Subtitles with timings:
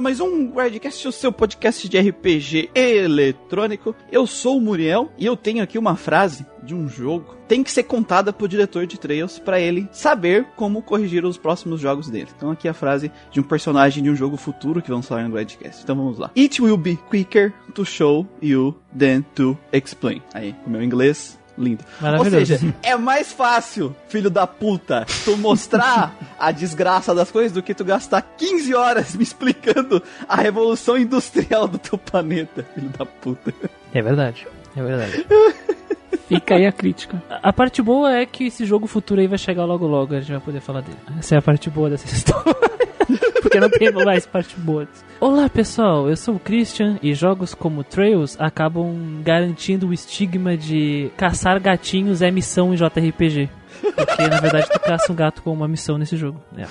[0.00, 3.94] a mais um Wordcast, o seu podcast de RPG eletrônico.
[4.10, 7.72] Eu sou o Muriel e eu tenho aqui uma frase de um jogo tem que
[7.72, 12.28] ser contada pro diretor de Trails para ele saber como corrigir os próximos jogos dele.
[12.36, 15.34] Então aqui a frase de um personagem de um jogo futuro que vamos falar no
[15.34, 15.82] Wordcast.
[15.82, 16.30] Então vamos lá.
[16.38, 20.22] It will be quicker to show you than to explain.
[20.32, 21.84] Aí, o meu inglês lindo.
[22.18, 27.62] Ou seja, é mais fácil, filho da puta, tu mostrar a desgraça das coisas do
[27.62, 33.04] que tu gastar 15 horas me explicando a revolução industrial do teu planeta, filho da
[33.04, 33.52] puta.
[33.92, 35.26] É verdade, é verdade.
[36.26, 37.20] Fica aí a crítica.
[37.28, 40.30] A parte boa é que esse jogo futuro aí vai chegar logo logo, a gente
[40.30, 40.96] vai poder falar dele.
[41.18, 42.54] Essa é a parte boa dessa história.
[43.42, 44.86] Porque não tem mais parte boa.
[45.20, 51.10] Olá pessoal, eu sou o Christian e jogos como Trails acabam garantindo o estigma de
[51.16, 53.50] caçar gatinhos é missão em JRPG.
[53.94, 56.42] Porque na verdade tu caça um gato com uma missão nesse jogo.
[56.56, 56.62] É,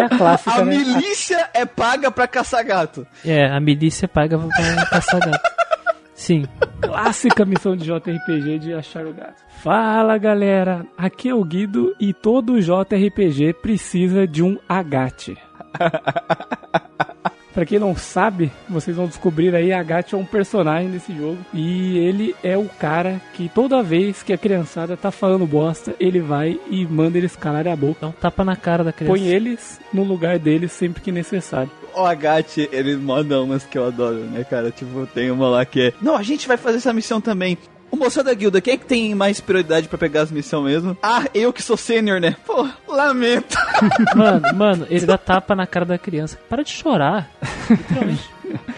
[0.00, 0.76] é a clássica, a né?
[0.76, 3.06] milícia é paga pra caçar gato.
[3.24, 5.57] É, a milícia paga pra caçar gato.
[6.28, 6.44] Sim.
[6.82, 9.42] Clássica missão de JRPG de achar o gato.
[9.62, 15.38] Fala galera, aqui é o Guido e todo JRPG precisa de um agate.
[17.52, 21.38] Pra quem não sabe, vocês vão descobrir aí, Agathe é um personagem desse jogo.
[21.52, 26.20] E ele é o cara que toda vez que a criançada tá falando bosta, ele
[26.20, 27.98] vai e manda eles calarem a boca.
[28.02, 29.12] Dá um tapa na cara da criança.
[29.12, 31.70] Põe eles no lugar deles sempre que necessário.
[31.94, 34.70] O Agathe, eles mandam umas que eu adoro, né, cara?
[34.70, 35.92] Tipo, tem uma lá que é...
[36.00, 37.58] Não, a gente vai fazer essa missão também.
[37.90, 40.96] O moço da guilda, quem é que tem mais prioridade para pegar as missões mesmo?
[41.02, 42.36] Ah, eu que sou sênior, né?
[42.46, 43.56] Pô, lamento.
[44.14, 46.38] Mano, mano, ele dá tapa na cara da criança.
[46.48, 47.30] Para de chorar.
[47.70, 48.28] Literalmente.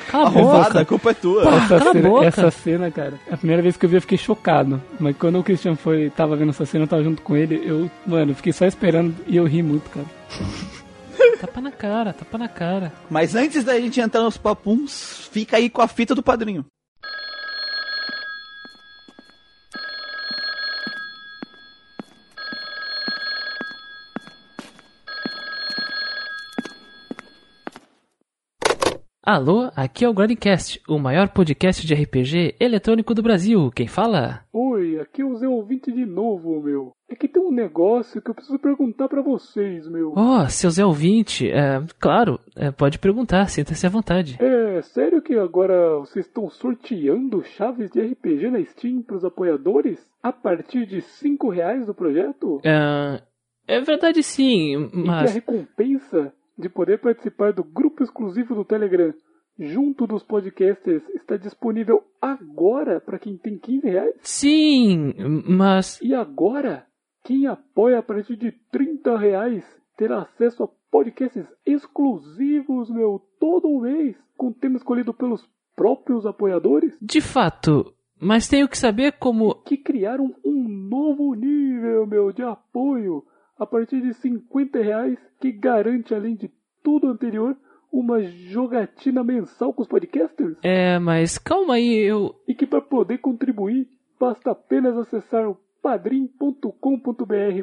[0.08, 0.80] Cala a boca.
[0.80, 1.44] a culpa é tua.
[1.44, 4.82] Pá, essa, cena, essa cena, cara, a primeira vez que eu vi eu fiquei chocado.
[4.98, 7.90] Mas quando o Christian foi, tava vendo essa cena, eu tava junto com ele, eu,
[8.06, 10.06] mano, fiquei só esperando e eu ri muito, cara.
[11.40, 12.92] Tapa na cara, tapa na cara.
[13.08, 16.66] Mas antes da gente entrar nos papuns, fica aí com a fita do padrinho.
[29.32, 33.70] Alô, aqui é o Grindcast, o maior podcast de RPG eletrônico do Brasil.
[33.72, 34.40] Quem fala?
[34.52, 36.90] Oi, aqui é o Zé Ouvinte de novo, meu.
[37.08, 40.14] É que tem um negócio que eu preciso perguntar para vocês, meu.
[40.16, 44.36] Oh, seu Zé Ouvinte, é, claro, é, pode perguntar, sinta-se à vontade.
[44.42, 50.04] É, sério que agora vocês estão sorteando chaves de RPG na Steam pros apoiadores?
[50.20, 52.60] A partir de 5 reais do projeto?
[52.64, 53.22] É,
[53.68, 55.30] é verdade sim, mas...
[55.30, 59.12] E a recompensa de poder participar do grupo exclusivo do Telegram
[59.60, 64.14] junto dos podcasters está disponível agora para quem tem 15 reais?
[64.22, 65.14] Sim,
[65.46, 66.00] mas.
[66.00, 66.86] E agora,
[67.24, 69.64] quem apoia a partir de 30 reais
[69.96, 76.92] terá acesso a podcasts exclusivos, meu, todo mês, com tema escolhido pelos próprios apoiadores?
[77.00, 79.56] De fato, mas tenho que saber como.
[79.62, 83.24] Que criaram um novo nível, meu, de apoio
[83.60, 86.50] a partir de 50 reais, que garante, além de
[86.82, 87.54] tudo anterior,
[87.92, 90.56] uma jogatina mensal com os podcasters?
[90.62, 92.34] É, mas calma aí, eu.
[92.48, 93.86] E que para poder contribuir,
[94.18, 96.72] basta apenas acessar o padrim.com.br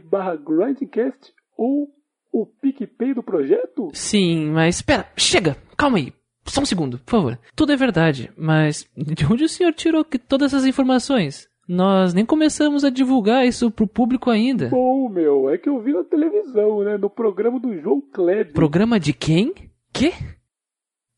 [0.07, 1.87] barra grindcast ou
[2.31, 3.89] o PicPay do projeto?
[3.91, 6.13] Sim, mas espera, chega, calma aí.
[6.45, 7.39] Só um segundo, por favor.
[7.55, 11.49] Tudo é verdade, mas de onde o senhor tirou todas essas informações?
[11.67, 14.69] Nós nem começamos a divulgar isso pro público ainda.
[14.69, 16.97] Bom, meu, é que eu vi na televisão, né?
[16.97, 18.53] No programa do João Kleber.
[18.53, 19.53] Programa de quem?
[19.91, 20.13] Quê?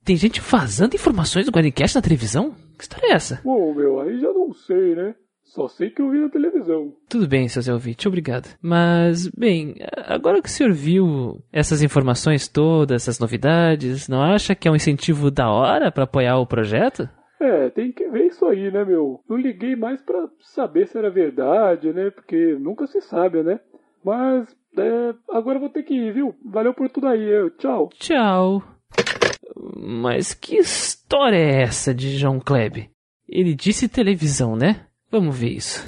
[0.04, 2.56] Tem gente vazando informações do Guardincast na televisão?
[2.76, 3.42] Que história é essa?
[3.44, 5.14] Bom, meu, aí já não sei, né?
[5.44, 6.94] Só sei que eu vi na televisão.
[7.08, 8.56] Tudo bem, seu Zé Ouvinte, obrigado.
[8.62, 9.76] Mas, bem,
[10.08, 14.76] agora que o senhor viu essas informações todas, essas novidades, não acha que é um
[14.76, 17.10] incentivo da hora para apoiar o projeto?
[17.41, 19.21] É, tem que ver isso aí, né, meu?
[19.29, 22.11] Eu liguei mais pra saber se era verdade, né?
[22.11, 23.61] Porque nunca se sabe, né?
[24.05, 24.49] Mas,
[24.79, 26.35] é, agora eu vou ter que ir, viu?
[26.45, 27.51] Valeu por tudo aí, eu.
[27.51, 27.91] tchau.
[27.99, 28.63] Tchau.
[29.77, 32.89] Mas que história é essa de João Kleb?
[33.29, 34.87] Ele disse televisão, né?
[35.11, 35.85] Vamos ver isso.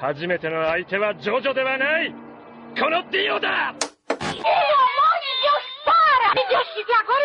[0.00, 3.74] 初めての相手はジョジョではないこのディオだ
[6.32, 7.23] Me deixe agora ela cala a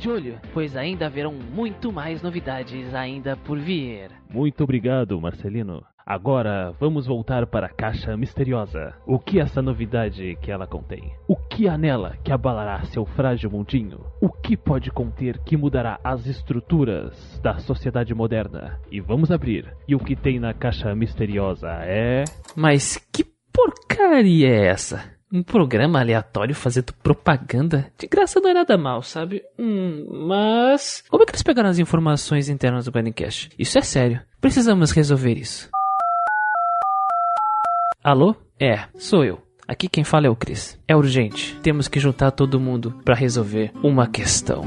[0.00, 4.10] de olho, pois ainda haverão muito mais novidades ainda por vir.
[4.30, 5.84] Muito obrigado, Marcelino.
[6.06, 8.94] Agora vamos voltar para a caixa misteriosa.
[9.06, 11.12] O que é essa novidade que ela contém?
[11.28, 14.00] O que há nela que abalará seu frágil mundinho?
[14.20, 18.80] O que pode conter que mudará as estruturas da sociedade moderna?
[18.90, 19.72] E vamos abrir.
[19.86, 22.24] E o que tem na caixa misteriosa é.
[22.56, 25.19] Mas que porcaria é essa?
[25.32, 27.86] Um programa aleatório fazendo propaganda?
[27.96, 29.44] De graça não é nada mal, sabe?
[29.56, 31.04] Hum, mas.
[31.08, 33.48] Como é que eles pegaram as informações internas do Grindcast?
[33.56, 34.20] Isso é sério.
[34.40, 35.70] Precisamos resolver isso.
[38.02, 38.34] Alô?
[38.58, 39.40] É, sou eu.
[39.68, 40.76] Aqui quem fala é o Chris.
[40.88, 41.56] É urgente.
[41.62, 44.64] Temos que juntar todo mundo para resolver uma questão.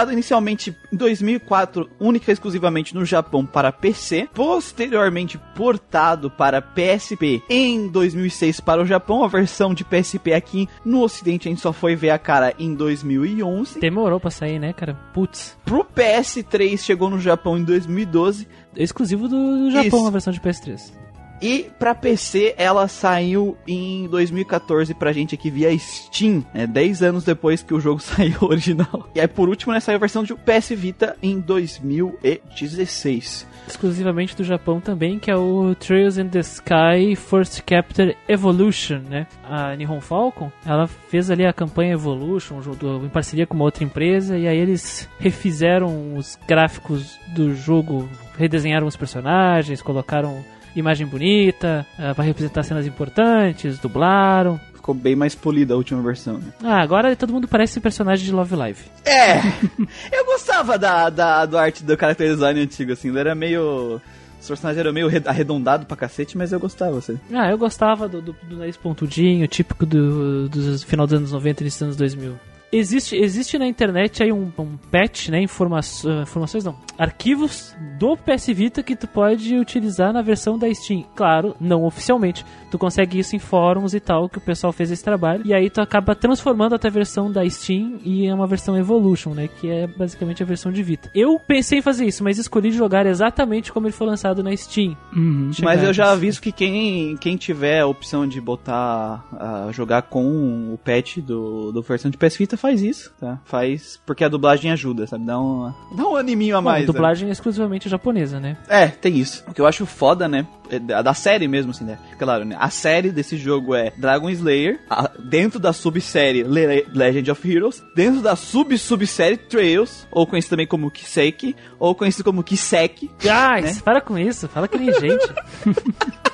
[0.00, 7.42] Lançado inicialmente em 2004, única e exclusivamente no Japão para PC, posteriormente portado para PSP
[7.50, 11.70] em 2006 para o Japão, a versão de PSP aqui no ocidente a gente só
[11.70, 13.78] foi ver a cara em 2011.
[13.78, 14.94] Demorou pra sair, né, cara?
[15.12, 15.58] Putz.
[15.66, 20.06] Pro PS3 chegou no Japão em 2012 Exclusivo do, do Japão, Isso.
[20.06, 20.99] a versão de PS3.
[21.42, 27.24] E pra PC ela saiu em 2014 pra gente aqui via Steam, né, 10 anos
[27.24, 29.08] depois que o jogo saiu original.
[29.14, 33.48] E aí por último né, saiu a versão de PS Vita em 2016.
[33.66, 39.26] Exclusivamente do Japão também, que é o Trails in the Sky First Capture Evolution, né?
[39.48, 43.84] A Nihon Falcon, ela fez ali a campanha Evolution junto- em parceria com uma outra
[43.84, 50.44] empresa, e aí eles refizeram os gráficos do jogo, redesenharam os personagens, colocaram
[50.76, 54.60] imagem bonita, ah, pra representar cenas importantes, dublaram.
[54.74, 56.38] Ficou bem mais polida a última versão.
[56.38, 56.52] Né?
[56.64, 58.80] Ah, agora todo mundo parece personagem de Love Live.
[59.04, 59.38] É,
[60.12, 64.00] eu gostava da, da, do arte do character design antigo, assim, ele era meio...
[64.40, 67.20] Os personagens eram meio re- arredondado pra cacete, mas eu gostava, assim.
[67.30, 71.60] Ah, eu gostava do, do, do nariz pontudinho, típico do, dos final dos anos 90
[71.60, 72.34] e início dos anos 2000.
[72.72, 75.80] Existe, existe na internet aí um, um patch, né, informa
[76.22, 81.04] informações não, arquivos do PS Vita que tu pode utilizar na versão da Steam.
[81.16, 82.44] Claro, não oficialmente.
[82.70, 85.42] Tu consegue isso em fóruns e tal, que o pessoal fez esse trabalho.
[85.44, 89.30] E aí tu acaba transformando até a versão da Steam e é uma versão Evolution,
[89.30, 91.10] né, que é basicamente a versão de Vita.
[91.14, 94.96] Eu pensei em fazer isso, mas escolhi jogar exatamente como ele foi lançado na Steam.
[95.14, 95.50] Uhum.
[95.62, 100.72] Mas eu já aviso que quem, quem tiver a opção de botar, a jogar com
[100.72, 103.38] o patch do, do versão de PS Vita faz isso, tá?
[103.44, 105.24] Faz porque a dublagem ajuda, sabe?
[105.24, 106.80] Dá um, dá um animinho a Bom, mais.
[106.82, 106.86] né?
[106.86, 108.56] dublagem é exclusivamente japonesa, né?
[108.68, 109.42] É, tem isso.
[109.48, 110.46] O que eu acho foda, né?
[110.70, 111.98] é Da da série mesmo, assim, né?
[112.18, 112.56] Claro, né?
[112.58, 117.82] A série desse jogo é Dragon Slayer, a- dentro da subsérie Le- Legend of Heroes,
[117.96, 123.10] dentro da sub-subsérie Trails, ou conhecido também como Kiseki, ou conhecido como Kiseki.
[123.28, 123.76] Ai, Né?
[123.84, 125.26] para com isso, fala que nem gente.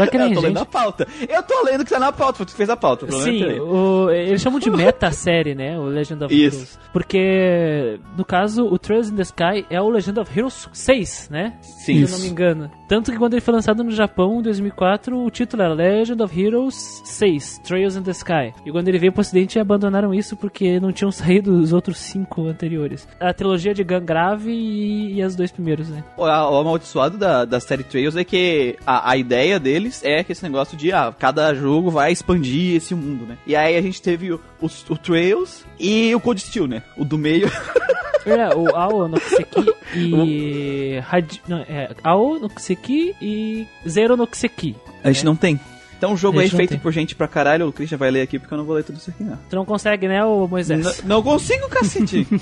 [0.00, 0.62] fala que nem Eu tô lendo gente.
[0.62, 1.06] a pauta.
[1.28, 3.06] Eu tô lendo o que tá na pauta, tu fez a pauta.
[3.06, 3.60] é Sim, aí.
[3.60, 5.78] o- eles chamam de meta-série, né?
[5.78, 6.56] O Legend of Isso.
[6.56, 6.78] Heroes.
[6.92, 11.54] Porque, no caso, o Trails in the Sky é o Legend of Heroes 6, né?
[11.60, 12.04] Sim.
[12.06, 12.70] Se eu não me engano.
[12.88, 16.40] Tanto que quando ele foi lançado no Japão, em 2004, o título era Legend of
[16.40, 18.54] Heroes 6, Trails in the Sky.
[18.64, 22.46] E quando ele veio pro ocidente, abandonaram isso porque não tinham saído os outros cinco
[22.46, 23.08] anteriores.
[23.18, 26.04] A trilogia de Gangrave e, e as dois primeiros, né?
[26.16, 30.44] O, amaldiçoado da, da série Trails é que a, a ideia deles é que esse
[30.44, 33.36] negócio de ah, cada jogo vai expandir esse mundo, né?
[33.46, 36.82] E aí a gente teve o, o, o Trails e o Cold Steel, né?
[36.96, 37.50] O do meio.
[38.26, 41.02] É, o Ao no Kiseki e.
[41.10, 44.74] Hadi- não, é, Ao no Kiseki e Zero no Kiseki.
[45.04, 45.58] A gente não tem.
[45.96, 46.78] Então o jogo aí feito tem.
[46.78, 48.96] por gente pra caralho, o Christian vai ler aqui porque eu não vou ler tudo
[48.98, 49.38] isso aqui, não.
[49.48, 50.84] Tu não consegue, né, ô Moisés?
[50.84, 52.26] N- não consigo, cacete!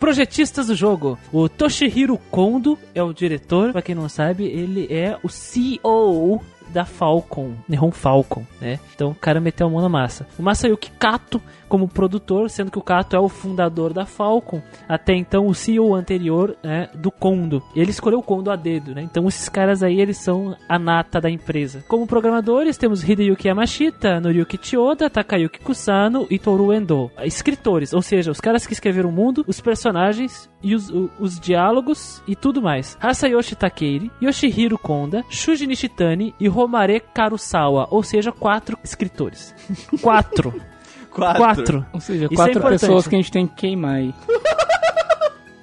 [0.00, 1.18] Projetistas do jogo.
[1.32, 3.72] O Toshihiro Kondo é o diretor.
[3.72, 6.42] Pra quem não sabe, ele é o CEO
[6.74, 8.78] da Falcon, Nihon Falcon, né?
[8.94, 10.26] Então o cara meteu a mão na massa.
[10.38, 15.14] O Masayuki Kato como produtor, sendo que o Kato é o fundador da Falcon, até
[15.14, 17.62] então o CEO anterior né, do Kondo.
[17.74, 19.02] Ele escolheu o Kondo a dedo, né?
[19.02, 21.84] Então esses caras aí, eles são a nata da empresa.
[21.88, 27.10] Como programadores, temos Hideyuki Yamashita, Noriyuki Chiyoda, Takayuki Kusano e Toru Endo.
[27.24, 31.38] Escritores, ou seja, os caras que escreveram o mundo, os personagens e os, o- os
[31.38, 32.96] diálogos e tudo mais.
[33.00, 39.54] Hasayoshi Takeiri, Yoshihiro Konda, Shuji Nishitani e Romare Karusawa, ou seja, quatro escritores.
[40.02, 40.52] Quatro.
[41.10, 41.38] Quatro.
[41.44, 41.86] quatro.
[41.92, 42.80] Ou seja, Isso é quatro importante.
[42.80, 44.12] pessoas que a gente tem que queimar aí.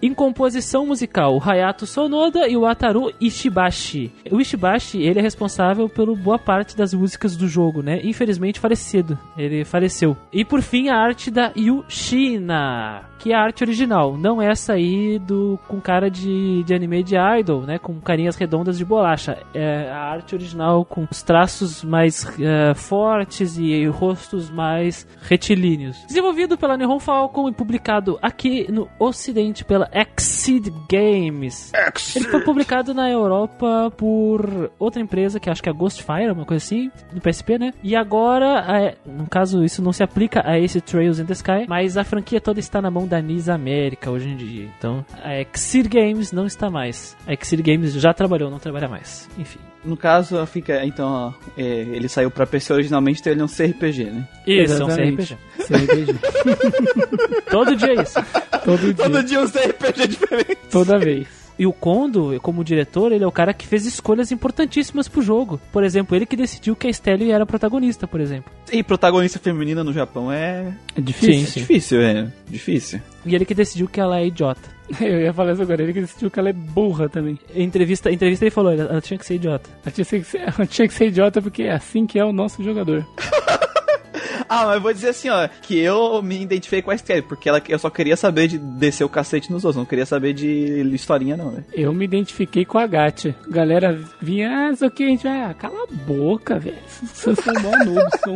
[0.02, 4.12] Em composição musical, o Hayato Sonoda e o Ataru Ishibashi.
[4.32, 8.02] O Ishibashi, ele é responsável pelo boa parte das músicas do jogo, né?
[8.04, 9.18] Infelizmente falecido.
[9.38, 10.18] Ele faleceu.
[10.34, 15.20] E por fim, a arte da Yushina, que é a arte original, não essa aí
[15.20, 19.38] do com cara de, de anime de idol, né, com carinhas redondas de bolacha.
[19.54, 26.04] É a arte original com os traços mais é, fortes e rostos mais retilíneos.
[26.08, 31.72] Desenvolvido pela Nihon Falcon e publicado aqui no Ocidente pela Exceed Games.
[32.16, 36.64] Ele foi publicado na Europa por outra empresa que acho que é Ghostfire, uma coisa
[36.64, 37.74] assim, no PSP, né?
[37.84, 41.98] E agora, no caso, isso não se aplica a esse Trails in the Sky, mas
[41.98, 44.70] a franquia toda está na mão da Nis América hoje em dia.
[44.78, 47.16] Então, a Exir Games não está mais.
[47.28, 49.30] A Exir Games já trabalhou, não trabalha mais.
[49.38, 49.60] Enfim.
[49.84, 50.86] No caso, fica.
[50.86, 54.28] Então, ó, é, ele saiu pra PC originalmente, então ele é um CRPG, né?
[54.46, 54.88] Isso, é um.
[54.88, 55.38] CRPG.
[55.58, 56.16] CRPG.
[57.50, 58.20] Todo dia é isso.
[58.64, 58.94] Todo dia.
[58.94, 60.58] Todo dia um CRPG diferente.
[60.70, 61.42] Toda vez.
[61.62, 65.60] E o Kondo, como diretor, ele é o cara que fez escolhas importantíssimas pro jogo.
[65.72, 68.52] Por exemplo, ele que decidiu que a Stelle era a protagonista, por exemplo.
[68.72, 70.74] E protagonista feminina no Japão é.
[70.96, 71.62] É difícil.
[71.62, 72.28] é difícil, é.
[72.50, 73.02] Difícil.
[73.26, 74.72] E ele que decidiu que ela é idiota.
[75.02, 75.84] Eu ia falar isso agora.
[75.84, 77.40] Ele que decidiu que ela é burra também.
[77.54, 79.70] Em entrevista, entrevista ele falou, ela ela tinha que ser idiota.
[79.84, 82.34] Ela tinha que ser, ela tinha que ser idiota porque é assim que é o
[82.34, 83.06] nosso jogador.
[84.54, 87.48] Ah, mas eu vou dizer assim, ó, que eu me identifiquei com a Estelle, porque
[87.48, 90.82] ela, eu só queria saber de descer o cacete nos outros, não queria saber de
[90.94, 91.64] historinha, não, velho.
[91.72, 93.34] Eu me identifiquei com a Gacha.
[93.50, 96.76] Galera vinha, ah, isso aqui, a gente vai, ah, cala a boca, velho.
[96.86, 98.34] Vocês são mó noobs, são...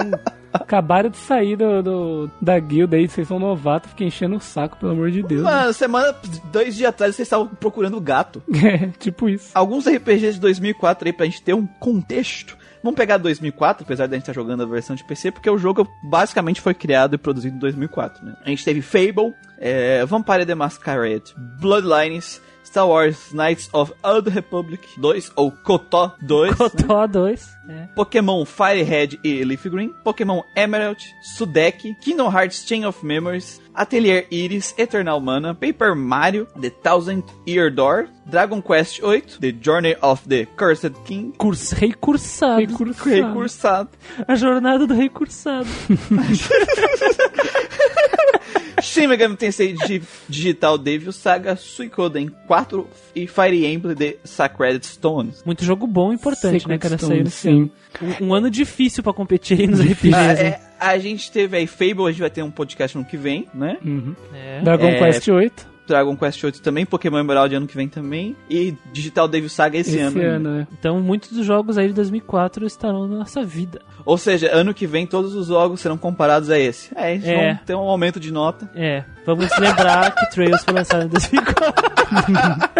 [0.55, 4.77] Acabaram de sair do, do- da guilda aí, vocês são novatos, fiquem enchendo o saco,
[4.77, 5.41] pelo amor de Deus.
[5.43, 6.15] Mano, semana,
[6.51, 8.41] dois dias atrás vocês estavam procurando gato.
[8.65, 9.51] É, tipo isso.
[9.53, 12.57] Alguns RPGs de 2004 aí pra gente ter um contexto.
[12.83, 15.87] Vamos pegar 2004, apesar da gente estar jogando a versão de PC, porque o jogo
[16.09, 18.35] basicamente foi criado e produzido em 2004, né?
[18.45, 22.41] A gente teve Fable, é, Vampire the Masquerade, Bloodlines,
[22.75, 26.53] Star Wars Knights of Old Republic 2, ou KOTOR 2, né?
[26.57, 27.39] Cotó 2.
[27.69, 27.87] É.
[27.95, 34.75] Pokémon Firehead e Leaf Green, Pokémon Emerald, Sudek, Kingdom Hearts Chain of Memories, Atelier Iris,
[34.77, 40.45] Eternal Mana, Paper Mario, The Thousand Year Door, Dragon Quest VIII, The Journey of the
[40.57, 42.75] Cursed King, Curs, rei cursado.
[43.05, 43.89] Recursado,
[44.27, 45.69] A jornada do rei cursado.
[48.85, 55.43] Shin Megami Tensei Digi- Digital Devil Saga, Suikoden 4 e Fire Emblem The Sacred Stones.
[55.45, 56.97] Muito jogo bom e importante, né, Sacred cara?
[56.97, 57.49] Stone, Saiu nesse sim.
[57.49, 57.71] ano.
[58.21, 60.41] Um, um ano difícil pra competir aí nos RPGs, Ah, né?
[60.41, 63.47] é, a gente teve aí Fable, a gente vai ter um podcast no que vem,
[63.53, 63.77] né?
[63.83, 64.13] Uhum.
[64.33, 64.61] É.
[64.61, 68.75] Dragon É, Quest 8, Dragon Quest 8 também, Pokémon Emerald ano que vem também, e
[68.91, 70.19] Digital Devil Saga esse, esse, ano.
[70.21, 70.49] ano, ainda.
[70.59, 70.67] né?
[70.77, 73.81] Então, muitos dos jogos aí de 2004 estarão na nossa vida.
[74.05, 76.89] Ou seja, ano que vem todos os jogos serão comparados a esse.
[76.95, 77.53] É, eles É.
[77.53, 78.69] vão ter um aumento de nota.
[78.75, 81.83] É, vamos lembrar que Trails foi lançado em 2004.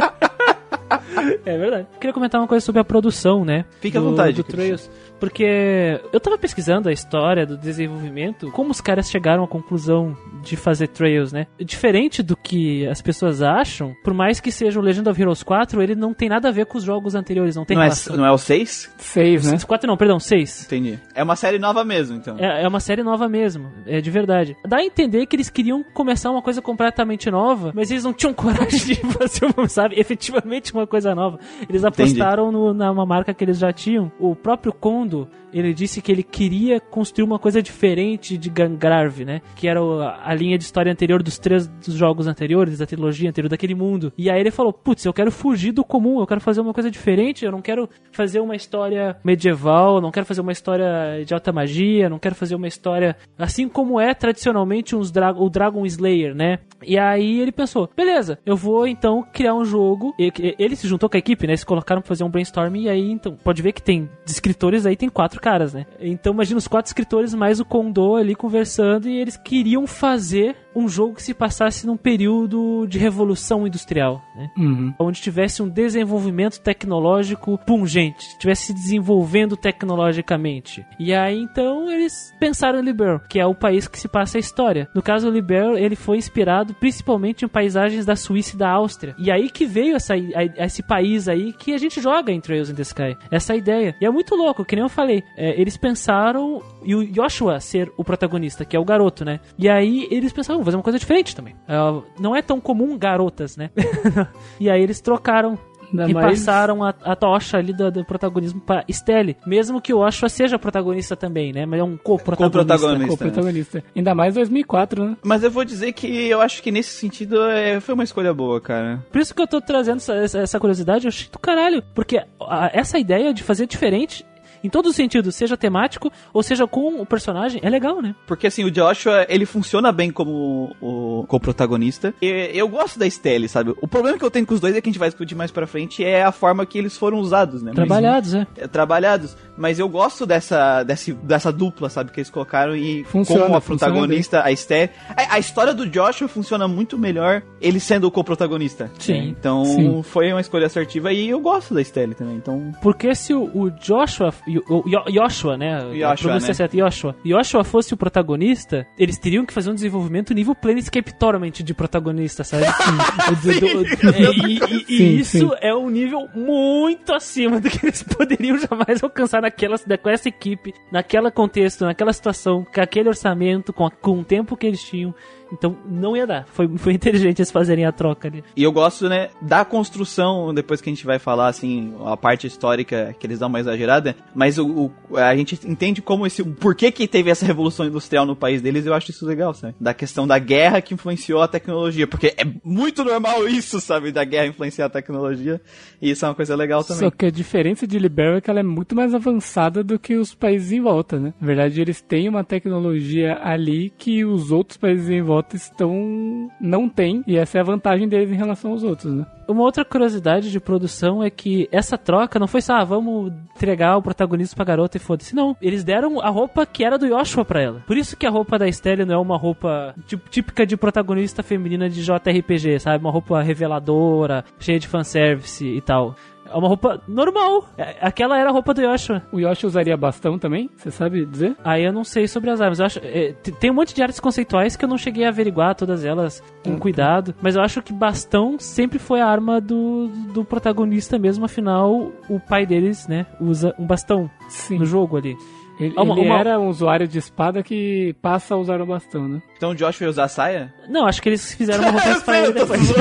[1.46, 1.88] é verdade.
[2.00, 3.66] Queria comentar uma coisa sobre a produção, né?
[3.80, 4.44] Fique à do- vontade, Do.
[4.44, 4.90] Trails.
[5.20, 10.56] Porque eu tava pesquisando a história do desenvolvimento, como os caras chegaram à conclusão de
[10.56, 11.48] fazer Trails, né?
[11.60, 15.82] Diferente do que as pessoas acham, por mais que seja o Legend of Heroes 4,
[15.82, 18.16] ele não tem nada a ver com os jogos anteriores, não tem Não é, relação.
[18.18, 18.94] não é o 6?
[18.98, 19.58] 6, né?
[19.66, 20.66] 4 não, perdão, 6.
[20.66, 21.00] Entendi.
[21.14, 22.38] É uma série nova mesmo, então.
[22.38, 24.56] É, é uma série nova mesmo, é de verdade.
[24.68, 28.34] Dá a entender que eles queriam começar uma coisa completamente nova, mas eles não tinham
[28.36, 31.40] coragem de fazer uma, sabe, efetivamente uma coisa nova.
[31.68, 34.12] Eles apostaram no, numa marca que eles já tinham.
[34.20, 34.74] O próprio
[35.06, 39.42] Kondo, ele disse que ele queria construir uma coisa diferente de Gangrave, né?
[39.56, 39.80] Que era
[40.24, 44.12] a linha de história anterior dos três dos jogos anteriores, da trilogia anterior daquele mundo.
[44.18, 46.92] E aí ele falou: Putz, eu quero fugir do comum, eu quero fazer uma coisa
[46.92, 51.54] diferente, eu não quero fazer uma história medieval, não quero fazer uma história de alta
[51.54, 56.36] magia, não quero fazer uma história assim como é tradicionalmente uns dra o Dragon Slayer,
[56.36, 56.60] né?
[56.84, 60.14] E aí ele pensou: beleza, eu vou então criar um jogo.
[60.18, 61.54] Ele se juntou com a equipe, né?
[61.54, 64.86] Eles colocaram pra fazer um brainstorming e aí então pode ver que tem de escritores
[64.86, 65.86] aí tem quatro caras, né?
[66.00, 70.88] Então imagina os quatro escritores mais o Kondo ali conversando e eles queriam fazer um
[70.90, 74.50] jogo que se passasse num período de revolução industrial, né?
[74.58, 74.94] Uhum.
[75.00, 80.86] onde tivesse um desenvolvimento tecnológico pungente, estivesse se desenvolvendo tecnologicamente.
[81.00, 84.40] E aí então eles pensaram em Liberl, que é o país que se passa a
[84.40, 84.88] história.
[84.94, 89.16] No caso, o Liberl, ele foi inspirado principalmente em paisagens da Suíça e da Áustria.
[89.18, 92.70] E aí que veio essa, a- esse país aí que a gente joga em Trails
[92.70, 93.16] in the Sky.
[93.32, 93.96] Essa ideia.
[94.02, 95.24] E é muito louco, que nem eu falei.
[95.38, 99.40] é, eles pensaram e o Joshua ser o protagonista, que é o garoto, né?
[99.58, 101.56] E aí eles pensaram, vamos fazer uma coisa diferente também.
[101.68, 101.76] É,
[102.20, 103.70] não é tão comum garotas, né?
[104.60, 105.58] e aí eles trocaram
[105.92, 109.38] Ainda e mais- passaram a, a tocha ali do, do protagonismo pra Stelle.
[109.46, 111.66] Mesmo que o Oshua seja protagonista também, né?
[111.66, 112.60] Mas é um co-protagonista.
[112.60, 113.14] Co-protagonista.
[113.14, 113.84] O protagonista.
[113.96, 115.18] Ainda mais 2004, né?
[115.24, 118.60] Mas eu vou dizer que eu acho que nesse sentido é, foi uma escolha boa,
[118.60, 119.06] cara.
[119.12, 121.84] Por isso que eu tô trazendo essa, essa- essa curiosidade, eu achei do caralho.
[121.94, 124.26] Porque a- essa ideia de fazer diferente,
[124.64, 128.16] em todos os sentidos, seja temático ou seja com o personagem, é legal, né?
[128.28, 132.14] Porque assim, o Joshua, ele funciona bem como o co-protagonista.
[132.22, 133.74] E eu gosto da Stelle, sabe?
[133.82, 135.52] O problema que eu tenho com os dois é que a gente vai discutir mais
[135.52, 137.72] pra frente é a forma que eles foram usados, né?
[137.76, 138.48] Mas- Trabalhados, é.
[138.58, 143.44] é, trabalhados, mas eu gosto dessa, desse, dessa dupla, sabe, que eles colocaram e Funciona,
[143.44, 144.92] como a protagonista, a Esther.
[145.16, 148.90] A, a história do Joshua funciona muito melhor ele sendo o co-protagonista.
[149.00, 149.14] Sim.
[149.14, 149.36] né?
[149.40, 150.04] Então Sim.
[150.04, 152.36] foi uma escolha assertiva e eu gosto da Estelle também.
[152.36, 155.80] Então Porque se o, o Joshua, o, o Yo- Joshua, né?
[155.80, 156.54] Joshua, a pronúncia né?
[156.54, 157.16] certa, Joshua.
[157.26, 162.44] Joshua fosse o protagonista, eles teriam que fazer um desenvolvimento nível Planescape Torment de protagonista,
[162.44, 162.66] sabe?
[163.32, 165.50] O do- do- do- e e- e Sim, isso sim.
[165.62, 170.74] é um nível muito acima do que eles poderiam jamais alcançar naquela, com essa equipe,
[170.92, 175.14] naquela contexto, naquela situação, com aquele orçamento, com, a- com o tempo que eles tinham.
[175.52, 176.46] Então não ia dar.
[176.48, 178.44] Foi, foi inteligente eles fazerem a troca ali.
[178.56, 182.48] E eu gosto, né, da construção, depois que a gente vai falar, assim, a parte
[182.48, 186.48] histórica que eles dão uma exagerada, mas o, o- a gente entende como esse, o
[186.54, 189.76] porquê que teve essa revolução industrial no país deles, eu acho isso legal, sabe?
[189.80, 194.24] Da questão da guerra que influenciou a tecnologia, porque é muito normal isso, sabe, da
[194.24, 195.62] guerra influenciar a tecnologia,
[196.02, 197.00] e isso é uma coisa legal também.
[197.00, 200.16] Só que a diferença de Liberia é que ela é muito mais avançada do que
[200.16, 201.34] os países em volta, né?
[201.40, 206.88] Na verdade, eles têm uma tecnologia ali que os outros países em volta estão não
[206.90, 209.26] têm, e essa é a vantagem deles em relação aos outros, né?
[209.48, 213.96] Uma outra curiosidade de produção é que essa troca não foi só, ah, vamos entregar
[213.98, 215.36] o protagonismo pra garota e foda-se.
[215.36, 217.84] Não, eles deram a roupa que era do Joshua pra ela.
[217.86, 221.44] Por isso que a roupa da Estelle não é uma roupa tí- típica de protagonista
[221.44, 223.04] feminina de JRPG, sabe?
[223.04, 226.16] Uma roupa reveladora, cheia de fanservice e tal.
[226.52, 227.66] É uma roupa normal.
[227.78, 229.22] É- Aquela era a roupa do Joshua.
[229.32, 230.70] O Yoshi usaria bastão também?
[230.78, 231.56] Você sabe dizer?
[231.64, 232.80] Aí eu não sei sobre as armas.
[232.80, 235.76] Eu acho, é, tem um monte de artes conceituais que eu não cheguei a averiguar
[235.76, 237.34] todas elas com cuidado.
[237.42, 241.46] Mas eu acho que bastão sempre foi a arma do, do protagonista mesmo.
[241.46, 244.78] Afinal, o pai deles, né, usa um bastão Sim.
[244.80, 245.36] no jogo ali.
[245.80, 249.28] Ele, Uma- ele uma- era um usuário de espada que passa a usar o bastão,
[249.28, 249.42] né?
[249.58, 250.74] Então o Josh vai usar a saia?
[250.88, 252.80] Não, acho que eles fizeram uma roupa pra ele depois.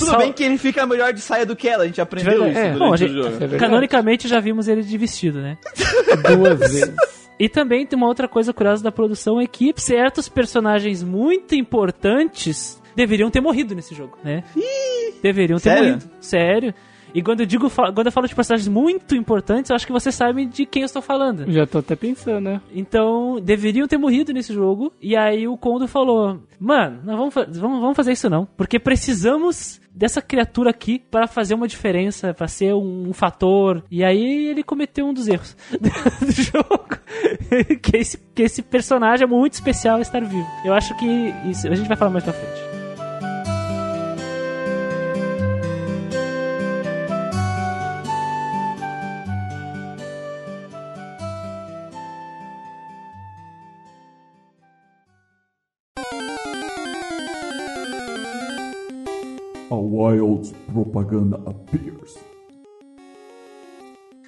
[0.00, 2.48] Tudo Só- bem que ele fica melhor de saia do que ela, a gente aprendeu
[2.48, 3.54] isso É, durante bom, gente-.
[3.54, 3.58] É.
[3.58, 5.56] Canonicamente já vimos ele de vestido, né?
[6.36, 6.94] Duas vezes.
[7.38, 12.80] E também tem uma outra coisa curiosa da produção é que certos personagens muito importantes
[12.96, 14.42] deveriam ter morrido nesse jogo, né?
[15.22, 15.84] deveriam ter Sério?
[15.84, 16.10] morrido.
[16.20, 16.74] Sério.
[17.14, 20.12] E quando eu digo, quando eu falo de personagens muito importantes, eu acho que você
[20.12, 21.50] sabe de quem eu estou falando.
[21.50, 22.60] Já tô até pensando, né?
[22.74, 24.92] Então, deveriam ter morrido nesse jogo.
[25.00, 28.46] E aí o Kondo falou: Mano, não vamos, vamos, vamos fazer isso não.
[28.56, 33.82] Porque precisamos dessa criatura aqui para fazer uma diferença, para ser um, fator.
[33.90, 36.98] E aí ele cometeu um dos erros do jogo.
[37.82, 40.46] que, esse, que esse personagem é muito especial estar vivo.
[40.64, 42.69] Eu acho que isso a gente vai falar mais pra frente.
[59.90, 62.16] Wild propaganda appears.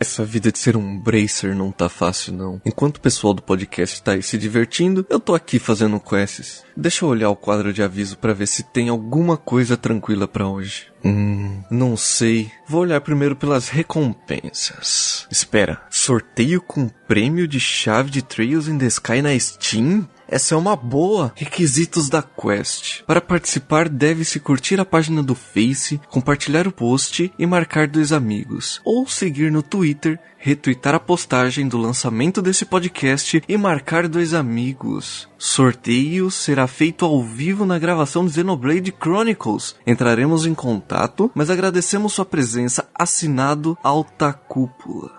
[0.01, 2.61] Essa vida de ser um bracer não tá fácil, não.
[2.66, 6.64] Enquanto o pessoal do podcast tá aí se divertindo, eu tô aqui fazendo quests.
[6.77, 10.48] Deixa eu olhar o quadro de aviso pra ver se tem alguma coisa tranquila pra
[10.48, 10.87] hoje.
[11.05, 12.51] Hum, não sei.
[12.66, 15.29] Vou olhar primeiro pelas recompensas.
[15.31, 20.09] Espera, sorteio com prêmio de chave de Trails in the Sky na Steam?
[20.33, 21.31] Essa é uma boa.
[21.37, 23.03] Requisitos da quest.
[23.03, 28.81] Para participar, deve-se curtir a página do Face, compartilhar o post e marcar dois amigos.
[28.83, 35.29] Ou seguir no Twitter, retweetar a postagem do lançamento desse podcast e marcar dois amigos.
[35.37, 39.77] Sorteio será feito ao vivo na gravação de Xenoblade Chronicles.
[39.87, 42.88] Entraremos em contato, mas agradecemos sua presença.
[42.95, 45.12] Assinado Alta Cúpula.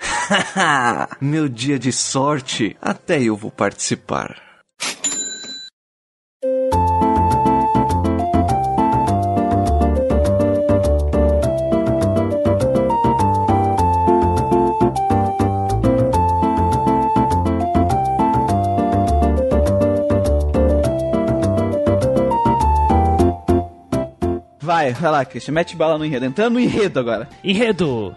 [1.20, 4.45] Meu dia de sorte, até eu vou participar.
[24.66, 26.26] Vai, vai lá, Christian, mete bala no enredo.
[26.26, 27.28] Entrando no enredo agora.
[27.44, 28.16] Enredo!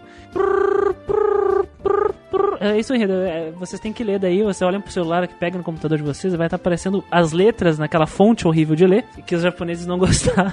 [2.60, 3.14] É isso, enredo.
[3.14, 4.42] É, vocês têm que ler daí.
[4.42, 7.78] Você olha pro celular que pega no computador de vocês vai estar aparecendo as letras
[7.78, 10.52] naquela fonte horrível de ler que os japoneses não gostaram.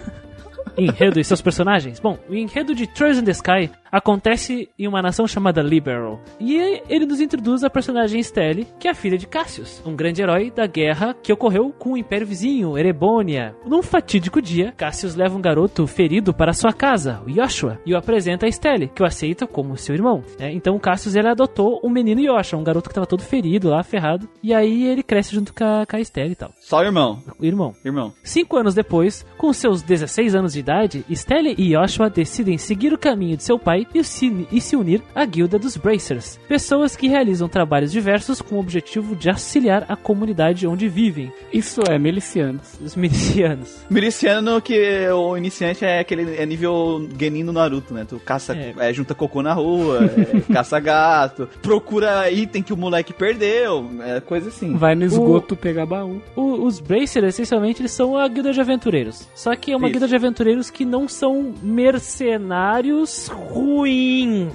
[0.77, 1.99] enredo e seus personagens?
[1.99, 6.19] Bom, o enredo de Trails in the Sky acontece em uma nação chamada Liberal.
[6.39, 10.21] E ele nos introduz a personagem Stelle, que é a filha de Cassius, um grande
[10.21, 13.55] herói da guerra que ocorreu com o império vizinho, Erebônia.
[13.65, 17.97] Num fatídico dia, Cassius leva um garoto ferido para sua casa, o Joshua, e o
[17.97, 20.23] apresenta a Stelle, que o aceita como seu irmão.
[20.39, 20.51] né?
[20.53, 24.29] Então Cassius ele adotou o menino Joshua, um garoto que estava todo ferido lá, ferrado.
[24.43, 26.51] E aí ele cresce junto com a, com a Stelle e tal.
[26.59, 27.21] Só o irmão.
[27.41, 27.73] Irmão.
[27.83, 28.13] Irmão.
[28.23, 32.97] Cinco anos depois, com seus 16 anos de idade, Stelle e Joshua decidem seguir o
[32.97, 37.07] caminho de seu pai e se, e se unir à guilda dos Bracers, pessoas que
[37.07, 42.77] realizam trabalhos diversos com o objetivo de auxiliar a comunidade onde vivem, Isso é, milicianos.
[42.81, 43.77] os milicianos.
[43.89, 48.05] Miliciano que o iniciante é aquele é nível Genin no Naruto, né?
[48.07, 48.73] Tu caça, É.
[48.77, 54.19] é, junta cocô na rua, é, caça gato, procura item que o moleque perdeu, é
[54.19, 54.75] coisa assim.
[54.75, 56.21] Vai no esgoto pegar baú.
[56.35, 59.27] O- os Bracers, essencialmente, eles são a guilda de aventureiros.
[59.35, 59.93] Só que é uma Isso.
[59.93, 63.66] guilda de aventureiros que não são mercenários ruins.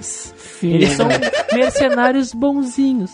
[0.01, 1.35] Sim, Eles são verdade.
[1.53, 3.11] mercenários bonzinhos.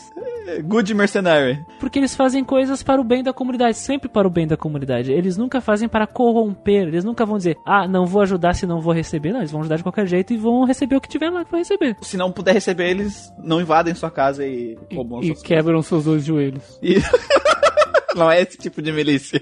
[0.63, 1.63] Good Mercenary.
[1.79, 5.11] Porque eles fazem coisas para o bem da comunidade, sempre para o bem da comunidade.
[5.11, 8.81] Eles nunca fazem para corromper, eles nunca vão dizer, ah, não vou ajudar se não
[8.81, 9.31] vou receber.
[9.31, 11.51] Não, eles vão ajudar de qualquer jeito e vão receber o que tiver lá que
[11.51, 11.95] vai receber.
[12.01, 15.81] Se não puder receber, eles não invadem sua casa e roubam E, e suas quebram
[15.83, 16.79] seus dois joelhos.
[16.81, 16.95] E-
[18.15, 19.39] Não é esse tipo de milícia.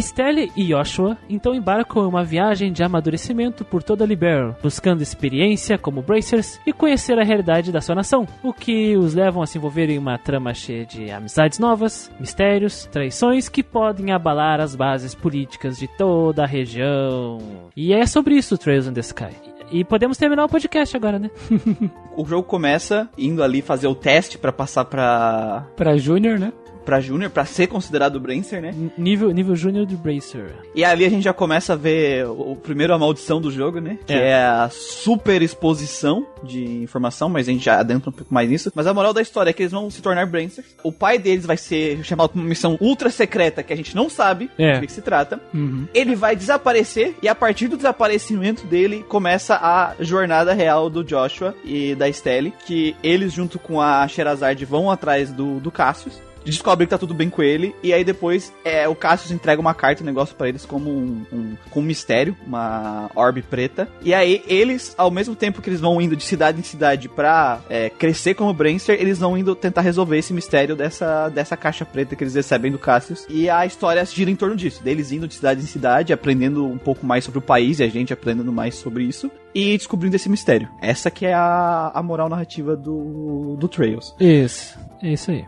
[0.00, 5.76] Stelle e Joshua então embarcam em uma viagem de amadurecimento por toda Liberal, buscando experiência
[5.78, 9.58] como Bracers e conhecer a realidade da sua nação, o que os levam a se
[9.58, 15.14] envolver em uma trama cheia de amizades novas, mistérios, traições que podem abalar as bases
[15.14, 17.38] políticas de toda a região.
[17.76, 19.34] E é sobre isso Trails in the Sky.
[19.70, 21.30] E podemos terminar o podcast agora, né?
[22.16, 26.52] O jogo começa indo ali fazer o teste pra passar pra, Pra Júnior, né?
[26.88, 28.70] Pra Júnior, pra ser considerado Bracer, né?
[28.74, 30.54] N- Nível, nível Júnior de Bracer.
[30.74, 33.78] E ali a gente já começa a ver o, o primeiro a maldição do jogo,
[33.78, 33.98] né?
[34.06, 34.28] Que É.
[34.30, 34.34] é.
[34.42, 38.72] a super exposição de informação, mas a gente já adentra um pouco mais nisso.
[38.74, 40.66] Mas a moral da história é que eles vão se tornar Brancers.
[40.82, 44.08] O pai deles vai ser chamado pra uma missão ultra secreta que a gente não
[44.08, 44.80] sabe É.
[44.80, 45.38] de que se trata.
[45.52, 45.86] Uhum.
[45.92, 51.54] Ele vai desaparecer e a partir do desaparecimento dele começa a jornada real do Joshua
[51.62, 56.26] e da Stelle, que eles junto com a Sherazade vão atrás do, do Cassius.
[56.50, 59.74] Descobre que tá tudo bem com ele, e aí depois é, o Cassius entrega uma
[59.74, 63.88] carta, um negócio pra eles como um, um, com um mistério, uma orbe preta.
[64.02, 67.60] E aí eles, ao mesmo tempo que eles vão indo de cidade em cidade pra
[67.68, 72.16] é, crescer como Brainster, eles vão indo tentar resolver esse mistério dessa, dessa caixa preta
[72.16, 73.26] que eles recebem do Cassius.
[73.28, 76.78] E a história gira em torno disso, deles indo de cidade em cidade, aprendendo um
[76.78, 79.30] pouco mais sobre o país e a gente aprendendo mais sobre isso.
[79.54, 80.68] E descobrindo esse mistério.
[80.80, 84.14] Essa que é a, a moral narrativa do, do Trails.
[84.20, 84.78] Isso.
[85.02, 85.44] É isso aí.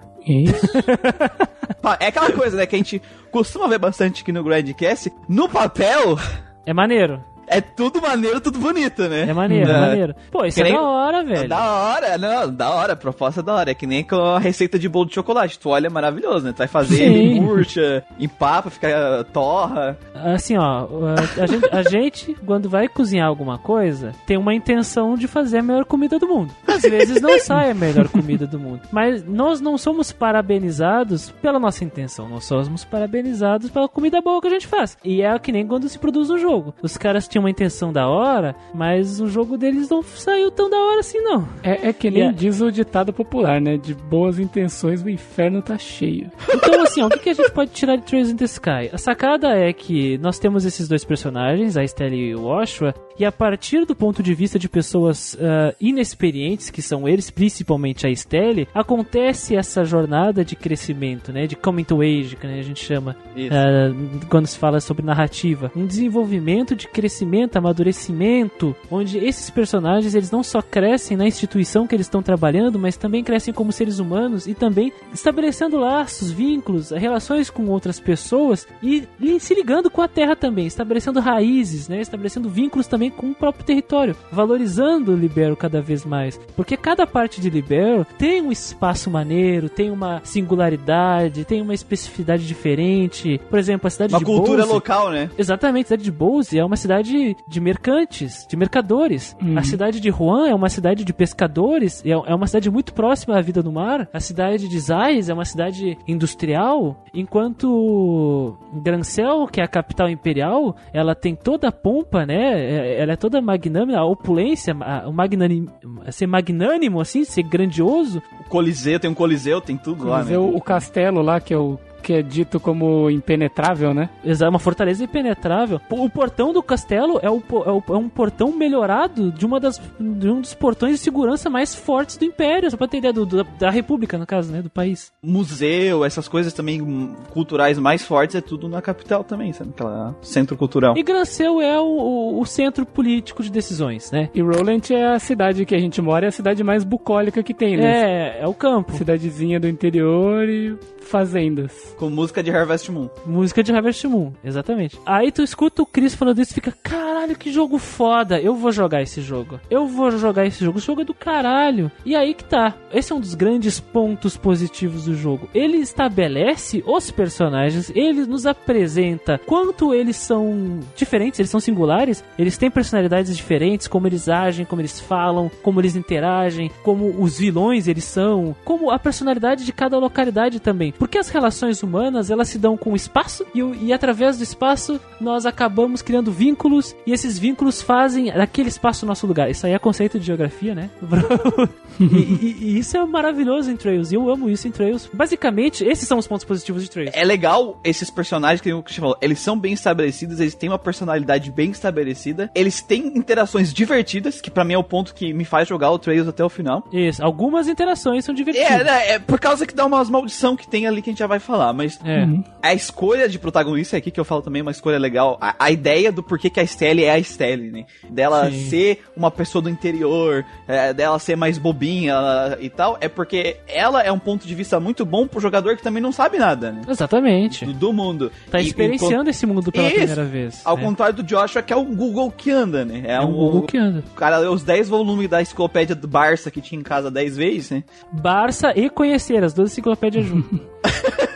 [2.01, 5.13] É aquela coisa, né, que a gente costuma ver bastante aqui no Grandcast.
[5.29, 6.19] No papel,
[6.67, 7.25] É maneiro.
[7.51, 9.23] É tudo maneiro, tudo bonito, né?
[9.29, 9.81] É maneiro, é, É.
[9.81, 10.15] maneiro.
[10.31, 11.49] Pô, isso é nem- da hora, velho.
[11.49, 13.71] Da hora, não, da hora, a proposta é da hora.
[13.71, 15.59] É que nem com a receita de bolo de chocolate.
[15.59, 16.53] Tu olha, é maravilhoso, né?
[16.53, 17.11] Tu vai fazer,
[17.41, 19.99] murcha, empapa, fica torra.
[20.15, 25.15] Assim, ó, a, a gente, a gente, quando vai cozinhar alguma coisa, tem uma intenção
[25.17, 26.53] de fazer a melhor comida do mundo.
[26.67, 28.83] Às vezes não sai a melhor comida do mundo.
[28.93, 32.29] Mas nós não somos parabenizados pela nossa intenção.
[32.29, 34.97] Nós somos parabenizados pela comida boa que a gente faz.
[35.05, 36.75] E é que nem quando se produz um jogo.
[36.83, 40.77] Os caras tinham uma intenção da hora, mas o jogo deles não saiu tão da
[40.79, 41.49] hora assim, não.
[41.63, 42.37] É, é que nem Yeah.
[42.39, 43.77] diz o ditado popular, né?
[43.77, 46.31] De boas intenções o inferno tá cheio.
[46.53, 48.91] Então, assim, ó, o que, que a gente pode tirar de Trails in the Sky?
[48.93, 53.25] A sacada é que nós temos esses dois personagens, a Stella e o Joshua, e
[53.25, 58.11] a partir do ponto de vista de pessoas ah, inexperientes, que são eles, principalmente a
[58.11, 61.47] Stella, acontece essa jornada de crescimento, né?
[61.47, 63.15] De coming to age, que a gente chama,
[63.51, 65.71] ah, quando se fala sobre narrativa.
[65.77, 71.95] Um desenvolvimento de crescimento, amadurecimento, onde esses personagens, eles não só crescem na instituição que
[71.95, 77.51] eles estão trabalhando, mas também crescem como seres humanos e também estabelecendo laços, vínculos, relações
[77.51, 79.07] com outras pessoas e
[79.39, 82.01] se ligando com a terra também, estabelecendo raízes, né?
[82.01, 87.07] Estabelecendo vínculos também com o próprio território, valorizando o Libero cada vez mais, porque cada
[87.07, 93.41] parte de Libero tem um espaço maneiro, tem uma singularidade, tem uma especificidade diferente.
[93.51, 95.31] Por exemplo, a cidade Uma de cultura Bose- local, né?
[95.37, 99.37] Exatamente, a cidade de Bose é uma cidade de mercantes, de mercadores.
[99.43, 99.59] Uhum.
[99.59, 102.93] A cidade de Juan é uma cidade de pescadores, e é é uma cidade muito
[102.93, 104.09] próxima à vida no mar.
[104.13, 110.77] A cidade de Zais é uma cidade industrial, enquanto Grancel, que é a capital imperial,
[110.93, 113.00] ela tem toda a pompa, né?
[113.01, 115.67] Ela é toda magnânima, a opulência, a- o magnanim,
[116.11, 118.23] ser magnânimo, assim, ser grandioso.
[118.41, 120.39] O Coliseu, tem um Coliseu, tem tudo lá, Mas né?
[120.39, 121.79] o castelo lá, que é o
[122.11, 124.11] que é dito como impenetrável, né?
[124.25, 125.81] Exato, uma fortaleza impenetrável.
[125.89, 129.81] O portão do castelo é, o, é, o- é um portão melhorado de, uma das,
[130.01, 133.25] de um dos portões de segurança mais fortes do Império, só pra ter ideia, do,
[133.25, 134.61] do- da República, no caso, né?
[134.61, 135.13] Do país.
[135.23, 139.71] Museu, essas coisas também culturais mais fortes, é tudo na capital também, sabe?
[139.71, 140.95] Aquela centro cultural.
[140.97, 144.29] E Granceu é o, o- o centro político de decisões, né?
[144.35, 147.55] E Roland é a cidade que a gente mora, é a cidade mais bucólica que
[147.55, 148.39] tem, né?
[148.39, 148.93] É, é o campo.
[148.95, 150.77] Cidadezinha do interior e
[151.11, 151.95] fazendas.
[151.99, 153.11] Com música de Harvest Moon.
[153.27, 154.99] Música de Harvest Moon, exatamente.
[155.05, 158.41] Aí tu escuta o Chris falando isso e fica, caralho, que jogo foda.
[158.41, 159.61] Eu vou jogar esse jogo.
[159.71, 160.79] Eu vou jogar esse jogo.
[160.79, 161.91] Esse jogo é do caralho.
[162.05, 162.75] E aí que tá.
[162.93, 165.49] Esse é um dos grandes pontos positivos do jogo.
[165.55, 172.57] Ele estabelece os personagens, ele nos apresenta quanto eles são diferentes, eles são singulares, eles
[172.59, 177.87] têm personalidades diferentes, como eles agem, como eles falam, como eles interagem, como os vilões
[177.87, 180.93] eles são, como a personalidade de cada localidade também.
[180.99, 184.43] Porque as relações humanas, elas se dão com o espaço e, o- e através do
[184.43, 189.51] espaço nós acabamos criando vínculos e esses vínculos fazem daquele espaço o nosso lugar.
[189.51, 190.89] Isso aí é conceito de geografia, né?
[192.01, 195.09] e, e- e isso é maravilhoso em Trails e eu amo isso em Trails.
[195.13, 197.11] Basicamente, esses são os pontos positivos de Trails.
[197.15, 199.19] É legal esses personagens que o Christian falou.
[199.21, 204.51] Eles são bem estabelecidos, eles têm uma personalidade bem estabelecida, eles têm interações divertidas, que
[204.51, 206.85] pra mim é o ponto que me faz jogar o Trails até o final.
[206.93, 208.71] Isso, algumas interações são divertidas.
[208.71, 211.19] É, né, é por causa que dá umas maldição que tem ali que a gente
[211.19, 212.27] já vai falar, mas É.
[212.63, 215.37] a escolha de protagonista aqui que eu falo também é uma escolha legal.
[215.41, 216.63] A, a ideia do porquê que a
[217.05, 217.87] É a Stelle, né?
[218.09, 218.69] Dela Sim.
[218.69, 222.15] ser uma pessoa do interior, é, dela ser mais bobinha
[222.61, 225.83] e tal, é porque ela é um ponto de vista muito bom pro jogador que
[225.83, 226.83] também não sabe nada, né?
[226.89, 227.65] Exatamente.
[227.67, 228.31] Do, do mundo.
[228.51, 229.97] Tá E- experienciando esse mundo pela Isso.
[229.97, 230.61] primeira vez.
[230.65, 230.83] Ao né?
[230.83, 233.03] contrário do Joshua, que é o Google que anda, né?
[233.07, 234.03] É um Google que anda.
[234.13, 237.37] O cara leu os 10 volumes da enciclopédia do Barça que tinha em casa 10
[237.37, 237.85] vezes, né?
[238.13, 240.61] Barça e conhecer, as duas enciclopédias juntas.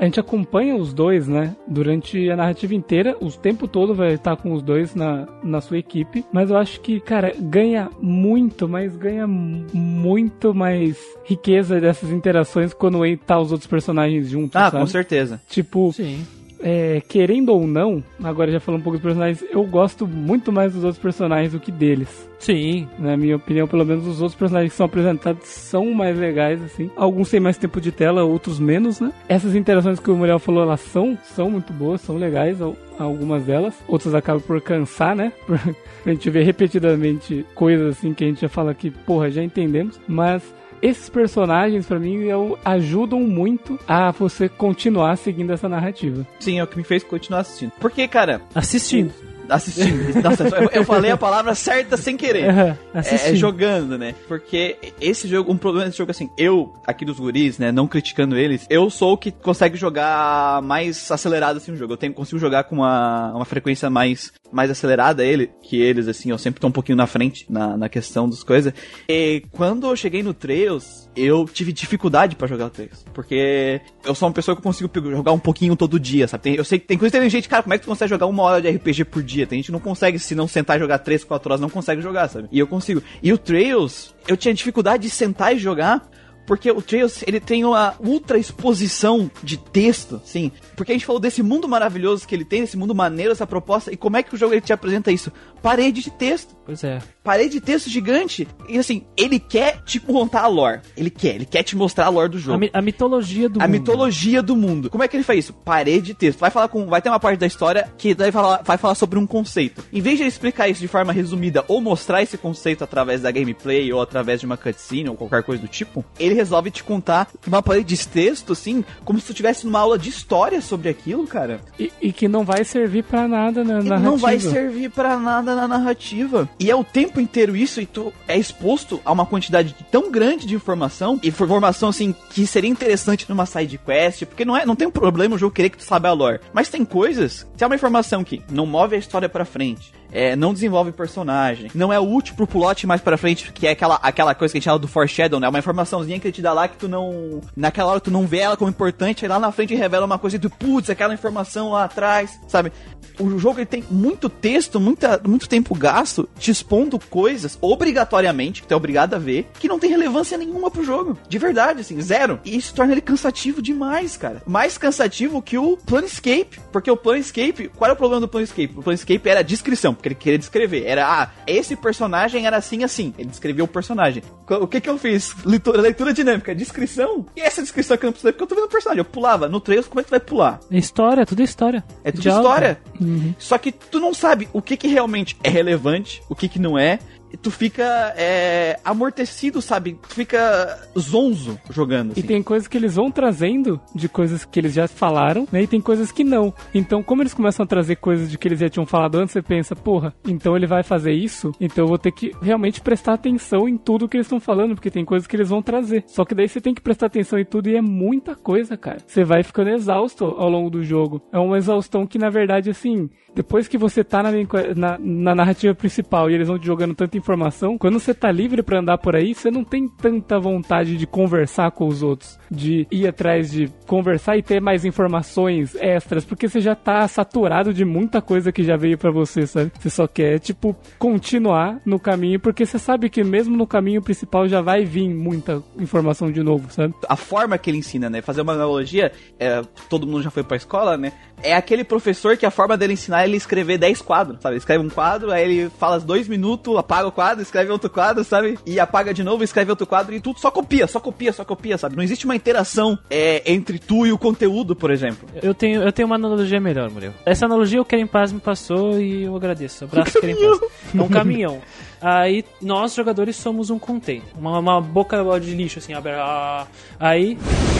[0.00, 1.54] A gente acompanha os dois, né?
[1.68, 5.76] Durante a narrativa inteira, o tempo todo vai estar com os dois na, na sua
[5.76, 6.24] equipe.
[6.32, 13.00] Mas eu acho que, cara, ganha muito, mas ganha muito mais riqueza dessas interações quando
[13.26, 14.78] tá os outros personagens juntos, Ah, sabe?
[14.82, 15.38] com certeza.
[15.46, 16.24] Tipo, Sim.
[16.62, 20.72] É, querendo ou não, agora já falando um pouco dos personagens, eu gosto muito mais
[20.74, 22.28] dos outros personagens do que deles.
[22.38, 22.88] Sim.
[22.98, 26.90] Na minha opinião, pelo menos os outros personagens que são apresentados são mais legais, assim.
[26.96, 29.12] Alguns têm mais tempo de tela, outros menos, né?
[29.28, 33.42] Essas interações que o Muriel falou, elas são, são muito boas, são legais, al- algumas
[33.44, 33.74] delas.
[33.86, 35.32] Outras acabam por cansar, né?
[36.06, 40.00] A gente ver repetidamente coisas assim que a gente já fala que, porra, já entendemos.
[40.08, 40.42] Mas
[40.82, 46.26] esses personagens, pra mim, eu- ajudam muito a você continuar seguindo essa narrativa.
[46.38, 47.72] Sim, é o que me fez continuar assistindo.
[47.80, 49.12] Porque, cara, Assistindo.
[49.50, 50.14] Assistindo.
[50.22, 52.48] Nossa, eu, eu falei a palavra certa sem querer.
[52.48, 54.14] Aham, É, é jogando, né?
[54.28, 58.36] Porque esse jogo, um problema desse jogo, assim, eu, aqui dos guris, né, não criticando
[58.36, 61.94] eles, eu sou o que consegue jogar mais acelerado, assim, o jogo.
[61.94, 66.30] Eu tenho, consigo jogar com uma, uma frequência mais, mais acelerada ele, que eles, assim,
[66.30, 68.72] eu sempre tô um pouquinho na frente na, na questão das coisas.
[69.08, 73.04] E quando eu cheguei no Trails, eu tive dificuldade pra jogar o Trails.
[73.12, 76.42] Porque eu sou uma pessoa que eu consigo jogar um pouquinho todo dia, sabe?
[76.42, 78.26] Tem- eu sei que tem coisa tem gente, cara, como é que tu consegue jogar
[78.26, 79.46] uma hora de RPG por dia?
[79.46, 82.28] Tem gente não consegue, se não sentar e jogar 3, 4 horas, não consegue jogar,
[82.28, 82.48] sabe?
[82.50, 83.02] E eu consigo.
[83.22, 86.08] E o Trails, eu tinha dificuldade de sentar e jogar.
[86.46, 90.50] Porque o Trails, ele tem uma ultra exposição de texto, sim.
[90.74, 93.92] Porque a gente falou desse mundo maravilhoso que ele tem, esse mundo maneiro, essa proposta.
[93.92, 95.30] E como é que o jogo ele te apresenta isso?
[95.62, 97.00] Parede de texto Pois é.
[97.24, 98.46] parede de texto gigante.
[98.68, 100.80] E assim, ele quer te contar a lore.
[100.96, 102.58] Ele quer, ele quer te mostrar a lore do A, jogo.
[102.58, 103.72] mi- a mitologia do A mundo.
[103.72, 104.88] mitologia do mundo.
[104.88, 105.52] Como é que ele faz isso?
[105.52, 106.38] Parede de texto.
[106.38, 106.86] Vai falar com.
[106.86, 109.84] Vai ter uma parte da história que vai falar, vai falar sobre um conceito.
[109.92, 113.30] Em vez de ele explicar isso de forma resumida ou mostrar esse conceito através da
[113.32, 117.28] gameplay ou através de uma cutscene ou qualquer coisa do tipo, ele resolve te contar
[117.46, 121.26] uma parede de texto, assim, como se tu estivesse numa aula de história sobre aquilo,
[121.26, 121.60] cara.
[121.78, 123.98] E, e que não vai servir pra nada na E narrativa.
[123.98, 126.48] não vai servir pra nada na narrativa.
[126.60, 130.46] E é o tempo inteiro isso, e tu é exposto a uma quantidade tão grande
[130.46, 134.76] de informação, e informação assim que seria interessante numa side quest, porque não é, não
[134.76, 137.64] tem um problema o jogo querer que tu saiba a lore, mas tem coisas, se
[137.64, 141.92] é uma informação que não move a história pra frente, é, não desenvolve personagem, não
[141.92, 144.66] é útil pro plot mais pra frente, que é aquela, aquela coisa que a gente
[144.66, 145.48] fala do foreshadow, né?
[145.48, 147.40] Uma informaçãozinha que ele te dá lá que tu não.
[147.56, 150.36] Naquela hora tu não vê ela como importante, aí lá na frente revela uma coisa
[150.36, 152.72] e tu, putz, aquela informação lá atrás, sabe?
[153.18, 158.68] O jogo ele tem muito texto, muita, muito tempo gasto te expondo coisas, obrigatoriamente, que
[158.68, 161.18] tu é obrigado a ver, que não tem relevância nenhuma pro jogo.
[161.28, 162.40] De verdade, assim, zero.
[162.44, 164.42] E isso torna ele cansativo demais, cara.
[164.46, 166.60] Mais cansativo que o Planescape.
[166.72, 168.74] Porque o Planescape, qual era o problema do Planescape?
[168.76, 170.84] O Planescape era a descrição, porque ele queria descrever.
[170.86, 173.14] Era, ah, esse personagem era assim, assim.
[173.18, 174.22] Ele descreveu o personagem.
[174.48, 175.34] O que que eu fiz?
[175.44, 177.26] Leitura, leitura dinâmica, descrição.
[177.36, 179.00] E essa descrição que eu não precisa porque eu tô vendo o personagem.
[179.00, 179.48] Eu pulava.
[179.48, 180.60] No Trails, como é que tu vai pular?
[180.70, 181.84] É História, tudo é história.
[182.02, 182.48] É tudo Diálogo.
[182.48, 182.80] história.
[183.00, 183.34] Uhum.
[183.38, 186.78] Só que tu não sabe o que que realmente é relevante, o que que não
[186.78, 186.98] é.
[187.32, 189.96] E tu fica é, amortecido, sabe?
[190.08, 192.08] Tu fica zonzo jogando.
[192.08, 192.22] E assim.
[192.22, 195.62] tem coisas que eles vão trazendo de coisas que eles já falaram, né?
[195.62, 196.52] E tem coisas que não.
[196.74, 199.42] Então, como eles começam a trazer coisas de que eles já tinham falado antes, você
[199.42, 201.52] pensa, porra, então ele vai fazer isso?
[201.60, 204.90] Então eu vou ter que realmente prestar atenção em tudo que eles estão falando, porque
[204.90, 206.02] tem coisas que eles vão trazer.
[206.08, 208.98] Só que daí você tem que prestar atenção em tudo e é muita coisa, cara.
[209.06, 211.22] Você vai ficando exausto ao longo do jogo.
[211.32, 214.30] É uma exaustão que, na verdade, assim, depois que você tá na,
[214.74, 218.62] na, na narrativa principal e eles vão te jogando tanta informação, quando você tá livre
[218.62, 222.86] pra andar por aí, você não tem tanta vontade de conversar com os outros, de
[222.90, 227.84] ir atrás de conversar e ter mais informações extras, porque você já tá saturado de
[227.84, 229.72] muita coisa que já veio pra você, sabe?
[229.78, 234.48] Você só quer, tipo, continuar no caminho, porque você sabe que mesmo no caminho principal
[234.48, 236.94] já vai vir muita informação de novo, sabe?
[237.08, 238.22] a forma que ele ensina, né?
[238.22, 241.12] Fazer uma analogia, é, todo mundo já foi pra escola, né?
[241.42, 244.54] É aquele professor que a forma dele ensinar é ele escrever 10 quadros, sabe?
[244.54, 248.24] Ele escreve um quadro, aí ele fala dois minutos, apaga o quadro, escreve outro quadro,
[248.24, 248.58] sabe?
[248.66, 251.78] E apaga de novo, escreve outro quadro e tudo só copia, só copia, só copia,
[251.78, 251.96] sabe?
[251.96, 255.28] Não existe uma interação é, entre tu e o conteúdo, por exemplo.
[255.42, 257.14] Eu tenho, eu tenho uma analogia melhor, Murilo.
[257.24, 259.84] Essa analogia o Querem Paz me passou e eu agradeço.
[259.84, 260.60] Abraço, Querem Paz.
[260.94, 261.60] É um caminhão.
[262.02, 264.24] Aí nós, jogadores, somos um container.
[264.38, 266.12] Uma, uma boca de lixo, assim, abre.
[266.12, 266.66] ah.
[266.98, 267.36] Aí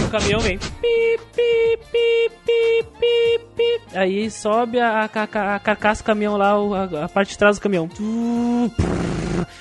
[0.07, 0.59] o caminhão vem.
[0.59, 3.81] Pi, pi, pi, pi, pi, pi.
[3.99, 5.23] Aí sobe a, a,
[5.55, 7.89] a- carcaça do caminhão lá, a, a parte de trás do caminhão.
[7.89, 8.71] Tu,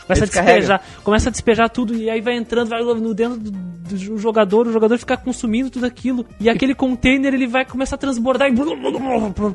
[0.05, 3.51] Começa a despejar, começa a despejar tudo e aí vai entrando, vai no dentro do,
[3.51, 7.99] do jogador, o jogador fica consumindo tudo aquilo e aquele container ele vai começar a
[7.99, 8.55] transbordar e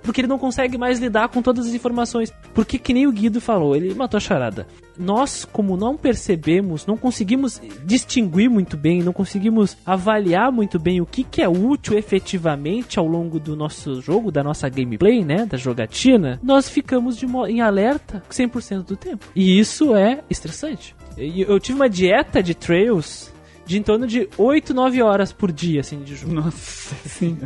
[0.03, 2.33] porque ele não consegue mais lidar com todas as informações.
[2.53, 4.67] Porque que nem o Guido falou, ele matou a charada.
[4.97, 11.07] Nós, como não percebemos, não conseguimos distinguir muito bem, não conseguimos avaliar muito bem o
[11.07, 15.57] que, que é útil efetivamente ao longo do nosso jogo, da nossa gameplay, né, da
[15.57, 19.27] jogatina, nós ficamos de em alerta 100% do tempo.
[19.35, 20.95] E isso é estressante.
[21.17, 23.33] E Eu tive uma dieta de trails
[23.67, 26.35] de em torno de 8, 9 horas por dia, assim, de jogo.
[26.35, 26.95] Nossa.
[27.09, 27.39] Sim.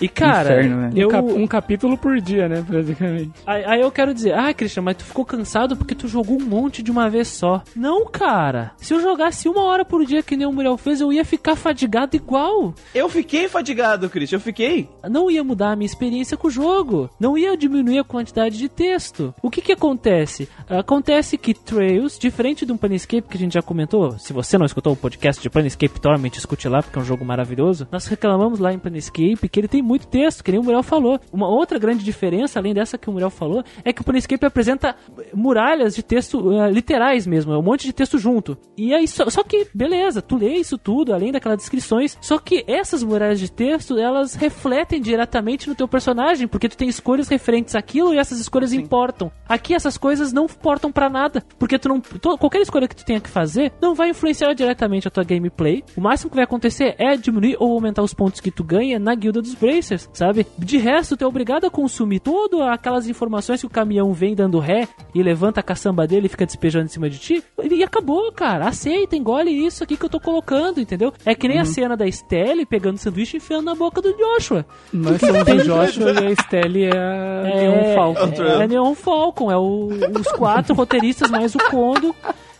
[0.00, 0.90] E cara, Inferno, né?
[0.96, 3.30] eu, Um, cap- um capítulo por dia, né, praticamente.
[3.46, 6.44] Aí, aí eu quero dizer, ah, Christian, mas tu ficou cansado porque tu jogou um
[6.44, 7.62] monte de uma vez só.
[7.76, 8.72] Não, cara.
[8.78, 11.56] Se eu jogasse uma hora por dia que nem o Muriel fez, eu ia ficar
[11.56, 12.74] fadigado igual.
[12.94, 14.88] Eu fiquei fadigado, Christian, eu fiquei.
[15.08, 17.10] Não ia mudar a minha experiência com o jogo.
[17.18, 19.34] Não ia diminuir a quantidade de texto.
[19.42, 20.48] O que que acontece?
[20.68, 24.64] Acontece que Trails, diferente de um Planescape que a gente já comentou, se você não
[24.66, 27.86] escutou o podcast de Planescape Torment, escute lá porque é um jogo maravilhoso.
[27.92, 31.18] Nós reclamamos lá em Planescape que ele tem muito texto, que nem o Muriel falou.
[31.32, 34.94] Uma outra grande diferença, além dessa que o Muriel falou, é que o Planescape apresenta
[35.34, 38.56] muralhas de texto eh, literais mesmo, é um monte de texto junto.
[38.76, 42.64] E aí, só, só que, beleza, tu lê isso tudo, além daquelas descrições, só que
[42.66, 47.74] essas muralhas de texto, elas refletem diretamente no teu personagem, porque tu tem escolhas referentes
[47.74, 49.30] àquilo e essas escolhas importam.
[49.48, 53.04] Aqui essas coisas não importam pra nada, porque tu não to- qualquer escolha que tu
[53.04, 55.82] tenha que fazer não vai influenciar diretamente a tua gameplay.
[55.96, 59.14] O máximo que vai acontecer é diminuir ou aumentar os pontos que tu ganha na
[59.14, 60.46] guilda dos Bracers, sabe?
[60.58, 64.58] De resto, tu é obrigado a consumir todas aquelas informações que o caminhão vem dando
[64.58, 67.42] ré e levanta a caçamba dele e fica despejando em cima de ti.
[67.62, 68.66] E acabou, cara.
[68.68, 71.12] Aceita, engole isso aqui que eu tô colocando, entendeu?
[71.24, 74.12] É que nem a cena da Estelle pegando o sanduíche e enfiando na boca do
[74.12, 74.66] Joshua.
[74.92, 78.42] Nós somos o Joshua e a Estelle é a Neon Falcon.
[78.42, 79.88] É, é Neon Falcon, é o-
[80.20, 82.14] os quatro roteiristas mais o Kondo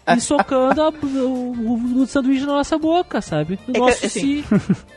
[0.08, 3.58] e socando a- o, o- sanduíche na nossa boca, sabe?
[3.68, 4.44] No É nosso assim, si.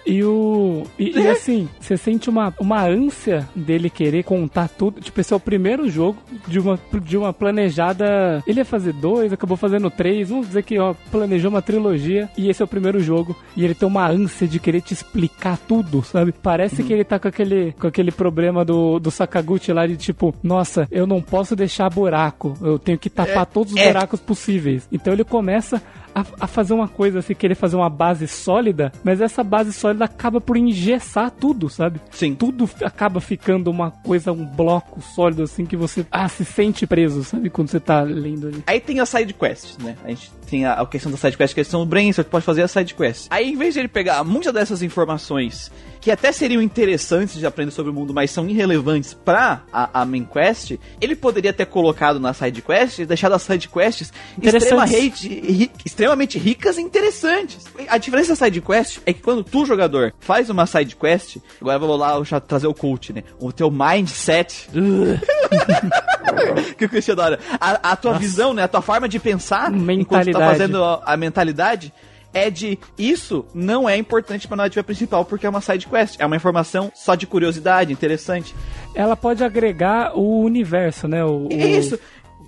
[0.06, 0.84] E o.
[0.98, 5.00] E, e assim, você sente uma, uma ânsia dele querer contar tudo.
[5.02, 8.44] Tipo, esse é o primeiro jogo de uma, de uma planejada.
[8.48, 10.30] Ele ia fazer dois, acabou fazendo três.
[10.30, 13.36] Vamos dizer que, ó, planejou uma trilogia e esse é o primeiro jogo.
[13.56, 16.32] E ele tem uma ânsia de querer te explicar tudo, sabe?
[16.32, 20.34] Parece que ele tá com aquele, com aquele problema do, do Sakaguchi lá de tipo,
[20.44, 22.56] nossa, eu não posso deixar buraco.
[22.62, 23.88] Eu tenho que tapar todos os é.
[23.88, 24.88] buracos possíveis.
[24.94, 25.82] Então ele começa
[26.14, 30.06] a, a fazer uma coisa assim, querer fazer uma base sólida, mas essa base sólida
[30.06, 32.00] acaba por engessar tudo, sabe?
[32.12, 32.36] Sim.
[32.36, 37.24] Tudo acaba ficando uma coisa, um bloco sólido assim que você ah, se sente preso,
[37.24, 37.50] sabe?
[37.50, 38.64] Quando você tá lendo ali.
[38.68, 39.96] Aí tem as side quests, né?
[40.04, 42.46] A gente tem a, a questão da side quest, que são o brainstorm, tu pode
[42.46, 43.28] fazer a side quest.
[43.30, 47.72] Aí, em vez de ele pegar muitas dessas informações que até seriam interessantes de aprender
[47.72, 52.20] sobre o mundo, mas são irrelevantes pra a, a main quest, ele poderia ter colocado
[52.20, 54.12] na side quest deixado as side quests
[54.58, 55.72] extremamente, ri-
[56.04, 57.66] extremamente ricas e interessantes.
[57.88, 61.80] A diferença da side quest é que quando tu, jogador, faz uma side quest, agora
[61.80, 63.24] vamos lá já trazer o coach, né?
[63.40, 64.68] O teu mindset
[66.78, 67.40] que o Cristiano adora.
[67.60, 68.64] A, a tua visão, né?
[68.64, 70.52] A tua forma de pensar enquanto tu tá Mentalidade.
[70.52, 71.94] fazendo a, a mentalidade
[72.34, 76.26] é de isso não é importante pra narrativa principal porque é uma side quest, é
[76.26, 78.56] uma informação só de curiosidade, interessante.
[78.96, 81.24] Ela pode agregar o universo, né?
[81.24, 82.00] O, É isso.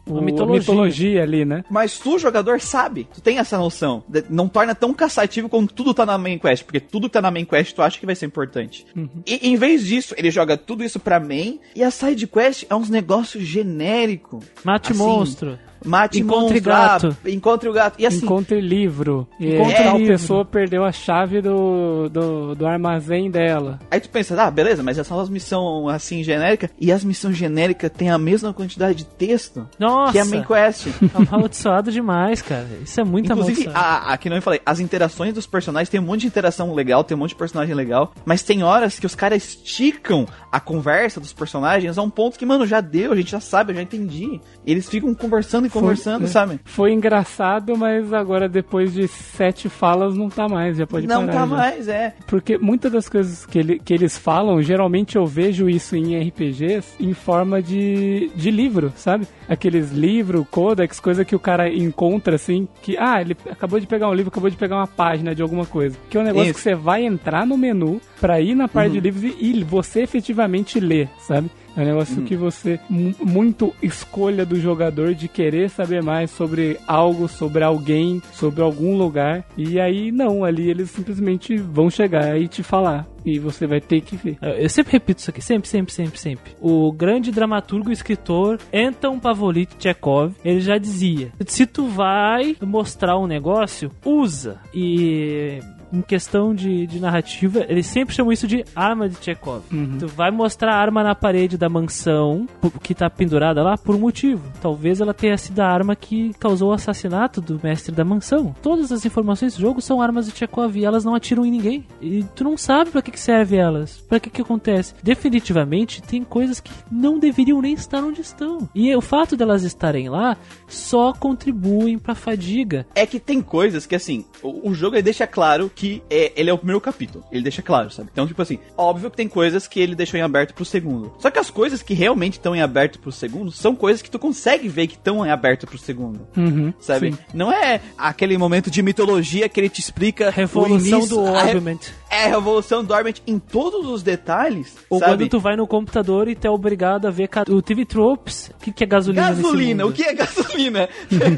[0.07, 0.59] O, A a mitologia.
[0.59, 1.63] mitologia ali, né?
[1.69, 4.03] Mas tu, jogador, sabe, tu tem essa noção.
[4.29, 7.31] Não torna tão cansativo quando tudo tá na main quest, porque tudo que tá na
[7.31, 8.85] main quest tu acha que vai ser importante.
[9.25, 12.75] E em vez disso, ele joga tudo isso pra main, e a side quest é
[12.75, 14.41] uns negócios genérico.
[14.63, 15.59] Mate Assim, monstro.
[15.85, 17.17] Mate Encontre monstro, gato.
[17.25, 17.95] ah, encontre o gato.
[17.99, 19.27] E assim, Encontre livro.
[19.39, 20.13] E Encontre tal livro.
[20.13, 23.79] pessoa perdeu a chave do, do, do armazém dela.
[23.89, 27.37] Aí tu pensa, ah, beleza, mas essas são as missões assim genéricas, e as missões
[27.37, 30.11] genéricas têm a mesma quantidade de texto Nossa!
[30.11, 30.87] que a main quest.
[31.13, 32.67] Amaldiçoado demais, cara.
[32.83, 35.99] Isso é muito Inclusive, a, a, que não eu falei, as interações dos personagens tem
[35.99, 39.05] um monte de interação legal, tem um monte de personagem legal, mas tem horas que
[39.05, 43.15] os caras esticam a conversa dos personagens a um ponto que, mano, já deu, a
[43.15, 44.39] gente já sabe, eu já entendi.
[44.65, 46.27] Eles ficam conversando e conversando, é.
[46.27, 46.59] sabe?
[46.65, 51.33] Foi engraçado, mas agora depois de sete falas não tá mais, já pode não parar.
[51.33, 51.45] tá já.
[51.45, 52.13] mais, é.
[52.27, 56.95] Porque muitas das coisas que, ele- que eles falam, geralmente eu vejo isso em RPGs
[56.99, 59.27] em forma de, de livro, sabe?
[59.47, 64.09] Aqueles livros, codex, coisa que o cara encontra assim, que, ah, ele acabou de pegar
[64.09, 65.97] um livro, acabou de pegar uma página de alguma coisa.
[66.09, 66.55] Que é um negócio Isso.
[66.55, 70.01] que você vai entrar no menu pra ir na parte de livros e, e você
[70.01, 71.49] efetivamente ler, sabe?
[71.75, 76.77] É um negócio que você, mu- muito escolha do jogador de querer saber mais sobre
[76.87, 79.43] algo, sobre alguém, sobre algum lugar.
[79.57, 83.05] E aí, não, ali eles simplesmente vão chegar e te falar.
[83.25, 84.37] E você vai ter que ver.
[84.59, 86.51] Eu sempre repito isso aqui, sempre, sempre, sempre, sempre.
[86.61, 93.17] O grande dramaturgo e escritor Anton Pavlovich Chekhov, ele já dizia: se tu vai mostrar
[93.17, 94.59] um negócio, usa.
[94.73, 95.59] E
[95.91, 99.63] em questão de, de narrativa, eles sempre chamam isso de arma de Chekhov.
[99.99, 102.47] Tu vai mostrar a arma na parede da mansão
[102.81, 104.43] que tá pendurada lá por um motivo.
[104.61, 108.55] Talvez ela tenha sido a arma que causou o assassinato do mestre da mansão.
[108.61, 111.85] Todas as informações do jogo são armas de Chekhov e elas não atiram em ninguém.
[112.01, 114.93] E tu não sabe pra que, que serve elas, pra que que acontece.
[115.01, 118.69] Definitivamente tem coisas que não deveriam nem estar onde estão.
[118.73, 122.85] E o fato delas estarem lá só contribuem pra fadiga.
[122.95, 126.49] É que tem coisas que, assim, o, o jogo ele deixa claro que é, ele
[126.49, 127.23] é o primeiro capítulo.
[127.31, 128.09] Ele deixa claro, sabe?
[128.11, 131.13] Então, tipo assim, óbvio que tem coisas que ele deixou em aberto pro segundo.
[131.19, 134.17] Só que as coisas que realmente estão em aberto pro segundo são coisas que tu
[134.17, 136.27] consegue ver que estão em aberto pro segundo.
[136.35, 137.11] Uhum, Sabe?
[137.11, 137.17] sim.
[137.33, 140.29] Não é aquele momento de mitologia que ele te explica.
[140.29, 141.79] Revolução início, do Orbiment.
[142.09, 144.77] É, a revolução do Orbit em todos os detalhes.
[144.89, 145.11] Ou sabe?
[145.11, 148.51] quando tu vai no computador e tu é obrigado a ver o TV Tropes.
[148.55, 150.87] O que, que é gasolina Gasolina, o que é gasolina?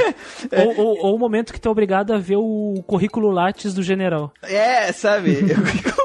[0.51, 3.82] Ou, ou- ou o momento que tu é obrigado a ver o currículo Lattes do
[3.82, 4.32] general.
[4.43, 5.38] é, sabe?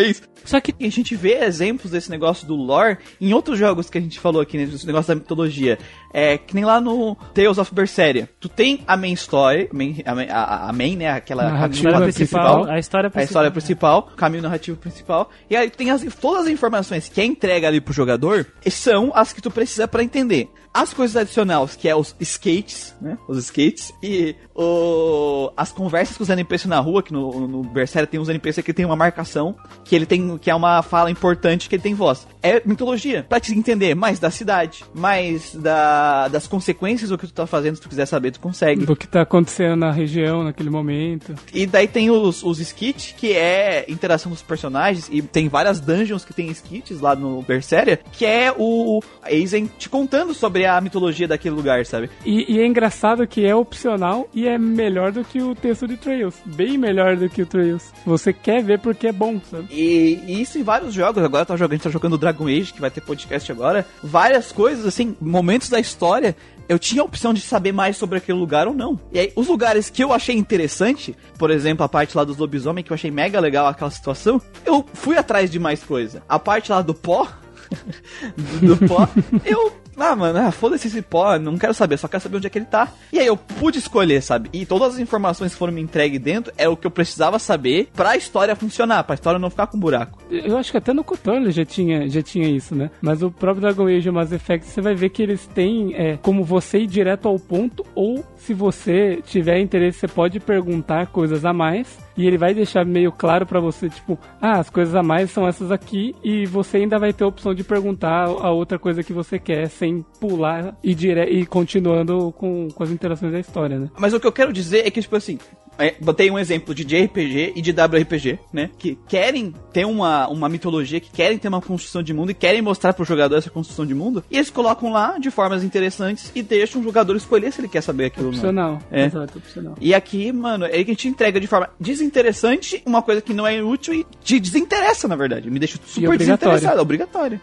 [0.00, 0.22] Isso?
[0.44, 4.00] Só que a gente vê exemplos desse negócio do lore em outros jogos que a
[4.00, 5.76] gente falou aqui, nesse negócio da mitologia.
[6.12, 8.28] É, que nem lá no Tales of Berseria.
[8.40, 11.10] Tu tem a main story, main- a, main- a- a main, né?
[11.10, 13.24] Aquela Narrativa caminho principal, A história a principal.
[13.24, 15.30] história principal, o caminho narrativo principal.
[15.50, 19.32] E aí tem as, todas as informações que é entrega ali pro jogador são as
[19.32, 20.48] que tu precisa pra entender.
[20.76, 23.16] As coisas adicionais, que é os skates, né?
[23.26, 23.94] Os skates.
[24.02, 28.28] E o, as conversas com os NPC na rua, que no, no Berseria tem uns
[28.28, 29.56] NPC que tem uma marcação,
[29.86, 32.28] que ele tem, que é uma fala importante, que ele tem voz.
[32.42, 37.32] É mitologia, pra te entender mais da cidade, mais da, das consequências do que tu
[37.32, 38.84] tá fazendo, se tu quiser saber, tu consegue.
[38.84, 41.34] Do que tá acontecendo na região naquele momento.
[41.54, 46.22] E daí tem os, os skits, que é interação dos personagens, e tem várias dungeons
[46.22, 51.28] que tem skits lá no Berseria, que é o Aizen te contando sobre a mitologia
[51.28, 52.10] daquele lugar, sabe?
[52.24, 55.96] E, e é engraçado que é opcional e é melhor do que o texto de
[55.96, 56.34] Trails.
[56.44, 57.92] Bem melhor do que o Trails.
[58.04, 59.68] Você quer ver porque é bom, sabe?
[59.70, 62.72] E, e isso em vários jogos, agora tá jogando, a gente tá jogando Dragon Age,
[62.72, 66.36] que vai ter podcast agora, várias coisas, assim, momentos da história,
[66.68, 68.98] eu tinha a opção de saber mais sobre aquele lugar ou não.
[69.12, 72.82] E aí, os lugares que eu achei interessante, por exemplo, a parte lá dos lobisomem,
[72.82, 76.22] que eu achei mega legal aquela situação, eu fui atrás de mais coisa.
[76.28, 77.28] A parte lá do pó,
[78.36, 79.08] do, do pó,
[79.44, 79.72] eu.
[79.96, 82.58] Ah, mano, ah, foda-se esse pó, não quero saber, só quero saber onde é que
[82.58, 82.88] ele tá.
[83.12, 84.48] E aí eu pude escolher, sabe?
[84.52, 87.88] E todas as informações que foram me entregues dentro é o que eu precisava saber
[87.94, 90.18] pra história funcionar, pra história não ficar com buraco.
[90.30, 92.90] Eu acho que até no Cthulhu já tinha, já tinha isso, né?
[93.00, 96.44] Mas o próprio Dragon Age Mass Effect, você vai ver que eles têm é, como
[96.44, 101.52] você ir direto ao ponto, ou se você tiver interesse, você pode perguntar coisas a
[101.52, 102.05] mais.
[102.16, 105.46] E ele vai deixar meio claro pra você, tipo, ah, as coisas a mais são
[105.46, 109.12] essas aqui, e você ainda vai ter a opção de perguntar a outra coisa que
[109.12, 113.90] você quer, sem pular e, dire e continuando com, com as interações da história, né?
[113.98, 115.38] Mas o que eu quero dizer é que, tipo assim,
[115.78, 118.70] é, botei um exemplo de JRPG e de WRPG, né?
[118.78, 122.62] Que querem ter uma, uma mitologia, que querem ter uma construção de mundo e querem
[122.62, 124.24] mostrar pro jogador essa construção de mundo.
[124.30, 127.82] E eles colocam lá de formas interessantes e deixam o jogador escolher se ele quer
[127.82, 128.38] saber aquilo ou não.
[128.38, 128.78] Opcional.
[128.90, 129.04] É.
[129.04, 129.74] Exato, opcional.
[129.80, 131.70] E aqui, mano, é que a gente entrega de forma
[132.06, 135.50] desinteressante uma coisa que não é útil e te desinteressa, na verdade.
[135.50, 137.40] Me deixa super desinteressado, é obrigatório.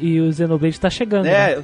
[0.00, 1.24] E o Xenoblade tá chegando.
[1.24, 1.56] né?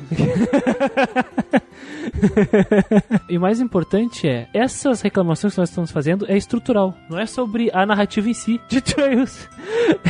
[3.29, 6.95] E o mais importante é, essas reclamações que nós estamos fazendo é estrutural.
[7.09, 9.49] Não é sobre a narrativa em si de Trails.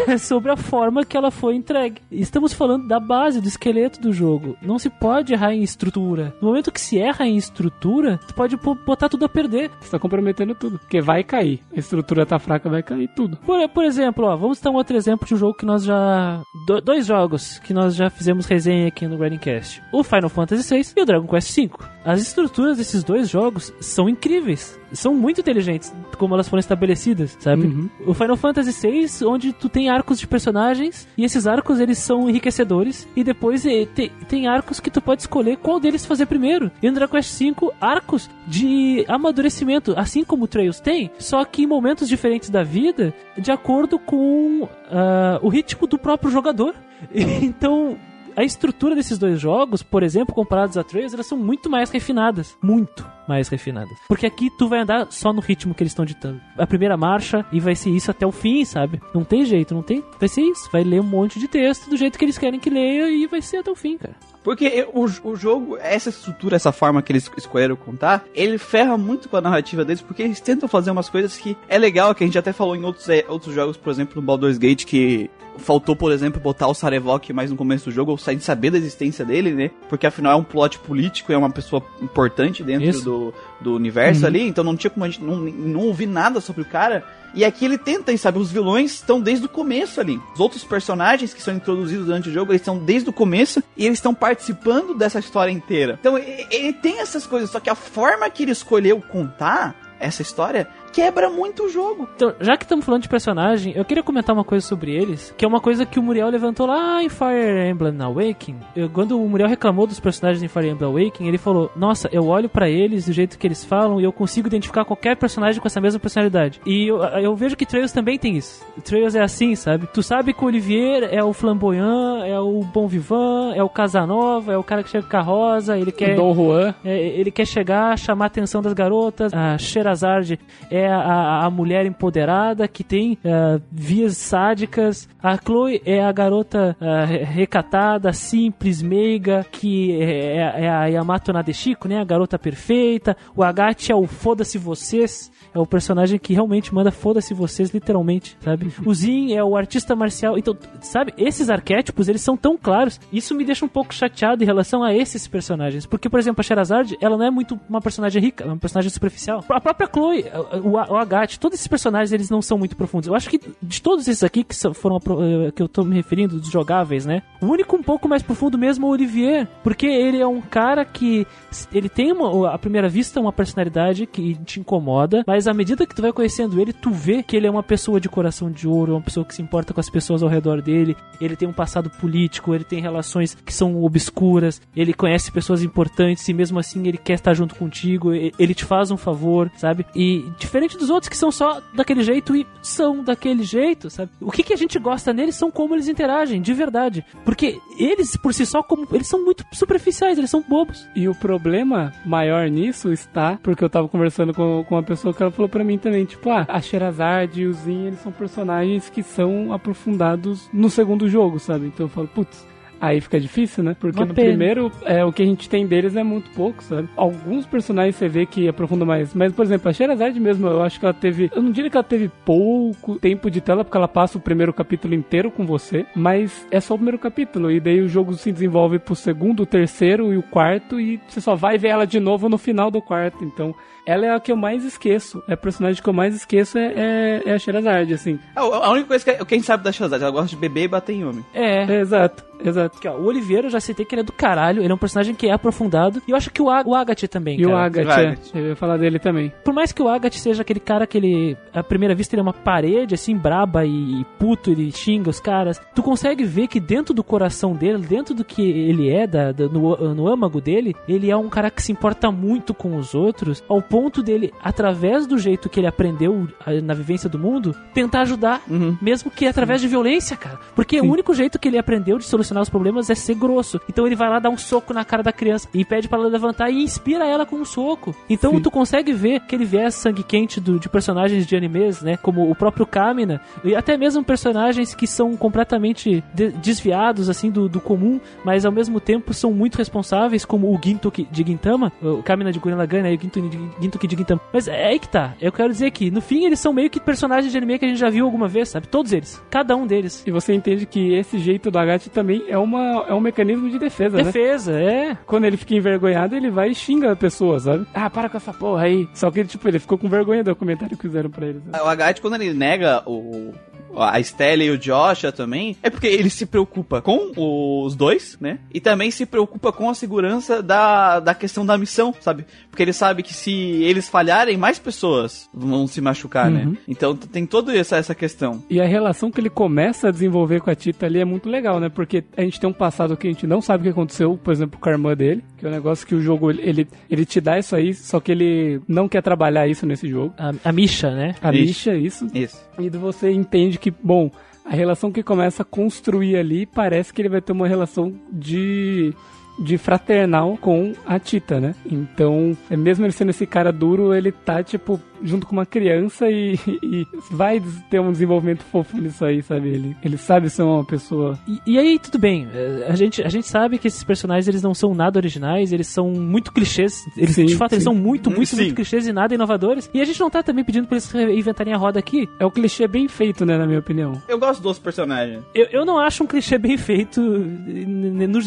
[0.06, 2.00] É sobre a forma que ela foi entregue.
[2.10, 4.56] Estamos falando da base, do esqueleto do jogo.
[4.60, 6.34] Não se pode errar em estrutura.
[6.40, 9.70] No momento que se erra em estrutura, tu pode botar tudo a perder.
[9.80, 10.78] Você tá comprometendo tudo.
[10.78, 11.60] Porque vai cair.
[11.74, 13.36] A estrutura tá fraca, vai cair tudo.
[13.38, 16.40] Por, por exemplo, ó, vamos dar um outro exemplo de um jogo que nós já.
[16.66, 20.92] do- dois jogos que nós já fizemos resenha aqui no Grindcast: o Final Fantasy VI
[20.96, 21.70] e o Dragon Quest V.
[22.04, 24.78] As estruturas desses dois jogos são incríveis.
[24.92, 27.66] São muito inteligentes, como elas foram estabelecidas, sabe?
[27.66, 27.88] Uhum.
[28.06, 32.28] O Final Fantasy VI, onde tu tem arcos de personagens, e esses arcos eles são
[32.28, 36.70] enriquecedores, e depois eh, te- tem arcos que tu pode escolher qual deles fazer primeiro.
[36.82, 41.62] E no Dragon Quest V, arcos de amadurecimento, assim como o Trails tem, só que
[41.62, 46.74] em momentos diferentes da vida, de acordo com ah, o ritmo do próprio jogador.
[47.42, 47.96] Então,
[48.36, 52.56] a estrutura desses dois jogos, por exemplo, comparados a Trails, elas são muito mais refinadas.
[52.62, 53.96] Muito mais refinadas.
[54.08, 56.40] Porque aqui tu vai andar só no ritmo que eles estão ditando.
[56.58, 59.00] A primeira marcha e vai ser isso até o fim, sabe?
[59.14, 60.04] Não tem jeito, não tem.
[60.18, 60.68] Vai ser isso.
[60.70, 63.40] Vai ler um monte de texto do jeito que eles querem que leia e vai
[63.40, 64.14] ser até o fim, cara.
[64.42, 69.28] Porque o, o jogo, essa estrutura, essa forma que eles escolheram contar, ele ferra muito
[69.28, 72.26] com a narrativa deles, porque eles tentam fazer umas coisas que é legal, que a
[72.26, 75.94] gente até falou em outros, eh, outros jogos, por exemplo, no Baldur's Gate, que faltou,
[75.94, 79.24] por exemplo, botar o Sarevok mais no começo do jogo, ou sem saber da existência
[79.24, 79.70] dele, né?
[79.88, 83.04] Porque afinal é um plot político, é uma pessoa importante dentro Isso.
[83.04, 86.62] do, do universo ali, então não tinha como a gente não, não ouvir nada sobre
[86.62, 87.04] o cara.
[87.34, 90.20] E aqui ele tenta, e sabe, os vilões estão desde o começo ali.
[90.34, 93.86] Os outros personagens que são introduzidos durante o jogo, eles estão desde o começo e
[93.86, 95.98] eles estão participando dessa história inteira.
[95.98, 100.68] Então ele tem essas coisas, só que a forma que ele escolheu contar essa história
[100.94, 102.08] quebra muito o jogo.
[102.14, 105.44] Então, já que estamos falando de personagem, eu queria comentar uma coisa sobre eles, que
[105.44, 108.60] é uma coisa que o Muriel levantou lá em Fire Emblem Awakening.
[108.76, 112.26] Eu- quando o Muriel reclamou dos personagens em Fire Emblem Awakening, ele falou: Nossa, eu
[112.26, 115.66] olho pra eles do jeito que eles falam e eu consigo identificar qualquer personagem com
[115.66, 116.60] essa mesma personalidade.
[116.64, 118.64] E eu, eu vejo que Trails também tem isso.
[118.84, 119.88] Trails é assim, sabe?
[119.92, 124.52] Tu sabe que o Olivier é o flamboyant, é o bom vivant, é o Casanova,
[124.52, 126.14] é o cara que chega com a rosa, ele quer.
[126.14, 126.74] Dom Juan.
[126.84, 129.32] É, ele quer chegar, chamar a atenção das garotas.
[129.34, 130.38] A Sherazade
[130.70, 135.08] é a, a mulher empoderada que tem ah, vias sádicas.
[135.22, 136.76] A Chloe é a garota
[137.06, 142.00] re- recatada, simples, meiga, que é, é a Yamato Nadeshiko, né?
[142.00, 143.16] A garota perfeita.
[143.34, 145.30] O Agate é o foda-se vocês.
[145.54, 148.72] É o personagem que realmente manda foda-se vocês, literalmente, sabe?
[148.84, 150.36] O Zin é o artista marcial.
[150.36, 153.00] Então, sabe, esses arquétipos, eles são tão claros.
[153.12, 155.86] Isso me deixa um pouco chateado em relação a esses personagens.
[155.86, 158.60] Porque, por exemplo, a Sherazade, ela não é muito uma personagem rica, ela é uma
[158.60, 159.44] personagem superficial.
[159.48, 160.24] A própria Chloe,
[160.62, 163.08] o, o Agathe, todos esses personagens, eles não são muito profundos.
[163.08, 166.40] Eu acho que de todos esses aqui que foram eh, que eu tô me referindo,
[166.40, 167.22] dos jogáveis, né?
[167.40, 169.48] O único um pouco mais profundo mesmo é o Olivier.
[169.62, 171.26] Porque ele é um cara que
[171.72, 175.94] ele tem uma, à primeira vista uma personalidade que te incomoda, mas à medida que
[175.94, 178.92] tu vai conhecendo ele, tu vê que ele é uma pessoa de coração de ouro,
[178.92, 181.90] uma pessoa que se importa com as pessoas ao redor dele, ele tem um passado
[181.90, 186.98] político, ele tem relações que são obscuras, ele conhece pessoas importantes e mesmo assim ele
[186.98, 189.86] quer estar junto contigo, ele te faz um favor, sabe?
[189.94, 194.10] E diferente dos outros que são só daquele jeito e são daquele jeito, sabe?
[194.20, 197.04] O que, que a gente gosta neles são como eles interagem, de verdade.
[197.24, 200.86] Porque eles, por si só, como eles são muito superficiais, eles são bobos.
[200.94, 205.22] E o problema maior nisso está, porque eu tava conversando com, com uma pessoa que
[205.22, 208.88] ela falou pra mim também, tipo, ah, a Sherazade e o Zin, eles são personagens
[208.88, 211.66] que são aprofundados no segundo jogo, sabe?
[211.66, 212.46] Então eu falo, putz,
[212.80, 213.76] aí fica difícil, né?
[213.78, 214.28] Porque Uma no pena.
[214.28, 216.88] primeiro, é, o que a gente tem deles é muito pouco, sabe?
[216.96, 220.78] Alguns personagens você vê que aprofundam mais, mas, por exemplo, a Sherazade mesmo, eu acho
[220.78, 223.88] que ela teve, eu não diria que ela teve pouco tempo de tela, porque ela
[223.88, 227.80] passa o primeiro capítulo inteiro com você, mas é só o primeiro capítulo, e daí
[227.80, 231.56] o jogo se desenvolve pro segundo, o terceiro e o quarto, e você só vai
[231.56, 233.54] ver ela de novo no final do quarto, então...
[233.86, 235.22] Ela é a que eu mais esqueço.
[235.28, 238.18] É a personagem que eu mais esqueço é, é, é a Sherazade, assim.
[238.34, 240.64] A, a única coisa que, que a gente sabe da Shazad, ela gosta de beber
[240.64, 241.24] e bater em homem.
[241.34, 241.64] É.
[241.64, 242.24] É, exato.
[242.44, 242.76] exato.
[242.78, 244.78] Aqui, ó, o Oliveira, eu já citei que ele é do caralho, ele é um
[244.78, 246.02] personagem que é aprofundado.
[246.08, 247.64] E eu acho que o, Ag o Agatha também, E o cara.
[247.66, 248.38] Agatha, Agatha.
[248.38, 249.32] eu ia falar dele também.
[249.44, 252.22] Por mais que o Agatha seja aquele cara que ele, à primeira vista, ele é
[252.22, 256.94] uma parede, assim, braba e puto, ele xinga os caras, tu consegue ver que dentro
[256.94, 261.10] do coração dele, dentro do que ele é, da, da- no, no âmago dele, ele
[261.10, 265.18] é um cara que se importa muito com os outros, ao ponto dele, através do
[265.18, 266.28] jeito que ele aprendeu
[266.62, 268.76] na vivência do mundo, tentar ajudar, Uhum.
[268.80, 270.38] mesmo que através de violência, cara.
[270.54, 273.60] Porque o único jeito que ele aprendeu de solucionar os problemas é ser grosso.
[273.68, 276.06] Então ele vai lá dar um soco na cara da criança e pede pra ela
[276.08, 277.94] levantar e inspira ela com um soco.
[278.08, 278.40] Então Sim.
[278.42, 281.96] tu consegue ver aquele viés sangue quente do- de personagens de animes, né?
[281.96, 287.48] Como o próprio Kamina e até mesmo personagens que são completamente de- desviados assim do,
[287.48, 292.02] do comum, mas ao mesmo tempo são muito responsáveis, como o Gintoki de Gintama, o
[292.02, 293.24] Kamina de Gurren Lagann e o Ginto-
[293.72, 294.20] Gintama.
[294.32, 295.14] Mas é aí que tá.
[295.20, 297.68] Eu quero dizer que no fim eles são meio que personagens de anime que a
[297.68, 298.68] gente já viu alguma vez, sabe?
[298.68, 300.02] Todos eles, cada um deles.
[300.06, 303.58] E você entende que esse jeito do Agatha também é, uma, é um mecanismo de
[303.58, 304.04] defesa, né?
[304.04, 304.96] Defesa, é.
[305.06, 307.66] Quando ele fica envergonhado, ele vai e xinga a pessoa, sabe?
[307.74, 308.88] Ah, para com essa porra aí.
[308.94, 311.40] Só que, tipo, ele ficou com vergonha do comentário que fizeram pra ele.
[311.50, 311.64] sabe?
[311.64, 313.32] O Agatha, quando ele nega o,
[313.76, 318.38] a Stella e o Joshua também, é porque ele se preocupa com os dois, né?
[318.52, 322.24] E também se preocupa com a segurança da, da questão da missão, sabe?
[322.50, 326.50] Porque ele sabe que se eles falharem, mais pessoas vão se machucar, Uhum.
[326.52, 326.56] né?
[326.68, 328.42] Então tem toda essa, essa questão.
[328.48, 331.58] E a relação que ele começa a desenvolver com a Tita ali é muito legal,
[331.60, 331.68] né?
[331.68, 334.32] Porque a gente tem um passado que a gente não sabe o que aconteceu, por
[334.32, 337.04] exemplo, com a irmã dele, que é um negócio que o jogo, ele, ele, ele
[337.04, 340.14] te dá isso aí, só que ele não quer trabalhar isso nesse jogo.
[340.18, 341.14] A, a Misha, né?
[341.20, 341.44] A Isso.
[341.44, 342.06] Misha, isso.
[342.14, 342.44] Isso.
[342.58, 344.10] E você entende que, bom,
[344.44, 348.92] a relação que começa a construir ali parece que ele vai ter uma relação de
[349.36, 351.56] de fraternal com a Tita, né?
[351.66, 356.08] Então, é mesmo ele sendo esse cara duro, ele tá, tipo, junto com uma criança
[356.10, 357.40] e, e vai
[357.70, 359.48] ter um desenvolvimento fofo nisso aí, sabe?
[359.48, 361.18] Ele, ele sabe ser uma pessoa.
[361.28, 362.26] E, e aí, tudo bem.
[362.34, 365.68] é, A gente, a gente sabe que esses personagens eles não são nada originais, eles
[365.68, 366.84] são muito clichês.
[366.96, 367.70] Eles, Sim, de fato, eles sim.
[367.70, 368.36] são muito, muito, Sim.
[368.36, 369.70] muito clichês e nada inovadores.
[369.72, 372.08] E a gente não tá também pedindo pra eles reinventarem a roda aqui.
[372.18, 374.00] É o clichê bem feito, né, na minha opinião.
[374.08, 375.22] Eu gosto dos personagens.
[375.34, 377.00] Eu, eu não acho um clichê bem feito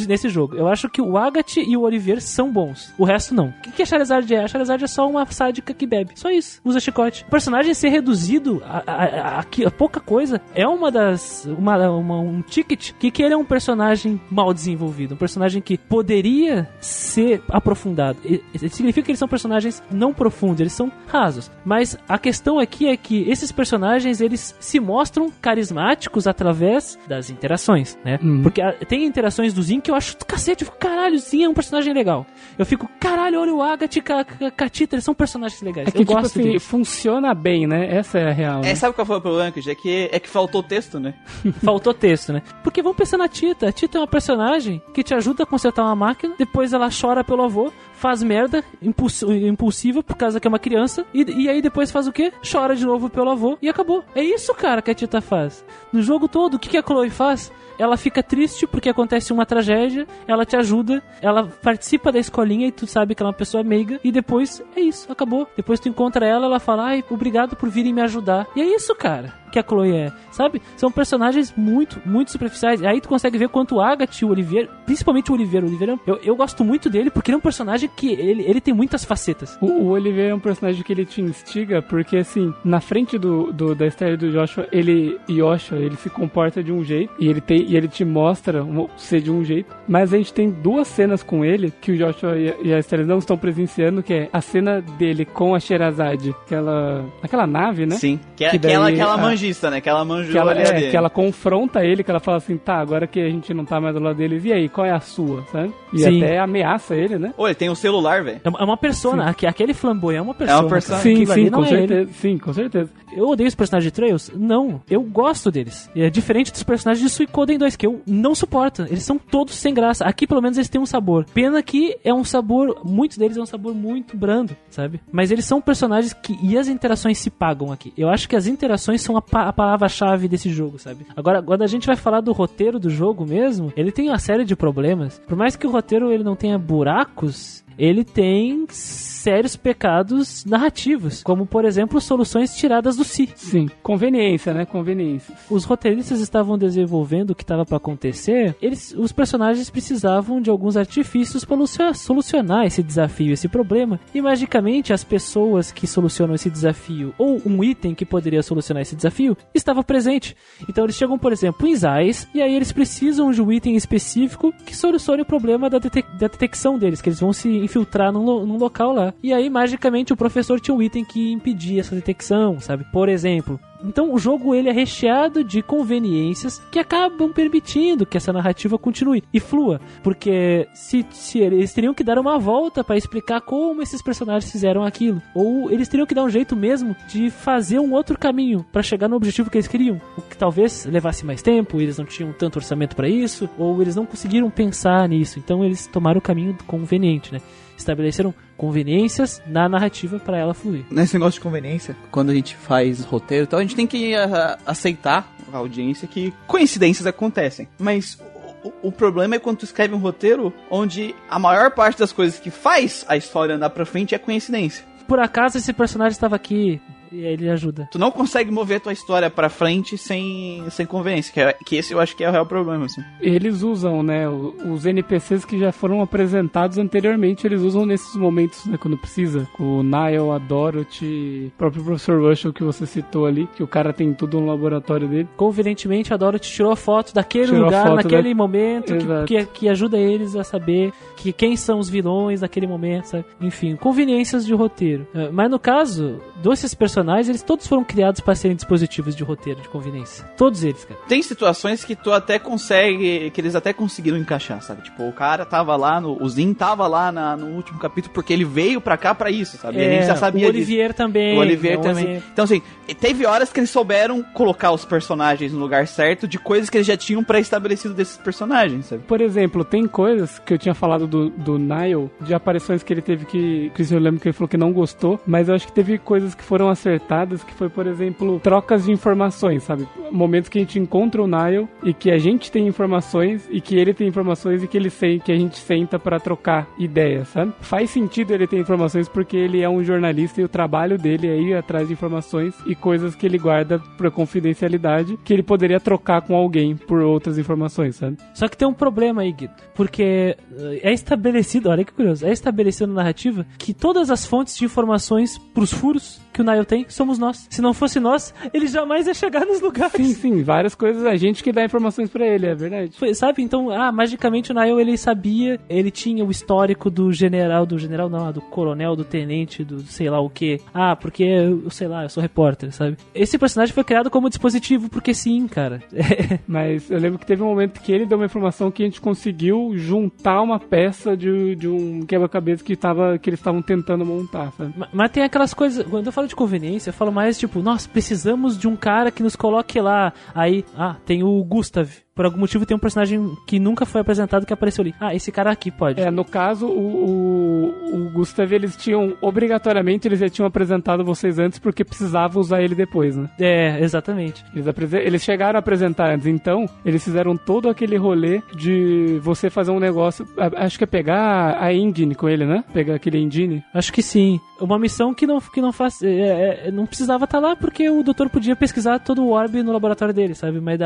[0.07, 0.55] nesse jogo.
[0.55, 2.93] Eu acho que o Agatha e o Oliver são bons.
[2.97, 3.47] O resto não.
[3.47, 4.43] O que, que a Charizard é?
[4.43, 6.11] A Charizard é só uma sádica que bebe.
[6.15, 6.61] Só isso.
[6.67, 7.23] Usa chicote.
[7.27, 11.45] O personagem ser reduzido a, a, a- a- pouca coisa é uma das.
[11.45, 15.13] Uma, uma- um ticket que, que ele é um personagem mal desenvolvido.
[15.13, 18.17] Um personagem que poderia ser aprofundado.
[18.25, 21.49] E- significa que eles são personagens não profundos, eles são rasos.
[21.63, 27.97] Mas a questão aqui é que esses personagens eles se mostram carismáticos através das interações,
[28.03, 28.19] né?
[28.21, 28.41] Uhum.
[28.43, 31.53] Porque tem interações do Zin que eu acho cacete, eu fico, caralho, Zin é um
[31.53, 32.25] personagem legal.
[32.57, 35.87] Eu fico, caralho, olha o Agatha e a, a, a Tita, eles são personagens legais.
[35.87, 37.95] É que, eu tipo gosto assim, funciona bem, né?
[37.95, 38.61] Essa é a real.
[38.61, 38.71] né?
[38.71, 39.69] É, sabe qual foi o problema, Kid?
[39.69, 41.13] É que, é que faltou texto, né?
[41.63, 42.41] Faltou texto, né?
[42.63, 43.67] Porque vamos pensar na Tita.
[43.67, 47.23] A Tita é uma personagem que te ajuda a consertar uma máquina, depois ela chora
[47.23, 51.61] pelo avô, faz merda impuls- impulsiva por causa que é uma criança, e, e aí
[51.61, 52.31] depois faz o quê?
[52.49, 54.03] Chora de novo pelo avô e acabou.
[54.15, 55.65] É isso, cara, que a Tita faz.
[55.91, 57.51] No jogo todo, o que, que a Chloe faz?
[57.79, 62.71] Ela fica triste porque acontece uma tragédia, ela te ajuda, ela participa da escolinha e
[62.71, 65.47] tu sabe que ela é uma pessoa meiga, e depois é isso, acabou.
[65.55, 68.47] Depois tu encontra ela, ela fala, ai, obrigado por virem me ajudar.
[68.55, 70.61] E é isso, cara que a Chloe é, sabe?
[70.75, 72.83] São personagens muito, muito superficiais.
[72.83, 75.99] Aí tu consegue ver quanto o Agatha e o Oliveira, principalmente o Oliveira, o Oliveira,
[76.05, 79.03] eu, eu gosto muito dele porque ele é um personagem que ele, ele tem muitas
[79.03, 79.57] facetas.
[79.61, 83.51] O, o Oliver é um personagem que ele te instiga, porque assim, na frente do,
[83.51, 87.41] do- da história do Joshua, ele, Joshua, ele se comporta de um jeito, e ele
[87.41, 88.63] tem, e ele te mostra
[88.97, 92.37] ser de um jeito, mas a gente tem duas cenas com ele, que o Joshua
[92.37, 95.59] e a, e a Esther não estão presenciando, que é a cena dele com a
[95.59, 97.95] Sherazade, aquela, aquela nave, né?
[97.95, 98.19] Sim.
[98.35, 99.81] Que é Que daí aquela, aquela a- mangista, né?
[99.81, 100.91] Que ela manjou Que ela, ali é, dele.
[100.91, 103.79] que ela confronta ele, que ela fala assim, tá, agora que a gente não tá
[103.79, 105.73] mais do lado deles, e aí, qual é a sua, sabe?
[105.93, 106.23] E Sim.
[106.23, 107.33] até ameaça ele, né?
[107.37, 108.41] Ô, ele tem um celular, velho.
[108.43, 110.69] É uma, é uma persona, aque- aquele flamboyant é uma persona.
[110.69, 110.99] persona.
[110.99, 111.87] Sim, Aquilo ali sim, não com é ele.
[111.87, 112.11] certeza.
[112.13, 112.89] Sim, com certeza.
[113.15, 114.31] Eu odeio os personagens de Trails?
[114.35, 115.89] Não, eu gosto deles.
[115.95, 118.83] E é diferente dos personagens de Suicoden 2, que eu não suporto.
[118.83, 120.05] Eles são todos sem graça.
[120.05, 121.25] Aqui, pelo menos, eles têm um sabor.
[121.33, 124.99] Pena que é um sabor, muitos deles é um sabor muito brando, sabe?
[125.11, 126.37] Mas eles são personagens que.
[126.43, 127.93] E as interações se pagam aqui.
[127.97, 131.05] Eu acho que as interações são a, a palavra-chave desse jogo, sabe?
[131.15, 134.45] Agora, quando a gente vai falar do roteiro do jogo mesmo, ele tem uma série
[134.45, 135.21] de problemas.
[135.27, 141.45] Por mais que o roteiro ele não tenha buracos, ele tem sérios pecados narrativos, como
[141.45, 143.29] por exemplo soluções tiradas do si.
[143.35, 144.65] Sim, conveniência, né?
[144.65, 145.35] Conveniência.
[145.49, 150.77] Os roteiristas estavam desenvolvendo o que estava para acontecer, eles, os personagens precisavam de alguns
[150.77, 153.99] artifícios para lucio- solucionar esse desafio, esse problema.
[154.13, 158.95] E magicamente as pessoas que solucionam esse desafio ou um item que poderia solucionar esse
[158.95, 160.35] desafio estava presente.
[160.69, 164.53] Então eles chegam, por exemplo, em Zais e aí eles precisam de um item específico
[164.65, 168.45] que solucione o problema da, detec- da detecção deles, que eles vão se infiltrar num,
[168.45, 169.13] num local lá.
[169.21, 172.85] E aí magicamente o professor tinha um item que impedia essa detecção, sabe?
[172.91, 178.33] Por exemplo, então o jogo ele é recheado de conveniências que acabam permitindo que essa
[178.33, 183.41] narrativa continue e flua, porque se, se eles teriam que dar uma volta para explicar
[183.41, 187.79] como esses personagens fizeram aquilo, ou eles teriam que dar um jeito mesmo de fazer
[187.79, 191.41] um outro caminho para chegar no objetivo que eles queriam, o que talvez levasse mais
[191.41, 195.63] tempo, eles não tinham tanto orçamento para isso, ou eles não conseguiram pensar nisso, então
[195.63, 197.41] eles tomaram o caminho conveniente, né?
[197.77, 200.85] Estabeleceram conveniências na narrativa para ela fluir.
[200.89, 204.57] Nesse negócio de conveniência, quando a gente faz roteiro, então a gente tem que ah,
[204.65, 207.67] aceitar a audiência que coincidências acontecem.
[207.77, 208.19] Mas
[208.63, 212.39] o, o problema é quando tu escreve um roteiro onde a maior parte das coisas
[212.39, 214.85] que faz a história andar pra frente é coincidência.
[215.07, 216.81] Por acaso esse personagem estava aqui
[217.11, 217.87] e aí ele ajuda.
[217.91, 221.93] Tu não consegue mover tua história pra frente sem, sem conveniência, que, é- que esse
[221.93, 223.01] eu acho que é o real problema, assim.
[223.21, 228.77] Eles usam, né, os NPCs que já foram apresentados anteriormente, eles usam nesses momentos, né,
[228.77, 229.47] quando precisa.
[229.59, 233.91] O Niall, a Dorothy, o próprio Professor Russell que você citou ali, que o cara
[233.93, 235.27] tem tudo no laboratório dele.
[235.35, 238.93] Convenientemente, a Dorothy tirou a foto daquele Tirou lugar, foto naquele da- momento,
[239.25, 243.25] que, que, que ajuda eles a saber que quem são os vilões naquele momento, sabe?
[243.41, 245.07] Enfim, conveniências de roteiro.
[245.13, 249.61] Eh, Mas no caso desses personagens, eles todos foram criados para serem dispositivos de roteiro,
[249.61, 250.25] de conveniência.
[250.37, 250.99] Todos eles, cara.
[251.07, 254.83] Tem situações que tu até consegue, que eles até conseguiram encaixar, sabe?
[254.83, 258.33] Tipo, o cara tava lá, no, o Zin tava lá na- no último capítulo porque
[258.33, 259.77] ele veio pra cá pra isso, sabe?
[259.79, 260.65] ele já sabia É, o disso.
[260.67, 261.35] Olivier também.
[261.37, 262.05] O Olivier é também.
[262.11, 262.29] exemplo.
[262.33, 262.61] Então, assim,
[262.99, 266.87] teve horas que eles souberam colocar os personagens no lugar certo de coisas que eles
[266.87, 269.03] já tinham pré-estabelecido desses personagens, sabe?
[269.03, 273.01] Por exemplo, tem coisas que eu tinha falado do, do Niall, de aparições que ele
[273.01, 273.71] teve que.
[273.75, 276.26] que eu lembro que ele falou que não gostou, mas eu acho que teve coisas
[276.35, 279.87] que foram acertadas, que foi, por exemplo, trocas de informações, sabe?
[280.11, 283.75] Momentos que a gente encontra o Niall e que a gente tem informações e que
[283.75, 287.53] ele tem informações e que ele sei que a gente senta pra trocar ideias, sabe?
[287.61, 291.37] Faz sentido ele ter informações porque ele é um jornalista e o trabalho dele é
[291.39, 296.21] ir atrás de informações e coisas que ele guarda pra confidencialidade que ele poderia trocar
[296.21, 298.17] com alguém por outras informações, sabe?
[298.33, 299.53] Só que tem um problema aí, Guido.
[299.77, 304.57] Porque eh, é estabelecido, olha que curioso, é estabelecido na narrativa que todas as fontes
[304.57, 307.47] de informações pros furos que o Niall tem somos nós.
[307.49, 309.93] Se não fosse nós, ele jamais ia chegar nos lugares.
[309.93, 312.91] Sim, sim, várias coisas, a gente que dá informações pra ele, é verdade.
[312.97, 313.41] Foi, sabe?
[313.41, 318.07] Então, ah, magicamente o Niall ele sabia, ele tinha o histórico do general, do general
[318.09, 320.61] não, ah, do coronel, do tenente, do sei lá o que.
[320.73, 322.97] Ah, porque eu sei lá, eu sou repórter, sabe?
[323.15, 325.81] Esse personagem foi criado como dispositivo porque sim, cara.
[326.47, 329.01] Mas eu lembro que teve um momento que ele deu uma informação que a gente
[329.01, 334.51] conseguiu juntar uma peça de, de um quebra-cabeça que, tava, que eles estavam tentando montar,
[334.53, 334.73] sabe?
[334.77, 335.85] Ma- Mas tem aquelas coisas.
[335.87, 339.23] Quando eu falo de conveniência, eu falo mais tipo, nós precisamos de um cara que
[339.23, 340.13] nos coloque lá.
[340.33, 342.06] Aí, ah, tem o Gustav.
[342.17, 344.95] Por algum motivo tem um personagem que nunca foi apresentado que apareceu ali.
[344.99, 346.01] Ah, esse cara aqui pode.
[346.01, 351.37] É, no caso, o, o, o Gustav, eles tinham, obrigatoriamente, eles já tinham apresentado vocês
[351.37, 353.29] antes porque precisavam usar ele depois, né?
[353.39, 354.43] É, exatamente.
[354.55, 359.69] Eles, eles chegaram a apresentar antes, então eles fizeram todo aquele rolê de você fazer
[359.69, 360.27] um negócio.
[360.55, 362.63] Acho que é pegar a engine com ele, né?
[362.73, 363.63] Pegar aquele engine.
[363.71, 364.39] Acho que sim.
[364.59, 366.01] Uma missão que não, que não faz.
[366.01, 369.71] é, é, não precisava estar lá porque o doutor podia pesquisar todo o orb no
[369.71, 370.59] laboratório dele, sabe?
[370.59, 370.79] Mas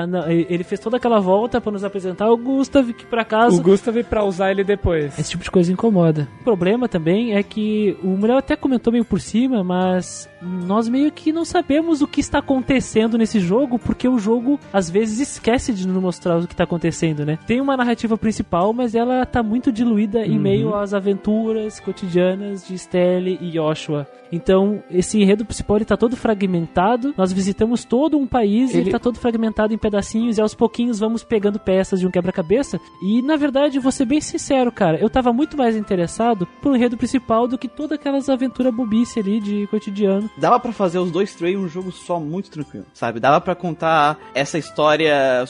[0.49, 3.59] ele fez toda aquela volta pra nos apresentar o Gustav, que por acaso.
[3.59, 5.17] O Gustav pra usar ele depois.
[5.17, 6.27] Esse tipo de coisa incomoda.
[6.41, 11.11] O problema também é que o Muriel até comentou meio por cima, mas nós meio
[11.11, 15.73] que não sabemos o que está acontecendo nesse jogo, porque o jogo às vezes esquece
[15.73, 17.37] de nos mostrar o que está acontecendo, né?
[17.45, 22.77] Tem uma narrativa principal, mas ela tá muito diluída em meio às aventuras cotidianas de
[22.77, 24.07] Stelle e Joshua.
[24.33, 27.13] Então, esse enredo principal ele tá todo fragmentado.
[27.17, 30.55] Nós visitamos todo um país e Ele- ele tá todo fragmentado em pedacinhos e aos
[30.55, 32.79] pouquinhos vamos pegando peças de um quebra-cabeça.
[33.01, 36.97] E na verdade, vou ser bem sincero, cara, eu tava muito mais interessado pelo enredo
[36.97, 40.29] principal do que todas aquelas aventuras bobice ali de cotidiano.
[40.37, 43.19] Dava pra fazer os dois três um jogo só muito tranquilo, sabe?
[43.19, 45.45] Dava pra contar essa história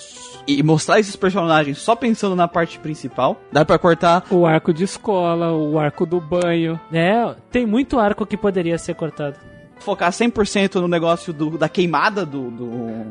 [0.48, 3.40] e mostrar esses personagens só pensando na parte principal.
[3.52, 6.80] Dá pra cortar O arco de escola, o arco do banho.
[6.92, 9.36] É, tem muito arco que poderia ser cortado.
[9.82, 12.68] Focar 100% no negócio do, da queimada do, do...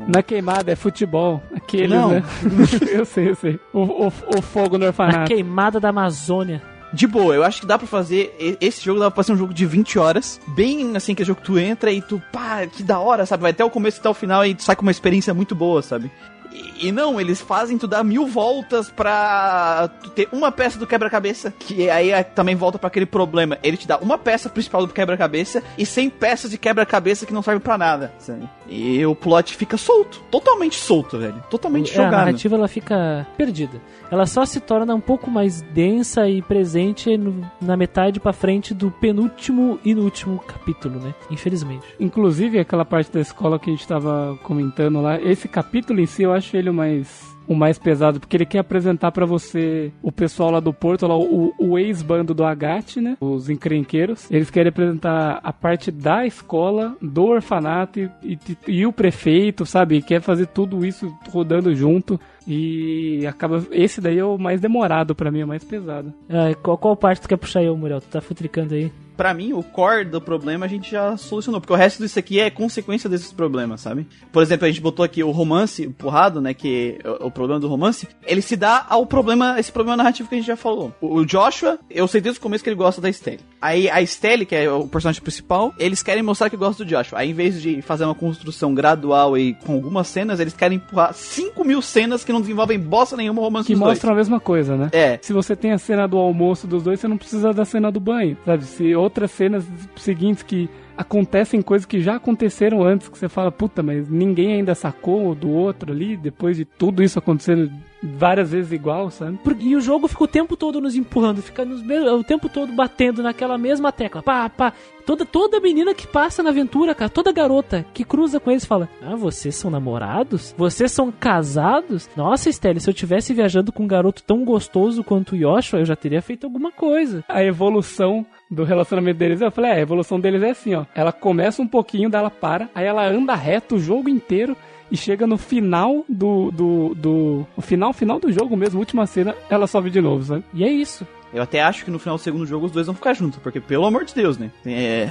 [0.07, 1.41] Na queimada é futebol.
[1.55, 2.09] Aqueles, Não.
[2.09, 2.23] né?
[2.91, 3.59] eu sei, eu sei.
[3.73, 5.27] O, o, o fogo no Na orfanato.
[5.27, 6.61] queimada da Amazônia.
[6.93, 8.35] de boa, eu acho que dá pra fazer.
[8.59, 10.39] Esse jogo dá pra ser um jogo de 20 horas.
[10.47, 13.41] Bem assim, que é jogo que tu entra e tu, pá, que da hora, sabe?
[13.43, 15.55] Vai até o começo e até o final e tu sai com uma experiência muito
[15.55, 16.11] boa, sabe?
[16.51, 20.87] E, e não, eles fazem tu dar mil voltas pra tu ter uma peça do
[20.87, 23.57] quebra-cabeça, que aí é- também volta pra aquele problema.
[23.63, 27.41] Ele te dá uma peça principal do quebra-cabeça e 100 peças de quebra-cabeça que não
[27.41, 28.49] servem pra nada, sabe?
[28.67, 31.41] E o plot fica solto, totalmente solto, velho.
[31.49, 32.11] Totalmente É, a jogado.
[32.19, 33.79] narrativa ela fica perdida.
[34.09, 38.73] Ela só se torna um pouco mais densa e presente no- na metade pra frente
[38.73, 41.13] do penúltimo e no último capítulo, né?
[41.29, 41.85] Infelizmente.
[41.99, 46.23] Inclusive, aquela parte da escola que a gente tava comentando lá, esse capítulo em si
[46.23, 47.29] eu acho ele o mais.
[47.47, 51.17] O mais pesado, porque ele quer apresentar pra você o pessoal lá do Porto, lá,
[51.17, 53.17] o, o ex-bando do Agate, né?
[53.19, 54.29] Os encrenqueiros.
[54.31, 60.01] Eles querem apresentar a parte da escola, do orfanato e, e, e o prefeito, sabe?
[60.01, 62.17] Quer fazer tudo isso rodando junto.
[62.47, 63.63] E acaba.
[63.71, 66.13] Esse daí é o mais demorado pra mim, é o mais pesado.
[66.29, 68.01] Ah, qual, qual parte tu quer puxar aí, Muriel?
[68.01, 68.91] Tu tá futricando aí.
[69.21, 72.39] Pra mim, o core do problema a gente já solucionou, porque o resto disso aqui
[72.39, 74.07] é consequência desses problemas, sabe?
[74.31, 77.67] Por exemplo, a gente botou aqui o romance empurrado, né, que é o problema do
[77.67, 80.91] romance, ele se dá ao problema, esse problema narrativo que a gente já falou.
[80.99, 83.41] O Joshua, eu sei desde o começo que ele gosta da Estelle.
[83.61, 87.19] Aí a Estelle, que é o personagem principal, eles querem mostrar que gostam do Joshua.
[87.19, 91.13] Aí em vez de fazer uma construção gradual e com algumas cenas, eles querem empurrar
[91.13, 94.75] 5 mil cenas que não desenvolvem bosta nenhuma romance Que dos mostram a mesma coisa,
[94.75, 94.89] né?
[94.91, 95.03] dois.
[95.03, 97.91] É, Se você tem a cena do almoço dos dois, você não precisa da cena
[97.91, 98.63] do banho, sabe?
[98.65, 99.65] Se outras cenas
[99.95, 100.69] seguintes que
[101.01, 105.49] acontecem coisas que já aconteceram antes, que você fala, puta, mas ninguém ainda sacou do
[105.49, 107.71] outro ali, depois de tudo isso acontecendo
[108.01, 109.39] várias vezes igual, sabe?
[109.59, 113.21] E o jogo fica o tempo todo nos empurrando, fica nos o tempo todo batendo
[113.21, 114.21] naquela mesma tecla.
[114.21, 114.73] Pá, pá.
[115.05, 118.87] Toda, toda menina que passa na aventura, cara, toda garota que cruza com eles fala:
[119.01, 120.53] Ah, vocês são namorados?
[120.57, 122.09] Vocês são casados?
[122.15, 125.85] Nossa, Estelle, se eu tivesse viajando com um garoto tão gostoso quanto o Yoshua, eu
[125.85, 127.23] já teria feito alguma coisa.
[127.27, 130.85] A evolução do relacionamento deles, eu falei, é, a evolução deles é assim, ó.
[130.93, 134.57] Ela começa um pouquinho, daí ela para, aí ela anda reto o jogo inteiro
[134.91, 136.51] e chega no final do.
[136.51, 140.43] do, do o final, final do jogo mesmo, última cena, ela sobe de novo, sabe?
[140.53, 141.07] E é isso.
[141.33, 143.59] Eu até acho que no final do segundo jogo os dois vão ficar juntos, porque
[143.61, 144.51] pelo amor de Deus, né?
[144.65, 145.09] É,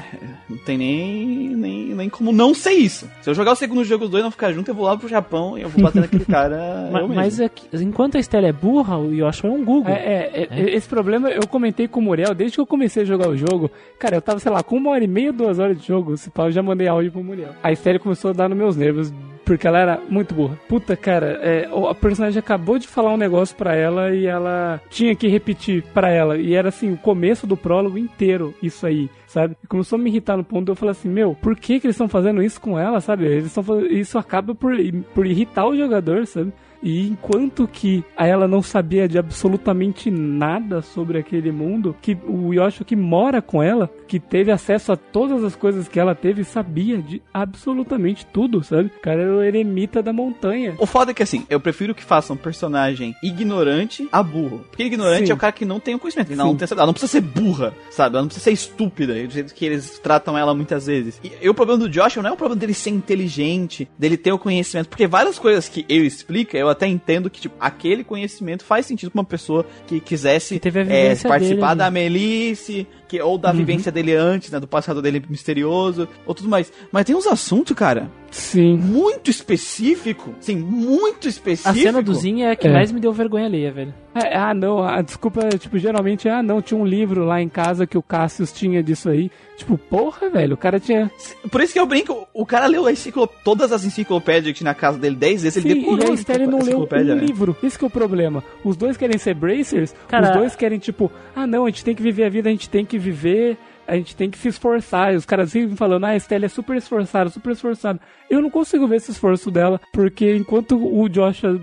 [0.49, 3.09] não tem nem, nem, nem como não ser isso.
[3.23, 5.09] Se eu jogar o segundo jogo os dois não ficar juntos, eu vou lá pro
[5.09, 6.91] Japão e eu vou bater naquele cara.
[6.93, 9.93] Ma- mas é enquanto a Estelle é burra, o Yoshua é um Google.
[9.95, 13.07] É, é, é, esse problema eu comentei com o Muriel desde que eu comecei a
[13.07, 13.71] jogar o jogo.
[13.99, 16.17] Cara, eu tava, sei lá, com uma hora e meia, duas horas de jogo.
[16.17, 17.55] Se pau, eu já mandei áudio pro Muriel.
[17.63, 19.11] A Estelle começou a dar nos meus nervos.
[19.45, 20.59] Porque ela era muito burra.
[20.69, 25.15] Puta, cara, é, a personagem acabou de falar um negócio pra ela e ela tinha
[25.15, 26.37] que repetir pra ela.
[26.37, 29.57] E era assim, o começo do prólogo inteiro, isso aí, sabe?
[29.69, 31.97] Começou a me irritar no ponto de eu falar assim, meu, por que, que eles
[31.97, 33.25] estão fazendo isso com ela, sabe?
[33.27, 34.73] Eles estão Isso acaba por,
[35.15, 36.53] por irritar o jogador, sabe?
[36.83, 42.85] E enquanto que ela não sabia de absolutamente nada sobre aquele mundo, que o Yoshi
[42.85, 46.99] que mora com ela, que teve acesso a todas as coisas que ela teve, sabia
[46.99, 48.91] de absolutamente tudo, sabe?
[48.97, 50.75] O cara era o eremita da montanha.
[50.79, 54.65] O foda é que assim, eu prefiro que façam um personagem ignorante a burro.
[54.71, 55.33] Porque ignorante Sim.
[55.33, 56.33] é o cara que não tem o conhecimento.
[56.33, 58.17] Ela não, tem, ela não precisa ser burra, sabe?
[58.17, 61.21] Ela não precisa ser estúpida, do jeito que eles tratam ela muitas vezes.
[61.23, 64.33] E, e o problema do Joshua não é o problema dele ser inteligente, dele ter
[64.33, 64.89] o conhecimento.
[64.89, 69.11] Porque várias coisas que ele explica, eu até entendo que, tipo, aquele conhecimento faz sentido
[69.11, 71.91] pra uma pessoa que quisesse Que é, participar dele, da né?
[71.91, 74.61] Melisse, que, ou da vivência dele antes, né?
[74.61, 76.73] Do passado dele misterioso, ou tudo mais.
[76.93, 78.77] Mas tem uns assuntos, cara, Sim.
[78.77, 81.69] muito específico, sim, muito específico.
[81.71, 82.73] A cena do Zinho é a que É.
[82.73, 83.93] mais me deu vergonha alheia, velho.
[84.15, 87.87] É, ah, não, a desculpa, tipo, geralmente, ah, não, tinha um livro lá em casa
[87.87, 89.31] que o Cassius tinha disso aí.
[89.57, 91.09] Tipo, porra, velho, o cara tinha.
[91.51, 93.29] Por isso que eu brinco, o cara leu a enciclo...
[93.45, 96.15] todas as enciclopédias que tinha na casa dele 10 vezes, ele Sim, decorou e a
[96.15, 97.15] Estelle não leu um né?
[97.15, 97.57] livro.
[97.63, 98.43] Esse que é o problema.
[98.65, 101.95] Os dois querem ser bracers, Cara- os dois querem, tipo, ah, não, a gente tem
[101.95, 103.57] que viver a vida, a gente tem que viver,
[103.89, 105.13] a gente tem que se esforçar.
[105.13, 107.99] E os caras vivem falando, ah, a Estelle é super esforçada, super esforçada.
[108.31, 111.61] Eu não consigo ver esse esforço dela, porque enquanto o Joshua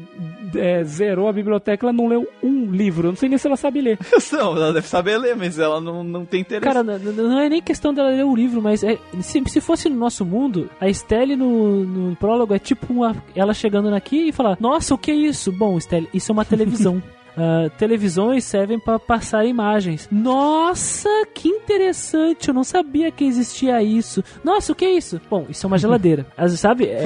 [0.56, 3.08] é, zerou a biblioteca, ela não leu um livro.
[3.08, 3.98] Eu não sei nem se ela sabe ler.
[4.34, 6.66] Não, ela deve saber ler, mas ela não, não tem interesse.
[6.66, 9.62] Cara, n- n- não é nem questão dela ler o livro, mas é, se, se
[9.62, 14.28] fosse no nosso mundo, a Estelle no, no prólogo é tipo uma, ela chegando aqui
[14.28, 15.52] e falar: Nossa, o que é isso?
[15.52, 17.02] Bom, Estelle, isso é uma televisão.
[17.38, 20.08] Ah, televisões servem para passar imagens.
[20.12, 22.48] Nossa, que interessante!
[22.48, 24.24] Eu não sabia que existia isso.
[24.44, 25.22] Nossa, o que é isso?
[25.30, 26.26] Bom, isso é uma geladeira.
[26.36, 26.86] As- sabe?
[26.86, 27.06] É,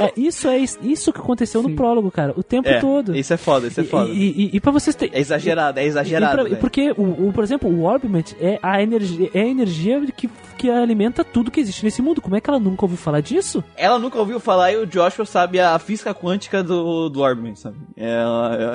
[0.00, 1.76] é- isso é is- isso que aconteceu no Sim.
[1.76, 2.32] prólogo, cara.
[2.36, 3.14] O tempo é, todo.
[3.16, 4.10] Isso é foda, isso é foda.
[4.10, 5.14] E, e, e pra vocês terem.
[5.14, 6.46] É exagerado, é exagerado.
[6.46, 10.00] E pra- porque, o, o- por exemplo, o Orbiment é a energia, é a energia
[10.16, 12.20] que, que alimenta tudo que existe nesse mundo.
[12.20, 13.62] Como é que ela nunca ouviu falar disso?
[13.76, 17.76] Ela nunca ouviu falar e o Joshua sabe a física quântica do, do Orbman, sabe?
[17.96, 18.08] É,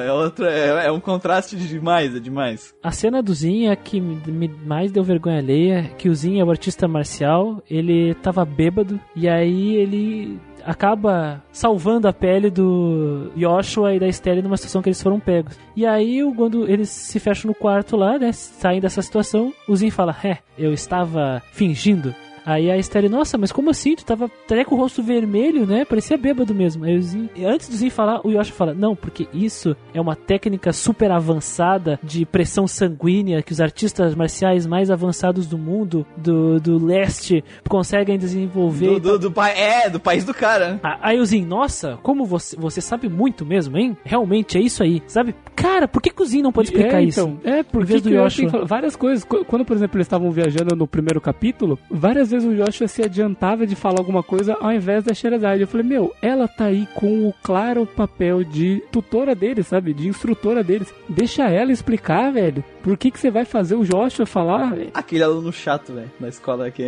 [0.04, 2.74] é, é outra, é, é um contraste demais, é demais.
[2.82, 6.44] A cena do Zin é que me, mais deu vergonha alheia, que o Zin é
[6.44, 13.94] o artista marcial, ele tava bêbado, e aí ele acaba salvando a pele do Joshua
[13.94, 15.58] e da Estelle numa situação que eles foram pegos.
[15.76, 19.90] E aí, quando eles se fecham no quarto lá, né, saem dessa situação, o Zin
[19.90, 22.16] fala, é, eu estava fingindo.
[22.46, 23.96] Aí a Estelle, nossa, mas como assim?
[23.96, 25.86] Tu tava até com o rosto vermelho, né?
[25.86, 26.84] Parecia bêbado mesmo.
[26.86, 30.02] Aí o Zin, e antes do Zin falar, o Yoshi fala, não, porque isso é
[30.02, 36.06] uma técnica super avançada de pressão sanguínea que os artistas marciais mais avançados do mundo,
[36.18, 39.00] do, do leste, conseguem desenvolver.
[39.00, 40.80] Do, do, do pai, é, do país do cara.
[40.84, 43.96] Ah, Aí o Zin, nossa, como você, você sabe muito mesmo, hein?
[44.04, 45.34] Realmente é isso aí, sabe?
[45.56, 47.20] Cara, por que, que o Zin não pode explicar é, isso?
[47.22, 49.24] então, É, Em porque vez do fala- várias coisas.
[49.24, 53.02] Qu- Quando, por exemplo, eles estavam viajando no primeiro capítulo, várias vezes o Joshua se
[53.02, 55.62] adiantava de falar alguma coisa ao invés da Sherazade.
[55.62, 59.94] Eu falei, meu, ela tá aí com o claro papel de tutora deles, sabe?
[59.94, 60.94] De instrutora deles.
[61.08, 62.64] Deixa ela explicar, velho.
[62.84, 64.74] Por que, que você vai fazer o Joshua falar?
[64.94, 66.84] Aquele aluno chato, velho, na escola aqui.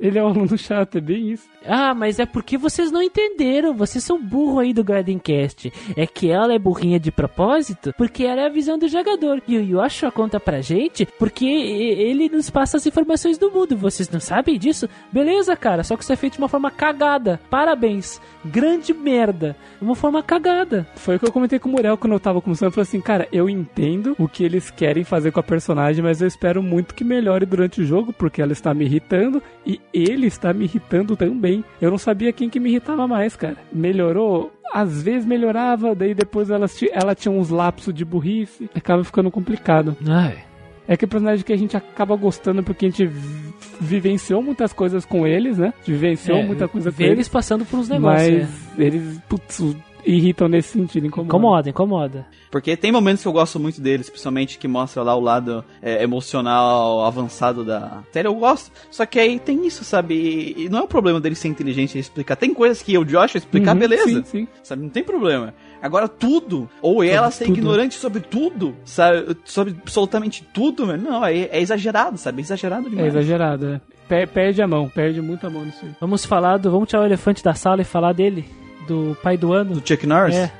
[0.00, 1.48] Ele é um aluno chato, é bem isso.
[1.64, 3.72] Ah, mas é porque vocês não entenderam.
[3.72, 5.72] Vocês são burro aí do Gardencast.
[5.96, 9.40] É que ela é burrinha de propósito, porque ela é a visão do jogador.
[9.46, 13.76] E o Yoshua conta pra gente porque ele nos passa as informações do mundo.
[13.76, 14.88] Vocês não sabem disso?
[15.12, 15.84] Beleza, cara.
[15.84, 17.40] Só que isso é feito de uma forma cagada.
[17.48, 18.20] Parabéns.
[18.44, 19.56] Grande merda.
[19.80, 20.86] Uma forma cagada.
[20.96, 22.66] Foi o que eu comentei com o Muriel quando eu tava começando.
[22.66, 26.22] Eu falei assim, cara, eu entendo o que eles querem fazer com a personagem, mas
[26.22, 30.26] eu espero muito que melhore durante o jogo, porque ela está me irritando e ele
[30.26, 31.62] está me irritando também.
[31.80, 33.56] Eu não sabia quem que me irritava mais, cara.
[33.72, 34.50] Melhorou?
[34.72, 38.68] Às vezes melhorava, daí depois ela, ela tinha uns lapsos de burrice.
[38.74, 39.94] Acaba ficando complicado.
[40.08, 40.38] Ai.
[40.88, 44.72] É que é personagem que a gente acaba gostando porque a gente vi- vivenciou muitas
[44.72, 45.74] coisas com eles, né?
[45.84, 47.12] Vivenciou É, muita coisa com eles.
[47.12, 48.48] eles passando por uns negócios.
[48.48, 49.76] Mas eles, putz,
[50.06, 51.08] irritam nesse sentido, é.
[51.08, 51.26] incomoda.
[51.28, 52.26] Incomoda, incomoda.
[52.50, 56.02] Porque tem momentos que eu gosto muito deles, principalmente que mostra lá o lado é,
[56.02, 58.28] emocional avançado da série.
[58.28, 58.70] Eu gosto.
[58.90, 60.54] Só que aí tem isso, sabe?
[60.56, 62.36] E, não é o problema dele ser inteligente e explicar.
[62.36, 64.04] Tem coisas que eu, Josh, explicar, Uhum, beleza.
[64.08, 64.48] Sim, sim.
[64.62, 64.82] Sabe?
[64.82, 65.52] Não tem problema.
[65.82, 67.58] Agora, tudo, ou ela ser tudo.
[67.58, 69.36] ignorante sobre tudo, sabe?
[69.44, 71.02] Sobre absolutamente tudo, mano.
[71.10, 72.38] Não, é, é exagerado, sabe?
[72.38, 73.08] É exagerado É demais.
[73.08, 73.80] exagerado, é.
[74.08, 75.90] Per- Perde a mão, perde muita mão nisso aí.
[76.00, 76.70] Vamos falar do.
[76.70, 78.44] Vamos tirar o elefante da sala e falar dele.
[78.86, 79.74] Do pai do ano.
[79.74, 80.36] Do Chuck Norris?
[80.36, 80.52] É.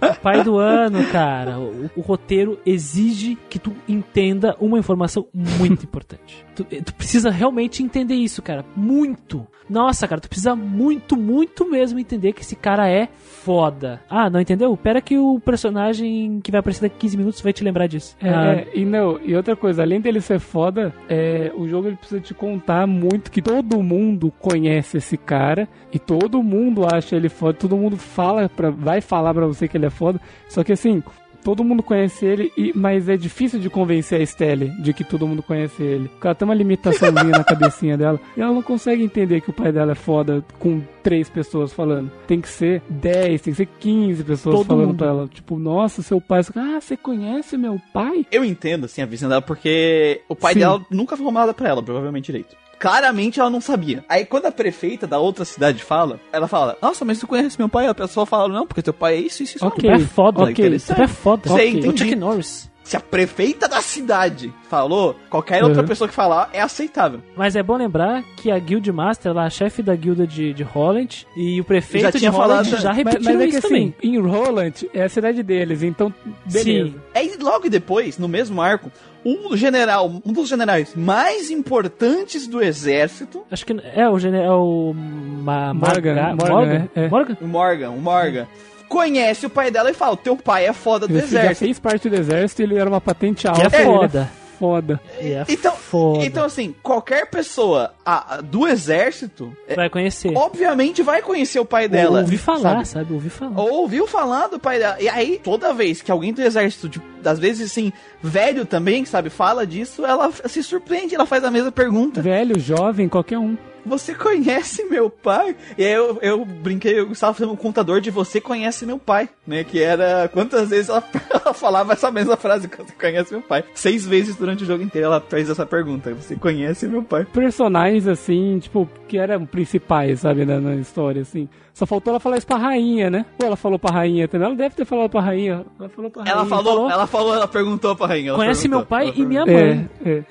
[0.00, 1.58] O pai do ano, cara.
[1.58, 6.45] O, o roteiro exige que tu entenda uma informação muito importante.
[6.56, 8.64] Tu, tu precisa realmente entender isso, cara.
[8.74, 9.46] Muito.
[9.68, 14.00] Nossa, cara, tu precisa muito, muito mesmo entender que esse cara é foda.
[14.08, 14.76] Ah, não entendeu?
[14.76, 18.16] Pera que o personagem que vai aparecer daqui a 15 minutos vai te lembrar disso.
[18.20, 21.88] É, Ah, é, e não, e outra coisa, além dele ser foda, é, o jogo
[21.88, 27.16] ele precisa te contar muito que todo mundo conhece esse cara e todo mundo acha
[27.16, 30.20] ele foda, todo mundo fala pra, vai falar pra você que ele é foda.
[30.48, 31.02] Só que assim,
[31.46, 35.28] todo mundo conhece ele, e, mas é difícil de convencer a Estelle de que todo
[35.28, 36.10] mundo conhece ele.
[36.20, 39.70] Ela tem uma limitaçãozinha na cabecinha dela e ela não consegue entender que o pai
[39.70, 42.10] dela é foda com três pessoas falando.
[42.26, 44.98] Tem que ser 10, tem que ser 15 pessoas Todo falando mundo.
[44.98, 45.28] pra ela.
[45.28, 46.40] Tipo, nossa, seu pai.
[46.56, 48.26] Ah, você conhece meu pai?
[48.32, 50.58] Eu entendo, assim, a visão dela, porque o pai Sim.
[50.58, 52.56] dela nunca falou nada pra ela, provavelmente direito.
[52.78, 54.04] Claramente ela não sabia.
[54.08, 57.68] Aí quando a prefeita da outra cidade fala, ela fala, nossa, mas tu conhece meu
[57.68, 57.86] pai?
[57.86, 59.66] A pessoa fala, não, porque teu pai é isso, isso, isso.
[59.66, 59.88] Ok.
[59.90, 60.42] É foda.
[60.42, 60.78] ok.
[60.78, 61.48] Tu é foda.
[61.50, 61.98] Sei, O entendi.
[62.04, 62.70] Chuck Norris.
[62.84, 65.88] Se a prefeita da cidade falou, qualquer outra Uhum.
[65.88, 67.20] pessoa que falar é aceitável.
[67.36, 70.62] Mas é bom lembrar que a Guildmaster, ela é a chefe da guilda de, de
[70.62, 73.48] Holland, e o prefeito Já tinha de Holland falado- já Mas, repetiu mas é que
[73.56, 73.94] isso assim, também.
[74.04, 76.14] em Roland é a cidade deles, então
[76.44, 76.90] beleza.
[76.90, 76.94] Sim.
[77.12, 78.92] Aí logo depois, no mesmo arco,
[79.26, 85.74] um general, um dos generais mais importantes do exército, Acho que é o general Ma
[85.74, 86.88] Morgan, Morgan, Morgan?
[86.94, 87.08] é, é.
[87.08, 87.36] Morgan?
[87.40, 88.46] o Morgan, o Morgan,
[88.88, 91.58] conhece o pai dela e fala, teu pai é foda do Ele já exército.
[91.64, 93.76] fez parte do exército ele era uma patente E alta.
[93.76, 94.22] é ele
[94.58, 95.00] foda.
[95.20, 96.24] E é Então, foda.
[96.24, 100.32] então assim, qualquer pessoa ah, do exército, é, Vai conhecer.
[100.36, 102.20] obviamente vai conhecer o pai dela.
[102.20, 102.88] Ouvi falar, sabe?
[102.88, 103.12] sabe?
[103.14, 103.58] Ouvi falar.
[103.60, 104.96] Ou ouviu falar do pai dela.
[105.00, 107.92] E aí, toda vez que alguém do exército, de, às vezes assim,
[108.22, 112.20] velho também, sabe, fala disso, ela se surpreende, ela faz a mesma pergunta.
[112.22, 113.56] Velho, jovem, qualquer um.
[113.86, 115.54] Você conhece meu pai?
[115.78, 119.28] E aí eu, eu brinquei, eu estava fazendo um contador de você conhece meu pai,
[119.46, 119.64] né?
[119.64, 123.64] Que era quantas vezes ela, ela falava essa mesma frase, você conhece meu pai.
[123.74, 127.24] Seis vezes durante o jogo inteiro ela fez essa pergunta, você conhece meu pai?
[127.32, 131.48] Personagens assim, tipo, que eram principais, sabe, na, na história, assim.
[131.72, 133.26] Só faltou ela falar isso pra rainha, né?
[133.38, 134.46] Ou ela falou pra rainha também.
[134.46, 135.62] Ela deve ter falado pra rainha.
[135.78, 136.48] Ela falou pra Ela rainha.
[136.48, 138.30] falou, ela falou, ela perguntou pra rainha.
[138.30, 139.90] ela Conhece perguntou, meu pai e minha mãe.
[140.02, 140.22] É, é.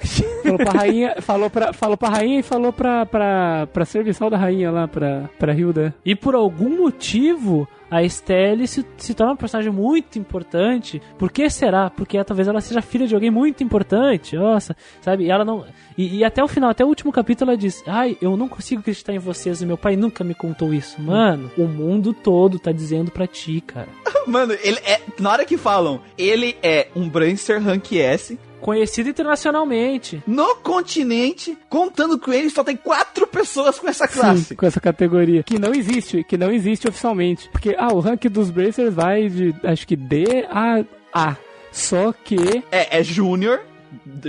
[0.44, 4.38] falou pra rainha, falou pra, falou pra rainha e falou pra, pra pra, serviçal da
[4.38, 5.94] rainha lá, pra, pra Hilda.
[6.06, 11.02] E por algum motivo, a Estelle se, se torna um personagem muito importante.
[11.18, 11.90] Por que será?
[11.90, 14.36] Porque talvez ela seja filha de alguém muito importante.
[14.36, 15.26] Nossa, sabe?
[15.26, 15.66] E ela não.
[15.98, 18.82] E, e até o final, até o último capítulo, ela diz: Ai, eu não consigo
[18.82, 19.62] acreditar em vocês.
[19.64, 21.02] Meu pai nunca me contou isso.
[21.02, 23.88] Mano, o mundo todo tá dizendo pra ti, cara.
[24.28, 25.00] Mano, ele é.
[25.20, 28.38] Na hora que falam, ele é um Brancer Rank S.
[28.66, 30.24] Conhecido internacionalmente.
[30.26, 34.46] No continente, contando com ele, só tem quatro pessoas com essa classe.
[34.46, 35.44] Sim, com essa categoria.
[35.44, 37.48] Que não existe, que não existe oficialmente.
[37.52, 41.36] Porque, ah, o rank dos Bracers vai de, acho que D a A.
[41.72, 42.64] Só que...
[42.72, 43.62] É, é Júnior.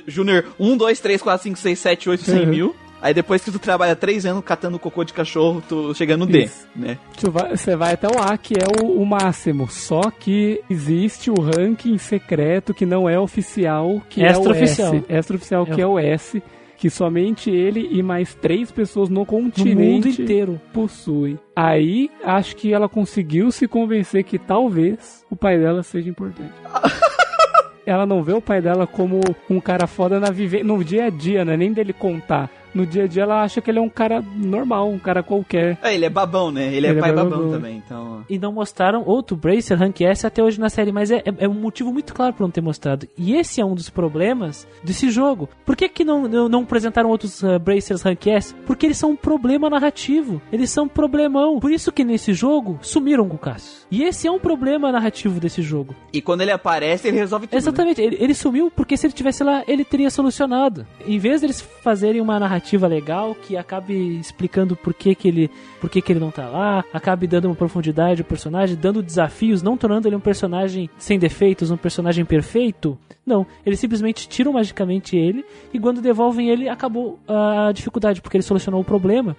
[0.07, 2.47] Júnior 1, 2, 3, 4, 5, 6, 7, 8, 100 Uhum.
[2.47, 2.76] mil.
[3.07, 6.45] Aí depois que tu trabalha três anos catando cocô de cachorro, tu chega no D,
[6.47, 6.67] Isso.
[6.75, 6.99] né?
[7.21, 9.71] tu vai- Você vai até o A, que é o, o máximo.
[9.71, 14.89] Só que existe o ranking secreto que não é oficial, que Extraoficial.
[14.89, 15.05] é o S.
[15.09, 16.43] Extraoficial, que É o S.
[16.77, 20.61] Que somente ele e mais três pessoas no No continente mundo inteiro.
[20.75, 21.39] possuem.
[21.55, 26.53] Aí, acho que ela conseguiu se convencer que talvez o pai dela seja importante.
[27.87, 30.63] ela não vê o pai dela como um cara foda na vive...
[30.65, 31.57] no dia a dia, né?
[31.57, 32.51] Nem dele contar.
[32.77, 35.79] No dia a dia ela acha que ele é um cara normal, um cara qualquer.
[35.83, 36.66] É, ele é babão, né?
[36.74, 37.51] Ele, é Ele é pai babão, babão.
[37.53, 38.22] também, então...
[38.29, 41.49] E não mostraram outro Bracer Rank S até hoje na série, mas é, é, é
[41.49, 43.09] um motivo muito claro pra não ter mostrado.
[43.16, 45.49] E esse é um dos problemas desse jogo.
[45.64, 48.55] Por que, que não, não, não apresentaram outros uh, Bracers Rank S?
[48.66, 50.43] Porque eles são um problema narrativo.
[50.53, 51.59] Eles são um problemão.
[51.59, 53.87] Por isso que nesse jogo sumiram com o Cassius.
[53.91, 55.95] E esse é um problema narrativo desse jogo.
[56.12, 57.59] E quando ele aparece, ele resolve tudo, né?
[57.59, 60.87] Exatamente, ele, ele sumiu porque se ele tivesse lá, ele teria solucionado.
[61.07, 65.51] Em vez deles fazerem uma narrativa legal que acabe explicando por que, que ele
[65.81, 69.62] por que, que ele não tá lá, acabe dando uma profundidade ao personagem, dando desafios,
[69.62, 72.99] não tornando ele um personagem sem defeitos, um personagem perfeito.
[73.25, 78.43] Não, eles simplesmente tiram magicamente ele e quando devolvem ele, acabou a dificuldade, porque ele
[78.43, 79.37] solucionou o problema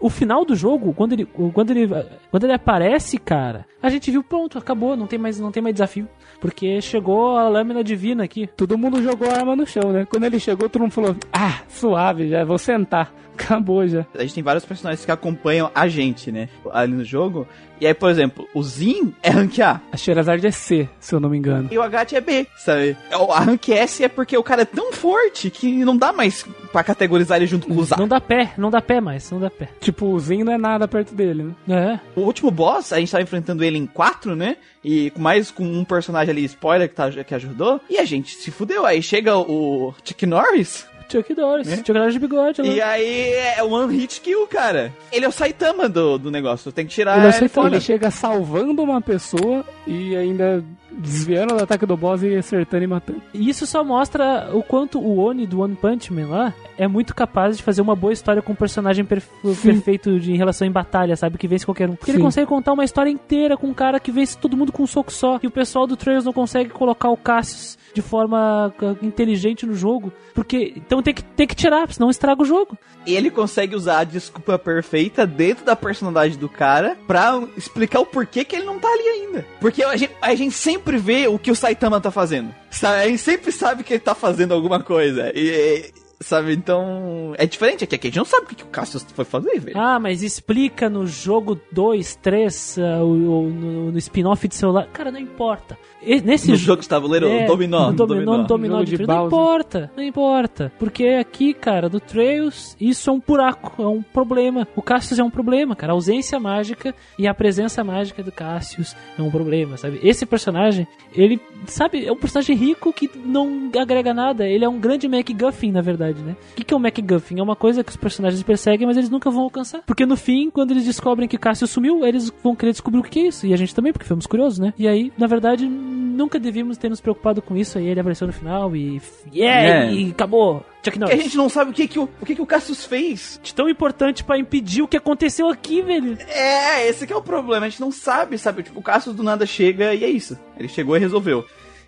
[0.00, 1.88] o final do jogo, quando ele, quando ele,
[2.30, 5.74] quando ele aparece, cara, a gente viu, pronto, acabou, não tem mais, não tem mais
[5.74, 6.08] desafio,
[6.40, 8.46] porque chegou a lâmina divina aqui.
[8.46, 10.06] Todo mundo jogou a arma no chão, né?
[10.08, 13.12] Quando ele chegou, todo mundo falou: Ah, suave, já vou sentar.
[13.44, 14.06] Acabou já.
[14.14, 16.48] A gente tem vários personagens que acompanham a gente, né?
[16.72, 17.46] Ali no jogo.
[17.80, 19.80] E aí, por exemplo, o Zin é rank A.
[19.90, 21.68] A Sherazade é C, se eu não me engano.
[21.72, 22.94] E o Agat é B, sabe?
[23.18, 26.44] O- A rank S é porque o cara é tão forte que não dá mais
[26.70, 27.98] pra categorizar ele junto com o Zac.
[27.98, 29.70] Não dá pé, não dá pé mais, não dá pé.
[29.80, 31.98] Tipo, o Zen não é nada perto dele, né?
[32.14, 32.20] É.
[32.20, 34.58] O último boss, a gente tava enfrentando ele em quatro, né?
[34.84, 37.80] E mais com um personagem ali, spoiler, que, tá, que ajudou.
[37.88, 38.84] E a gente se fudeu.
[38.84, 40.86] Aí chega o Chuck Norris.
[41.10, 41.76] Chuck Norris, É?
[41.76, 42.68] Chuck Norris de bigode lá.
[42.68, 44.92] E aí é one hit kill, cara.
[45.12, 46.70] Ele é o Saitama do, do negócio.
[46.72, 47.68] Tem que tirar Ele é o ele Saitama.
[47.68, 52.86] Ele chega salvando uma pessoa e ainda desviando do ataque do boss e acertando e
[52.86, 53.22] matando.
[53.32, 57.14] E isso só mostra o quanto o Oni do One Punch Man lá é muito
[57.14, 59.30] capaz de fazer uma boa história com um personagem perfe-
[59.62, 61.38] perfeito de, em relação em batalha, sabe?
[61.38, 61.94] Que vence qualquer um.
[61.94, 62.24] Porque ele Sim.
[62.24, 65.12] consegue contar uma história inteira com um cara que vence todo mundo com um soco
[65.12, 65.38] só.
[65.42, 69.74] E o pessoal do Trails não consegue colocar o Cassius de forma ah, inteligente no
[69.74, 70.12] jogo.
[70.34, 70.72] Porque.
[70.76, 72.76] Então tem que, tem que tirar, senão estraga o jogo.
[73.06, 78.44] ele consegue usar a desculpa perfeita dentro da personalidade do cara pra explicar o porquê
[78.44, 79.46] que ele não tá ali ainda.
[79.60, 82.54] Porque a gente, a gente sempre vê o que o Saitama tá fazendo.
[82.82, 85.32] A gente sempre sabe que ele tá fazendo alguma coisa.
[85.34, 87.32] E- sabe, então.
[87.38, 87.94] É diferente aqui.
[87.94, 89.78] Aqui a gente não sabe o que, que o Cassius foi fazer, velho.
[89.78, 94.86] Ah, mas explica no jogo 2, 3, ah, o- o- no, no spin-off de celular.
[94.92, 95.78] Cara, não importa.
[96.02, 97.90] E- nesse no jo- jogo de tabuleiro, É, o dominó.
[97.90, 100.72] no dominó, no dominó de de não importa, não importa.
[100.78, 104.66] Porque aqui, cara, do Trails, isso é um buraco, é um problema.
[104.74, 105.92] O Cassius é um problema, cara.
[105.92, 110.00] A ausência mágica e a presença mágica do Cassius é um problema, sabe?
[110.02, 114.46] Esse personagem, ele, sabe, é um personagem rico que não agrega nada.
[114.48, 116.36] Ele é um grande MacGuffin, na verdade, né?
[116.52, 117.38] O que, que é um MacGuffin?
[117.38, 119.82] É uma coisa que os personagens perseguem, mas eles nunca vão alcançar.
[119.86, 123.10] Porque no fim, quando eles descobrem que Cassius sumiu, eles vão querer descobrir o que
[123.10, 123.46] que é isso.
[123.46, 124.72] E a gente também, porque fomos curiosos, né?
[124.78, 127.76] E aí, na verdade, nunca devíamos ter nos preocupado com isso.
[127.76, 129.02] Aí ele apareceu no final e.
[129.34, 129.90] Yeah!
[129.90, 129.92] É.
[129.92, 130.64] E acabou!
[130.82, 131.24] Chuck Porque a Norris.
[131.24, 133.38] gente não sabe o que, que, o, o, que, que o Cassius fez.
[133.42, 136.16] De tão importante pra impedir o que aconteceu aqui, velho.
[136.26, 137.66] É, esse que é o problema.
[137.66, 138.62] A gente não sabe, sabe?
[138.62, 140.38] Tipo, o Cassius do nada chega e é isso.
[140.56, 141.44] Ele chegou e resolveu.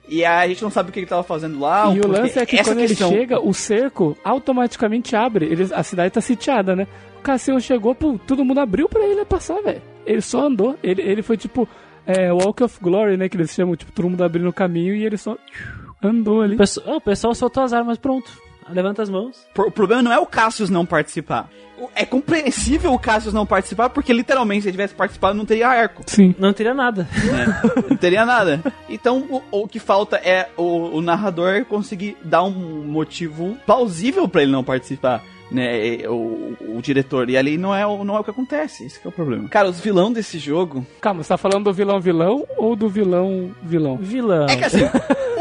[0.08, 1.92] E a gente não sabe o que ele tava fazendo lá.
[1.94, 5.46] e o lance é que quando questão- ele chega, o cerco automaticamente abre.
[5.46, 6.86] Eles, a cidade tá sitiada, né?
[7.18, 9.80] O Cassio chegou, pô, todo mundo abriu pra ele passar, velho.
[10.04, 10.76] Ele só andou.
[10.82, 11.68] Ele, ele foi tipo
[12.04, 13.28] é, Walk of Glory, né?
[13.28, 15.36] Que eles chamam, tipo, todo mundo abrindo o caminho e ele só
[16.02, 16.54] andou ali.
[16.54, 18.30] O pessoal, o pessoal soltou as armas, pronto.
[18.70, 19.46] Levanta as mãos.
[19.56, 21.48] O problema não é o Cassius não participar.
[21.78, 25.68] O- É compreensível o Cassius não participar, porque literalmente, se ele tivesse participado, não teria
[25.68, 26.02] arco.
[26.06, 26.34] Sim.
[26.38, 27.08] Não teria nada.
[27.32, 27.60] né?
[27.90, 28.60] não teria nada.
[28.88, 32.50] Então, o, o que falta é o, o narrador conseguir dar um
[32.84, 35.22] motivo plausível pra ele não participar.
[35.50, 37.28] né, o, o diretor.
[37.28, 39.48] E ali não é, o, não é o que acontece, esse que é o problema.
[39.48, 40.86] Cara, os vilão desse jogo...
[41.00, 43.96] Calma, você tá falando do vilão vilão ou do vilão vilão?
[43.98, 44.46] Vilão.
[44.46, 44.84] É que assim,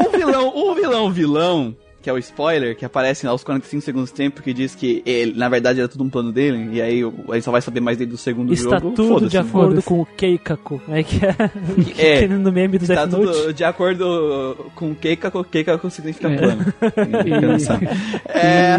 [0.06, 1.74] o vilão, o vilão vilão...
[2.02, 5.34] Que é o spoiler, que aparece aos 45 segundos do tempo, que diz que ele,
[5.38, 7.00] na verdade, era tudo um plano dele, e aí
[7.30, 8.90] aí só vai saber mais dele do segundo Está jogo.
[8.90, 9.30] tudo Foda-se.
[9.30, 10.82] de acordo com o Keikaku.
[10.88, 11.36] É que é,
[12.16, 12.20] É.
[12.22, 13.38] que no meme do Está Death Note.
[13.40, 16.36] tudo de acordo com Keikaku, Keikaku significa É.
[16.36, 16.64] plano.
[17.24, 18.28] E-.
[18.28, 18.78] É,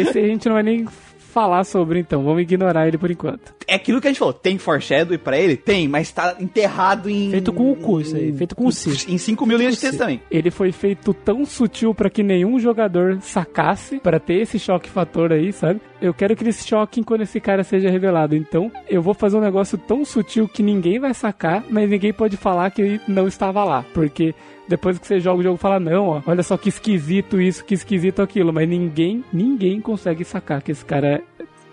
[0.00, 0.84] Esse a gente não vai nem
[1.32, 2.22] falar sobre, então.
[2.22, 3.54] Vamos ignorar ele por enquanto.
[3.66, 5.56] é aquilo que a gente falou, tem foreshadow pra ele?
[5.56, 7.30] Tem, mas tá enterrado em...
[7.30, 8.32] Feito com o cu, isso aí.
[8.32, 8.90] Feito com o C.
[9.10, 10.20] Em 5 mil linhas de texto também.
[10.30, 15.32] Ele foi feito tão sutil pra que nenhum jogador sacasse, pra ter esse choque fator
[15.32, 15.80] aí, sabe?
[16.00, 18.36] Eu quero que eles choquem quando esse cara seja revelado.
[18.36, 22.36] Então, eu vou fazer um negócio tão sutil que ninguém vai sacar, mas ninguém pode
[22.36, 24.34] falar que ele não estava lá, porque
[24.68, 27.74] depois que você joga o jogo, fala não, ó, olha só que esquisito isso, que
[27.74, 31.22] esquisito aquilo, mas ninguém, ninguém consegue sacar que esse cara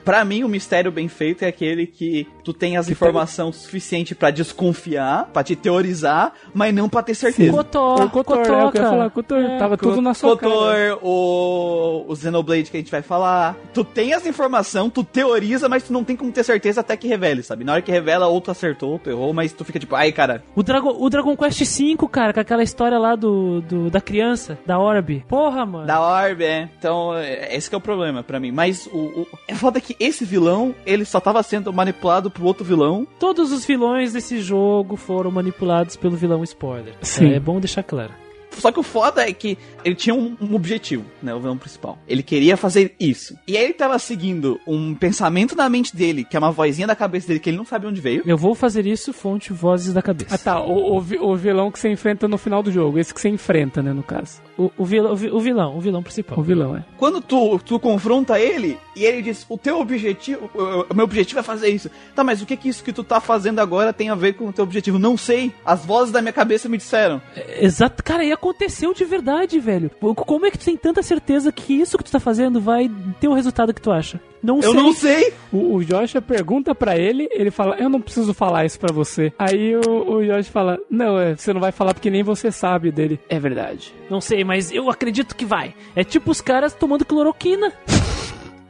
[0.05, 4.31] Pra mim, o mistério bem feito é aquele que tu tem as informações suficientes pra
[4.31, 7.51] desconfiar, pra te teorizar, mas não pra ter certeza.
[7.51, 9.57] Kotor, o Kotor, é o que eu falar, Kotor, É.
[9.57, 10.51] tava tudo na sua cara.
[10.51, 13.55] Kotor, o, o Xenoblade que a gente vai falar.
[13.73, 17.07] Tu tem as informações, tu teoriza, mas tu não tem como ter certeza até que
[17.07, 17.63] revele, sabe?
[17.63, 20.11] Na hora que revela, ou tu acertou, ou tu errou, mas tu fica tipo, ai,
[20.11, 24.01] cara, O Dragon, o Dragon Quest V, cara, com aquela história lá do, do- da
[24.01, 25.23] criança, da Orb.
[25.27, 25.85] Porra, mano.
[25.85, 26.69] da Orb, é.
[26.77, 28.51] Então, é, esse que é o problema pra mim.
[28.51, 32.63] Mas o, o é foda que esse vilão, ele só tava sendo manipulado pro outro
[32.63, 33.07] vilão.
[33.19, 36.93] Todos os vilões desse jogo foram manipulados pelo vilão spoiler.
[37.01, 37.33] Sim.
[37.33, 38.13] É bom deixar claro.
[38.57, 41.33] Só que o foda é que ele tinha um, um objetivo, né?
[41.33, 41.97] O vilão principal.
[42.07, 43.37] Ele queria fazer isso.
[43.47, 46.95] E aí ele tava seguindo um pensamento na mente dele, que é uma vozinha da
[46.95, 48.23] cabeça dele que ele não sabe onde veio.
[48.25, 50.35] Eu vou fazer isso, fonte vozes da cabeça.
[50.35, 53.21] Ah tá, o, o, o vilão que você enfrenta no final do jogo, esse que
[53.21, 54.41] você enfrenta, né, no caso.
[54.57, 56.39] O, o vilão, o vi- o vilão, o vilão principal.
[56.39, 56.83] O vilão, é.
[56.97, 61.39] Quando tu, tu confronta ele e ele diz: O teu objetivo, o, o meu objetivo
[61.39, 61.89] é fazer isso.
[62.13, 64.47] Tá, mas o que que isso que tu tá fazendo agora tem a ver com
[64.47, 64.99] o teu objetivo?
[64.99, 65.53] Não sei.
[65.65, 67.21] As vozes da minha cabeça me disseram.
[67.59, 69.91] Exato, cara, e aconteceu de verdade, velho.
[69.99, 72.89] Como é que tu tem tanta certeza que isso que tu tá fazendo vai
[73.19, 74.19] ter o resultado que tu acha?
[74.41, 74.73] Não Eu sei.
[74.73, 75.33] não sei.
[75.51, 79.33] O, o Joshua pergunta pra ele, ele fala, eu não preciso falar isso pra você.
[79.37, 79.81] Aí o,
[80.15, 83.19] o Joshua fala, não, é, você não vai falar porque nem você sabe dele.
[83.27, 83.93] É verdade.
[84.09, 85.75] Não sei, mas eu acredito que vai.
[85.93, 87.73] É tipo os caras tomando cloroquina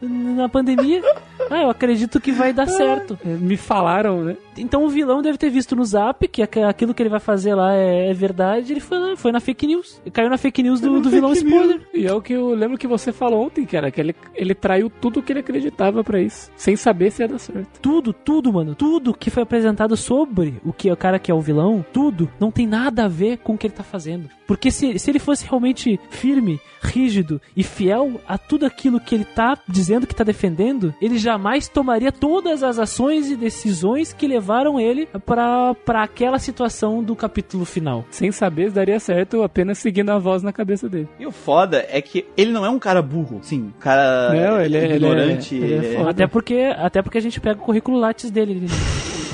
[0.02, 1.02] na pandemia.
[1.52, 3.18] Ah, eu acredito que vai dar certo.
[3.26, 4.38] É, Me falaram, né?
[4.56, 7.56] Então o vilão deve ter visto no zap que aqu- aquilo que ele vai fazer
[7.56, 8.72] lá é, é verdade.
[8.74, 10.00] Ele foi lá, foi na fake news.
[10.14, 11.82] Caiu na fake news do, do vilão spoiler.
[11.92, 14.92] E é o que eu lembro que você falou ontem, cara, que ele, ele traiu
[14.92, 17.80] tudo que ele acreditava pra isso, sem saber se ia dar certo.
[17.82, 18.76] Tudo, tudo, mano.
[18.76, 22.52] Tudo que foi apresentado sobre o que o cara que é o vilão, tudo, não
[22.52, 24.30] tem nada a ver com o que ele tá fazendo.
[24.50, 29.24] Porque se, se ele fosse realmente firme, rígido e fiel a tudo aquilo que ele
[29.24, 34.80] tá dizendo que tá defendendo, ele jamais tomaria todas as ações e decisões que levaram
[34.80, 38.04] ele pra pra aquela situação do capítulo final.
[38.10, 41.08] Sem saber se daria certo, apenas seguindo a voz na cabeça dele.
[41.20, 43.40] E o foda é que ele não é um cara burro.
[43.44, 45.54] Sim, um cara Não, ele é- ele é- ignorante.
[45.56, 46.10] ele é ele, foda.
[46.10, 48.66] Até porque, até porque a gente pega o currículo Lattes dele.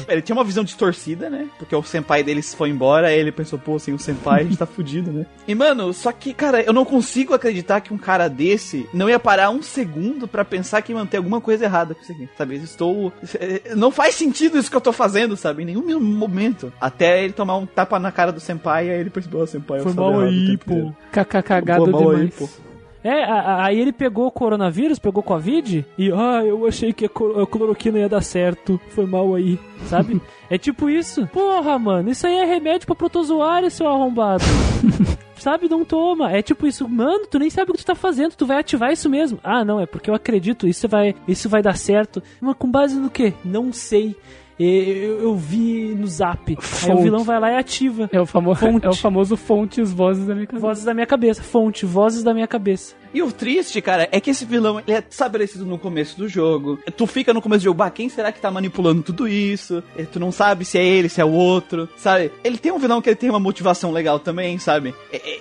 [0.07, 1.47] Ele tinha uma visão distorcida, né?
[1.57, 4.57] Porque o senpai deles foi embora, aí ele pensou, pô, sem o senpai a gente
[4.57, 5.25] tá fudido, né?
[5.47, 9.19] E, mano, só que, cara, eu não consigo acreditar que um cara desse não ia
[9.19, 12.55] parar um segundo pra pensar que manter alguma coisa errada com isso aqui, sabe?
[12.55, 13.11] Estou...
[13.75, 15.63] Não faz sentido isso que eu tô fazendo, sabe?
[15.63, 16.71] Em nenhum momento.
[16.79, 19.83] Até ele tomar um tapa na cara do senpai, aí ele percebeu, ó, senpai, eu
[19.83, 20.73] Foi mal o aí, pô.
[20.73, 20.95] inteiro.
[21.11, 22.35] KK cagado Pô, mal aí, demais.
[22.35, 22.64] pô.
[23.05, 27.05] É, a- a- aí ele pegou o coronavírus, pegou Covid e, ah, eu achei que
[27.05, 30.19] a, a cloroquina ia dar certo, foi mal aí, sabe?
[30.49, 31.27] é tipo isso.
[31.27, 34.43] Porra, mano, isso aí é remédio pra protozoário, seu arrombado.
[35.37, 36.31] sabe, não toma.
[36.31, 38.91] É tipo isso, mano, tu nem sabe o que tu tá fazendo, tu vai ativar
[38.91, 39.37] isso mesmo.
[39.43, 42.23] Ah, não, é porque eu acredito, isso vai, isso vai dar certo.
[42.41, 43.33] Mas com base no quê?
[43.43, 44.15] Não sei.
[44.59, 46.49] Eu, eu- vi no zap.
[46.51, 47.03] Aí o Fonte.
[47.03, 48.09] vilão vai lá e ativa.
[48.11, 48.85] É o, famo Fonte.
[48.85, 50.65] é o famoso fontes vozes da minha cabeça.
[50.65, 52.95] Vozes da minha cabeça, fonte, vozes da minha cabeça.
[53.13, 56.77] E o triste, cara, é que esse vilão ele é estabelecido no começo do jogo.
[56.97, 59.81] Tu fica no começo do jogo, bah, quem será que tá manipulando tudo isso?
[59.97, 62.31] E tu não sabe se é ele, se é o outro, sabe?
[62.43, 64.93] Ele tem um vilão que ele tem uma motivação legal também, sabe?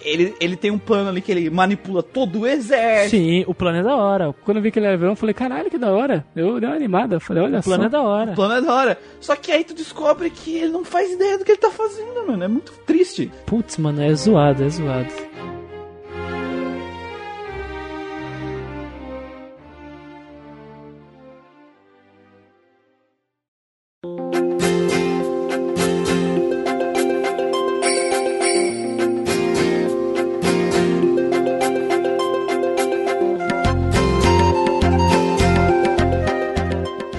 [0.05, 3.11] Ele, ele tem um plano ali que ele manipula todo o exército.
[3.17, 4.33] Sim, o plano é da hora.
[4.45, 6.25] Quando eu vi que ele era vilão, eu falei, caralho, que da hora.
[6.37, 7.19] Eu dei uma animada.
[7.19, 7.87] Falei, olha O plano só.
[7.89, 8.33] é da O hora.
[8.35, 8.99] plano é da hora.
[9.21, 12.27] Só que aí tu descobre que ele não faz ideia do que ele tá fazendo,
[12.27, 12.45] mano.
[12.45, 13.33] É muito triste.
[13.47, 15.13] Putz, mano, é zoado, é zoado.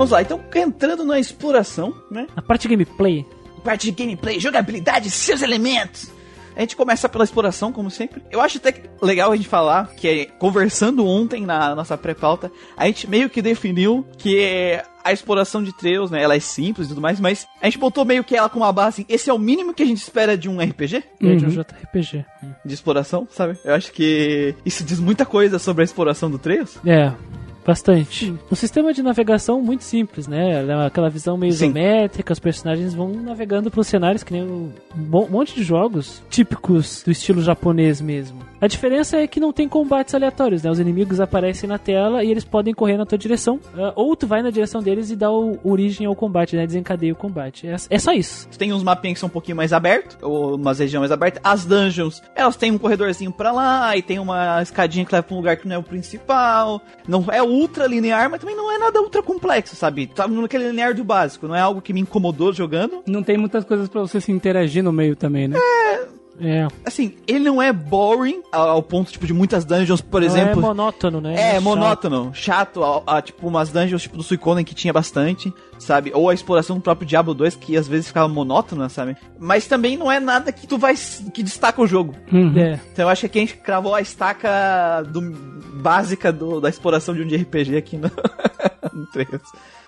[0.06, 2.27] Vamos lá, então entrando na exploração, né?
[2.36, 3.26] A parte de gameplay,
[3.64, 6.11] Parte de gameplay, jogabilidade, seus elementos.
[6.56, 8.22] A gente começa pela exploração, como sempre.
[8.30, 12.86] Eu acho até legal a gente falar que, é, conversando ontem na nossa pré-pauta, a
[12.86, 17.02] gente meio que definiu que a exploração de Trails, né, ela é simples e tudo
[17.02, 19.40] mais, mas a gente botou meio que ela com uma base, assim, esse é o
[19.40, 22.26] mínimo que a gente espera de um RPG é de um JRPG.
[22.64, 23.57] de exploração, sabe?
[23.65, 26.77] Eu acho que isso diz muita coisa sobre a exploração do Trails.
[26.86, 27.11] É,
[27.65, 28.33] bastante.
[28.51, 30.63] Um sistema de navegação muito simples, né?
[30.65, 31.65] É Aquela visão meio Sim.
[31.65, 37.01] isométrica, os personagens vão navegando pelos cenários que nem um mo- monte de jogos típicos
[37.03, 38.39] do estilo japonês mesmo.
[38.61, 40.72] A diferença é que não tem combates aleatórios, né?
[40.72, 44.26] Os inimigos aparecem na tela e eles podem correr na tua direção, ah, ou tu
[44.26, 46.65] vai na direção deles e dá o- origem ao combate, né?
[46.65, 47.68] Desencadeia o combate.
[47.68, 48.48] É, é só isso.
[48.57, 51.41] Tem uns mapinhas que são um pouquinho mais abertos, ou umas regiões mais abertas.
[51.44, 55.34] As dungeons, elas têm um corredorzinho pra lá, e tem uma escadinha que leva pra
[55.36, 56.82] um lugar que não é o principal.
[57.07, 60.07] Não é ultra linear, mas também não é nada ultra complexo, sabe?
[60.07, 63.03] Tá naquele linear do básico, não é algo que me incomodou jogando.
[63.06, 65.57] Não tem muitas coisas pra você se interagir no meio também, né?
[65.60, 66.14] É.
[66.85, 70.59] Assim, ele não é boring ao, ponto, tipo, de muitas dungeons, por Não exemplo.
[70.59, 71.33] é monótono, né?
[71.33, 71.63] É, chato.
[71.63, 76.11] monótono, chato, a, a, tipo umas dungeons tipo do Suicoden que tinha bastante, sabe?
[76.13, 79.15] Ou a exploração do próprio Diablo 2 que às vezes ficava monótona, sabe?
[79.39, 80.95] Mas também não é nada que tu vai
[81.33, 82.13] que destaca o jogo.
[82.31, 82.57] Uhum.
[82.57, 82.79] É.
[82.91, 85.21] Então eu acho que aqui a gente cravou a estaca do,
[85.81, 88.11] básica do- da exploração de um de RPG aqui no,
[88.93, 89.27] no 3.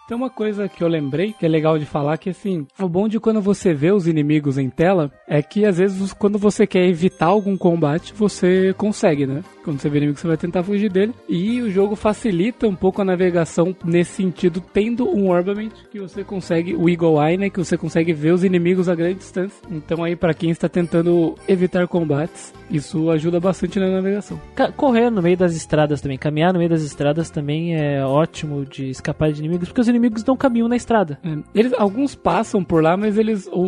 [0.07, 3.09] Tem uma coisa que eu lembrei que é legal de falar que assim, o bom
[3.09, 6.87] de quando você vê os inimigos em tela é que às vezes quando você quer
[6.87, 9.43] evitar algum combate, você consegue, né?
[9.65, 11.13] Quando você vê inimigo, você vai tentar fugir dele.
[11.27, 16.23] E o jogo facilita um pouco a navegação nesse sentido, tendo um orbament que você
[16.23, 17.49] consegue, o Eagle Eye, né?
[17.49, 19.61] Que você consegue ver os inimigos a grande distância.
[19.69, 24.39] Então aí, pra quem está tentando evitar combates, isso ajuda bastante na navegação.
[24.77, 28.89] Correr no meio das estradas também, caminhar no meio das estradas também é ótimo de
[28.89, 31.19] escapar de inimigos, porque os inimigos não caminham na estrada.
[31.23, 33.61] É, Eles, alguns passam por lá, mas eles o,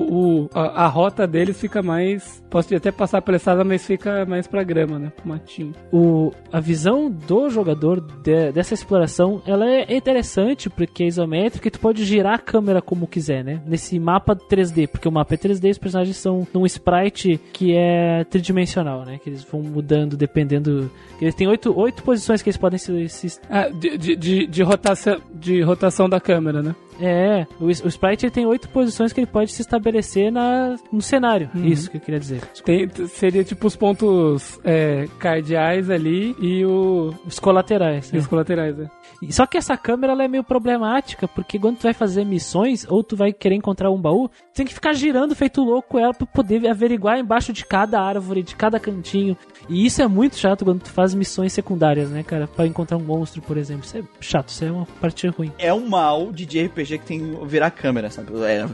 [0.45, 2.43] o- a, a rota deles fica mais.
[2.49, 5.11] Posso até passar pela estrada, mas fica mais pra grama, né?
[5.15, 5.73] Pro matinho.
[5.91, 11.71] O, a visão do jogador de- dessa exploração ela é interessante porque é isométrica e
[11.71, 13.61] tu pode girar a câmera como quiser, né?
[13.65, 17.75] Nesse mapa 3D, porque o mapa é 3D e os personagens são num sprite que
[17.75, 19.19] é tridimensional, né?
[19.23, 20.89] Que eles vão mudando dependendo.
[21.21, 24.63] Eles têm oito, oito posições que eles podem se, se Ah, de, de, de, de
[24.63, 26.75] rotação, de rotação da câmera, né?
[27.01, 31.01] É, o, o Sprite ele tem oito posições que ele pode se estabelecer na, no
[31.01, 31.49] cenário.
[31.55, 32.41] Isso que eu queria dizer.
[32.65, 38.09] Tem, seria tipo os pontos é, cardeais ali e o, Os colaterais.
[38.09, 38.19] e né?
[38.19, 38.89] os colaterais, né?
[39.29, 43.03] Só que essa câmera ela é meio problemática, porque quando tu vai fazer missões ou
[43.03, 46.25] tu vai querer encontrar um baú, tu tem que ficar girando feito louco ela pra
[46.25, 49.37] poder averiguar embaixo de cada árvore, de cada cantinho.
[49.67, 52.47] E isso é muito chato quando tu faz missões secundárias, né, cara?
[52.47, 53.85] Pra encontrar um monstro, por exemplo.
[53.85, 55.51] Isso é chato, isso é uma parte ruim.
[55.57, 58.31] É um mal de JRPG que tem virar câmera, sabe?
[58.43, 58.67] É,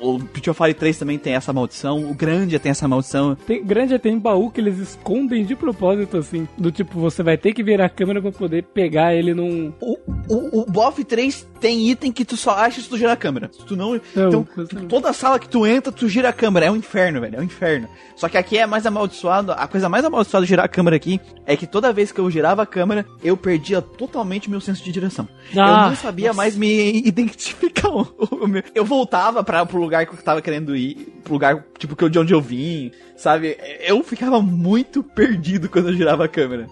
[0.00, 3.34] o Pit of Fire 3 também tem essa maldição, o Grande tem essa maldição.
[3.34, 6.48] Tem, grande tem baú que eles escondem de propósito, assim.
[6.56, 9.72] Do tipo, você vai ter que virar a câmera pra poder pegar ele num.
[9.80, 9.98] O,
[10.28, 13.50] o, o BOF 3 tem item que tu só acha se tu girar a câmera.
[13.52, 13.92] Se tu não.
[14.14, 14.86] Não, então, não.
[14.88, 16.66] toda sala que tu entra, tu gira a câmera.
[16.66, 17.36] É um inferno, velho.
[17.36, 17.88] É um inferno.
[18.16, 19.52] Só que aqui é mais amaldiçoado.
[19.52, 22.30] A coisa mais amaldiçoada de girar a câmera aqui é que toda vez que eu
[22.30, 25.28] girava a câmera, eu perdia totalmente meu senso de direção.
[25.54, 26.36] eu Ah, não sabia nossa.
[26.36, 27.88] mais me identificar.
[27.92, 28.06] o-
[28.42, 31.94] o meu- Eu voltava pra, pro lugar que eu tava querendo ir, pro lugar, tipo,
[31.96, 33.56] que eu- de onde eu vim, sabe?
[33.80, 36.66] Eu ficava muito perdido quando eu girava a câmera.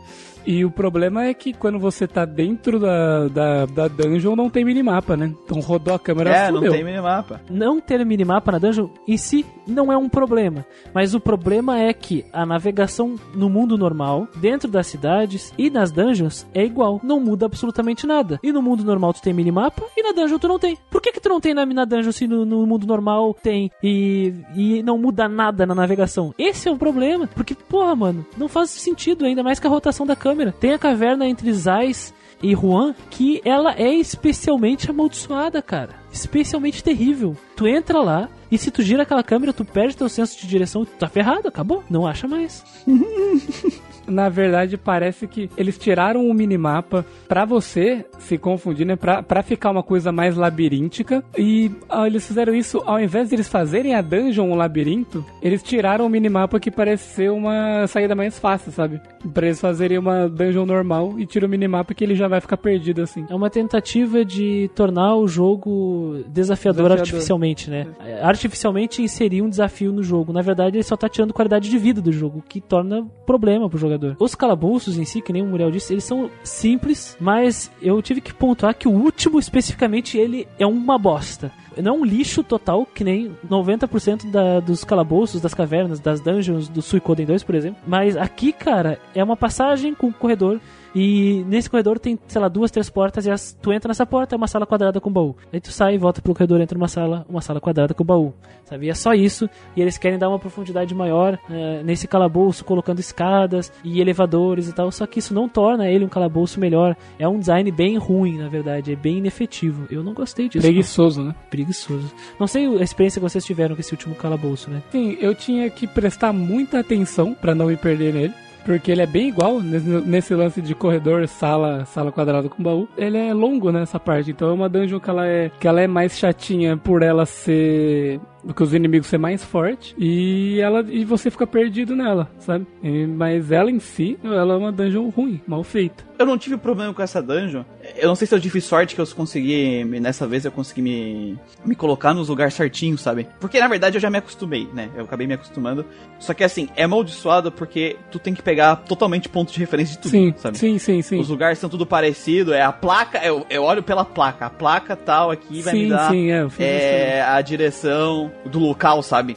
[0.46, 4.64] E o problema é que quando você tá dentro da, da, da dungeon não tem
[4.64, 5.32] minimapa, né?
[5.44, 6.72] Então rodou a câmera, é, não fudeu.
[6.72, 7.40] tem minimapa.
[7.48, 10.64] não ter minimapa na dungeon em si não é um problema.
[10.92, 15.92] Mas o problema é que a navegação no mundo normal, dentro das cidades e nas
[15.92, 17.00] dungeons é igual.
[17.02, 18.40] Não muda absolutamente nada.
[18.42, 20.76] E no mundo normal tu tem minimapa e na dungeon tu não tem.
[20.90, 23.70] Por que, que tu não tem na, na dungeon se no, no mundo normal tem
[23.82, 26.34] e, e não muda nada na navegação?
[26.38, 27.28] Esse é o problema.
[27.34, 30.31] Porque, porra, mano, não faz sentido ainda mais que a rotação da câmera.
[30.52, 36.01] Tem a caverna entre Zais e Juan, que ela é especialmente amaldiçoada, cara.
[36.12, 37.36] Especialmente terrível.
[37.56, 40.84] Tu entra lá e se tu gira aquela câmera, tu perde teu senso de direção,
[40.84, 41.82] tu tá ferrado, acabou.
[41.88, 42.62] Não acha mais.
[44.06, 48.96] Na verdade, parece que eles tiraram o minimapa pra você se confundir, né?
[48.96, 51.24] Pra, pra ficar uma coisa mais labiríntica.
[51.38, 55.62] E ah, eles fizeram isso, ao invés de eles fazerem a dungeon um labirinto, eles
[55.62, 59.00] tiraram o minimapa que parece ser uma saída mais fácil, sabe?
[59.32, 62.56] Pra eles fazerem uma dungeon normal e tiram o minimapa que ele já vai ficar
[62.56, 63.24] perdido assim.
[63.30, 66.92] É uma tentativa de tornar o jogo desafiador, Desafiador.
[66.92, 67.86] artificialmente, né?
[68.22, 70.32] Artificialmente inserir um desafio no jogo.
[70.32, 73.68] Na verdade, ele só tá tirando qualidade de vida do jogo, o que torna problema
[73.68, 73.92] pro jogador.
[73.92, 74.16] jogador.
[74.18, 78.20] Os calabouços em si, que nem o Muriel disse, eles são simples, mas eu tive
[78.20, 81.52] que pontuar que o último, especificamente, ele é uma bosta.
[81.76, 86.68] Não é um lixo total, que nem 90% da, dos calabouços, das cavernas, das dungeons
[86.68, 87.80] do Suicoden 2, por exemplo.
[87.86, 90.60] Mas aqui, cara, é uma passagem com um corredor
[90.94, 94.34] e nesse corredor tem, sei lá, duas, três portas e as, tu entra nessa porta,
[94.34, 95.34] é uma sala quadrada com baú.
[95.52, 98.34] Aí tu sai, volta pelo corredor, entra numa sala, uma sala quadrada com baú.
[98.64, 98.86] Sabe?
[98.86, 99.48] E é só isso.
[99.76, 104.72] E eles querem dar uma profundidade maior eh, nesse calabouço, colocando escadas e elevadores e
[104.72, 104.90] tal.
[104.90, 106.96] Só que isso não torna ele um calabouço melhor.
[107.18, 108.92] É um design bem ruim, na verdade.
[108.92, 109.86] É bem inefetivo.
[109.90, 110.66] Eu não gostei disso.
[110.66, 111.28] Preguiçoso, né?
[111.28, 111.34] não.
[111.50, 112.10] Preguiçoso.
[112.38, 114.82] Não sei a experiência que vocês tiveram com esse último calabouço, né?
[114.90, 118.34] Sim, eu tinha que prestar muita atenção pra não me perder nele.
[118.64, 122.88] Porque ele é bem igual nesse, lance de corredor, sala, sala quadrada com baú.
[122.96, 125.86] Ele é longo nessa parte, então é uma dungeon que ela é, que ela é
[125.86, 131.04] mais chatinha por ela ser do que os inimigos ser mais forte e ela e
[131.04, 132.66] você fica perdido nela, sabe?
[132.82, 136.04] E- mas ela em si, ela é uma dungeon ruim, mal feita.
[136.18, 137.64] Eu não tive problema com essa dungeon.
[137.96, 139.84] Eu não sei se eu tive sorte que eu consegui.
[139.84, 143.26] Nessa vez eu consegui me, me colocar nos lugares certinhos, sabe?
[143.40, 144.88] Porque na verdade eu já me acostumei, né?
[144.94, 145.84] Eu acabei me acostumando.
[146.20, 150.02] Só que assim, é amaldiçoado porque tu tem que pegar totalmente pontos de referência de
[150.02, 150.58] tudo, sim, sabe?
[150.58, 151.18] sim, sim, sim.
[151.18, 154.94] Os lugares são tudo parecido, é a placa, eu, eu olho pela placa, a placa
[154.94, 159.36] tal aqui vai sim, me dar sim, é, é, a direção do local, sabe?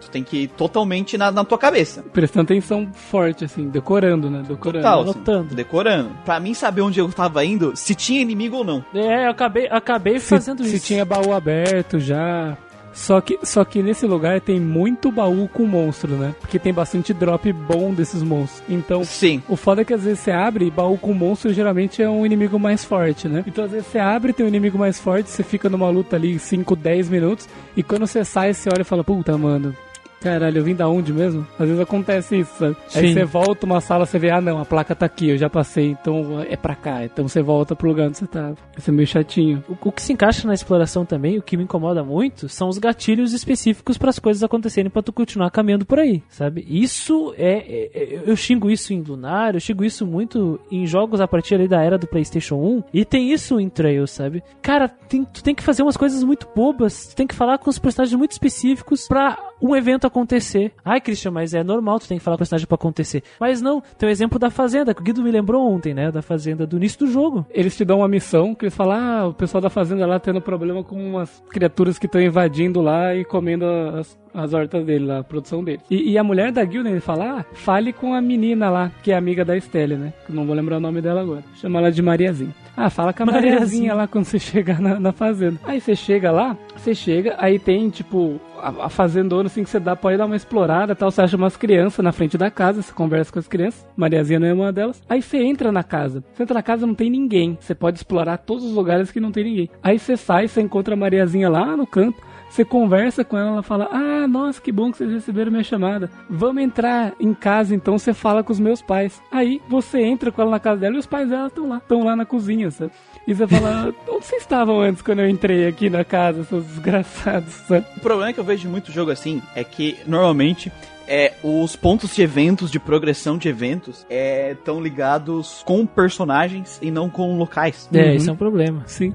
[0.00, 2.02] Tu tem que ir totalmente na, na tua cabeça.
[2.12, 4.42] Prestando atenção forte, assim, decorando, né?
[4.46, 4.82] Decorando.
[4.82, 5.54] Total, assim, anotando.
[5.54, 6.10] decorando.
[6.24, 8.84] Pra mim saber onde eu tava indo, se tinha inimigo ou não.
[8.94, 10.86] É, eu acabei, acabei se, fazendo se isso.
[10.86, 12.56] tinha baú aberto já.
[12.92, 16.34] Só que, só que nesse lugar tem muito baú com monstro, né?
[16.40, 18.62] Porque tem bastante drop bom desses monstros.
[18.68, 19.42] Então, Sim.
[19.48, 22.26] o foda é que às vezes você abre e baú com monstro geralmente é um
[22.26, 23.44] inimigo mais forte, né?
[23.46, 26.38] Então às vezes você abre tem um inimigo mais forte, você fica numa luta ali
[26.38, 29.74] 5, 10 minutos e quando você sai, você olha e fala, puta, mano.
[30.20, 31.46] Caralho, eu vim da onde mesmo?
[31.58, 32.76] Às vezes acontece isso, sabe?
[32.94, 33.14] Aí Sim.
[33.14, 35.90] você volta uma sala, você vê, ah não, a placa tá aqui, eu já passei,
[36.00, 37.04] então é pra cá.
[37.04, 38.56] Então você volta pro lugar onde você tava.
[38.76, 39.64] Isso é meio chatinho.
[39.68, 42.76] O, o que se encaixa na exploração também, o que me incomoda muito, são os
[42.78, 46.66] gatilhos específicos para as coisas acontecerem para tu continuar caminhando por aí, sabe?
[46.68, 51.20] Isso é, é- é- eu xingo isso em Lunar, eu xingo isso muito em jogos
[51.20, 54.42] a partir ali da era do PlayStation 1 e tem isso em Trails, sabe?
[54.60, 57.70] Cara, tem- tu tem que fazer umas coisas muito bobas, tu tem que falar com
[57.70, 60.72] os personagens muito específicos pra um evento acontecer.
[60.84, 63.22] Ai, Christian, mas é normal, tu tem que falar com o personagem pra acontecer.
[63.38, 66.10] Mas não, tem o exemplo da Fazenda, que o Guido me lembrou ontem, né?
[66.10, 67.46] Da Fazenda do início do jogo.
[67.50, 70.40] Eles te dão uma missão que eles falam, ah, o pessoal da fazenda lá tendo
[70.40, 75.18] problema com umas criaturas que estão invadindo lá e comendo as, as hortas dele lá,
[75.18, 75.80] a produção dele.
[75.90, 79.12] E, e a mulher da guilda, ele fala, ah, fale com a menina lá, que
[79.12, 80.12] é amiga da Estelle, né?
[80.26, 81.42] Que não vou lembrar o nome dela agora.
[81.56, 82.54] Chama ela de Mariazinha.
[82.76, 83.52] Ah, fala com a Mariazinha.
[83.52, 85.58] Mariazinha lá quando você chegar na, na fazenda.
[85.64, 89.80] Aí você chega lá, você chega, aí tem, tipo, a, a fazendona assim que você
[89.80, 91.10] dá, pode dar uma explorada tal.
[91.10, 93.86] Você acha umas crianças na frente da casa, você conversa com as crianças.
[93.96, 95.02] Mariazinha não é uma delas.
[95.08, 96.22] Aí você entra na casa.
[96.32, 97.58] Você entra na casa não tem ninguém.
[97.60, 99.70] Você pode explorar todos os lugares que não tem ninguém.
[99.82, 102.29] Aí você sai, você encontra a Mariazinha lá no canto.
[102.50, 106.10] Você conversa com ela, ela fala: Ah, nossa, que bom que vocês receberam minha chamada.
[106.28, 109.22] Vamos entrar em casa, então você fala com os meus pais.
[109.30, 112.02] Aí você entra com ela na casa dela e os pais dela estão lá, estão
[112.04, 112.90] lá na cozinha, sabe?
[113.26, 117.52] E você fala: Onde vocês estavam antes quando eu entrei aqui na casa, seus desgraçados,
[117.68, 117.86] sabe?
[117.96, 120.72] O problema que eu vejo de muito jogo assim é que normalmente
[121.06, 127.08] é, os pontos de eventos, de progressão de eventos, estão ligados com personagens e não
[127.08, 127.88] com locais.
[127.92, 128.14] É, Uhum.
[128.16, 128.82] isso é um problema.
[128.86, 129.14] Sim.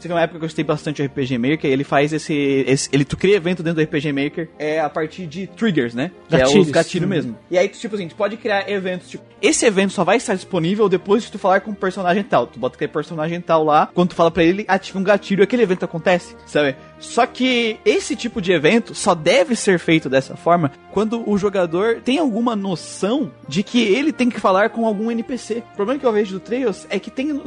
[0.00, 2.32] Teve uma época que eu gostei bastante do RPG Maker, ele faz esse,
[2.66, 6.10] esse- Ele tu cria evento dentro do RPG Maker é a partir de triggers, né?
[6.28, 6.66] Que é Gatilhos.
[6.66, 7.36] os gatilhos mesmo.
[7.50, 10.34] E aí, tu, tipo assim, tu pode criar eventos, tipo, esse evento só vai estar
[10.34, 12.46] disponível depois de tu falar com o personagem tal.
[12.46, 15.42] Tu bota aquele personagem tal lá, quando tu fala pra ele, ele ativa um gatilho
[15.42, 16.74] e aquele evento acontece, sabe?
[16.98, 22.00] Só que esse tipo de evento só deve ser feito dessa forma quando o jogador
[22.04, 25.62] tem alguma noção de que ele tem que falar com algum NPC.
[25.72, 27.40] O problema que eu vejo do Trails é que tem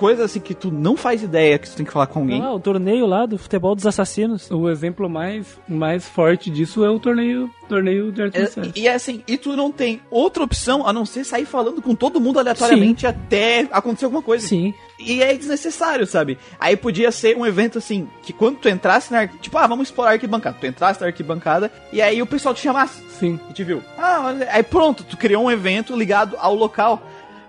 [0.00, 2.40] coisas assim que tu não faz ideia que tu tem que falar com alguém.
[2.42, 4.50] Ah, o torneio lá do futebol dos assassinos.
[4.50, 8.88] O exemplo mais, mais forte disso é o torneio, torneio de artes É, e, e
[8.88, 12.38] assim, e tu não tem outra opção a não ser sair falando com todo mundo
[12.38, 14.48] aleatoriamente até acontecer alguma coisa.
[14.48, 14.72] Sim.
[14.98, 16.38] E é desnecessário, sabe?
[16.58, 19.26] Aí podia ser um evento assim, que quando tu entrasse na.
[19.28, 20.56] Tipo, ah, vamos explorar a arquibancada.
[20.58, 23.38] Tu entrasse na arquibancada e aí o pessoal te chamasse Sim.
[23.50, 23.82] e te viu.
[23.98, 27.02] Ah, olha- aí pronto, tu criou um evento ligado ao local.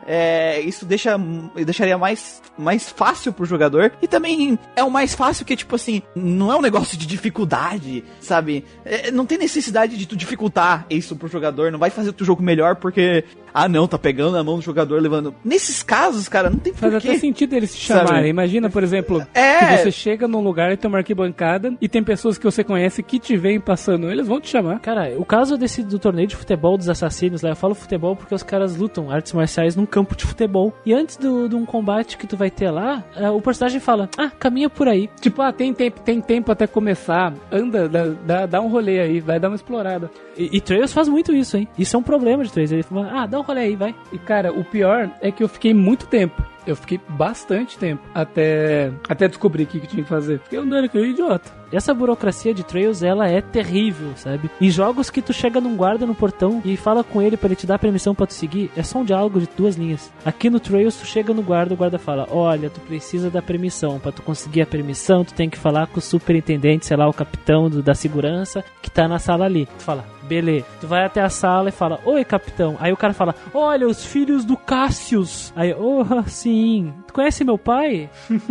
[0.08, 1.18] É, isso deixa,
[1.66, 3.92] deixaria mais, mais fácil pro jogador.
[4.02, 8.04] E também é o mais fácil que, tipo assim, não é um negócio de dificuldade,
[8.20, 8.64] sabe?
[8.86, 12.26] É, não tem necessidade de tu dificultar isso pro jogador, não vai fazer o teu
[12.26, 13.24] jogo melhor porque,
[13.54, 15.34] ah não, tá pegando na mão do jogador, levando.
[15.44, 17.10] Nesses casos, cara, não tem Faz porquê.
[17.10, 18.08] até sentido eles se Sabe?
[18.08, 18.30] chamarem.
[18.30, 19.60] Imagina, por exemplo, É.
[19.60, 23.02] que você chega num lugar e tem uma arquibancada e tem pessoas que você conhece
[23.04, 24.10] que te veem passando.
[24.12, 24.80] Eles vão te chamar.
[24.80, 28.34] Cara, o caso desse do torneio de futebol dos assassinos lá, eu falo futebol porque
[28.36, 30.74] os caras lutam artes marciais num campo de futebol.
[30.86, 34.10] E antes do- de um combate que tu vai ter lá, eh, o personagem fala:
[34.18, 35.10] Ah, caminha por aí.
[35.20, 37.34] Tipo, ah, tem tempo, tem tempo até começar.
[37.52, 40.10] Anda, dá, dá, dá um rolê aí, vai dar uma explorada.
[40.38, 41.68] E, e Trails faz muito isso, hein?
[41.78, 42.72] Isso é um problema de Trails.
[42.72, 43.94] Ele fala: Ah, dá um rolê aí, vai.
[44.14, 46.42] E cara, o pior é que eu fiquei muito tempo.
[46.66, 50.40] Eu fiquei bastante tempo até, até descobrir o que, que tinha que fazer.
[50.40, 51.50] Fiquei andando aqui, idiota.
[51.72, 54.52] Essa burocracia de Trails, ela é terrível, sabe?
[54.60, 57.56] Em jogos que tu chega num guarda no portão e fala com ele pra ele
[57.56, 60.12] te dar permissão pra tu seguir, é só um diálogo de duas linhas.
[60.26, 64.00] Aqui no Trails, tu chega no guarda, o guarda fala: Olha, tu precisa da permissão.
[64.00, 67.14] Pra tu conseguir a permissão, tu tem que falar com o superintendente, sei lá, o
[67.14, 69.66] capitão do- da segurança que tá na sala ali.
[69.78, 70.66] Tu fala, beleza.
[70.80, 72.78] Tu vai até a sala e fala, oi, capitão.
[72.80, 75.52] Aí o cara fala, olha, os filhos do Cassius.
[75.58, 76.94] Aí, oh, sim.
[77.12, 78.10] Tu conhece meu pai?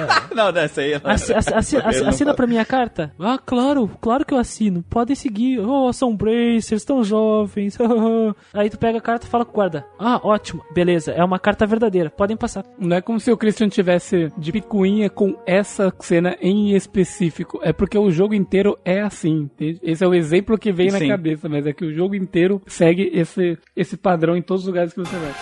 [0.00, 0.94] Ah, Não, dessa aí.
[0.94, 3.12] assi- assi- assi- assi- assina pra minha carta?
[3.18, 4.84] Ah, claro, claro que eu assino.
[4.88, 5.58] Podem seguir.
[5.58, 7.76] Oh, são bracers, tão jovens.
[8.54, 9.84] Aí tu pega a carta e fala com o guarda.
[9.98, 10.62] Ah, ótimo.
[10.72, 12.10] Beleza, é uma carta verdadeira.
[12.10, 12.64] Podem passar.
[12.78, 17.58] Não é como se o Christian tivesse de picuinha com essa cena em específico.
[17.62, 19.48] É porque o jogo inteiro é assim.
[19.52, 19.80] entende?
[19.82, 21.08] Esse é o exemplo que vem na Sim.
[21.08, 24.92] cabeça, mas é que o jogo inteiro segue esse, esse padrão em todos os lugares
[24.92, 25.32] que você vai.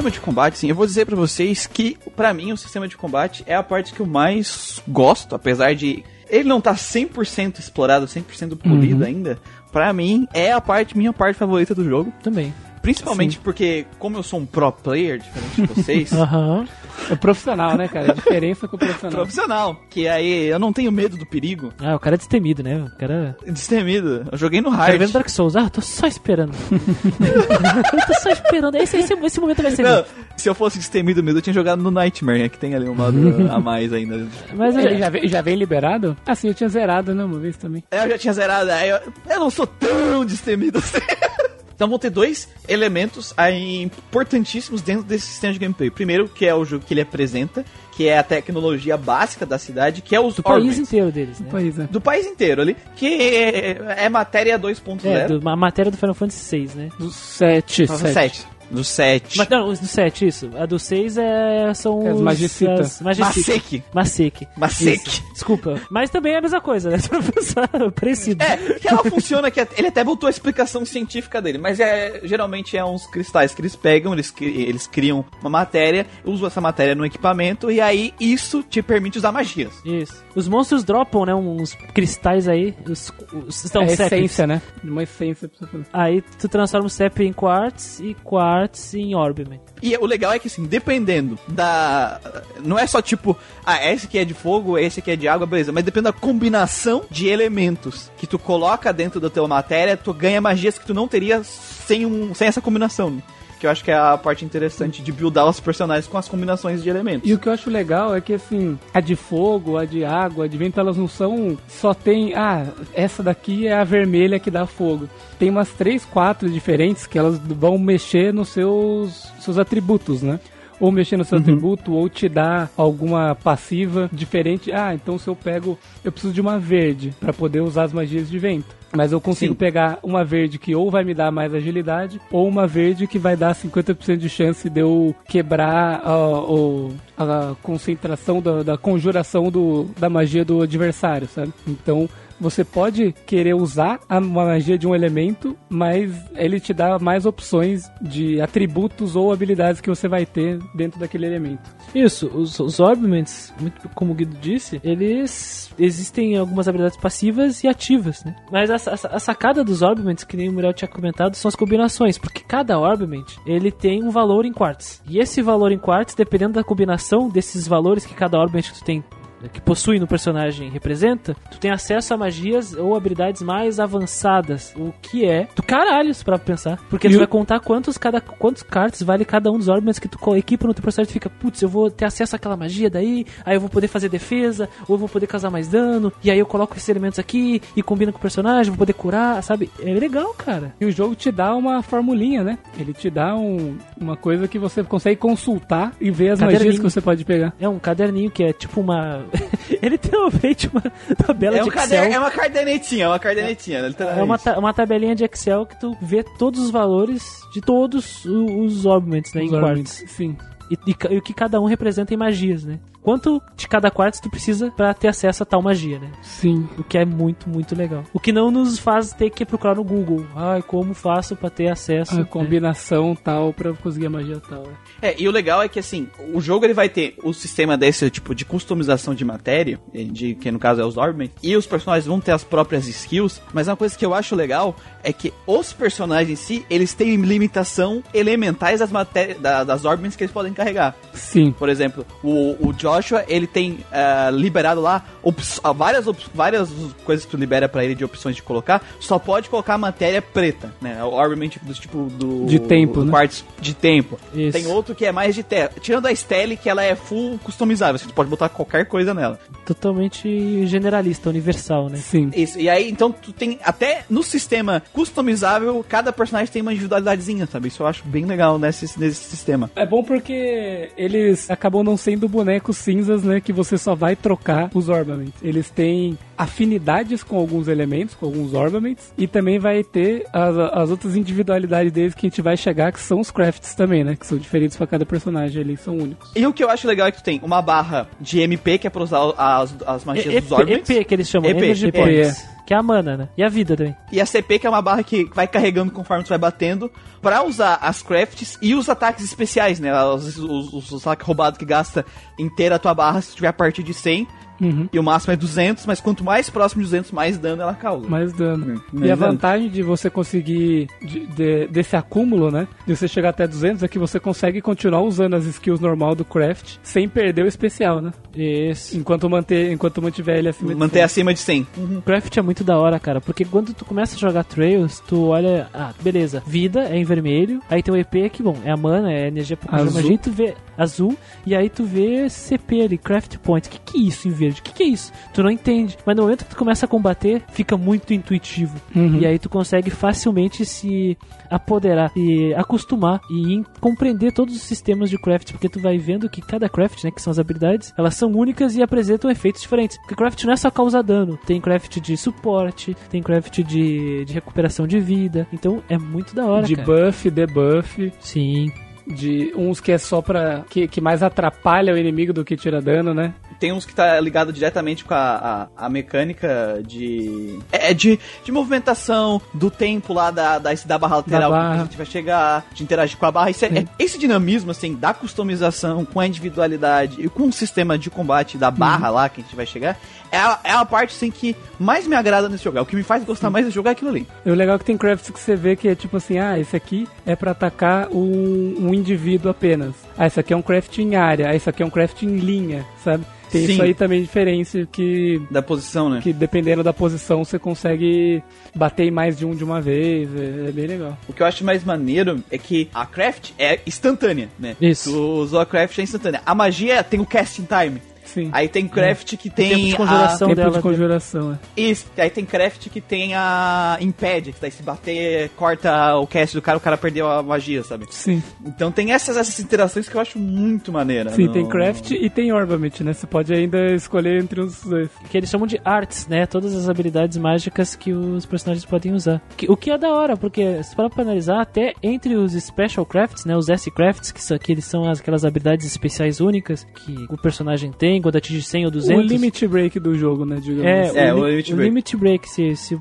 [0.00, 2.96] Sistema de combate, sim, eu vou dizer pra vocês que, pra mim, o sistema de
[2.96, 8.06] combate é a parte que eu mais gosto, apesar de ele não tá 100% explorado,
[8.06, 9.38] 100% polido ainda.
[9.72, 12.12] Pra mim, é a parte, minha parte favorita do jogo.
[12.22, 12.54] Também.
[12.80, 16.66] Principalmente porque, como eu sou um pro player, diferente de vocês, Aham.
[17.10, 18.12] É profissional, né, cara?
[18.12, 19.16] A diferença com o profissional.
[19.16, 22.84] profissional, que aí eu não tenho medo do perigo, Ah, o cara é destemido, né?
[22.84, 23.36] O cara.
[23.46, 24.26] destemido.
[24.30, 24.98] Eu joguei no hard.
[24.98, 25.56] ver no Dark Souls.
[25.56, 26.52] Ah, tô só esperando.
[26.70, 28.74] eu tô só esperando.
[28.76, 30.04] Esse, esse, esse momento vai ser Não,
[30.36, 32.94] se eu fosse destemido mesmo, eu tinha jogado no Nightmare, né, que tem ali um
[32.94, 33.18] modo
[33.50, 34.26] a mais ainda.
[34.54, 36.16] Mas Ele é, já vem, já vem liberado?
[36.26, 37.82] Ah, sim, eu tinha zerado, né, uma vez também.
[37.90, 38.98] Eu já tinha zerado, aí eu,
[39.28, 40.98] eu não sou tão destemido assim.
[41.80, 45.90] Então vão ter dois elementos aí importantíssimos dentro desse sistema de gameplay.
[45.90, 47.64] Primeiro, que é o jogo que ele apresenta,
[47.96, 50.78] que é a tecnologia básica da cidade, que é os do país Orbits.
[50.78, 51.46] inteiro deles, né?
[51.50, 51.84] Pois é.
[51.84, 55.06] Do país inteiro ali, que é, é matéria 2.0.
[55.06, 56.88] É, do, a matéria do Final Fantasy VI, né?
[56.98, 58.46] Do 7, Do 7.
[58.70, 58.74] 7.
[58.74, 59.38] Do 7.
[59.38, 60.50] Mas, não, os do 7, isso.
[60.56, 62.20] A do 6 é, são É os...
[62.20, 62.72] Magicita.
[62.80, 63.52] as Magicita.
[63.52, 63.84] Masek.
[63.92, 64.48] Masek.
[64.56, 65.08] Masek.
[65.08, 65.22] Isso.
[65.32, 65.80] Desculpa.
[65.90, 66.98] Mas também é a mesma coisa, né?
[67.10, 68.42] For pensar, parecido.
[68.42, 72.76] É, que ela funciona, que ele até botou a explicação científica dele, mas é geralmente
[72.76, 77.04] é uns cristais que eles pegam, eles, eles criam uma matéria, usam essa matéria no
[77.04, 79.72] equipamento, e aí isso te permite usar magias.
[79.84, 80.22] Isso.
[80.34, 81.34] Os monstros dropam, né?
[81.34, 82.74] Uns cristais aí.
[82.88, 83.12] Os,
[83.46, 84.62] os, estão É essência, né?
[84.84, 85.68] Uma essência pra.
[85.92, 88.59] Aí tu transforma o CEP em quartz e quartz
[88.98, 89.60] em orbiment.
[89.82, 92.20] E o legal é que assim, dependendo da.
[92.64, 95.46] Não é só tipo, ah, esse aqui é de fogo, esse aqui é de água,
[95.46, 95.72] beleza.
[95.72, 100.40] Mas depende da combinação de elementos que tu coloca dentro da tua matéria, tu ganha
[100.40, 103.10] magias que tu não teria sem, um, sem essa combinação.
[103.10, 103.22] né?
[103.60, 106.82] Que eu acho que é a parte interessante de buildar os personagens com as combinações
[106.82, 107.28] de elementos.
[107.28, 110.46] E o que eu acho legal é que, assim, a de fogo, a de água,
[110.46, 111.58] a de vento, elas não são.
[111.68, 112.34] Só tem.
[112.34, 115.10] Ah, essa daqui é a vermelha que dá fogo.
[115.38, 120.40] Tem umas três, quatro diferentes que elas vão mexer nos seus, seus atributos, né?
[120.80, 124.72] Ou mexer no seu atributo, ou te dar alguma passiva diferente.
[124.72, 125.78] Ah, então se eu pego.
[126.02, 128.74] Eu preciso de uma verde para poder usar as magias de vento.
[128.92, 129.58] Mas eu consigo Sim.
[129.58, 133.36] pegar uma verde que ou vai me dar mais agilidade, ou uma verde que vai
[133.36, 139.84] dar 50% de chance de eu quebrar a, o- a concentração da, da conjuração do,
[139.98, 141.52] da magia do adversário, sabe?
[141.68, 142.08] Então
[142.40, 147.90] você pode querer usar a magia de um elemento, mas ele te dá mais opções
[148.00, 151.70] de atributos ou habilidades que você vai ter dentro daquele elemento.
[151.94, 157.68] Isso, os, os orbiments, muito como o Guido disse, eles existem algumas habilidades passivas e
[157.68, 158.34] ativas, né?
[158.50, 161.56] Mas a, a- a sacada dos orbiments, que nem o Muriel tinha comentado, são as
[161.56, 165.02] combinações, porque cada orbiment, ele tem um valor em quartz.
[165.08, 168.84] E esse valor em quartz, dependendo da combinação desses valores que cada orbiment que tu
[168.84, 169.04] tem
[169.48, 174.92] que possui no personagem representa, tu tem acesso a magias ou habilidades mais avançadas, o
[175.00, 176.78] que é do caralho, se pra pensar.
[176.88, 180.08] Porque E tu vai contar quantos, cada, quantos cartas vale cada um dos orbits que
[180.08, 183.24] tu equipa no teu personagem, tu fica, putz, eu vou ter acesso àquela magia daí,
[183.44, 186.38] aí eu vou poder fazer defesa, ou eu vou poder causar mais dano, e aí
[186.38, 189.70] eu coloco esses elementos aqui e combina com o personagem, vou poder curar, sabe?
[189.80, 190.74] É legal, cara.
[190.80, 192.58] E o jogo te dá uma formulinha, né?
[192.78, 196.82] Ele te dá um- uma coisa que você consegue consultar e ver as magias que
[196.90, 197.52] você pode pegar.
[197.60, 199.24] É um caderninho que é tipo uma.
[199.82, 200.82] Ele literalmente uma
[201.16, 202.04] tabela É, um de Excel.
[202.12, 203.78] é uma cardenetinha, é uma cardenetinha.
[203.78, 208.24] É uma, ta- uma tabelinha de Excel que tu vê todos os valores de todos
[208.24, 209.42] os orbits, né?
[209.42, 210.04] Os em quartos.
[210.08, 210.36] Sim.
[210.70, 212.78] E, e e o que cada um representa em magias, né?
[213.02, 216.10] Quanto de cada quarto tu precisa pra ter acesso a tal magia, né?
[216.22, 216.68] Sim.
[216.78, 218.04] O que é muito, muito legal.
[218.12, 220.26] O que não nos faz ter que procurar no Google.
[220.36, 222.14] Ai, como faço pra ter acesso?
[222.14, 222.24] A né?
[222.24, 224.64] combinação tal pra conseguir a magia tal.
[224.64, 224.72] né?
[225.00, 228.10] É, e o legal é que assim, o jogo ele vai ter o sistema desse
[228.10, 232.06] tipo de customização de matéria, de que no caso é os Orbmen, e os personagens
[232.06, 235.72] vão ter as próprias skills, mas uma coisa que eu acho legal é que os
[235.72, 240.52] personagens em si, eles têm limitação elementais das matérias da- das Orbmens que eles podem
[240.60, 240.94] carregar.
[241.14, 241.52] Sim.
[241.52, 246.04] Por exemplo, o, o Joshua, ele tem ah, liberado lá ops- várias,
[246.34, 246.68] várias
[247.04, 250.72] coisas que tu libera pra ele de opções de colocar, só pode colocar matéria preta,
[250.80, 251.02] né?
[251.02, 252.46] O Orbman tipo, do tipo do...
[252.46, 253.10] De tempo, do né?
[253.10, 254.18] quartzo de tempo.
[254.34, 254.52] Isso.
[254.52, 255.70] Tem outro que é mais de terra.
[255.80, 259.38] Tirando a Stelle, que ela é full customizável, você pode botar qualquer coisa nela.
[259.64, 261.96] Totalmente generalista, universal, né?
[261.96, 262.30] Sim.
[262.34, 263.58] Isso, e aí, então, tu tem.
[263.64, 267.68] Até no sistema customizável, cada personagem tem uma individualidadezinha, sabe?
[267.68, 269.70] Isso eu acho bem legal nesse, nesse sistema.
[269.76, 270.49] É bom porque
[270.96, 273.40] eles acabam não sendo bonecos cinzas, né?
[273.40, 275.34] Que você só vai trocar os ornaments.
[275.42, 280.90] Eles têm afinidades com alguns elementos, com alguns ornaments, e também vai ter as, as
[280.90, 284.16] outras individualidades deles que a gente vai chegar, que são os crafts também, né?
[284.16, 286.30] Que são diferentes pra cada personagem ali, são únicos.
[286.34, 288.86] E o que eu acho legal é que tu tem uma barra de MP, que
[288.86, 290.90] é pra usar as, as magias E- dos EP, Orbments.
[290.90, 292.44] EP que eles chamam, EP, Energy EP, Points.
[292.70, 293.28] Que é a mana, né?
[293.36, 293.96] E a vida também.
[294.12, 296.88] E a CP, que é uma barra que vai carregando conforme tu vai batendo,
[297.20, 299.92] pra usar as crafts e os ataques especiais, né?
[300.04, 302.06] Os, os, os, ataques roubados que gasta
[302.38, 304.24] inteira a tua barra se tiver a partir de 100.
[304.60, 304.88] Uhum.
[304.92, 308.08] E o máximo é 200, mas quanto mais próximo de 200, mais dano ela causa.
[308.08, 308.82] Mais dano.
[308.92, 309.32] Hum, e a mais dano.
[309.32, 312.68] vantagem de você conseguir, de- de- desse acúmulo, né?
[312.86, 316.24] De você chegar até 200, é que você consegue continuar usando as skills normal do
[316.24, 318.12] craft sem perder o especial, né?
[318.34, 318.96] Isso.
[318.96, 321.02] Enquanto, manter, enquanto mantiver ele acima de Manter 100.
[321.02, 321.66] acima de 100.
[321.98, 325.26] O craft é muito da hora, cara, porque quando tu começa a jogar Trails, tu
[325.28, 328.76] olha, ah, beleza, vida é em vermelho, aí tem o EP que, bom, é a
[328.76, 329.94] mana, é a energia Azul.
[330.02, 333.98] magia, tu vê azul, e aí tu vê CP ali, craft point, o que que
[333.98, 334.60] é isso em verde?
[334.60, 335.12] O que que é isso?
[335.32, 339.18] Tu não entende, mas no momento que tu começa a combater, fica muito intuitivo, Uhum.
[339.20, 341.16] e aí tu consegue facilmente se
[341.50, 346.40] apoderar e acostumar e compreender todos os sistemas de craft, porque tu vai vendo que
[346.40, 349.96] cada craft, né, que são as habilidades, elas são únicas e apresentam efeitos diferentes.
[349.98, 354.32] Porque craft não é só causar dano, tem craft de suporte, tem craft de, de
[354.32, 355.46] recuperação de vida.
[355.52, 356.86] Então é muito da hora, de cara.
[357.06, 358.70] buff, debuff, Sim.
[359.10, 360.62] De uns que é só pra.
[360.70, 363.34] Que, que mais atrapalha o inimigo do que tira dano, né?
[363.58, 367.58] Tem uns que tá ligado diretamente com a, a, a mecânica de.
[367.70, 371.74] É, de, de movimentação, do tempo lá da, da, da barra lateral barra.
[371.74, 373.50] que a gente vai chegar, de interagir com a barra.
[373.50, 377.98] Isso é- é- esse dinamismo, assim, da customização com a individualidade e com o sistema
[377.98, 379.98] de combate da barra lá que a gente vai chegar,
[380.32, 382.78] é a, é a parte, assim, que mais me agrada nesse jogo.
[382.78, 384.26] É o que me faz gostar mais de jogar aquilo ali.
[384.46, 386.76] O legal é que tem crafts que você vê que é tipo assim, ah, esse
[386.76, 389.94] aqui é pra atacar um, um indivíduo apenas.
[390.16, 392.36] Ah, esse aqui é um craft em área, ah, esse aqui é um craft em
[392.36, 393.24] linha, sabe?
[393.50, 393.72] Tem Sim.
[393.72, 396.20] isso aí também diferença que, Da posição, né?
[396.22, 398.42] que dependendo da posição você consegue
[398.74, 401.18] bater em mais de um de uma vez, é, é bem legal.
[401.28, 404.76] O que eu acho mais maneiro é que a craft é instantânea, né?
[404.80, 405.10] Isso.
[405.10, 406.40] Tu usou a craft é instantânea.
[406.46, 408.00] A magia tem o casting time.
[408.32, 408.48] Sim.
[408.52, 409.96] Aí tem craft que tem tempo de a...
[409.96, 410.48] conjuração.
[410.48, 411.80] Tempo dela- de conjuração, é.
[411.80, 416.54] Isso, aí tem craft que tem a impede, que daí se bater, corta o cast
[416.56, 418.06] do cara, o cara perdeu a magia, sabe?
[418.10, 418.42] Sim.
[418.64, 421.30] Então tem essas, essas interações que eu acho muito maneira.
[421.30, 423.12] Sim, no- tem craft e tem ornament, né?
[423.12, 425.08] Você pode ainda escolher entre os dois.
[425.30, 426.46] Que eles chamam de arts, né?
[426.46, 429.40] Todas as habilidades mágicas que os personagens podem usar.
[429.68, 433.44] O que é da hora, porque se parar pra analisar, até entre os Special Crafts,
[433.44, 433.56] né?
[433.56, 437.90] Os S-Crafts, que, são, que eles são as- aquelas habilidades especiais únicas que o personagem
[437.92, 439.24] tem quando atinge 100 ou 200.
[439.24, 440.56] O limit break do jogo, né?
[440.60, 441.18] Digamos É, assim.
[441.18, 441.88] É, o, o li- Limit o Break.
[441.90, 443.00] Limit Break, se, se,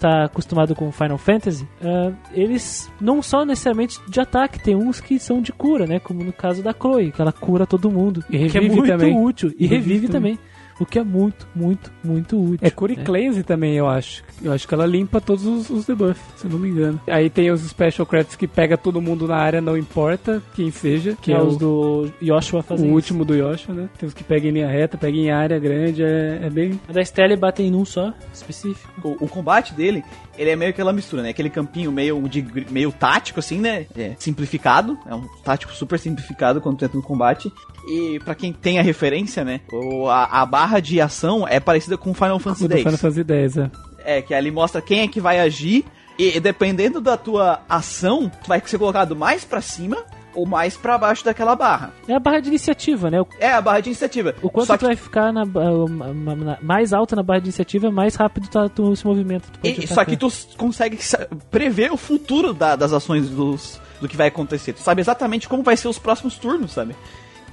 [0.00, 5.18] tá acostumado com Final Fantasy, ah, eles não só necessariamente de ataque, tem uns que
[5.18, 5.98] são de cura, né?
[6.00, 8.24] Como no caso da Chloe, que ela cura todo mundo.
[8.30, 9.18] E que é revive muito também.
[9.24, 9.52] útil.
[9.58, 10.36] E Revive revive, também.
[10.36, 10.55] também.
[10.78, 12.58] O que é muito, muito, muito útil.
[12.60, 13.04] É Cure né?
[13.04, 14.22] Cleanse também, eu acho.
[14.42, 17.00] Eu acho que ela limpa todos os, os debuffs, se eu não me engano.
[17.06, 21.16] Aí tem os Special Credits que pega todo mundo na área, não importa quem seja.
[21.20, 23.88] Que é, é, os o, do Yoshua o fazendo último do Yoshi, né?
[23.98, 26.78] Tem os que pegam em linha reta, pegam em área grande, é, é bem...
[26.88, 29.16] A da Stelle bate em um só, específico.
[29.20, 30.04] O, o combate dele,
[30.36, 31.30] ele é meio aquela mistura, né?
[31.30, 33.86] Aquele campinho meio, de, meio tático, assim, né?
[33.96, 34.98] É, simplificado.
[35.06, 37.52] É um tático super simplificado quando tu entra no combate.
[37.88, 39.60] E pra quem tem a referência, né?
[39.72, 42.78] O, a, a barra de ação é parecida com Final Fantasy X.
[42.82, 43.70] Final Fantasy X, é.
[44.18, 45.84] É, que ali mostra quem é que vai agir.
[46.18, 49.98] E dependendo da tua ação, tu vai ser colocado mais pra cima
[50.34, 51.92] ou mais pra baixo daquela barra.
[52.08, 53.18] É a barra de iniciativa, né?
[53.40, 54.34] É a barra de iniciativa.
[54.42, 57.90] o quanto Só tu vai ficar na, na- na- mais alta na barra de iniciativa,
[57.90, 59.46] mais rápido tu, tu se movimenta.
[59.62, 60.98] Tu E- só que tu consegue
[61.50, 64.72] prever o futuro da- das ações dos, do que vai acontecer.
[64.72, 66.94] Tu sabe exatamente como vai ser os próximos turnos, sabe?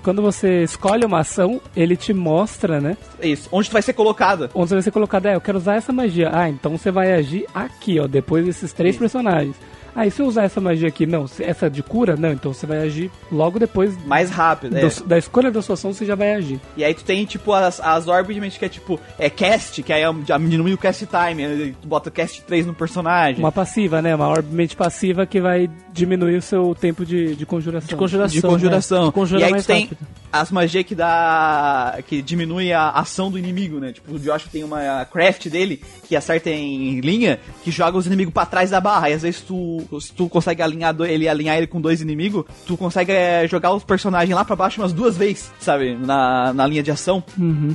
[0.03, 2.97] Quando você escolhe uma ação, ele te mostra, né?
[3.21, 3.47] Isso.
[3.51, 4.51] Onde tu vai ser colocada.
[4.53, 6.30] Onde você vai ser colocado, é, eu quero usar essa magia.
[6.34, 8.99] Ah, então você vai agir aqui, ó, depois desses três Isso.
[8.99, 9.55] personagens.
[9.95, 11.06] Ah, e se eu usar essa magia aqui?
[11.06, 12.15] Não, essa de cura?
[12.15, 14.82] Não, então você vai agir logo depois Mais rápido, é.
[14.88, 16.60] do- da escolha da sua ação, você já vai agir.
[16.76, 20.02] E aí tu tem, tipo, as, as Orbit que é tipo, é cast, que aí
[20.03, 23.40] é, diminui o cast time, aí tu bota cast 3 no personagem.
[23.40, 24.15] Uma passiva, né?
[24.15, 27.88] Uma orbemente passiva que vai diminuir o seu tempo de, de conjuração.
[27.88, 28.36] De conjuração.
[28.36, 29.06] de conjuração.
[29.07, 29.11] né?
[29.11, 30.07] Conjura e aí tu tem rápido.
[30.32, 31.99] as magias que dá.
[32.07, 33.91] que diminui a ação do inimigo, né?
[33.94, 38.34] Tipo, o Josh tem uma craft dele que acerta em linha, que joga os inimigos
[38.34, 39.10] pra trás da barra.
[39.10, 42.45] E às vezes tu, se tu consegue alinhar do- ele alinhar ele com dois inimigos,
[42.65, 45.95] tu consegue é, jogar os personagens lá pra baixo umas duas vezes, sabe?
[45.95, 47.23] Na, na linha de ação.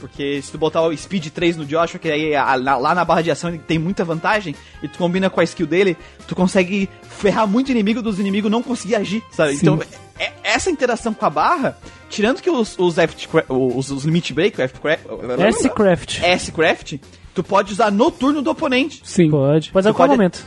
[0.01, 3.05] Porque se tu botar o Speed 3 no Joshua, que aí a- na- lá na
[3.05, 6.35] barra de ação ele tem muita vantagem, e tu combina com a skill dele, tu
[6.35, 9.53] consegue ferrar muito inimigo dos inimigos não conseguir agir, sabe?
[9.53, 9.59] Sim.
[9.63, 9.81] Então,
[10.19, 11.77] é- essa interação com a barra,
[12.09, 14.75] tirando que os, os, F, os, os Limit Break, o F,
[15.49, 16.21] S-Craft.
[16.23, 16.95] S-Craft,
[17.35, 19.01] tu pode usar no turno do oponente.
[19.05, 19.31] Sim.
[19.31, 19.71] Pode.
[19.71, 20.45] Pode usar a pode- momento.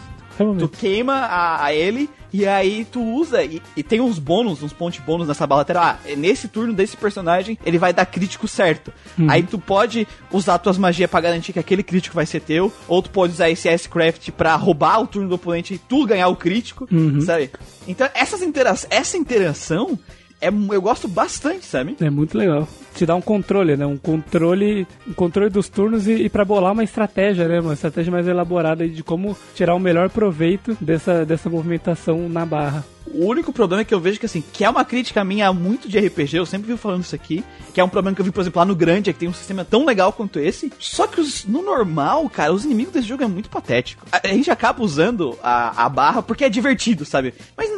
[0.60, 4.72] Tu queima a, a ele e aí tu usa e, e tem uns bônus, uns
[4.72, 5.84] pontos bônus nessa barra lateral.
[5.84, 8.92] Ah, é nesse turno desse personagem ele vai dar crítico certo.
[9.28, 13.02] Aí tu pode usar tuas magias pra garantir que aquele crítico vai ser teu, ou
[13.02, 16.36] tu pode usar esse S-Craft pra roubar o turno do oponente e tu ganhar o
[16.36, 16.88] crítico,
[17.22, 17.52] sabe?
[17.88, 20.00] Então essas intera essa interação
[20.40, 21.96] é, eu gosto bastante, sabe?
[22.02, 22.68] É muito legal.
[22.96, 23.86] Te dá um controle, né?
[23.86, 27.60] Um controle, um controle dos turnos e, e para bolar uma estratégia, né?
[27.60, 32.84] Uma estratégia mais elaborada de como tirar o melhor proveito dessa, dessa movimentação na barra.
[33.14, 35.88] O único problema é que eu vejo que, assim, que é uma crítica minha muito
[35.90, 37.44] de RPG, eu sempre vi falando isso aqui,
[37.74, 39.30] que é um problema que eu vi, por exemplo, lá no Grande, é que tem
[39.30, 43.08] um sistema tão legal quanto esse, só que os- no normal, cara, os inimigos desse
[43.08, 44.06] jogo é muito patético.
[44.12, 47.34] A, a gente acaba usando a, a barra porque é divertido, sabe?
[47.58, 47.70] Mas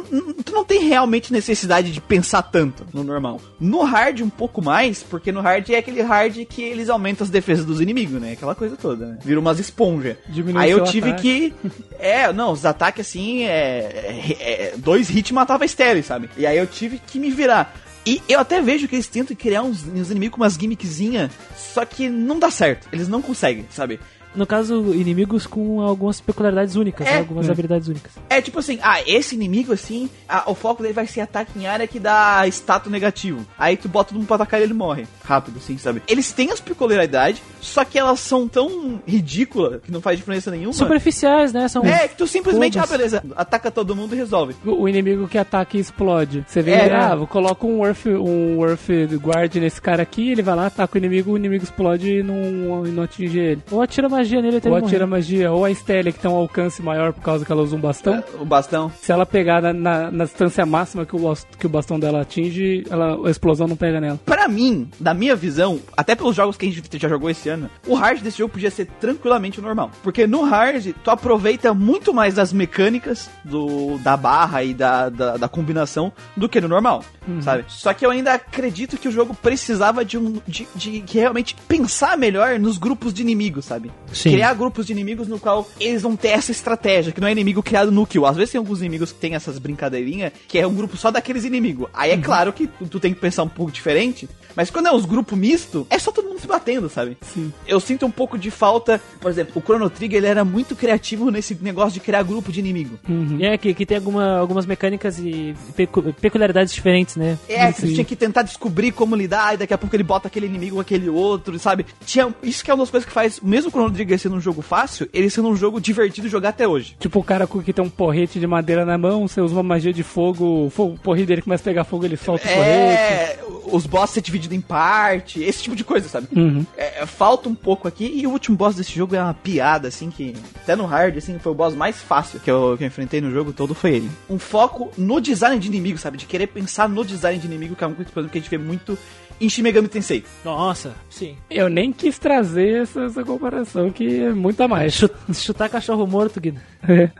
[0.44, 3.40] tu não tem realmente necessidade de pensar tanto no normal.
[3.60, 7.30] No hard, um pouco mais, porque no hard é aquele hard que eles aumentam as
[7.30, 8.32] defesas dos inimigos, né?
[8.32, 9.18] Aquela coisa toda, né?
[9.24, 10.16] Vira umas esponjas.
[10.28, 11.22] Diminui Aí eu tive ataque.
[11.52, 16.28] que é, não, os ataques assim, é, é- é- dois hits matava a Stelle, sabe?
[16.36, 17.74] E aí eu tive que me virar.
[18.06, 21.86] E eu até vejo que eles tentam criar uns, uns inimigos com umas gimmickzinhas, só
[21.86, 22.86] que não dá certo.
[22.92, 23.98] Eles não conseguem, sabe?
[24.34, 27.18] No caso, inimigos com algumas peculiaridades únicas, É.
[27.18, 27.52] algumas É.
[27.52, 28.12] habilidades únicas.
[28.28, 31.66] É tipo assim, ah, esse inimigo assim, ah, o foco dele vai ser ataque em
[31.66, 33.46] área que dá status negativo.
[33.58, 35.06] Aí tu bota todo mundo pra atacar e ele morre.
[35.24, 36.02] Rápido, assim, sabe?
[36.08, 40.72] Eles têm as peculiaridades, só que elas são tão ridículas que não faz diferença nenhuma.
[40.72, 41.68] Superficiais, né?
[41.68, 42.96] São É, que tu simplesmente, ah, Todas.
[42.96, 44.54] beleza, ataca todo mundo e resolve.
[44.64, 46.44] O, o inimigo que ataca e explode.
[46.46, 46.92] Você vê, É.
[46.94, 48.88] ah, vou coloco um Earth, um Earth
[49.22, 52.82] Guard nesse cara aqui, ele vai lá, ataca o inimigo, o inimigo explode e não,
[52.84, 53.62] não atinge ele.
[53.70, 55.18] Ou atira magia nele até Ou ele atira morrer.
[55.18, 57.80] magia, ou a Stella que tem um alcance maior por causa que ela usa um
[57.80, 58.24] bastão.
[58.40, 58.90] O bastão.
[59.00, 62.84] Se ela pegar na, na, na distância máxima que o, que o bastão dela atinge,
[62.90, 64.18] ela, a explosão não pega nela.
[64.24, 67.70] Pra mim, na minha visão, até pelos jogos que a gente já jogou esse ano,
[67.86, 69.90] o hard desse jogo podia ser tranquilamente o normal.
[70.02, 75.36] Porque no hard, tu aproveita muito mais das mecânicas do, da barra e da, da,
[75.36, 77.04] da combinação do que no normal,
[77.40, 77.64] sabe?
[77.68, 80.40] Só que eu ainda acredito que o jogo precisava de um.
[80.46, 83.90] de, de, de realmente pensar melhor nos grupos de inimigos, sabe?
[84.14, 84.32] Sim.
[84.32, 87.62] Criar grupos de inimigos no qual eles vão ter essa estratégia, que não é inimigo
[87.62, 88.26] criado no kill.
[88.26, 91.44] Às vezes tem alguns inimigos que tem essas brincadeirinhas, que é um grupo só daqueles
[91.44, 91.88] inimigos.
[91.92, 94.92] Aí é claro que tu, tu tem que pensar um pouco diferente, mas quando é
[94.94, 97.16] os grupos misto, é só todo mundo se batendo, sabe?
[97.22, 97.52] Sim.
[97.66, 101.30] Eu sinto um pouco de falta, por exemplo, o Chrono Trigger ele era muito criativo
[101.30, 102.98] nesse negócio de criar grupo de inimigo.
[103.40, 107.38] É, que, que tem alguma, algumas mecânicas e pecu- peculiaridades diferentes, né?
[107.48, 110.46] É, que tinha que tentar descobrir como lidar, e daqui a pouco ele bota aquele
[110.46, 111.86] inimigo com aquele outro, sabe?
[112.04, 114.40] Tinha, isso que é uma das coisas que faz, mesmo o Chrono Trigger sendo um
[114.40, 116.96] jogo fácil, ele sendo um jogo divertido de jogar até hoje.
[116.98, 119.92] Tipo o cara que tem um porrete de madeira na mão, você usa uma magia
[119.92, 123.02] de fogo, fogo o porrete dele começa a pegar fogo, ele solta o porrete.
[123.02, 126.28] É, o, os boss ser dividido em parte, esse tipo de coisa, sabe?
[126.34, 126.64] Uhum.
[126.76, 129.88] É, é, falta um pouco aqui, e o último boss desse jogo é uma piada,
[129.88, 132.88] assim, que até no hard, assim, foi o boss mais fácil que eu, que eu
[132.88, 134.10] enfrentei no jogo todo, foi ele.
[134.28, 136.16] Um foco no design de inimigo, sabe?
[136.16, 138.58] De querer pensar no design de inimigo, que é uma coisa que a gente vê
[138.58, 138.98] muito
[139.40, 140.24] em Shin Megami Tensei.
[140.44, 141.36] Nossa, sim.
[141.50, 144.94] Eu nem quis trazer essa, essa comparação, que é muito a mais.
[144.94, 146.60] Chu- Chutar cachorro morto, Guido.
[146.86, 147.10] É.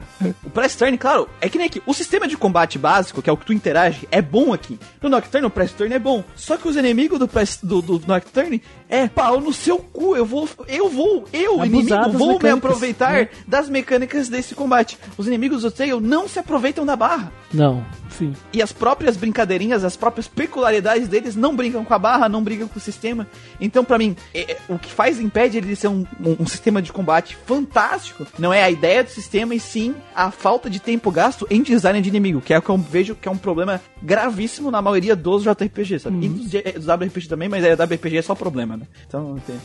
[0.45, 1.83] O Press Turn, claro, é que nem aqui.
[1.87, 4.79] O sistema de combate básico, que é o que tu interage, é bom aqui.
[5.03, 6.23] No Nocturne, o Press Turn é bom.
[6.37, 10.15] Só que os inimigos do, press, do, do Nocturne é pau no seu cu.
[10.17, 13.29] Eu vou, eu vou, eu, Abusar inimigo, vou me aproveitar né?
[13.49, 14.99] das mecânicas desse combate.
[15.17, 17.33] Os inimigos do Tail não se aproveitam da barra.
[17.53, 17.85] Não.
[18.11, 18.33] Sim.
[18.53, 22.69] E as próprias brincadeirinhas, as próprias peculiaridades deles não brincam com a barra, não brincam
[22.69, 23.27] com o sistema.
[23.59, 26.47] Então, pra mim, é- é- o que faz impede ele de ser um, um- um
[26.47, 30.79] sistema de combate fantástico não é a ideia do sistema, e sim a falta de
[30.81, 33.39] tempo gasto em design de inimigo, que é o que eu vejo que é um
[33.39, 36.27] problema gravíssimo na maioria dos JRPG, sabe?
[36.27, 38.87] E dos, G- dos WRPG também, mas é WRPG é só problema, né?
[39.07, 39.57] Então, tem-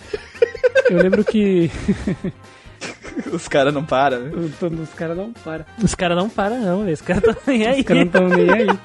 [0.90, 1.70] Eu lembro que
[3.31, 4.31] os caras não param, né?
[4.35, 5.65] os caras não param.
[5.81, 6.93] Os caras não param, não, velho.
[6.93, 7.79] Os caras estão nem aí.
[7.79, 8.79] Os caras não estão nem aí.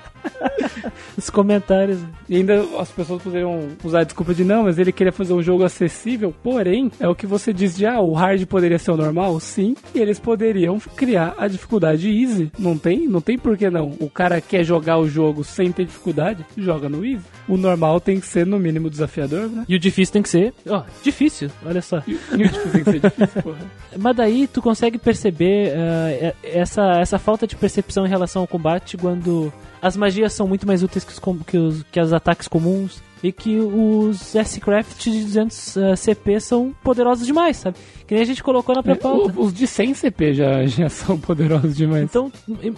[1.17, 1.99] Os comentários.
[2.29, 5.43] E ainda as pessoas poderiam usar a desculpa de não, mas ele queria fazer um
[5.43, 8.97] jogo acessível, porém, é o que você diz de ah, o hard poderia ser o
[8.97, 9.39] normal?
[9.39, 12.51] Sim, e eles poderiam criar a dificuldade easy.
[12.59, 13.07] Não tem?
[13.07, 13.95] Não tem por que não.
[14.01, 17.25] O cara quer jogar o jogo sem ter dificuldade, joga no easy.
[17.47, 19.65] O normal tem que ser no mínimo desafiador, né?
[19.69, 20.55] E o difícil tem que ser.
[20.67, 22.03] Ó, difícil, olha só.
[22.07, 23.59] E e o difícil tem que ser difícil, porra.
[23.97, 25.73] Mas daí tu consegue perceber
[26.21, 30.67] é- essa, essa falta de percepção em relação ao combate quando as magias são muito
[30.67, 35.23] mais úteis que os, que os, que os ataques comuns e que os S-Craft de
[35.25, 37.77] 200 ah, CP são poderosos demais, sabe?
[38.07, 39.33] Que nem a gente colocou na É, pré-pauta.
[39.41, 42.03] os de 100 CP já, já são poderosos demais.
[42.05, 42.31] Então,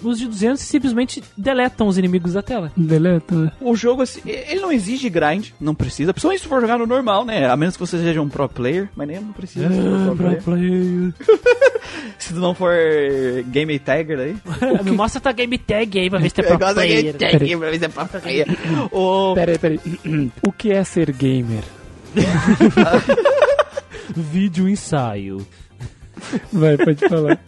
[0.05, 2.71] os de 200 simplesmente deletam os inimigos da tela.
[2.77, 3.53] Deleta, né?
[3.61, 6.13] O jogo, assim, ele não exige grind, não precisa.
[6.13, 7.51] Principalmente se for jogar no normal, né?
[7.51, 10.43] A menos que você seja um pro player, mas nem não precisa um pro player.
[10.43, 11.13] player.
[12.19, 12.75] Se tu não for
[13.47, 14.37] game tagger aí.
[14.83, 17.15] Me mostra tua game tag aí pra ver se é pro game player.
[17.15, 18.47] tag pra ver se é pro player.
[18.91, 19.35] O...
[19.35, 20.31] Pera aí, pera aí.
[20.43, 21.65] O que é ser gamer?
[24.15, 25.47] Vídeo ensaio.
[26.53, 27.39] Vai, pode falar.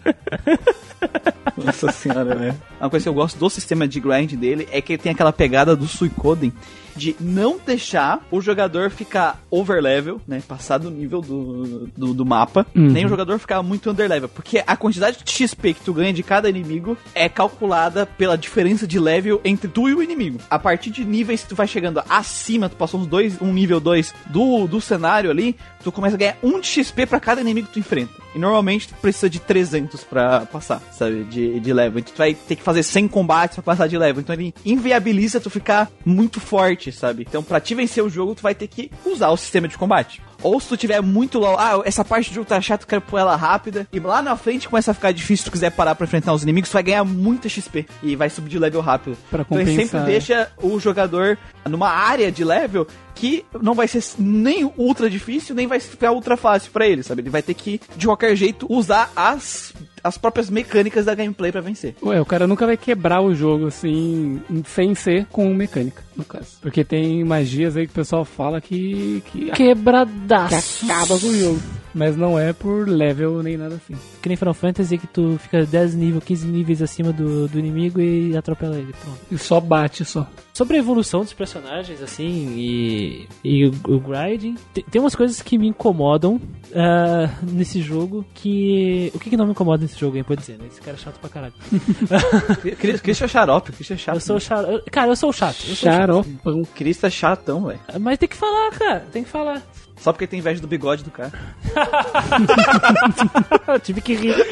[1.56, 2.56] Nossa senhora, velho.
[2.80, 5.32] Uma coisa que eu gosto do sistema de grind dele é que ele tem aquela
[5.32, 6.52] pegada do Suicoden
[6.98, 10.42] de não deixar o jogador ficar overlevel, né?
[10.46, 12.88] Passar do nível do, do, do mapa, Uhum.
[12.90, 14.28] nem o jogador ficar muito underlevel.
[14.28, 18.86] Porque a quantidade de XP que tu ganha de cada inimigo é calculada pela diferença
[18.86, 20.38] de level entre tu e o inimigo.
[20.50, 23.78] A partir de níveis que tu vai chegando acima, tu passou uns dois, um nível
[23.80, 27.68] 2 do, do cenário ali, tu começa a ganhar um de XP pra cada inimigo
[27.68, 28.12] que tu enfrenta.
[28.34, 31.24] E normalmente tu precisa de 300 pra passar, sabe?
[31.24, 32.00] De, de level.
[32.00, 34.20] Então tu vai ter que fazer 100 combates pra passar de level.
[34.20, 37.24] Então ele inviabiliza tu ficar muito forte, sabe?
[37.28, 40.22] Então pra te vencer o jogo, tu vai ter que usar o sistema de combate.
[40.42, 43.02] Ou se tu tiver muito low, ah, essa parte do jogo tá chata, eu quero
[43.02, 43.86] pôr ela rápida.
[43.92, 46.42] E lá na frente começa a ficar difícil se tu quiser parar pra enfrentar os
[46.42, 47.86] inimigos, tu vai ganhar muita XP.
[48.02, 49.16] E vai subir de level rápido.
[49.30, 50.06] Pra então ele sempre compensar.
[50.06, 51.38] deixa o jogador
[51.68, 56.36] numa área de level que não vai ser nem ultra difícil, nem vai ficar ultra
[56.36, 57.22] fácil pra ele, sabe?
[57.22, 59.74] Ele vai ter que, de qualquer jeito, usar as,
[60.08, 61.94] as próprias mecânicas da gameplay pra vencer.
[62.02, 66.56] Ué, o cara nunca vai quebrar o jogo assim, sem ser com mecânica, no caso.
[66.60, 70.84] Porque tem magias aí que o pessoal fala que, que, que Quebradaço.
[70.86, 71.60] acaba com o jogo.
[71.98, 73.94] Mas não é por level nem nada assim.
[74.22, 78.00] Que nem Final Fantasy que tu fica 10 níveis, 15 níveis acima do, do inimigo
[78.00, 78.92] e atropela ele.
[79.02, 79.18] Pronto.
[79.32, 80.24] E só bate só.
[80.54, 85.40] Sobre a evolução dos personagens, assim, e, e o, o grinding, tem, tem umas coisas
[85.42, 86.40] que me incomodam
[86.74, 89.10] ah, nesse jogo que...
[89.14, 90.24] O que, que não me incomoda nesse jogo, hein?
[90.24, 90.66] Pode dizer, né?
[90.70, 91.54] Esse cara é chato pra caralho.
[92.78, 94.16] Cris Cris é xarope, Cris é chato.
[94.16, 94.66] Eu sou chato.
[94.68, 95.56] eu- Cara, eu sou chato.
[95.60, 95.96] Eu sou chato.
[95.96, 96.62] Xaropão.
[96.74, 97.80] Cris é chatão, velho.
[98.00, 99.00] Mas tem que falar, cara.
[99.12, 99.62] Tem que falar.
[100.00, 101.32] Só porque tem inveja do bigode do cara.
[103.66, 104.34] Eu tive que rir.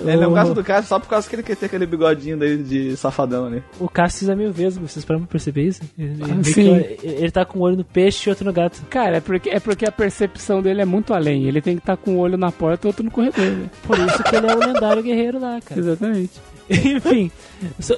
[0.05, 2.37] Ele é um gato do cara só por causa que ele quer ter aquele bigodinho
[2.37, 3.63] dele de safadão ali.
[3.79, 5.81] O Cassius é meio vesgo, vocês param pra perceber isso?
[5.97, 6.75] Ele, Ah, sim.
[7.01, 8.81] ele tá com um olho no peixe e outro no gato.
[8.89, 11.45] Cara, é porque, é porque a percepção dele é muito além.
[11.45, 13.43] Ele tem que estar com um olho na porta e outro no corredor.
[13.45, 13.69] né?
[13.83, 15.81] Por isso que ele é o lendário guerreiro lá, cara.
[15.81, 16.31] Exatamente.
[16.69, 17.31] Enfim,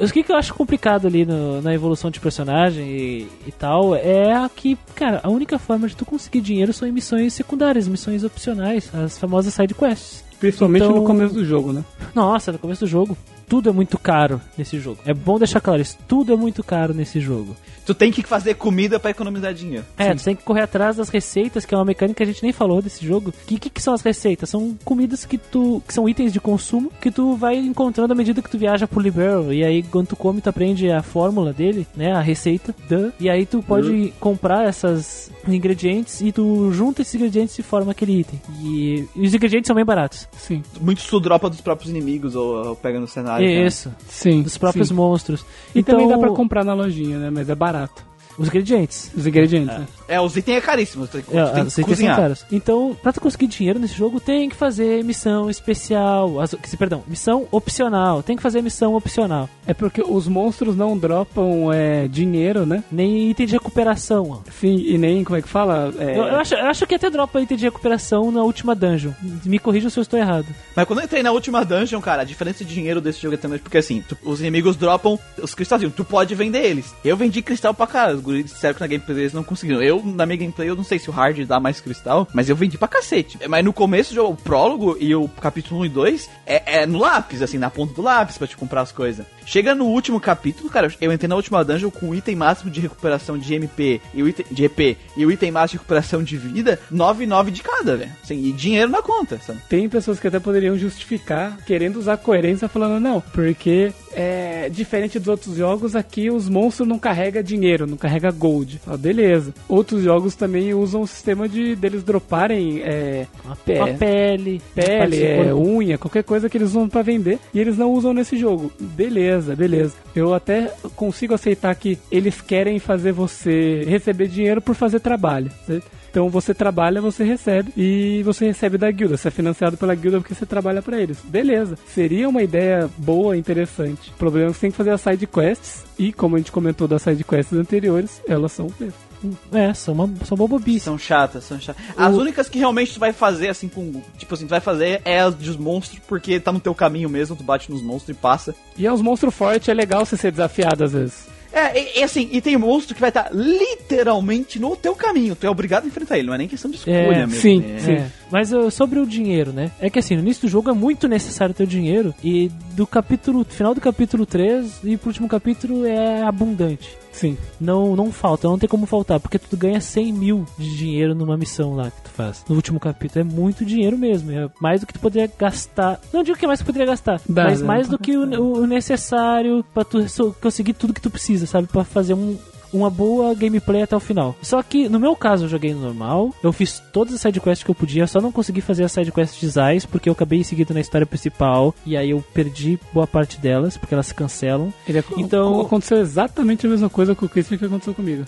[0.02, 3.96] o que, que eu acho complicado ali no- na evolução de personagem e, e tal
[3.96, 7.88] é a que, cara, a única forma de tu conseguir dinheiro são em missões secundárias,
[7.88, 10.24] missões opcionais, as famosas side quests.
[10.40, 11.84] Principalmente Então- no começo do jogo, né?
[12.14, 13.18] Nossa, no começo do jogo.
[13.48, 15.00] Tudo é muito caro nesse jogo.
[15.06, 17.56] É bom deixar claro isso, tudo é muito caro nesse jogo.
[17.88, 19.86] Tu tem que fazer comida pra economizar dinheiro.
[19.98, 22.44] É, tu tem que correr atrás das receitas, que é uma mecânica que a gente
[22.44, 23.30] nem falou desse jogo.
[23.30, 24.50] O que, que, que são as receitas?
[24.50, 25.82] São comidas que tu.
[25.88, 29.00] que são itens de consumo que tu vai encontrando à medida que tu viaja pro
[29.00, 29.54] Libero.
[29.54, 32.12] E aí, quando tu come, tu aprende a fórmula dele, né?
[32.12, 32.76] A receita.
[32.90, 33.14] Duh.
[33.22, 38.20] E aí tu pode comprar essas ingredientes e tu junta esses ingredientes e forma aquele
[38.20, 38.42] item.
[38.62, 40.28] E, e os ingredientes são bem baratos.
[40.38, 40.62] Sim.
[40.82, 43.37] Muitos tu dropa dos próprios inimigos ou, ou pega no cenário.
[43.44, 43.94] Isso.
[44.08, 44.42] Sim.
[44.42, 44.94] Dos próprios sim.
[44.94, 45.46] monstros.
[45.74, 47.30] E então, também dá pra comprar na lojinha, né?
[47.30, 48.07] Mas é barato.
[48.38, 49.12] Os ingredientes.
[49.16, 49.88] Os ingredientes, né?
[50.08, 51.06] É, os itens é caríssimo.
[51.08, 52.38] Tu tem, tu É, tem que cozinhar.
[52.52, 56.40] Então, pra tu conseguir dinheiro nesse jogo, tem que fazer missão especial.
[56.40, 58.24] As, perdão, missão opcional.
[58.24, 59.50] Tem que fazer missão opcional.
[59.66, 62.84] É porque os monstros não dropam é, dinheiro, né?
[62.92, 64.42] Nem item de recuperação.
[64.60, 65.94] Sim, e nem, como é que fala?
[65.98, 69.12] É, Eu, eu acho, eu acho que até dropa item de recuperação na última dungeon.
[69.46, 70.46] Me corrijam se eu estou errado.
[70.76, 73.38] Mas quando eu entrei na última dungeon, cara, a diferença de dinheiro desse jogo é
[73.38, 76.94] também porque assim, tu- os inimigos dropam os cristalzinhos, tu pode vender eles.
[77.04, 79.82] Eu vendi cristal pra caralho, guris disseram que na gameplay eles não conseguiram.
[79.82, 82.56] Eu, na minha gameplay, eu não sei se o hard dá mais cristal, mas eu
[82.56, 83.40] vendi pra cacete.
[83.48, 87.42] Mas no começo o prólogo e o capítulo 1 e 2 é, é no lápis,
[87.42, 89.26] assim, na ponta do lápis pra te comprar as coisas.
[89.50, 92.82] Chega no último capítulo, cara, eu entrei na última dungeon com o item máximo de
[92.82, 96.36] recuperação de MP e o item de EP e o item máximo de recuperação de
[96.36, 98.12] vida, 9 e 9 de cada, velho.
[98.22, 99.60] Assim, e dinheiro na conta, sabe?
[99.70, 105.30] Tem pessoas que até poderiam justificar, querendo usar coerência, falando não, porque é diferente dos
[105.30, 108.82] outros jogos, aqui os monstros não carrega dinheiro, não carrega gold.
[108.86, 109.54] Ah, beleza.
[109.70, 113.78] Outros jogos também usam o sistema de deles droparem é, Uma, É.
[113.82, 114.62] uma pele.
[114.76, 118.38] pele, é, unha, qualquer coisa que eles usam pra vender e eles não usam nesse
[118.38, 118.72] jogo.
[118.80, 119.94] Beleza, beleza.
[120.16, 125.52] Eu até consigo aceitar que eles querem fazer você receber dinheiro por fazer trabalho.
[125.66, 125.98] certo?
[126.10, 129.18] Então você trabalha, você recebe e você recebe da guilda.
[129.18, 131.20] Você é financiado pela guilda porque você trabalha pra eles.
[131.24, 131.78] Beleza.
[131.86, 134.10] Seria uma ideia boa, interessante.
[134.10, 136.52] O problema é que você tem que fazer as side quests e como a gente
[136.52, 139.07] comentou das side quests anteriores, elas são mesmo.
[139.52, 140.86] É, são, uma, são uma bobice.
[140.86, 141.82] São chatas, são chatas.
[141.98, 144.02] As únicas que realmente tu vai fazer, assim, com.
[144.18, 147.36] Tipo assim, tu vai fazer é as dos monstros, porque tá no teu caminho mesmo,
[147.36, 148.56] tu bate nos monstros e passa.
[148.78, 151.38] E é os monstros fortes, é legal você ser desafiado às vezes.
[151.52, 155.36] É, e, e assim, e tem monstro que vai estar literalmente no teu caminho.
[155.36, 157.42] Tu é obrigado a enfrentar ele, não é nem questão de escolha É, mesmo.
[157.42, 157.80] sim, né?
[157.80, 157.92] sim.
[157.94, 159.72] É, mas uh, sobre o dinheiro, né?
[159.80, 162.14] É que assim, no início do jogo é muito necessário ter o dinheiro.
[162.24, 163.46] E do capítulo.
[163.50, 166.98] Final do capítulo 3 e pro último capítulo é abundante.
[167.18, 167.38] Sim.
[167.60, 171.36] Não, não falta, não tem como faltar, porque tu ganha 100 mil de dinheiro numa
[171.36, 172.46] missão lá que tu faz.
[172.48, 173.22] No último capítulo.
[173.22, 174.32] É muito dinheiro mesmo.
[174.32, 176.00] É mais do que tu poderia gastar.
[176.14, 178.16] Não digo que é mais que tu poderia gastar, Dá, mas dá mais do que
[178.16, 180.00] o, o necessário pra tu
[180.40, 181.68] conseguir tudo que tu precisa, sabe?
[181.68, 182.38] Pra fazer um.
[182.74, 184.36] Uma boa gameplay até o final.
[184.42, 187.72] Só que no meu caso eu joguei no normal, eu fiz todas as sidequests que
[187.72, 190.80] eu podia, só não consegui fazer as sidequests de Zais porque eu acabei seguindo na
[190.82, 194.74] história principal e aí eu perdi boa parte delas porque elas se cancelam.
[194.88, 198.24] Ele, Então- aconteceu exatamente a mesma coisa com o Christian que aconteceu comigo.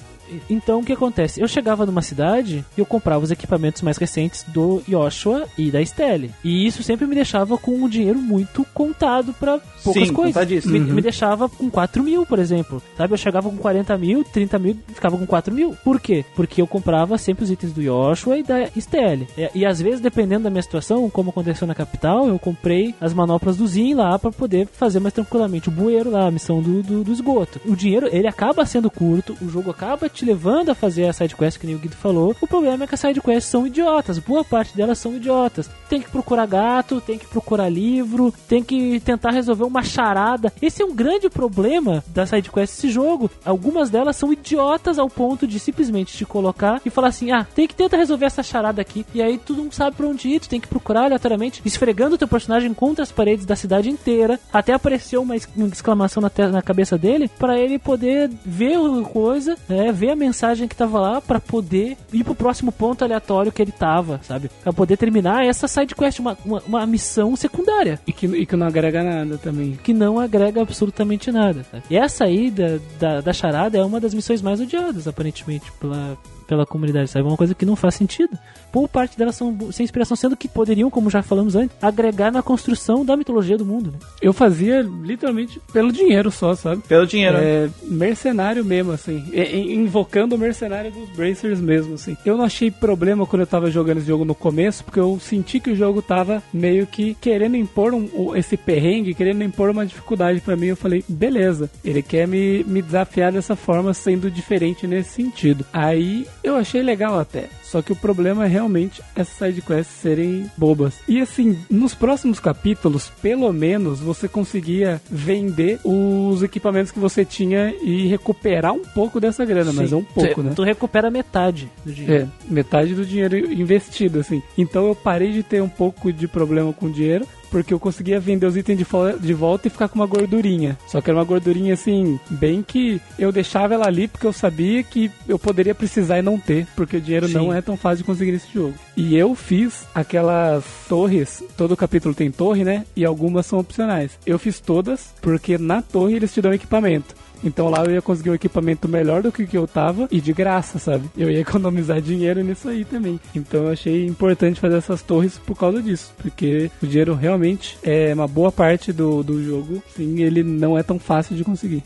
[0.49, 1.41] Então o que acontece?
[1.41, 5.84] Eu chegava numa cidade e eu comprava os equipamentos mais recentes do Joshua e da
[5.84, 6.32] Stelle.
[6.44, 10.66] E isso sempre me deixava com um dinheiro muito contado pra poucas Sim, coisas.
[10.66, 10.94] Me, Uhum.
[10.94, 12.82] me deixava com 4 mil, por exemplo.
[12.95, 13.14] Sabe?
[13.14, 15.76] Eu chegava com 40 mil, 30 mil, ficava com 4 mil.
[15.84, 16.26] Por quê?
[16.35, 19.27] Porque eu comprava sempre os itens do Joshua e da Stelle.
[19.38, 23.14] E, e às vezes, dependendo da minha situação, como aconteceu na capital, eu comprei as
[23.14, 26.81] manoplas do Zin lá pra poder fazer mais tranquilamente o bueiro lá, a missão do,
[26.81, 27.60] do, do esgoto.
[27.65, 31.60] O dinheiro, ele acaba sendo curto, o jogo acaba te levando a fazer a sidequest,
[31.60, 32.35] que nem o Guido falou.
[32.41, 35.69] O problema é que as sidequests são idiotas, boa parte delas são idiotas.
[35.89, 40.53] Tem que procurar gato, tem que procurar livro, tem que tentar resolver uma charada.
[40.61, 43.30] Esse é um grande problema da sidequest desse jogo.
[43.43, 47.68] Algumas delas são idiotas ao ponto de simplesmente te colocar e falar assim: ah, tem
[47.68, 49.06] que tentar resolver essa charada aqui.
[49.14, 52.18] E aí tu não sabe pra onde ir, tu tem que procurar aleatoriamente, esfregando o
[52.18, 56.32] teu personagem contra as paredes da cidade inteira, até aparecer uma ex- uma exclamação na,
[56.50, 61.00] na cabeça dele, pra ele poder ver a coisa, né, ver a mensagem que tava
[61.00, 64.50] lá, pra poder ir pro próximo ponto aleatório que ele tava, sabe?
[64.64, 68.68] Pra poder terminar essa sidequest, uma, uma, uma missão secundária E que, e que não
[68.68, 69.80] agrega nada também.
[69.84, 71.66] que não agrega absolutamente nada.
[71.72, 71.84] sabe?
[71.90, 76.18] E essa aí da, da, da charada é uma das missões mais odiadas, aparentemente, pela,
[76.49, 77.26] pela comunidade, sabe?
[77.26, 78.38] É uma coisa que não faz sentido.
[78.71, 82.41] Por parte delas são sem inspiração, sendo que poderiam, como já falamos antes, agregar na
[82.41, 83.99] construção da mitologia do mundo, né?
[84.21, 86.81] Eu fazia literalmente pelo dinheiro só, sabe?
[86.88, 87.38] Pelo dinheiro.
[87.38, 89.23] É, mercenário mesmo, assim.
[89.67, 92.17] Invocando o mercenário dos Bracers mesmo, assim.
[92.26, 95.59] Eu não achei problema quando eu tava jogando esse jogo no começo, porque eu senti
[95.59, 99.85] que o jogo tava meio que querendo impor um- o- esse perrengue, querendo impor uma
[99.85, 100.67] dificuldade pra mim.
[100.67, 105.65] Eu falei, beleza, ele quer me, me desafiar dessa forma, sendo diferente nesse sentido.
[105.71, 107.49] Aí Eu achei legal até.
[107.64, 110.95] Só que o problema é realmente essas sidequests serem bobas.
[111.07, 117.74] E assim, nos próximos capítulos, pelo menos, você conseguia vender os equipamentos que você tinha
[117.84, 120.53] e recuperar um pouco dessa grana, mas é um pouco, tu, né?
[120.56, 122.24] Tu recupera metade do dinheiro.
[122.24, 124.41] É, metade do dinheiro investido, assim.
[124.57, 128.45] Então eu parei de ter um pouco de problema com dinheiro, porque eu conseguia vender
[128.45, 128.85] os itens de,
[129.19, 130.77] de volta e ficar com uma gordurinha.
[130.88, 134.84] Só que era uma gordurinha assim, bem que eu deixava ela ali porque eu sabia
[134.84, 137.34] que eu poderia precisar e não ter, porque o dinheiro Sim.
[137.34, 138.73] não é tão fácil de conseguir nesse jogo.
[138.95, 142.85] E eu fiz aquelas torres, todo capítulo tem torre, né?
[142.95, 144.17] E algumas são opcionais.
[144.26, 147.15] Eu fiz todas porque na torre eles te dão equipamento.
[147.44, 150.20] Então lá eu ia conseguir um equipamento melhor do que o que eu tava e
[150.20, 151.10] de graça, sabe?
[151.18, 153.20] Eu ia economizar dinheiro nisso aí também.
[153.36, 156.14] Então eu achei importante fazer essas torres por causa disso.
[156.18, 159.82] Porque o dinheiro realmente é uma boa parte do, do jogo.
[159.95, 161.84] Sim, ele não é tão fácil de conseguir.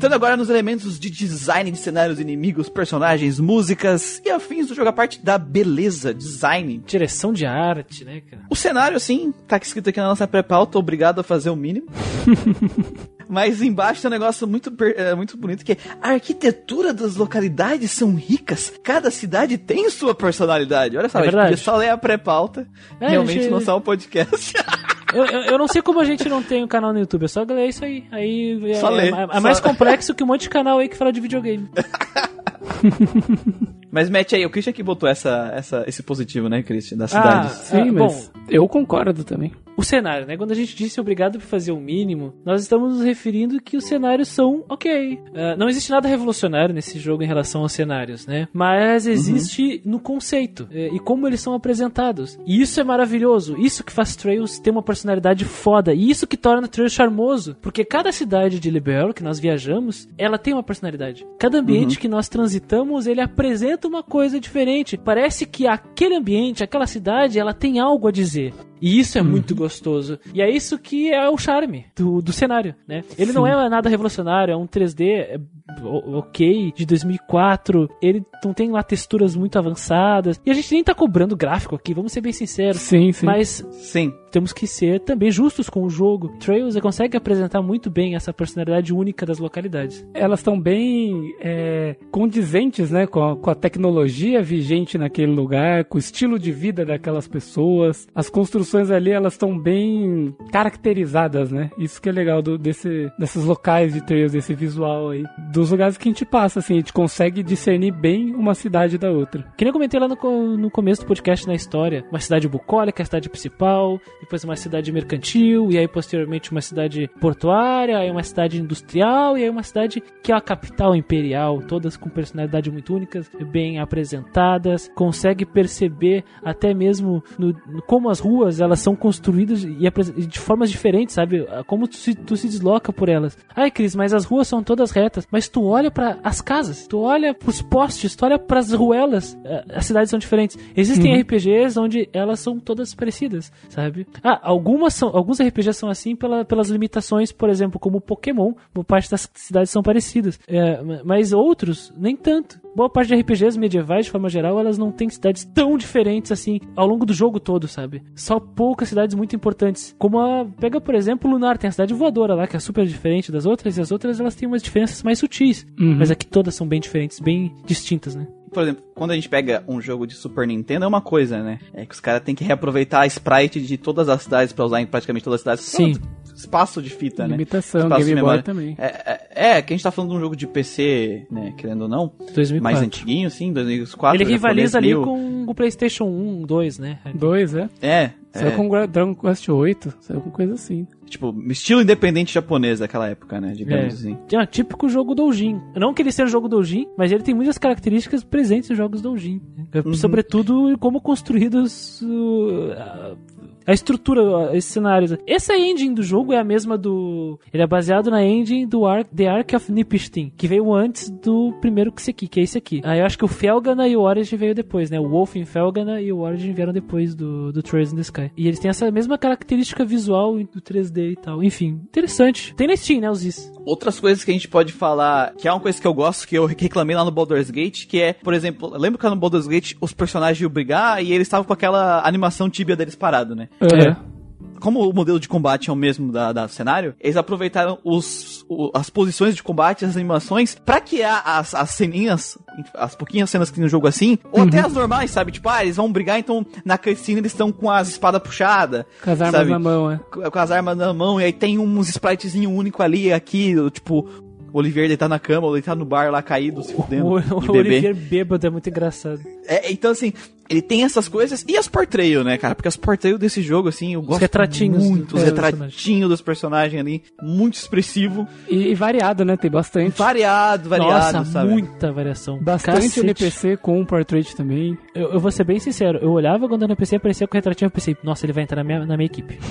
[0.00, 4.88] Entrando agora nos elementos de design de cenários, inimigos, personagens, músicas e afins do jogo,
[4.88, 6.82] a parte da beleza, design.
[6.86, 8.44] Direção de arte, né, cara?
[8.48, 11.86] O cenário, assim, tá escrito aqui na nossa pré-pauta, obrigado a fazer o mínimo.
[13.30, 17.92] Mas embaixo tem um negócio muito, é, muito bonito que é a arquitetura das localidades
[17.92, 18.72] são ricas.
[18.82, 20.96] Cada cidade tem sua personalidade.
[20.98, 22.66] Olha só, É a gente só ler a pré-pauta,
[23.00, 24.52] É, realmente gente- lançar um podcast.
[25.12, 27.28] Eu, eu, eu não sei como a gente não tem um canal no YouTube, é
[27.28, 28.04] só ler isso aí.
[28.12, 30.96] Aí é, Só ler, é, é mais complexo que um monte de canal aí que
[30.96, 31.68] fala de videogame.
[33.90, 37.52] Mas mete aí, o Christian que botou essa, essa, esse positivo, né, Christian, das cidades.
[37.52, 39.52] Sim, Ah, mas eu concordo também.
[39.76, 40.36] O cenário, né?
[40.36, 43.84] Quando a gente disse obrigado por fazer o mínimo, nós estamos nos referindo que os
[43.84, 45.18] cenários são ok.
[45.34, 48.46] Ah, não existe nada revolucionário nesse jogo em relação aos cenários, né?
[48.52, 52.38] Mas existe no conceito eh, e como eles são apresentados.
[52.46, 53.56] E isso é maravilhoso.
[53.58, 55.94] Isso que faz Trails ter uma personalidade foda.
[55.94, 57.56] E isso que torna Trails charmoso.
[57.60, 61.26] Porque cada cidade de Libero que nós viajamos, ela tem uma personalidade.
[61.38, 62.59] Cada ambiente que nós transitamos,
[63.06, 64.96] ele apresenta uma coisa diferente.
[64.96, 68.54] Parece que aquele ambiente, aquela cidade, ela tem algo a dizer.
[68.80, 70.18] E isso é muito gostoso.
[70.32, 73.02] E é isso que é o charme do, do cenário, né?
[73.18, 75.40] Ele não é nada revolucionário, é um 3D é,
[75.84, 77.88] ok, de 2004.
[78.00, 80.40] Ele não tem lá texturas muito avançadas.
[80.44, 82.80] E a gente nem tá cobrando gráfico aqui, vamos ser bem sinceros.
[82.80, 83.26] Sim, sim.
[83.26, 84.12] Mas Sim.
[84.30, 86.28] temos que ser também justos com o jogo.
[86.38, 90.06] Trails consegue apresentar muito bem essa personalidade única das localidades.
[90.14, 95.96] elas estão bem é, condizentes né, com a, com a tecnologia vigente naquele lugar, com
[95.96, 98.08] o estilo de vida daquelas pessoas.
[98.14, 101.70] As construções ali elas estão bem caracterizadas, né?
[101.78, 105.24] Isso que é legal do, desse, desses locais de trails, desse visual aí.
[105.52, 109.10] Dos lugares que a gente passa, assim, a gente consegue discernir bem uma cidade da
[109.10, 109.42] outra.
[109.56, 112.04] Que nem eu comentei lá no, no começo do podcast na história.
[112.10, 117.10] Uma cidade bucólica, a cidade principal, depois uma cidade mercantil, e aí posteriormente uma cidade
[117.20, 121.96] portuária, aí uma cidade industrial, e aí uma cidade que é a capital imperial, todas
[121.96, 128.59] com personalidade muito únicas, bem apresentadas, consegue perceber até mesmo no, no- como as ruas
[128.60, 131.46] elas são construídas e de formas diferentes, sabe?
[131.66, 133.36] Como tu se, tu se desloca por elas.
[133.54, 136.98] Ai, Cris, mas as ruas são todas retas, mas tu olha para as casas, tu
[137.00, 140.58] olha pros postes, tu olha pras ruelas, eh, as cidades são diferentes.
[140.76, 144.06] Existem RPGs onde elas são todas parecidas, sabe?
[144.22, 148.84] Ah, algumas são, alguns RPGs são assim pela, pelas limitações, por exemplo, como Pokémon, boa
[148.84, 150.38] parte das cidades são parecidas,
[150.84, 152.58] ma- mas outros nem tanto.
[152.74, 156.60] Boa parte de RPGs medievais, de forma geral, elas não têm cidades tão diferentes assim
[156.76, 158.02] ao longo do jogo todo, sabe?
[158.14, 159.94] Só poucas cidades muito importantes.
[159.98, 160.46] Como a.
[160.58, 163.76] Pega, por exemplo, Lunar, tem a cidade voadora lá, que é super diferente das outras,
[163.76, 165.66] e as outras elas têm umas diferenças mais sutis.
[165.76, 168.26] Mas aqui todas são bem diferentes, bem distintas, né?
[168.52, 171.60] Por exemplo, quando a gente pega um jogo de Super Nintendo, é uma coisa, né?
[171.72, 174.80] É que os caras têm que reaproveitar a sprite de todas as cidades pra usar
[174.80, 175.64] em praticamente todas as cidades.
[175.64, 175.92] Sim.
[175.92, 176.08] Pronto,
[176.40, 177.32] Espaço de fita, né?
[177.32, 178.74] Limitação, Espaço de Game Boy também.
[178.78, 178.86] É,
[179.34, 181.52] é, é, que a gente tá falando de um jogo de PC, né?
[181.56, 182.12] Querendo ou não.
[182.34, 182.60] 2004.
[182.62, 184.16] Mais antiguinho, sim, 2004.
[184.22, 186.98] Ele rivaliza ali meio- com o PlayStation 1, 2, né?
[187.14, 187.68] Dois, é.
[187.82, 190.86] É, Saiu é, com Dragon Quest 8, saiu com coisa assim.
[191.06, 193.52] tipo, estilo independente japonês daquela época, né?
[193.56, 193.88] Digamos É.
[193.88, 194.16] assim.
[194.32, 195.60] É típico jogo Doujin.
[195.74, 199.02] Não que ele seja um jogo Doujin, mas ele tem muitas características presentes em jogos
[199.02, 199.40] Doujin.
[199.84, 199.94] Uhum.
[199.94, 203.18] Sobretudo como construídos uh,
[203.66, 205.16] a- estrutura, esses cenários.
[205.26, 207.38] Essa engine do jogo é a mesma do.
[207.52, 211.52] Ele é baseado na engine do Ark, The Ark of Nipishtim, que veio antes do
[211.60, 212.80] primeiro que esse aqui, que é esse aqui.
[212.84, 214.98] Aí eu acho que o Felgana e o Origin veio depois, né?
[215.00, 218.30] O Wolf em Felgana e o Origin vieram depois do, do Trails in the Sky.
[218.36, 221.42] E eles têm essa mesma característica visual do 3D e tal.
[221.42, 222.54] Enfim, interessante.
[222.54, 223.52] Tem na Steam, né, os Is.
[223.64, 226.36] Outras coisas que a gente pode falar, que é uma coisa que eu gosto, que
[226.36, 229.74] eu reclamei lá no Baldur's Gate, que é, por exemplo, lembra que no Baldur's Gate
[229.80, 233.48] os personagens iam brigar e eles estavam com aquela animação tíbia deles parado, né?
[233.60, 234.19] É.
[234.60, 238.70] como o modelo de combate é o mesmo da, da cenário, eles aproveitaram os, o-
[238.74, 242.38] as posições de combate, as animações, pra criar as, as ceninhas,
[242.74, 245.32] as pouquinhas cenas que tem no jogo assim, ou até as normais, sabe?
[245.32, 248.84] Tipo, ah, eles vão brigar, então na cutscene eles estão com as espadas puxadas.
[249.02, 249.50] Com as armas sabe?
[249.50, 249.98] na mão, é.
[250.12, 254.08] Com com as armas na mão, e aí tem uns spritezinho único ali, aqui, tipo,
[254.52, 257.40] o Olivier deitar na cama, ou deitar no bar lá caído, se fudendo, O, o
[257.52, 257.58] bebê.
[257.58, 259.20] Olivier bêbado é muito engraçado.
[259.46, 260.12] É, então, assim,
[260.50, 262.56] ele tem essas coisas e as portrail, né, cara?
[262.56, 265.16] Porque as portrail desse jogo, assim, eu gosto retratinhos muito.
[265.16, 267.02] Os é, retratinhos dos personagens ali.
[267.22, 268.26] Muito expressivo.
[268.48, 269.36] E, e variado, né?
[269.36, 269.96] Tem bastante.
[269.96, 271.50] Variado, variado, Nossa, sabe?
[271.50, 272.38] muita variação.
[272.42, 273.00] Bastante Cacete.
[273.00, 274.76] NPC com portrait também.
[274.94, 277.68] Eu, eu vou ser bem sincero, eu olhava quando o NPC aparecia com o retratinho,
[277.68, 279.38] eu pensei, nossa, ele vai entrar na minha, na minha equipe.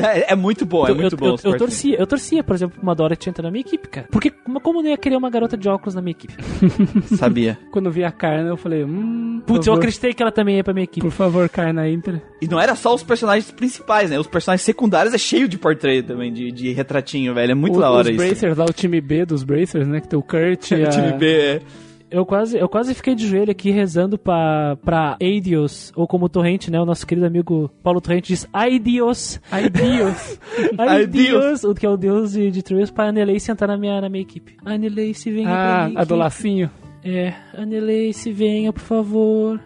[0.00, 1.26] É, é muito bom, é eu, muito eu, bom.
[1.26, 3.60] eu, os eu torcia, eu torcia, por exemplo, pra uma Dora tinha entrar na minha
[3.60, 4.08] equipe, cara.
[4.10, 6.34] Porque como eu não ia querer uma garota de óculos na minha equipe?
[7.16, 7.58] Sabia.
[7.70, 9.42] Quando vi a Karna, eu falei, hum.
[9.46, 9.80] Putz, eu favor,
[10.10, 11.00] acreditei que ela também ia pra minha equipe.
[11.00, 12.22] Por favor, Karna, entra.
[12.40, 14.18] E não era só os personagens principais, né?
[14.18, 17.52] Os personagens secundários é cheio de portrait também, de, de retratinho, velho.
[17.52, 18.16] É muito O- da hora os isso.
[18.16, 20.00] Bracers lá, o time B dos Bracers, né?
[20.00, 20.90] Que tem o Kurt e O a...
[20.90, 21.60] time B, é.
[22.12, 26.28] Eu quase, eu quase fiquei de joelho aqui rezando pra, pra Aidios, ou como o
[26.28, 26.80] Torrente, né?
[26.80, 29.40] O nosso querido amigo Paulo Torrente diz Aidios.
[29.48, 30.40] Ai, Deus.
[30.76, 34.08] Aidios, o que é o deus de, de Trails, pra Anelace entrar na minha, na
[34.08, 34.56] minha equipe.
[34.64, 36.18] Anelace, venha pra ah, minha a do equipe.
[36.18, 36.70] lacinho.
[37.04, 39.60] É, Anelace, venha, por favor.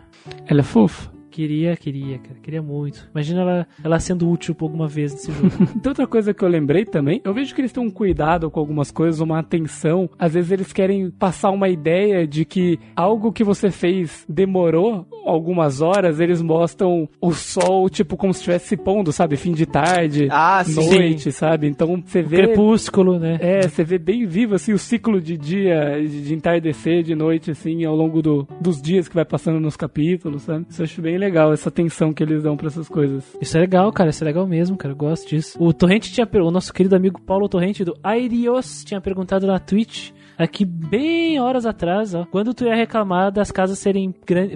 [0.46, 1.13] Ela é fofa.
[1.34, 2.36] Queria, queria, cara.
[2.40, 3.08] Queria muito.
[3.12, 5.50] Imagina ela, ela sendo útil por alguma vez nesse jogo.
[5.82, 7.20] Tem outra coisa que eu lembrei também.
[7.24, 10.08] Eu vejo que eles têm um cuidado com algumas coisas, uma atenção.
[10.18, 15.80] Às vezes eles querem passar uma ideia de que algo que você fez demorou algumas
[15.80, 16.20] horas.
[16.20, 19.36] Eles mostram o sol, tipo, como se estivesse se pondo, sabe?
[19.36, 20.74] Fim de tarde, Ah, sim.
[20.74, 21.66] noite, sabe?
[21.66, 22.36] Então você vê.
[22.44, 23.38] Crepúsculo, né?
[23.40, 27.50] É, você vê bem vivo, assim, o ciclo de dia, de de entardecer, de noite,
[27.50, 30.66] assim, ao longo do, dos dias que vai passando nos capítulos, sabe?
[30.68, 33.24] Isso eu acho bem legal, essa atenção que eles dão pra essas coisas.
[33.40, 34.10] Isso é legal, cara.
[34.10, 34.92] Isso é legal mesmo, cara.
[34.92, 35.56] Eu gosto disso.
[35.62, 36.28] O Torrente tinha.
[36.42, 40.10] O nosso querido amigo Paulo Torrente do Airios tinha perguntado na Twitch.
[40.36, 42.26] Aqui, bem horas atrás, ó.
[42.30, 44.12] Quando tu ia reclamar das casas serem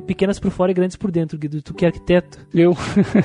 [0.07, 1.63] pequenas por fora e grandes por dentro, Guido?
[1.63, 2.39] Tu que é arquiteto.
[2.53, 2.77] Eu,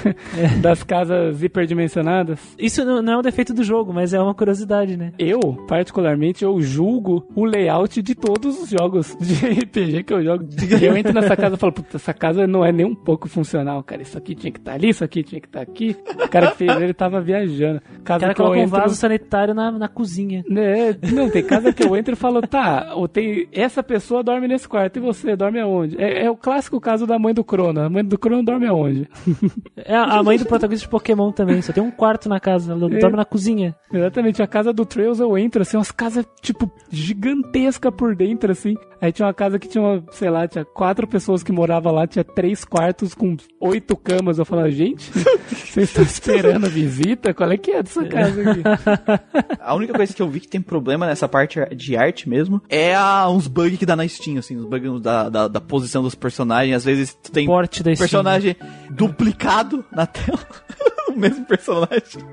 [0.62, 5.14] das casas hiperdimensionadas, Isso não, é um defeito do jogo, mas é uma curiosidade, né?
[5.18, 10.46] eu, particularmente, eu julgo o layout de todos os jogos de RPG que eu jogo.
[10.82, 13.82] Eu entro nessa casa e falo, puta, essa casa não é nem um pouco funcional,
[13.84, 14.02] cara.
[14.02, 15.96] Isso aqui tinha que estar ali, isso aqui tinha que estar aqui.
[16.24, 17.82] O cara que fez ele tava viajando.
[18.00, 18.80] O Casa cara que eu coloca um entro...
[18.80, 20.44] vaso sanitário na, na cozinha.
[20.48, 24.48] Né, não, tem casa que eu entro e falo, tá, ou tem, essa pessoa dorme
[24.48, 26.02] nesse quarto, e você dorme aonde?
[26.02, 27.82] É, é o clássico caso da mãe do Crono.
[27.82, 29.08] A mãe do Crono dorme aonde?
[29.86, 31.62] É a a mãe do protagonista de Pokémon também.
[31.62, 32.72] Só tem um quarto na casa.
[32.74, 33.00] Ela É.
[33.00, 33.76] dorme na cozinha.
[33.92, 38.76] Exatamente, a casa do Trails eu entro, assim, umas casas, tipo, gigantesca por dentro, assim.
[39.02, 42.08] Aí tinha uma casa que tinha, uma, sei lá, tinha quatro pessoas que moravam lá,
[42.08, 44.40] tinha três quartos com oito camas.
[44.40, 47.34] Eu falava, gente, vocês estão esperando a visita?
[47.34, 48.62] Qual é que é dessa casa aqui?
[49.60, 52.96] A única coisa que eu vi que tem problema nessa parte de arte mesmo é
[52.96, 56.16] a, uns bugs que dá na Steam, assim, os bugs da, da, da posição dos
[56.16, 56.76] personagens.
[56.76, 57.98] Às vezes tu tem Porte da Steam.
[57.98, 58.56] personagem
[58.90, 60.40] duplicado na tela.
[61.10, 62.24] o mesmo personagem.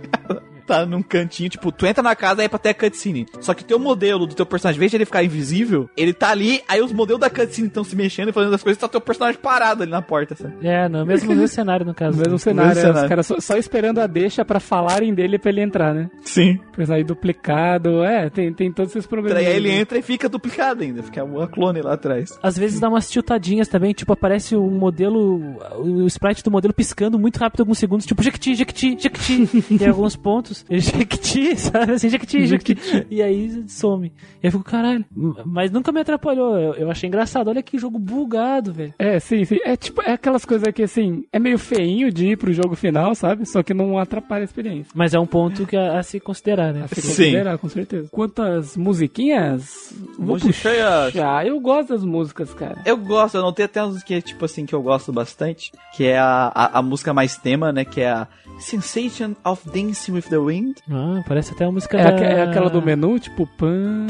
[0.71, 3.27] Tá num cantinho, tipo, tu entra na casa aí pra ter a cutscene.
[3.41, 6.31] Só que teu modelo do teu personagem, em vez de ele ficar invisível, ele tá
[6.31, 9.01] ali, aí os modelos da cutscene estão se mexendo e fazendo as coisas, tá teu
[9.01, 10.55] personagem parado ali na porta, sabe?
[10.63, 12.17] É, no mesmo, no mesmo cenário, no caso.
[12.17, 12.99] No mesmo cenário, cenário.
[12.99, 16.09] é, os caras só, só esperando a deixa pra falarem dele pra ele entrar, né?
[16.23, 16.59] Sim.
[16.73, 19.39] Personagem duplicado, é, tem, tem todos esses problemas.
[19.39, 19.81] Aí ele né?
[19.81, 22.39] entra e fica duplicado ainda, fica uma clone lá atrás.
[22.43, 27.19] Às vezes dá umas tiltadinhas também, tipo, aparece um modelo, o sprite do modelo piscando
[27.19, 32.47] muito rápido alguns segundos, tipo, Jequiti, Jequiti, Jequiti, em alguns pontos, Jequiti, sabe, assim, Jequiti,
[32.47, 34.09] Jequiti, e aí some.
[34.09, 35.05] E aí eu fico, caralho,
[35.45, 38.95] mas nunca me atrapalhou, eu, eu achei engraçado, olha que jogo bugado, velho.
[38.99, 39.59] É, sim, sim.
[39.65, 43.15] É tipo, é aquelas coisas que assim, é meio feinho de ir pro jogo final,
[43.15, 43.47] sabe?
[43.47, 44.93] Só que não atrapalha a experiência.
[44.95, 46.85] Mas é um ponto que a, a se considerar, né?
[46.85, 47.09] A se Sim.
[47.09, 48.09] considerar, com certeza.
[48.11, 49.95] Quantas musiquinhas?
[50.19, 51.13] Vou Musiquinhas.
[51.13, 51.47] puxar.
[51.47, 52.81] Eu gosto das músicas, cara.
[52.85, 56.05] Eu gosto, eu não tenho até uns que, tipo assim, que eu gosto bastante, que
[56.05, 58.29] é a, a, a música mais tema, né, que é a
[58.59, 60.77] Sensation of Dancing with the Wind.
[60.91, 62.11] Ah, parece até a música É, da...
[62.25, 64.07] é aquela do menu, tipo, pan.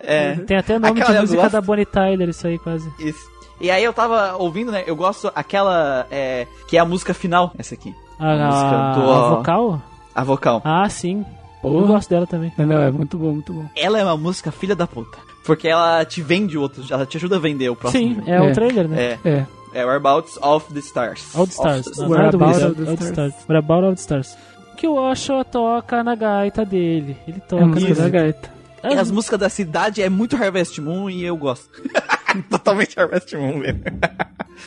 [0.00, 1.52] É, Tem até nome Aquela de eu música gosto.
[1.52, 2.90] da Bonnie Tyler, isso aí quase.
[2.98, 3.30] isso.
[3.60, 7.52] E aí eu tava ouvindo, né, eu gosto aquela, é, que é a música final,
[7.56, 7.94] essa aqui.
[8.18, 9.82] A, música a, do- a vocal?
[10.14, 10.62] A vocal.
[10.64, 11.24] Ah, sim.
[11.62, 11.86] Eu Porra.
[11.86, 12.52] gosto dela também.
[12.58, 13.64] Não, não, é muito bom, muito bom.
[13.76, 15.16] Ela é uma música filha da puta.
[15.44, 18.02] Porque ela te vende outros, ela te ajuda a vender o próximo.
[18.02, 18.30] Sim, jogo.
[18.30, 18.52] é, o É.
[18.52, 19.18] trailer, né?
[19.24, 19.46] É, É.
[19.74, 21.34] é Whereabouts of the Stars.
[21.34, 21.86] All the Stars.
[21.86, 23.10] Of the é do Whereabouts é of the Stars.
[23.10, 23.34] Stars.
[23.48, 24.36] Whereabouts of the Stars.
[24.76, 27.16] Que o Osho toca na gaita dele.
[27.26, 28.50] Ele toca É na gaita.
[28.84, 31.70] E as músicas da cidade é muito Harvest Moon e eu gosto.
[32.50, 33.80] Totalmente Harvest Moon mesmo.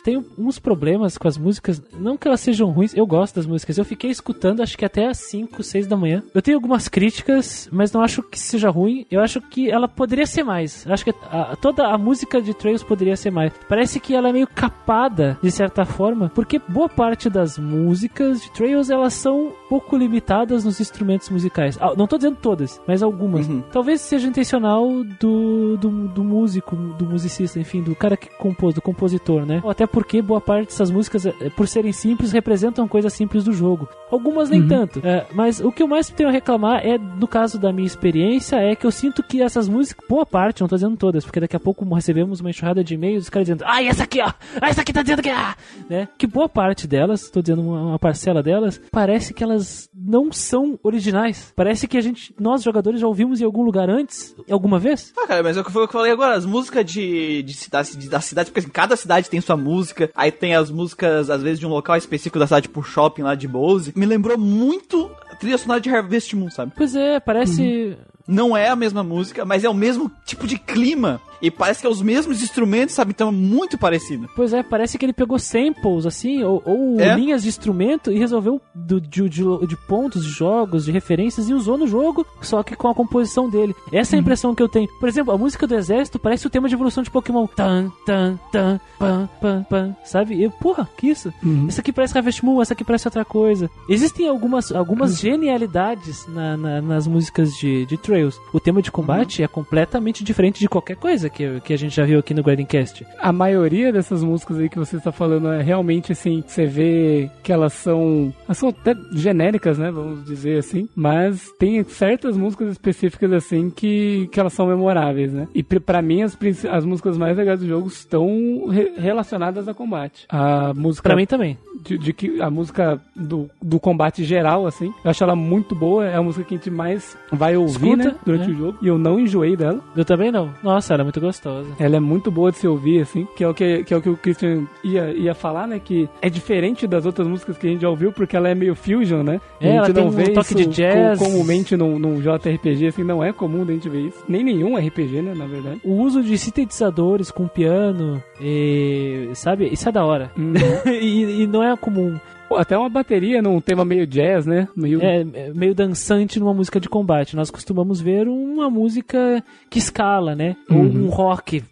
[0.04, 3.78] Tem uns problemas com as músicas, não que elas sejam ruins, eu gosto das músicas.
[3.78, 6.22] Eu fiquei escutando acho que até às 5, 6 da manhã.
[6.34, 9.06] Eu tenho algumas críticas, mas não acho que seja ruim.
[9.10, 10.84] Eu acho que ela poderia ser mais.
[10.86, 13.52] Eu acho que a- toda a música de Trails poderia ser mais.
[13.68, 18.50] Parece que ela é meio capada, de certa forma, porque boa parte das músicas de
[18.52, 21.78] Trails elas são pouco limitadas nos instrumentos musicais.
[21.80, 23.48] Ah, não tô dizendo todas, mas algumas.
[23.48, 23.62] Uhum.
[23.72, 24.86] Talvez seja intencional
[25.20, 29.60] do, do, do músico, do musicista, enfim, do cara que compôs, do compositor, né?
[29.62, 33.52] Ou até porque boa parte dessas músicas, eh, por serem simples, representam coisas simples do
[33.52, 33.88] jogo.
[34.10, 35.00] Algumas nem tanto.
[35.04, 38.56] É, mas o que eu mais tenho a reclamar é, no caso da minha experiência,
[38.56, 41.56] é que eu sinto que essas músicas, boa parte, não tô dizendo todas, porque daqui
[41.56, 44.68] a pouco recebemos uma enxurrada de e-mails, os caras dizendo, ah, essa aqui, ó, ah,
[44.68, 45.56] essa aqui tá dizendo que, ah,
[45.88, 46.08] né?
[46.16, 50.78] Que boa parte delas, tô dizendo uma, uma parcela delas, parece que elas não são
[50.82, 51.52] originais.
[51.56, 55.12] Parece que a gente, nós jogadores já ouvimos em algum lugar antes, alguma vez.
[55.16, 57.42] Ah, cara, mas é o que foi o que eu falei agora, as músicas de,
[57.46, 60.70] de cidade, de- da cidade, porque assim, cada cidade tem sua música, aí tem as
[60.70, 63.92] músicas, às vezes, de um local específico da cidade, tipo shopping lá de Bose.
[63.96, 66.72] Me lembrou muito a trilha sonora de Harvest Moon, sabe?
[66.76, 67.96] Pois é, parece.
[68.28, 71.20] Não é a mesma música, mas é o mesmo tipo de clima.
[71.42, 73.10] E parece que é os mesmos instrumentos, sabe?
[73.10, 74.28] Então é muito parecido.
[74.34, 77.14] Pois é, parece que ele pegou samples, assim, ou, ou É?
[77.14, 81.54] linhas de instrumento e resolveu do, de, de, de pontos, de jogos, de referências e
[81.54, 83.74] usou no jogo, só que com a composição dele.
[83.92, 84.88] Essa é a impressão que eu tenho.
[84.98, 87.46] Por exemplo, a música do Exército parece o tema de evolução de Pokémon.
[87.46, 89.96] Tan, tan, tan, pam, pam, pam.
[90.04, 90.34] Sabe?
[90.36, 91.32] E, eu, porra, que isso?
[91.68, 93.70] Isso aqui parece Harvest Moon, essa aqui parece outra coisa.
[93.88, 98.40] Existem algumas, algumas genialidades na- na- nas músicas de, de Trails.
[98.52, 102.04] O tema de combate é completamente diferente de qualquer coisa que, que a gente já
[102.04, 103.06] viu aqui no Guiding Cast.
[103.18, 107.52] A maioria dessas músicas aí que você está falando é realmente assim, você vê que
[107.52, 113.32] elas são, elas são até genéricas, né, vamos dizer assim, mas tem certas músicas específicas
[113.32, 115.48] assim que, que elas são memoráveis, né?
[115.54, 116.36] E pra mim as,
[116.70, 120.26] as músicas mais legais do jogo estão re- relacionadas a combate.
[120.28, 121.56] A música Pra mim também.
[121.84, 126.06] de, de que a música do, do combate geral, assim, eu acho ela muito boa.
[126.06, 128.54] É a música que a gente mais vai ouvir, Escuta, né, durante né?
[128.54, 128.78] o jogo.
[128.82, 129.80] E eu não enjoei dela.
[129.96, 130.50] Eu também não.
[130.62, 131.68] Nossa, ela é muito gostosa.
[131.78, 134.02] Ela é muito boa de se ouvir, assim, que é o que, que, é o,
[134.02, 135.80] que o Christian ia, ia falar, né?
[135.82, 138.74] Que é diferente das outras músicas que a gente já ouviu, porque ela é meio
[138.74, 139.40] fusion, né?
[139.60, 141.18] É, a ela gente tem não um vê toque isso de jazz.
[141.18, 144.22] co- comumente num, num JRPG, assim, não é comum da gente ver isso.
[144.28, 145.80] Nem nenhum RPG, né, na verdade.
[145.84, 149.68] O uso de sintetizadores com piano, e, sabe?
[149.72, 150.30] Isso é da hora.
[150.38, 150.52] Hum.
[151.00, 152.16] e, e não é comum.
[152.48, 154.68] Pô, Até uma bateria num tema meio jazz, né?
[154.76, 155.02] Meio...
[155.02, 157.34] É, é meio dançante numa música de combate.
[157.36, 160.56] Nós costumamos ver uma música que escala, né?
[160.70, 161.06] Ou Uhum.
[161.06, 161.62] um rock.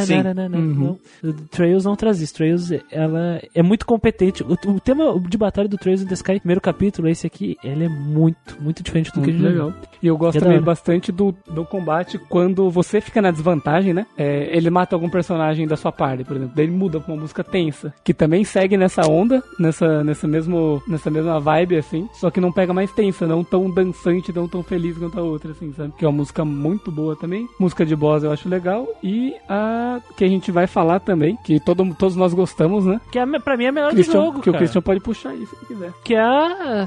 [0.00, 0.14] Sim.
[0.58, 0.98] Uhum.
[1.22, 2.34] Não, Trails não traz isso.
[2.34, 4.42] Trails, ela é muito competente.
[4.42, 7.84] O, o tema de batalha do Trails in the Sky, primeiro capítulo, esse aqui, ele
[7.84, 9.72] é muito, muito diferente do que a gente legal.
[10.02, 14.06] E eu gosto É também bastante do, do combate quando você fica na desvantagem, né?
[14.16, 16.54] É, ele mata algum personagem da sua party, por exemplo.
[16.56, 17.94] Daí ele muda pra uma música tensa.
[18.02, 22.08] Que também segue nessa onda, nessa, nessa, mesmo, nessa mesma vibe, assim.
[22.14, 25.52] Só que não pega mais tensa, não tão dançante, não tão feliz quanto a outra,
[25.52, 25.92] assim, sabe?
[25.98, 27.48] Que é uma música muito boa também.
[27.58, 28.86] Música de boss eu acho legal.
[29.02, 33.00] E a que a gente vai falar também, que todo, todos nós gostamos, né?
[33.10, 34.58] Que é, pra mim é a melhor Christian, do jogo, que o cara.
[34.58, 35.92] Christian pode puxar aí se ele quiser.
[36.04, 36.84] Que é a...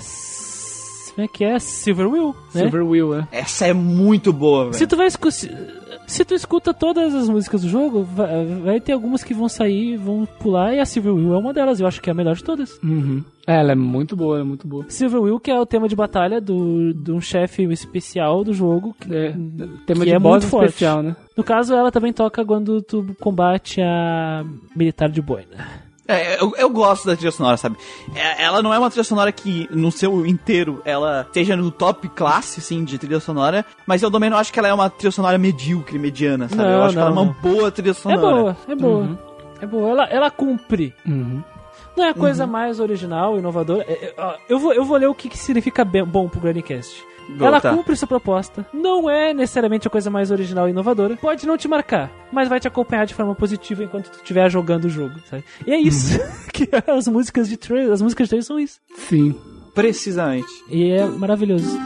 [1.15, 1.57] Como é que é?
[1.57, 2.61] Silver Will, né?
[2.61, 3.27] Silver Will, é.
[3.31, 4.75] Essa é muito boa, velho.
[4.75, 5.29] Se tu vai escu-
[6.07, 9.97] se, tu escuta todas as músicas do jogo, vai, vai ter algumas que vão sair,
[9.97, 12.35] vão pular, e a Silver Will é uma delas, eu acho que é a melhor
[12.35, 12.79] de todas.
[12.81, 13.23] Uhum.
[13.45, 14.85] É, ela é muito boa, ela é muito boa.
[14.89, 18.95] Silver Will, que é o tema de batalha do, de um chefe especial do jogo.
[18.99, 19.31] que- É,
[19.85, 20.67] tema Que de é boss muito forte.
[20.69, 21.15] especial, né?
[21.35, 24.43] No caso, ela também toca quando tu combate a
[24.75, 25.86] militar de boina.
[26.07, 27.75] É, eu, eu gosto da trilha sonora, sabe?
[28.15, 32.07] É, ela não é uma trilha sonora que, no seu inteiro, ela esteja no top
[32.09, 35.11] classe, assim, de trilha sonora, mas eu também não acho que ela é uma trilha
[35.11, 36.61] sonora medíocre, mediana, sabe?
[36.63, 38.21] eu Não, acho que ela é não, uma boa trilha É sonora.
[38.21, 39.19] boa, é boa.
[39.61, 40.93] É boa, ela, ela cumpre.
[41.05, 41.43] Uhum.
[41.95, 43.83] Não é a coisa mais original, inovadora.
[43.87, 47.03] É, é, Eu vou, eu vou ler o que, que significa bem- bom pro Grandcast.
[47.39, 48.65] Ela cumpre sua proposta.
[48.73, 51.17] Não é necessariamente a coisa mais original e inovadora.
[51.17, 54.85] Pode não te marcar, mas vai te acompanhar de forma positiva enquanto tu estiver jogando
[54.85, 55.43] o jogo, sabe?
[55.65, 56.19] E é isso
[56.53, 58.79] que as músicas de Trail, as músicas de Trail são isso.
[58.95, 59.35] Sim.
[59.73, 60.47] Precisamente.
[60.69, 61.77] E é maravilhoso.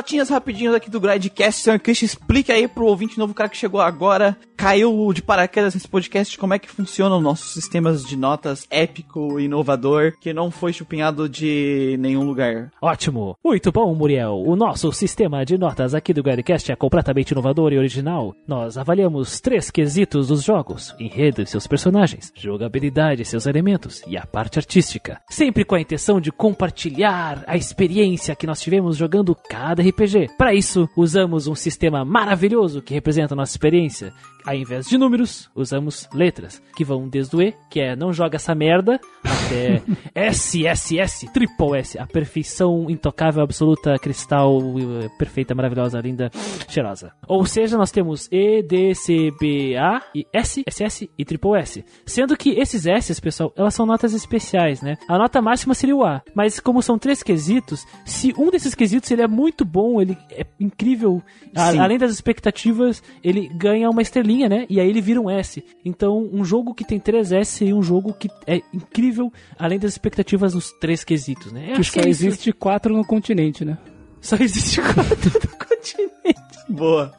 [0.00, 1.62] Notinhas rapidinhas aqui do Gradcast.
[1.62, 5.88] Senhor Christian, explique aí pro ouvinte novo, cara que chegou agora, caiu de paraquedas nesse
[5.88, 11.30] podcast, como é que funcionam nossos sistemas de notas épico, inovador, que não foi chupinhado
[11.30, 12.70] de nenhum lugar.
[12.82, 13.38] Ótimo!
[13.42, 14.42] Muito bom, Muriel.
[14.44, 18.34] O nosso sistema de notas aqui do Guidecast é completamente inovador e original.
[18.46, 24.18] Nós avaliamos três quesitos dos jogos: enredo e seus personagens, jogabilidade e seus elementos e
[24.18, 25.22] a parte artística.
[25.30, 30.32] Sempre com a intenção de compartilhar a experiência que nós tivemos jogando cada RPG.
[30.36, 34.12] Para isso, usamos um sistema maravilhoso que representa a nossa experiência.
[34.44, 38.36] Ao invés de números, usamos letras, que vão desde o E, que é não joga
[38.36, 39.82] essa merda, até
[40.14, 44.58] SSS, triple S, a perfeição intocável, absoluta, cristal,
[45.02, 46.30] eh, perfeita, maravilhosa, linda,
[46.68, 47.12] cheirosa.
[47.28, 51.84] Ou seja, nós temos E, D, C, B, A, e S, SS e triple S.
[52.06, 54.96] Sendo que esses S, pessoal, elas são notas especiais, né?
[55.08, 59.10] A nota máxima seria o A, mas como são três quesitos, se um desses quesitos
[59.10, 61.22] ele é muito bom, ele é incrível,
[61.54, 64.66] a- além das expectativas, ele ganha uma estrelinha, né?
[64.68, 65.64] E aí ele vira um S.
[65.84, 69.92] Então, um jogo que tem três S seria um jogo que é incrível, além das
[69.92, 71.68] expectativas nos três quesitos, né?
[71.72, 72.26] Eu Que só é isso.
[72.26, 73.78] existe quatro no continente, né?
[74.20, 76.40] Só existe quatro do continente.
[76.68, 77.12] Boa.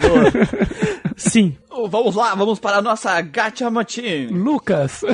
[0.00, 0.30] Boa.
[1.16, 1.56] Sim.
[1.70, 4.28] Oh, vamos lá, vamos para a nossa Gacha Matin.
[4.30, 5.02] Lucas!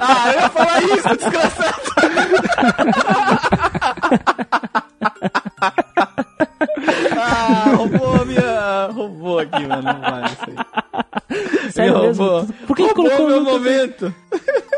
[0.00, 1.82] Ah, eu ia falar isso, desgraçado.
[7.18, 8.47] ah, roubou a minha...
[9.28, 9.82] Roubou aqui, mano.
[9.82, 11.70] Não vale isso aí.
[11.72, 12.24] Sério Me mesmo?
[12.24, 12.54] roubou.
[12.66, 14.14] Por que roubou colocou meu momento?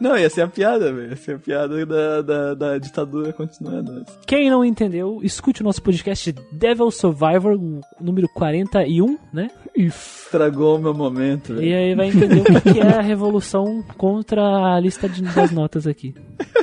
[0.00, 1.10] Não, ia ser a piada, velho.
[1.10, 4.04] Ia ser a piada da, da, da ditadura continuando.
[4.28, 7.58] Quem não entendeu, escute o nosso podcast Devil Survivor,
[8.00, 9.50] número 41, né?
[9.74, 11.76] Estragou o meu momento, E velho.
[11.76, 14.40] aí vai entender o que que é a revolução contra
[14.76, 16.14] a lista de- das notas aqui.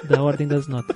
[0.09, 0.95] Da ordem das notas.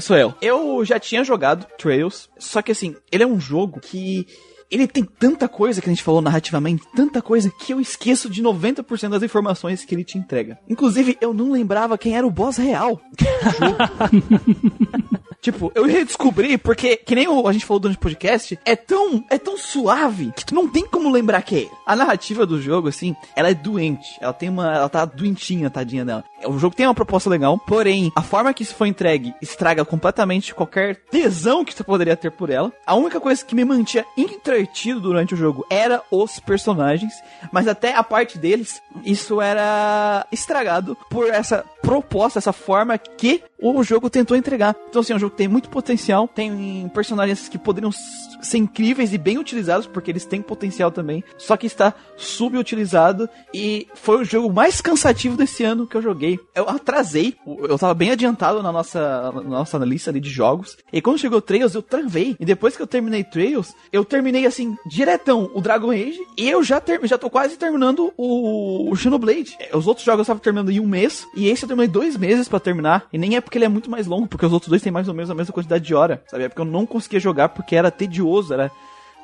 [0.00, 0.34] Sou eu.
[0.40, 4.26] Eu já tinha jogado Trails, só que assim, ele é um jogo que.
[4.68, 8.42] Ele tem tanta coisa que a gente falou narrativamente, tanta coisa que eu esqueço de
[8.42, 10.58] 90% das informações que ele te entrega.
[10.68, 15.16] Inclusive, eu não lembrava quem era o boss real do jogo.
[15.46, 19.24] Tipo, eu redescobri porque, que nem o- a gente falou durante o podcast, é tão,
[19.30, 21.70] é tão suave que tu não tem como lembrar que é ele.
[21.86, 24.18] A narrativa do jogo, assim, ela é doente.
[24.20, 24.74] Ela tem uma.
[24.74, 26.24] Ela tá doentinha, tadinha dela.
[26.46, 30.52] O jogo tem uma proposta legal, porém, a forma que isso foi entregue estraga completamente
[30.52, 32.72] qualquer tesão que tu poderia ter por ela.
[32.84, 37.14] A única coisa que me mantinha entretido durante o jogo era os personagens,
[37.52, 43.82] mas até a parte deles, isso era estragado por essa proposta, essa forma que o
[43.82, 44.76] jogo tentou entregar.
[44.88, 49.12] Então, assim, é um jogo que tem muito potencial, tem personagens que poderiam ser incríveis
[49.12, 54.24] e bem utilizados, porque eles têm potencial também, só que está subutilizado e foi o
[54.24, 56.38] jogo mais cansativo desse ano que eu joguei.
[56.54, 61.18] Eu atrasei, eu tava bem adiantado na nossa, na nossa lista de jogos, e quando
[61.18, 65.60] chegou Trails eu travei, e depois que eu terminei Trails, eu terminei assim, diretão, o
[65.60, 69.56] Dragon Age, e eu já, ter, já tô quase terminando o, o Xenoblade.
[69.72, 72.48] Os outros jogos eu tava terminando em um mês, e esse eu terminei dois meses
[72.48, 74.82] pra terminar, e nem é porque ele é muito mais longo, porque os outros dois
[74.82, 76.44] têm mais ou menos a mesma quantidade de hora, sabe?
[76.44, 78.72] É porque eu não conseguia jogar porque era tedioso, era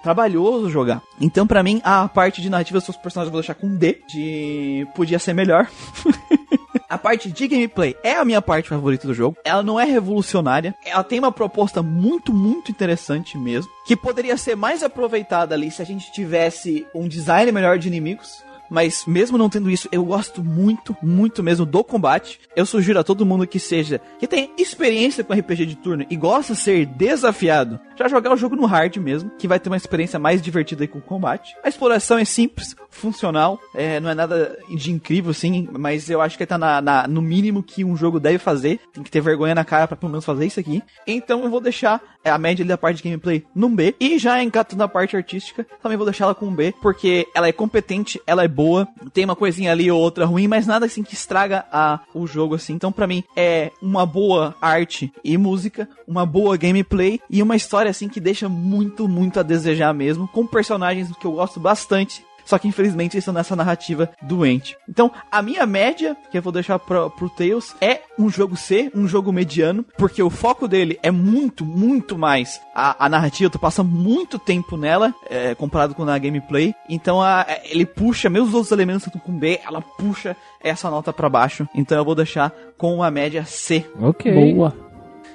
[0.00, 1.02] trabalhoso jogar.
[1.20, 4.00] Então, pra mim, a parte de narrativa dos seus personagens eu vou deixar com D,
[4.08, 5.68] de podia ser melhor.
[6.88, 9.38] A parte de gameplay é a minha parte favorita do jogo.
[9.46, 10.74] Ela não é revolucionária.
[10.84, 13.72] Ela tem uma proposta muito, muito interessante mesmo.
[13.86, 18.44] Que poderia ser mais aproveitada ali se a gente tivesse um design melhor de inimigos.
[18.72, 22.40] Mas mesmo não tendo isso, eu gosto muito, muito mesmo do combate.
[22.56, 26.16] Eu sugiro a todo mundo que seja, que tem experiência com RPG de turno e
[26.16, 29.76] gosta de ser desafiado, já jogar o jogo no hard mesmo, que vai ter uma
[29.76, 31.54] experiência mais divertida com o combate.
[31.62, 36.36] A exploração é simples, funcional, é, não é nada de incrível assim, mas eu acho
[36.38, 38.78] que tá na, na- no mínimo que um jogo deve fazer.
[38.92, 40.82] Tem que ter vergonha na cara pra pelo menos fazer isso aqui.
[41.06, 43.94] Então eu vou deixar é, a média da parte de gameplay num B.
[43.98, 47.48] E já encatando a parte artística, também vou deixar ela com um B, porque ela
[47.48, 51.02] é competente, ela é boa, tem uma coisinha ali ou outra ruim, mas nada assim
[51.02, 52.74] que estraga a, o jogo assim.
[52.74, 57.90] Então pra mim é uma boa arte e música, uma boa gameplay e uma história
[57.90, 62.24] assim que deixa muito, muito a desejar mesmo, com personagens que eu gosto bastante.
[62.44, 64.76] Só que infelizmente eles estão nessa narrativa doente.
[64.88, 68.90] Então, a minha média, que eu vou deixar pro, pro Tails, é um jogo C,
[68.94, 73.50] um jogo mediano, porque o foco dele é muito, muito mais a, a narrativa.
[73.50, 76.74] Tu passa muito tempo nela, é, comparado com na gameplay.
[76.88, 80.36] Então, a- é, ele puxa, mesmo os outros elementos que estão com B, ela puxa
[80.60, 81.66] essa nota pra baixo.
[81.74, 83.86] Então, eu vou deixar com uma média C.
[84.00, 84.54] Ok.
[84.54, 84.74] Boa.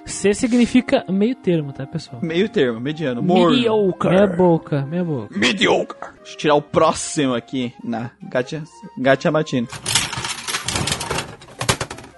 [0.08, 2.22] C significa meio termo, tá, pessoal?
[2.22, 3.22] Meio termo, mediano.
[3.22, 3.56] Morno.
[3.56, 5.38] Meia boca, meia boca.
[5.38, 6.00] Mediocre.
[6.18, 8.64] Deixa eu tirar o próximo aqui na Gacha,
[8.98, 9.68] Gacha Matino.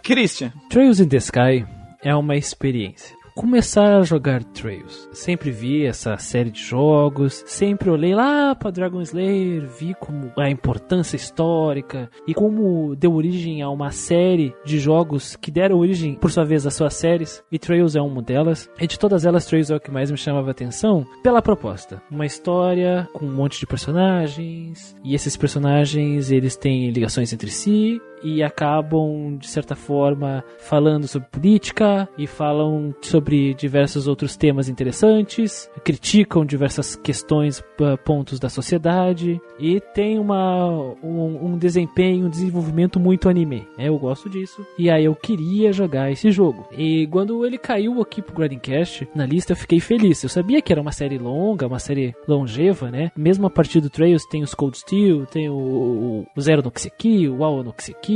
[0.03, 0.51] Christian.
[0.69, 1.65] Trails in the Sky
[2.03, 5.07] é uma experiência começar a jogar Trails.
[5.13, 10.49] Sempre vi essa série de jogos, sempre olhei lá para Dragon Slayer, vi como a
[10.49, 16.29] importância histórica e como deu origem a uma série de jogos que deram origem, por
[16.29, 18.69] sua vez, às suas séries, e Trails é uma delas.
[18.77, 22.01] E de todas elas, Trails é o que mais me chamava atenção pela proposta.
[22.11, 28.01] Uma história com um monte de personagens, e esses personagens, eles têm ligações entre si,
[28.23, 35.69] e acabam, de certa forma, falando sobre política e falam sobre diversos outros temas interessantes,
[35.83, 37.63] criticam diversas questões,
[38.03, 40.67] pontos da sociedade e tem uma,
[41.03, 43.67] um, um desempenho, um desenvolvimento muito anime.
[43.77, 44.65] É, eu gosto disso.
[44.77, 46.67] E aí eu queria jogar esse jogo.
[46.71, 50.21] E quando ele caiu aqui pro Grindcast, na lista eu fiquei feliz.
[50.23, 53.11] Eu sabia que era uma série longa, uma série longeva, né?
[53.15, 56.71] Mesmo a partir do Trails tem os Cold Steel, tem o, o, o Zero no
[56.71, 58.09] Kiseki, o Ao no Kiseki,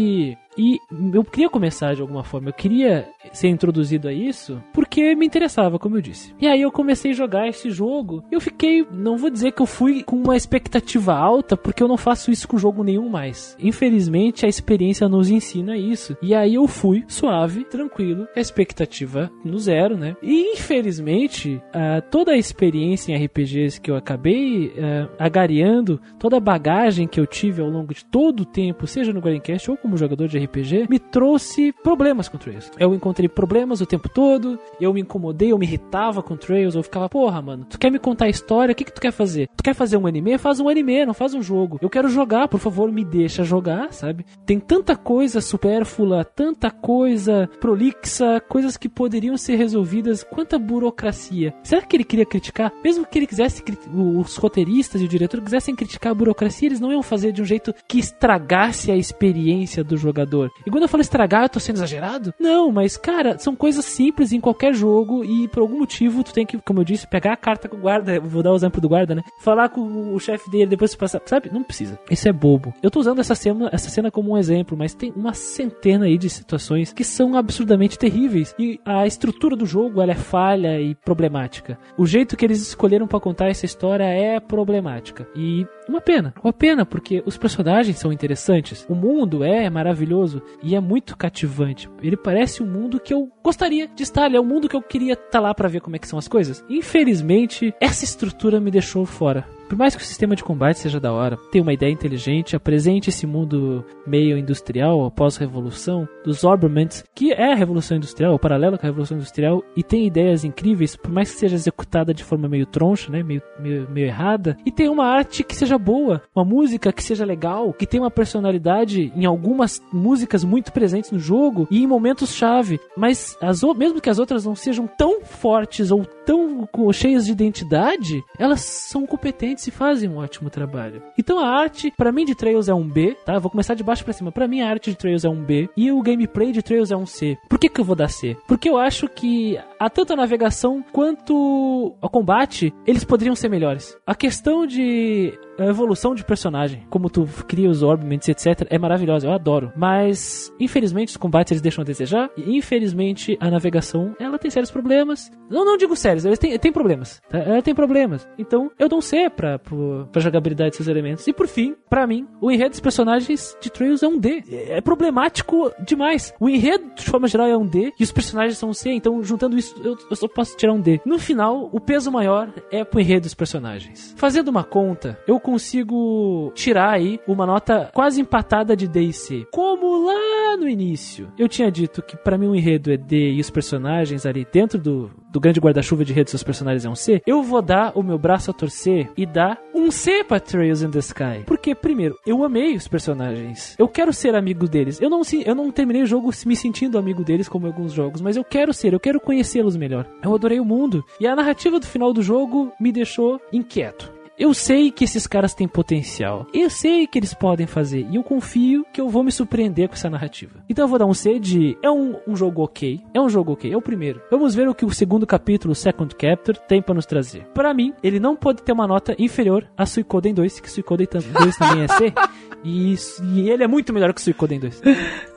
[0.58, 0.80] e
[1.14, 5.80] eu queria começar de alguma forma, eu queria ser introduzido a isso porque me interessava,
[5.80, 6.34] como eu disse.
[6.40, 8.24] E aí eu comecei a jogar esse jogo.
[8.32, 11.98] Eu fiquei, não vou dizer que eu fui com uma expectativa alta, porque eu não
[11.98, 13.56] faço isso com jogo nenhum mais.
[13.60, 16.18] Infelizmente a experiência nos ensina isso.
[16.22, 20.16] E aí eu fui suave, tranquilo, a expectativa no zero, né?
[20.22, 26.40] E infelizmente uh, toda a experiência em RPGs que eu acabei uh, agariando, toda a
[26.40, 29.98] bagagem que eu tive ao longo de todo o tempo, seja no Grandcast ou como
[29.98, 32.72] jogador de RPG, me trouxe problemas com Trails.
[32.80, 36.84] Eu encontrei problemas o tempo todo, eu me incomodei, eu me irritava com Trails, eu
[36.84, 38.74] ficava, porra, mano, tu quer me contar a história?
[38.74, 39.50] O que, que tu quer fazer?
[39.56, 40.38] Tu quer fazer um anime?
[40.38, 41.80] Faz um anime, não faz um jogo.
[41.82, 44.26] Eu quero jogar, por favor, me deixa jogar, sabe?
[44.46, 51.54] Tem tanta coisa supérflua, tanta coisa prolixa, coisas que poderiam ser resolvidas, quanta burocracia.
[51.64, 52.72] Será que ele queria criticar?
[52.84, 53.64] Mesmo que ele quisesse,
[53.94, 57.46] os roteiristas e o diretor quisessem criticar a burocracia, eles não iam fazer de um
[57.46, 60.50] jeito que estragasse a experiência do jogador.
[60.66, 62.34] E quando eu falo estragar, eu tô sendo exagerado?
[62.40, 66.46] Não, mas cara, são coisas simples em qualquer jogo e por algum motivo tu tem
[66.46, 68.88] que, como eu disse, pegar a carta com o guarda, vou dar o exemplo do
[68.88, 69.22] guarda, né?
[69.40, 71.52] Falar com o chefe dele, depois você passar, sabe?
[71.52, 72.00] Não precisa.
[72.10, 72.74] Isso é bobo.
[72.82, 76.18] Eu tô usando essa cena, essa cena como um exemplo, mas tem uma centena aí
[76.18, 80.96] de situações que são absurdamente terríveis e a estrutura do jogo, ela é falha e
[80.96, 81.78] problemática.
[81.98, 85.28] O jeito que eles escolheram para contar essa história é problemática.
[85.36, 90.76] E uma pena, uma pena, porque os personagens são interessantes, o mundo é maravilhoso e
[90.76, 91.90] é muito cativante.
[92.02, 95.14] Ele parece um mundo que eu gostaria de estar, é um mundo que eu queria
[95.14, 96.64] estar lá para ver como é que são as coisas.
[96.70, 99.46] Infelizmente, essa estrutura me deixou fora.
[99.74, 103.10] Por mais que o sistema de combate seja da hora, tenha uma ideia inteligente, apresente
[103.10, 108.40] esse mundo meio industrial, após a revolução, dos Orberments, que é a revolução industrial, o
[108.40, 112.24] paralelo com a revolução industrial, e tem ideias incríveis, por mais que seja executada de
[112.24, 116.22] forma meio troncha, né, meio, meio, meio errada, e tem uma arte que seja boa,
[116.36, 121.18] uma música que seja legal, que tenha uma personalidade em algumas músicas muito presentes no
[121.18, 126.06] jogo e em momentos-chave, mas as, mesmo que as outras não sejam tão fortes ou
[126.06, 131.02] tão cheias de identidade, elas são competentes e fazem um ótimo trabalho.
[131.18, 133.40] Então a arte, para mim, de Trails é um B, tá?
[133.40, 134.32] Vou começar de baixo para cima.
[134.32, 136.98] Para mim, a arte de Trails é um B e o gameplay de Trails é
[136.98, 137.38] um C.
[137.50, 138.36] Por que, que eu vou dar C?
[138.48, 143.98] Porque eu acho que a tanto a navegação quanto o combate, eles poderiam ser melhores.
[144.06, 149.28] A questão de a evolução de personagem, como tu cria os orbiments, etc, é maravilhosa,
[149.28, 149.72] eu adoro.
[149.76, 154.72] Mas, infelizmente, os combates eles deixam a desejar, e infelizmente a navegação, ela tem sérios
[154.72, 155.32] problemas.
[155.50, 157.38] Não, não digo sérios, eles têm, têm problemas, tá?
[157.38, 158.28] Ela tem problemas.
[158.38, 159.76] Então, eu um C pra, pra,
[160.12, 161.28] pra jogabilidade desses elementos.
[161.28, 164.44] E por fim, para mim, o enredo dos personagens de Trails é um D.
[164.50, 166.34] É problemático demais.
[166.40, 169.24] O enredo, de forma geral, é um D, e os personagens são um C, então,
[169.24, 171.02] juntando isso, eu, eu só posso tirar um D.
[171.06, 174.14] No final, o peso maior é pro enredo dos personagens.
[174.18, 179.46] Fazendo uma conta, eu consigo tirar aí uma nota quase empatada de D e C.
[179.52, 183.40] Como lá no início eu tinha dito que para mim o enredo é D e
[183.40, 187.22] os personagens ali dentro do, do grande guarda-chuva de redes dos personagens é um C,
[187.28, 190.92] eu vou dar o meu braço a torcer e dar um C pra Trails in
[190.92, 191.44] the Sky.
[191.46, 193.76] Porque, primeiro, eu amei os personagens.
[193.78, 195.02] Eu quero ser amigo deles.
[195.02, 198.38] Eu não, eu não terminei o jogo me sentindo amigo deles, como alguns jogos, mas
[198.38, 200.08] eu quero ser, eu quero conhecê-los melhor.
[200.24, 201.04] Eu adorei o mundo.
[201.20, 204.12] E a narrativa do final do jogo me deixou inquieto.
[204.38, 206.48] Eu sei que esses caras têm potencial.
[206.54, 208.08] Eu sei que eles podem fazer.
[208.10, 210.64] E eu confio que eu vou me surpreender com essa narrativa.
[210.68, 211.78] Então eu vou dar um C de.
[211.84, 213.00] É um, um jogo ok.
[213.14, 213.72] É um jogo ok.
[213.72, 214.22] É o primeiro.
[214.32, 217.46] Vamos ver o que o segundo capítulo, o Second Chapter, tem para nos trazer.
[217.54, 221.58] Para mim, ele não pode ter uma nota inferior a Suicoden 2, que Suicoden 2
[221.58, 222.14] também é C.
[222.66, 224.82] E, e ele é muito melhor que Suicoden 2.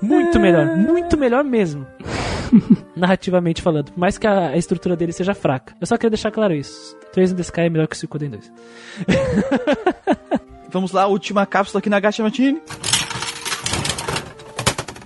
[0.00, 0.76] Muito melhor.
[0.76, 1.84] Muito melhor mesmo.
[2.96, 3.92] Narrativamente falando.
[3.92, 5.74] Por mais que a, estrutura dele seja fraca.
[5.80, 6.96] Eu só queria deixar claro isso.
[7.12, 8.52] 3 in the Sky é melhor que Suicoden 2.
[10.70, 12.60] Vamos lá, última cápsula aqui na Gacha Martini.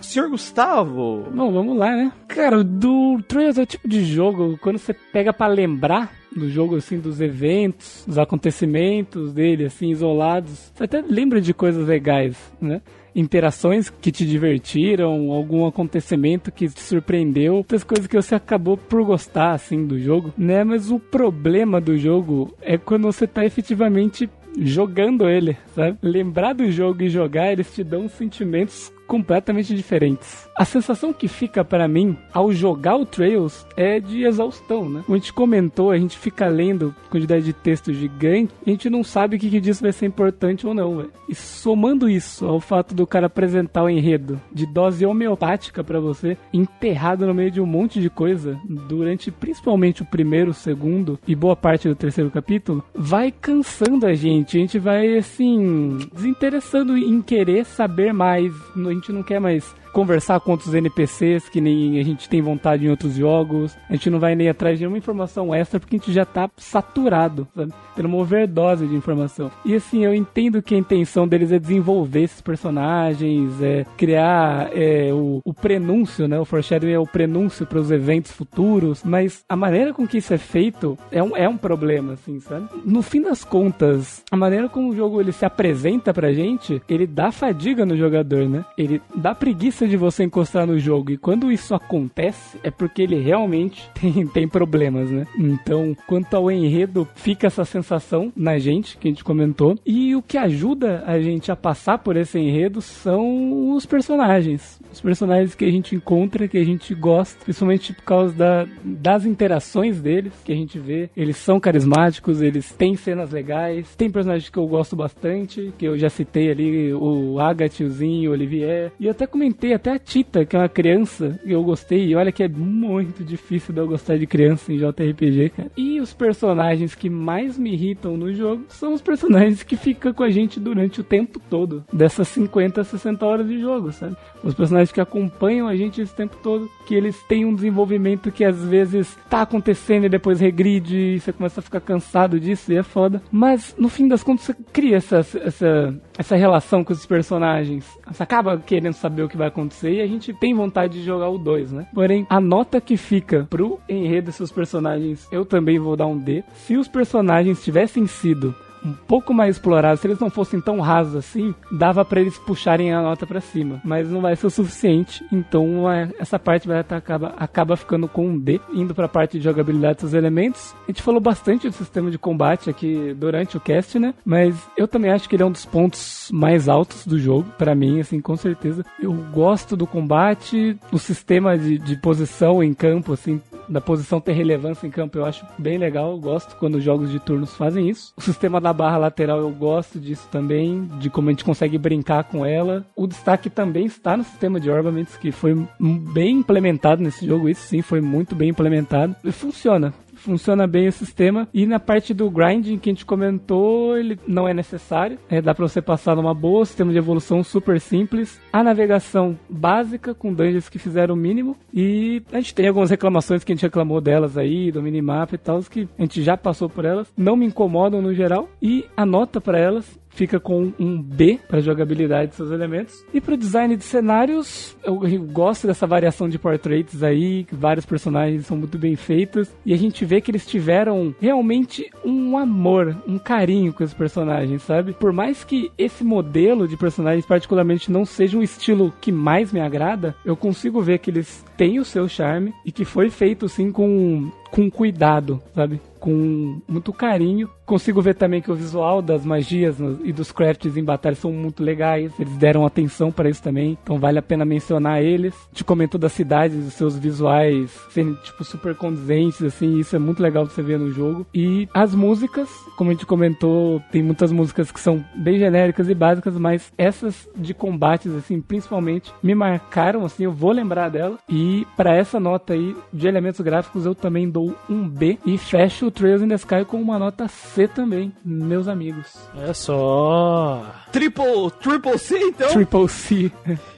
[0.01, 1.29] senhor Gustavo.
[1.33, 2.13] Bom, vamos lá, né?
[2.27, 6.77] Cara, do Trails é o tipo de jogo, quando você pega pra lembrar do jogo,
[6.77, 12.81] assim, dos eventos, dos acontecimentos dele, assim, isolados, você até lembra de coisas legais, né?
[13.15, 19.05] Interações que te divertiram, algum acontecimento que te surpreendeu, outras coisas que você acabou por
[19.05, 20.63] gostar, assim, do jogo, né?
[20.63, 25.99] Mas o problema do jogo é quando você tá efetivamente jogando ele, sabe?
[26.03, 30.49] Lembrar do jogo e jogar, eles te dão sentimentos completamente diferentes.
[30.57, 35.03] A sensação que fica para mim ao jogar o Trails é de exaustão, né?
[35.05, 39.03] Como a gente comentou, a gente fica lendo quantidade de texto gigante, a gente não
[39.03, 41.11] sabe o que, que disso vai ser importante ou não, véio.
[41.29, 46.37] E somando isso ao fato do cara apresentar o enredo de dose homeopática para você,
[46.53, 51.57] enterrado no meio de um monte de coisa, durante principalmente o primeiro, segundo e boa
[51.57, 54.57] parte do terceiro capítulo, vai cansando a gente.
[54.57, 58.53] A gente vai, assim, desinteressando em querer saber mais.
[58.77, 62.87] A gente não quer mais conversar com outros NPCs que nem a gente tem vontade
[62.87, 63.77] em outros jogos.
[63.89, 66.51] A gente não vai nem atrás de nenhuma informação extra porque a gente já tá
[66.57, 67.73] saturado, sabe?
[67.95, 69.51] Tendo uma overdose de informação.
[69.65, 75.13] E assim, eu entendo que a intenção deles é desenvolver esses personagens, é criar é,
[75.13, 76.39] o, o prenúncio, né?
[76.39, 80.33] O foreshadowing é o prenúncio para os eventos futuros, mas a maneira com que isso
[80.33, 82.69] é feito é um, é um problema, assim, sabe?
[82.85, 87.07] No fim das contas, a maneira como o jogo ele se apresenta pra gente, ele
[87.07, 88.65] dá fadiga no jogador, né?
[88.77, 91.11] Ele dá preguiça de você encostar no jogo.
[91.13, 95.27] E quando isso acontece, é porque ele realmente tem, tem problemas, né?
[95.39, 99.79] Então, quanto ao enredo, fica essa sensação na gente, que a gente comentou.
[99.85, 104.81] E o que ajuda a gente a passar por esse enredo são os personagens.
[104.93, 109.25] Os personagens que a gente encontra, que a gente gosta, principalmente por causa da, das
[109.25, 111.11] interações deles, que a gente vê.
[111.17, 113.95] Eles são carismáticos, eles têm cenas legais.
[113.97, 118.31] Tem personagens que eu gosto bastante, que eu já citei ali, o Agatha, o Zinho,
[118.31, 118.93] o Olivier.
[118.99, 122.07] E eu até comentei até a Tita, que é uma criança, e eu gostei.
[122.07, 125.71] E olha que é muito difícil de eu gostar de criança em JRPG, cara.
[125.77, 130.23] E os personagens que mais me irritam no jogo são os personagens que ficam com
[130.23, 131.85] a gente durante o tempo todo.
[131.93, 134.17] Dessas 50, 60 horas de jogo, sabe?
[134.43, 138.45] Os personagens que acompanham a gente esse tempo todo, que eles têm um desenvolvimento que
[138.45, 142.77] às vezes tá acontecendo e depois regride, e você começa a ficar cansado disso, e
[142.77, 143.23] é foda.
[143.31, 147.87] Mas no fim das contas, você cria essa, essa, essa relação com esses personagens.
[148.07, 149.60] Você acaba querendo saber o que vai acontecer
[149.95, 151.87] e a gente tem vontade de jogar o 2, né?
[151.95, 156.45] Porém, a nota que fica pro enredo desses personagens, eu também vou dar um D.
[156.55, 158.55] Se os personagens tivessem sido
[158.85, 162.93] um pouco mais explorados, se eles não fossem tão rasos assim, dava para eles puxarem
[162.93, 163.81] a nota para cima.
[163.85, 168.09] Mas não vai ser o suficiente, então é, essa parte vai tá, acaba, acaba ficando
[168.09, 168.61] com um D.
[168.73, 172.19] Indo para a parte de jogabilidade dos elementos, a gente falou bastante do sistema de
[172.19, 174.15] combate aqui durante o cast, né?
[174.25, 177.75] Mas eu também acho que ele é um dos pontos mais altos do jogo, para
[177.75, 178.85] mim, assim, com certeza.
[179.01, 183.41] Eu gosto do combate, o sistema de, de posição em campo, assim,
[183.71, 186.11] da posição ter relevância em campo, eu acho bem legal.
[186.11, 188.13] Eu gosto quando os jogos de turnos fazem isso.
[188.17, 192.25] O sistema da barra lateral, eu gosto disso também, de como a gente consegue brincar
[192.25, 192.85] com ela.
[192.97, 197.49] O destaque também está no sistema de Orbaments, que foi bem implementado nesse jogo.
[197.49, 199.15] Isso sim, foi muito bem implementado.
[199.25, 201.49] E funciona funciona bem o sistema.
[201.53, 205.19] E na parte do grinding que a gente comentou, ele não é necessário.
[205.29, 208.41] É, dá pra você passar numa boa, sistema de evolução super simples.
[208.53, 211.57] A navegação básica, com dungeons que fizeram o mínimo.
[211.73, 215.39] E a gente tem algumas reclamações que a gente reclamou delas aí, do minimap e
[215.39, 217.13] tal, que a gente já passou por elas.
[217.17, 218.49] Não me incomodam no geral.
[218.63, 223.05] E a nota para elas fica com um B para jogabilidade de seus elementos.
[223.13, 227.55] E para o design de cenários, eu, eu, gosto dessa variação de portraits aí, que
[227.55, 232.37] vários personagens são muito bem feitos e a gente vê que eles tiveram realmente um
[232.37, 234.93] amor, um carinho com esses personagens, sabe?
[234.93, 239.61] Por mais que esse modelo de personagens particularmente não seja um estilo que mais me
[239.61, 243.71] agrada, eu consigo ver que eles têm o seu charme e que foi feito sim
[243.71, 245.81] com com cuidado, sabe?
[245.99, 247.49] Com muito carinho.
[247.71, 251.63] Consigo ver também que o visual das magias e dos crafts em batalha são muito
[251.63, 252.13] legais.
[252.19, 253.79] Eles deram atenção para isso também.
[253.81, 255.37] Então vale a pena mencionar eles.
[255.53, 259.79] Te comentou das cidades, os seus visuais serem tipo super condizentes, assim.
[259.79, 261.25] Isso é muito legal de você ver no jogo.
[261.33, 265.95] E as músicas, como a gente comentou, tem muitas músicas que são bem genéricas e
[265.95, 270.25] básicas, mas essas de combates, assim, principalmente, me marcaram, assim.
[270.25, 271.19] Eu vou lembrar dela.
[271.29, 275.87] E para essa nota aí de elementos gráficos, eu também dou um B e fecho
[275.87, 279.07] o Trails in the Sky com uma nota C também, meus amigos.
[279.37, 280.67] Olha só.
[280.93, 282.49] Triple, triple C então?
[282.51, 283.33] Triple C.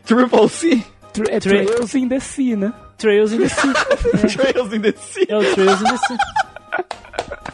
[0.04, 0.82] Triple C?
[1.12, 2.72] Tra é Tra Trails in the Sea, né?
[2.98, 3.70] Trails in the Sea.
[3.70, 4.26] é.
[4.52, 5.26] Trails in the Sea.
[5.28, 6.18] É o Trails in the Sea.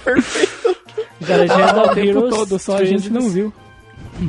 [0.05, 0.77] Perfeito.
[1.21, 3.53] Já, já é o tempo todo, só a gente não viu.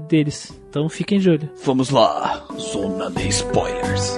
[0.07, 0.59] deles.
[0.69, 1.49] Então fiquem de olho.
[1.63, 4.17] Vamos lá, zona de spoilers.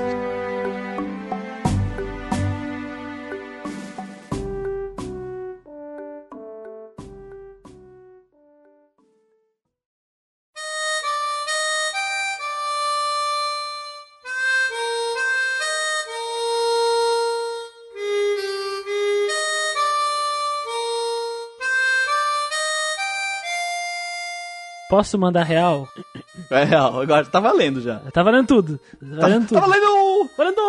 [24.96, 25.90] Posso mandar real?
[26.50, 28.00] É real, agora tá valendo já.
[28.14, 28.80] Tá valendo tudo.
[28.98, 29.60] Tá valendo tudo.
[29.60, 30.30] Tá valendo!
[30.38, 30.62] Valendo!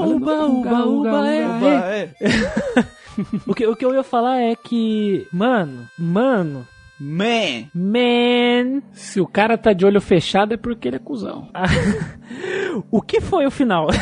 [0.00, 2.14] Uba, uba, uba, é, Oba, é.
[2.22, 2.84] é.
[3.46, 6.66] O que, o que eu ia falar é que, mano, mano,
[7.00, 11.48] Man, man, Se o cara tá de olho fechado é porque ele é cuzão.
[12.90, 13.88] o que foi o final?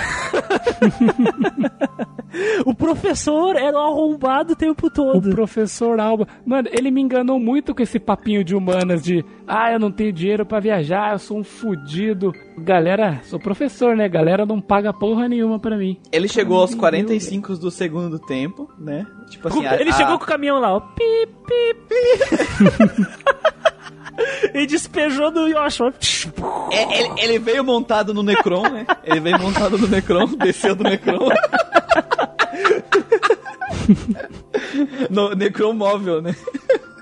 [2.67, 5.31] o professor era um arrombado o tempo O todo.
[5.31, 6.29] professor Alba.
[6.45, 10.12] Mano, ele me enganou muito com esse papinho de humanas de ah, eu não tenho
[10.12, 12.31] dinheiro pra viajar, eu sou um fudido.
[12.59, 14.09] Galera, sou professor, né?
[14.09, 15.99] Galera não paga porra nenhuma pra mim.
[16.13, 19.07] ele chegou aos 45 do segundo tempo, né?
[19.31, 20.81] Tipo assim, Ele a- chegou com o caminhão lá, ó.
[20.81, 21.97] Pi, pi, pi.
[24.59, 25.83] e despejou do Yoshi.
[25.83, 25.91] ó.
[26.71, 28.87] É, ele, ele veio montado no Necron, né?
[29.05, 31.29] Ele veio montado no Necron, desceu do Necron.
[35.11, 36.35] no Necron móvel, né?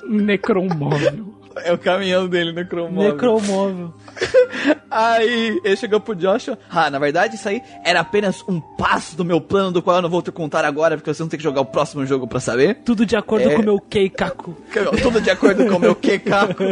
[0.06, 1.34] Necromóvel.
[1.56, 3.12] É o caminhão dele, Necron móvel.
[3.12, 3.94] Necromóvel.
[4.90, 6.58] Aí ele chegou pro Joshua.
[6.70, 10.02] Ah, na verdade, isso aí era apenas um passo do meu plano, do qual eu
[10.02, 12.40] não vou te contar agora, porque você não tem que jogar o próximo jogo pra
[12.40, 12.76] saber.
[12.84, 13.54] Tudo de acordo É.
[13.54, 14.56] com o meu Keikaku.
[15.02, 16.62] Tudo de acordo com o meu Kekaku.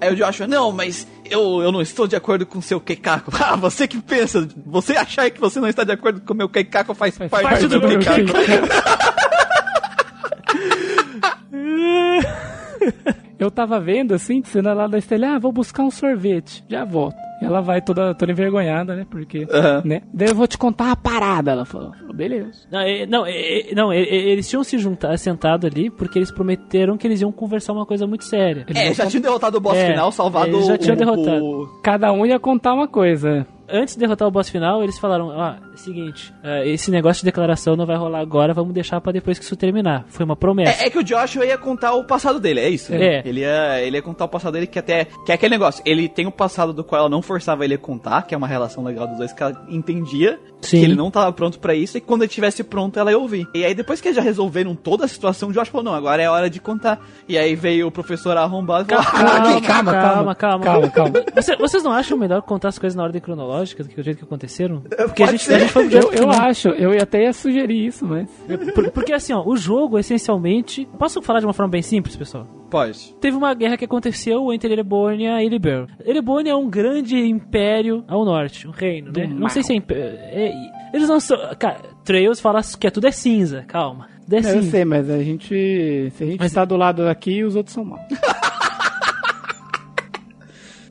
[0.00, 3.30] Aí o Joshua, não, mas eu, eu não estou de acordo com o seu Kekaku.
[3.44, 6.48] Ah, você que pensa, você achar que você não está de acordo com o meu
[6.48, 8.32] Kekaku faz, parte, parte do, do meu Kekaku.
[13.44, 17.16] Eu tava vendo assim, cena lá da Estela, ah, vou buscar um sorvete, já volto.
[17.42, 19.06] E ela vai toda, toda envergonhada, né?
[19.10, 19.82] Porque, Aham.
[19.84, 20.02] né?
[20.12, 21.92] Daí eu vou te contar uma parada, ela falou.
[21.92, 22.66] Falei, Beleza.
[22.70, 26.18] Não, é- não, é- é- não é- é- eles tinham se juntado, sentado ali, porque
[26.18, 28.64] eles prometeram que eles iam conversar uma coisa muito séria.
[28.74, 31.44] É, já tinham derrotado o boss É, final, salvado eles já tinham o, derrotado.
[31.44, 33.46] o- Cada um ia contar uma coisa.
[33.68, 37.26] Antes de derrotar o boss final, eles falaram: Ah, é seguinte, é, esse negócio de
[37.26, 40.04] declaração não vai rolar agora, vamos deixar pra depois que isso terminar.
[40.08, 40.82] Foi uma promessa.
[40.82, 42.92] É, é que o Joshua ia contar o passado dele, é isso?
[42.94, 43.22] É.
[43.24, 45.06] Ele ia, ele ia contar o passado dele, que até.
[45.24, 45.82] Que é aquele negócio.
[45.86, 48.46] Ele tem o passado do qual ela não forçava ele a contar, que é uma
[48.46, 50.78] relação legal dos dois, que ela entendia Sim.
[50.80, 53.46] que ele não tava pronto pra isso, e quando ele estivesse pronto, ela ia ouvir.
[53.54, 56.22] E aí, depois que eles já resolveram toda a situação, o Joshua falou: não, agora
[56.22, 57.00] é hora de contar.
[57.28, 61.12] E aí veio o professor arrombado e falou: Calma, "Ah, calma, calma, calma, calma, calma.
[61.34, 63.53] Você- vocês não acham melhor contar as coisas na ordem cronológica?
[63.54, 64.80] Mitológicas, do que o jeito que aconteceram?
[64.80, 68.28] Porque a gente, a gente foi Eu, eu acho, eu até ia sugerir isso, mas.
[68.74, 70.88] Por- Porque assim, ó, o jogo, essencialmente.
[70.98, 72.46] Posso falar de uma forma bem simples, pessoal?
[72.70, 73.14] Pode.
[73.20, 75.86] Teve uma guerra que aconteceu entre Erebonia e Liberl.
[76.04, 79.26] Erebonia é um grande império ao norte, um reino, né?
[79.26, 80.52] Não sei se é, impé- é.
[80.92, 81.38] Eles não são.
[81.58, 84.08] Cara, Trails fala que é tudo é cinza, calma.
[84.24, 84.70] Tudo é eu cinza.
[84.70, 86.10] sei, mas a gente.
[86.16, 88.00] Se a gente Mas- tá do lado daqui, os outros são maus.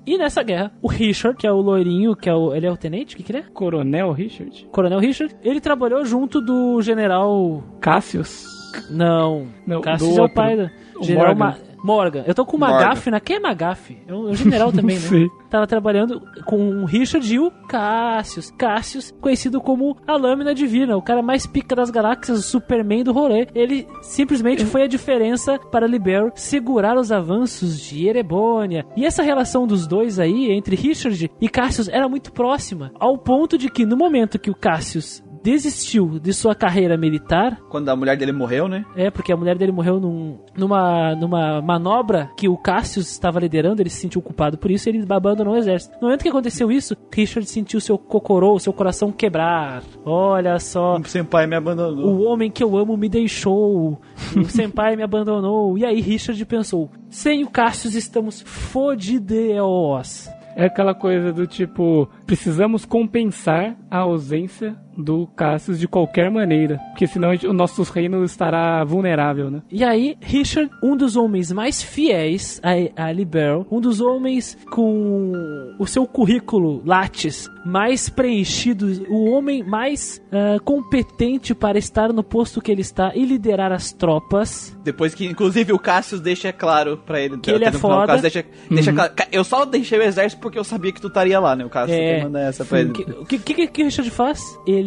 [0.05, 2.53] E nessa guerra, o Richard, que é o loirinho, que é o.
[2.53, 3.15] Ele é o tenente?
[3.15, 3.43] O que, que ele é?
[3.53, 4.67] Coronel Richard?
[4.71, 5.33] Coronel Richard.
[5.41, 7.63] Ele trabalhou junto do general.
[7.79, 8.43] Cassius?
[8.89, 9.47] Não.
[9.65, 10.71] Não, Cassius é o pai da.
[10.99, 11.57] O General Morgan.
[11.57, 12.23] Ma- Morgan.
[12.25, 12.75] Eu tô com o Morgan.
[12.75, 13.19] Magaf na.
[13.19, 13.97] Quem é Magaf?
[14.07, 15.27] É o general também, né?
[15.49, 18.51] Tava trabalhando com o Richard e o Cassius.
[18.51, 23.11] Cassius, conhecido como a Lâmina Divina, o cara mais pica das galáxias, o Superman do
[23.11, 23.47] rolê.
[23.53, 28.85] Ele simplesmente foi a diferença para Libero segurar os avanços de Erebonia.
[28.95, 32.91] E essa relação dos dois aí, entre Richard e Cassius, era muito próxima.
[32.99, 37.89] Ao ponto de que no momento que o Cassius desistiu de sua carreira militar, Quando
[37.89, 38.85] a mulher dele morreu, né?
[38.95, 43.81] é, porque a mulher dele morreu num- numa, numa manobra que o Cassius estava liderando,
[43.81, 45.95] ele se sentiu culpado por isso e ele abandonou o exército.
[46.01, 49.83] No momento que aconteceu isso, Richard sentiu seu cocorô, seu coração quebrar.
[50.05, 50.97] Olha só.
[50.97, 52.05] O senpai me abandonou.
[52.07, 53.99] O homem que eu amo me deixou.
[54.35, 55.77] O senpai me abandonou.
[55.77, 60.29] E aí Richard pensou: sem o Cassius estamos fodideos.
[60.55, 67.07] É aquela coisa do tipo, precisamos compensar a ausência do Cassius de qualquer maneira, porque
[67.07, 69.61] senão o nosso reino estará vulnerável, né?
[69.71, 75.75] E aí, Richard, um dos homens mais fiéis a, a Libero, um dos homens com
[75.79, 82.61] o seu currículo Lattes mais preenchido, o homem mais ah, competente para estar no posto
[82.61, 84.77] que ele está e liderar as tropas.
[84.83, 87.37] Depois que, inclusive, o Cassius deixa claro pra ele.
[87.39, 88.07] Que ele é final, foda.
[88.07, 89.13] Cassius deixa, deixa claro.
[89.15, 91.63] Ca- Eu só deixei o exército porque eu sabia que tu estaria lá, né?
[91.65, 92.23] O Cassius É.
[92.23, 92.89] manda essa pra ele.
[92.89, 94.41] O que, que, que, que o Richard faz?
[94.67, 94.82] Ele,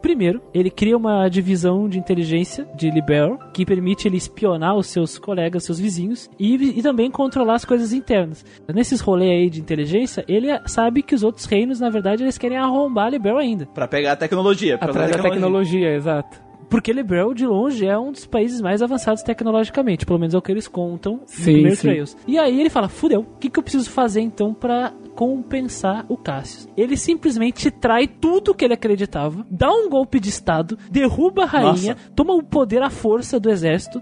[0.00, 5.18] primeiro, ele cria uma divisão de inteligência de Libero que permite ele espionar os seus
[5.18, 8.44] colegas, seus vizinhos e, e também controlar as coisas internas.
[8.72, 12.58] Nesses rolês aí de inteligência, ele sabe que os outros reinos, na verdade, eles querem
[12.58, 13.66] arrombar Libero ainda.
[13.66, 14.78] Pra pegar a tecnologia.
[14.78, 16.51] pra Atrás usar da tecnologia, exato.
[16.72, 20.06] Porque Liberal, de longe, é um dos países mais avançados tecnologicamente.
[20.06, 21.82] Pelo menos é o que eles contam no Sim, primeiro sim.
[21.82, 22.16] Trails.
[22.26, 26.16] E aí ele fala, fudeu, o que, que eu preciso fazer então pra compensar o
[26.16, 26.66] Cassius?
[26.74, 31.94] Ele simplesmente trai tudo que ele acreditava, dá um golpe de estado, derruba a rainha,
[32.16, 34.00] toma o poder à força do exército,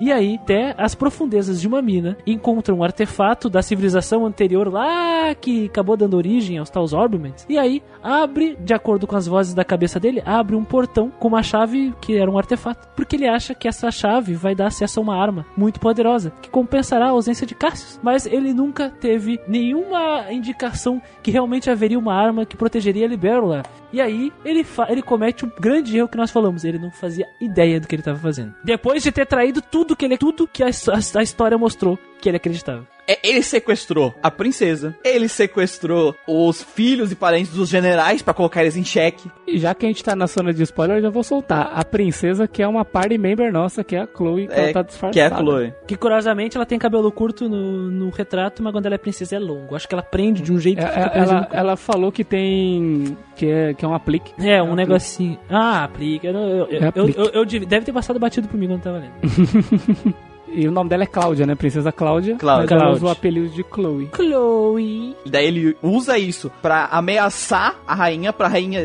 [0.00, 5.34] e aí, até as profundezas de uma mina, encontra um artefato da civilização anterior lá
[5.34, 7.44] que acabou dando origem aos Taos Orbiments.
[7.48, 11.28] E aí, abre, de acordo com as vozes da cabeça dele, abre um portão com
[11.28, 12.88] uma chave que era um artefato.
[12.96, 16.48] Porque ele acha que essa chave vai dar acesso a uma arma muito poderosa, que
[16.48, 18.00] compensará a ausência de Cassius.
[18.02, 23.62] Mas ele nunca teve nenhuma indicação que realmente haveria uma arma que protegeria Libérula.
[23.92, 26.64] E aí, ele, ele comete um grande erro que nós falamos.
[26.64, 28.54] Ele não fazia ideia do que ele estava fazendo.
[28.62, 32.28] Depois de ter traído tudo que ele, tudo que a, a- a história mostrou que
[32.28, 32.86] ele acreditava.
[33.12, 38.62] É, ele sequestrou a princesa, ele sequestrou os filhos e parentes dos generais pra colocar
[38.62, 39.30] eles em xeque.
[39.46, 41.72] E já que a gente tá na zona de spoiler, eu já vou soltar.
[41.74, 44.72] A princesa, que é uma party member nossa, que é a Chloe, que É, ela
[44.72, 45.12] tá disfarçada.
[45.12, 45.74] que é a Chloe.
[45.86, 49.38] Que curiosamente ela tem cabelo curto no, no retrato, mas quando ela é princesa é
[49.38, 49.74] longo.
[49.74, 52.22] Acho que ela prende de um jeito É, que fica é, ela, ela falou que
[52.24, 53.16] tem.
[53.34, 54.32] que é, que é um aplique.
[54.38, 54.76] É, um aplique.
[54.76, 55.38] negocinho.
[55.48, 56.26] Ah, aplica.
[56.28, 57.18] Eu, não- eu, É eu, aplique.
[57.18, 59.14] eu- eu dev- deve ter passado batido por mim quando tava lendo.
[60.52, 61.54] E o nome dela é Cláudia, né?
[61.54, 62.36] Princesa Cláudia.
[62.36, 62.62] Cláudia.
[62.64, 62.96] Mas ela Cláudia.
[62.96, 64.08] usa o apelido de Chloe.
[64.14, 65.16] Chloe.
[65.26, 68.82] Daí ele usa isso pra ameaçar a rainha, pra rainha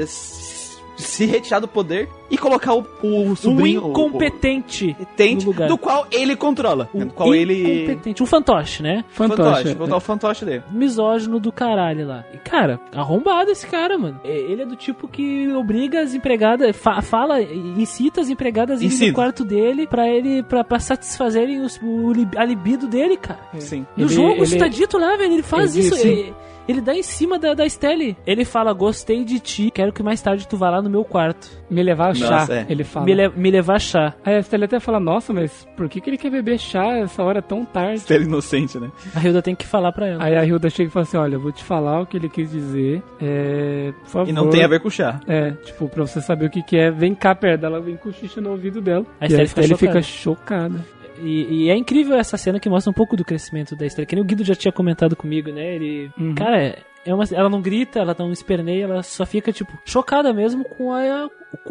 [0.97, 3.81] se retirar do poder e colocar o, o sobrinho.
[3.81, 4.95] um o- incompetente.
[5.19, 5.67] o lugar.
[5.67, 6.89] do qual ele controla.
[6.93, 7.83] Um do qual ele.
[7.83, 8.23] incompetente.
[8.23, 9.03] Um fantoche, né?
[9.09, 9.41] Fantoche.
[9.43, 9.63] Fantoche.
[9.75, 10.63] Vou botar o fantoche dele.
[10.71, 12.23] misógino do caralho lá.
[12.33, 14.19] E, cara, arrombado esse cara, mano.
[14.23, 18.83] É, Ele é do tipo que obriga as empregadas, fa- fala, incita as empregadas a
[18.83, 23.39] ir no quarto dele pra ele, pra, pra satisfazerem os- o, a libido dele, cara.
[23.59, 23.85] Sim.
[23.95, 25.33] No Ele- jogo, ele- isso tá dito lá, velho.
[25.33, 25.95] Ele faz Ele isso.
[25.95, 26.33] disse- Ele,
[26.67, 28.17] ele dá em cima da, da Stelle.
[28.25, 31.49] Ele fala, gostei de ti, quero que mais tarde tu vá lá no meu quarto.
[31.69, 32.65] Me levar chá, Nossa, é.
[32.69, 33.05] ele fala.
[33.05, 34.13] Me, le- me levar chá.
[34.23, 37.23] Aí a Stella até fala, nossa, mas por que, que ele quer beber chá essa
[37.23, 38.03] hora tão tarde?
[38.09, 38.91] Ele é inocente, né?
[39.15, 40.23] A Hilda tem que falar pra ela.
[40.23, 42.29] Aí a Hilda chega e fala assim, olha, eu vou te falar o que ele
[42.29, 43.01] quis dizer.
[43.21, 43.91] É.
[44.03, 44.29] Por favor.
[44.29, 45.19] E não tem a ver com o chá.
[45.27, 48.11] É, tipo, pra você saber o que, que é, vem cá perto dela, vem com
[48.11, 49.05] xixi no ouvido dela.
[49.19, 49.77] A e a fica Stella chocada.
[49.77, 50.85] fica chocada.
[51.21, 54.05] E, e é incrível essa cena que mostra um pouco do crescimento da Estela.
[54.05, 55.75] Que nem o Guido já tinha comentado comigo, né?
[55.75, 56.11] Ele.
[56.17, 56.35] Uhum.
[56.35, 60.33] Cara, é, é uma, ela não grita, ela não esperneia, ela só fica, tipo, chocada
[60.33, 61.27] mesmo com a,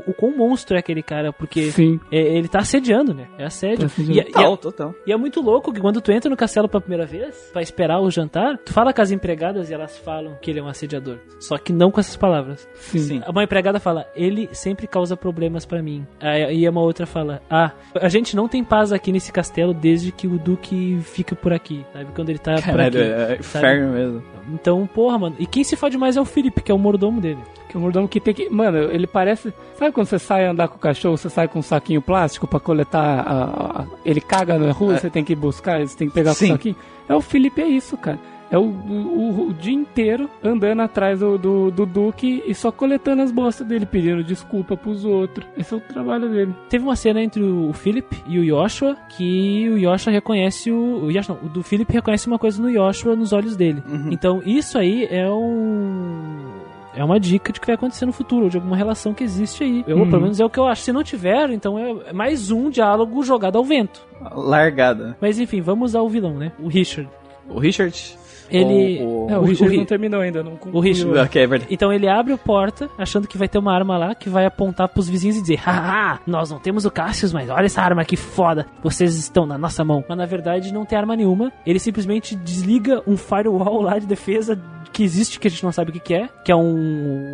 [0.06, 2.00] o, o quão monstro é aquele cara, porque Sim.
[2.10, 3.26] é- ele tá assediando, né?
[3.38, 3.88] É assédio.
[3.88, 3.94] Tá.
[4.02, 4.94] E, é- e é- Total, total.
[5.06, 8.00] e é muito louco que quando tu entra no castelo pela primeira vez, pra esperar
[8.00, 11.18] o jantar, tu fala com as empregadas e elas falam que ele é um assediador.
[11.40, 12.68] Só que não com essas palavras.
[12.74, 12.98] Sim.
[12.98, 13.22] Sim.
[13.28, 16.06] Uma empregada fala, ele sempre causa problemas pra mim.
[16.20, 20.26] Aí uma outra fala, ah, a gente não tem paz aqui nesse castelo desde que
[20.26, 22.06] o Duque fica por aqui, sabe?
[22.14, 23.32] Quando ele tá por Caralho, aqui.
[23.32, 24.22] é inferno mesmo.
[24.52, 25.36] Então, porra, mano.
[25.38, 27.38] E quem se fode mais é o Felipe, que é o mordomo dele.
[27.68, 28.48] Que o mordomo que tem que.
[28.48, 29.52] Mano, ele parece.
[29.78, 32.60] Sabe quando você sai andar com o cachorro, você sai com um saquinho plástico pra
[32.60, 33.20] coletar.
[33.20, 36.36] a- a- ele caga na rua, você tem que buscar, você tem que pegar com
[36.36, 36.46] Sim.
[36.50, 36.76] o saquinho?
[37.08, 38.18] É o Felipe, é isso, cara.
[38.54, 43.20] É o, o, o dia inteiro andando atrás do, do, do Duque e só coletando
[43.20, 45.44] as bostas dele, pedindo desculpa pros outros.
[45.58, 46.54] Esse é o trabalho dele.
[46.70, 51.06] Teve uma cena entre o Philip e o Joshua que o Joshua reconhece o.
[51.06, 53.82] O Joshua não, o do Philip reconhece uma coisa no Joshua nos olhos dele.
[54.12, 56.52] Então isso aí é um.
[56.94, 59.64] É uma dica de que vai acontecer no futuro, ou de alguma relação que existe
[59.64, 59.84] aí.
[59.84, 60.08] Eu, Uhum.
[60.08, 60.82] Pelo menos é o que eu acho.
[60.82, 64.06] Se não tiver, então é mais um diálogo jogado ao vento.
[64.32, 65.16] Largada.
[65.20, 66.52] Mas enfim, vamos ao vilão, né?
[66.62, 67.10] O Richard.
[67.48, 68.16] O Richard.
[68.56, 69.02] Ele.
[69.02, 70.80] O- o- É, o, o Richard Ri- não terminou ainda, não o concluiu.
[70.82, 71.18] Richard.
[71.18, 71.74] Ok, é verdade.
[71.74, 74.88] Então ele abre a porta, achando que vai ter uma arma lá, que vai apontar
[74.88, 78.16] pros vizinhos e dizer: Haha, nós não temos o Cassius, mas olha essa arma que
[78.16, 80.04] foda, vocês estão na nossa mão.
[80.08, 81.52] Mas na verdade não tem arma nenhuma.
[81.66, 84.60] Ele simplesmente desliga um firewall lá de defesa
[84.92, 86.60] que existe, que a gente não sabe o que, que é, que é um.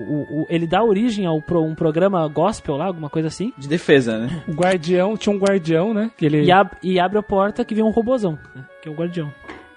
[0.08, 3.52] o- o- ele dá origem a um programa gospel lá, alguma coisa assim.
[3.58, 4.42] De defesa, né?
[4.48, 6.10] O guardião, tinha um guardião, né?
[6.16, 6.44] Que ele...
[6.44, 9.30] E, ab- e abre a porta que vem um robozão, né, que é o guardião.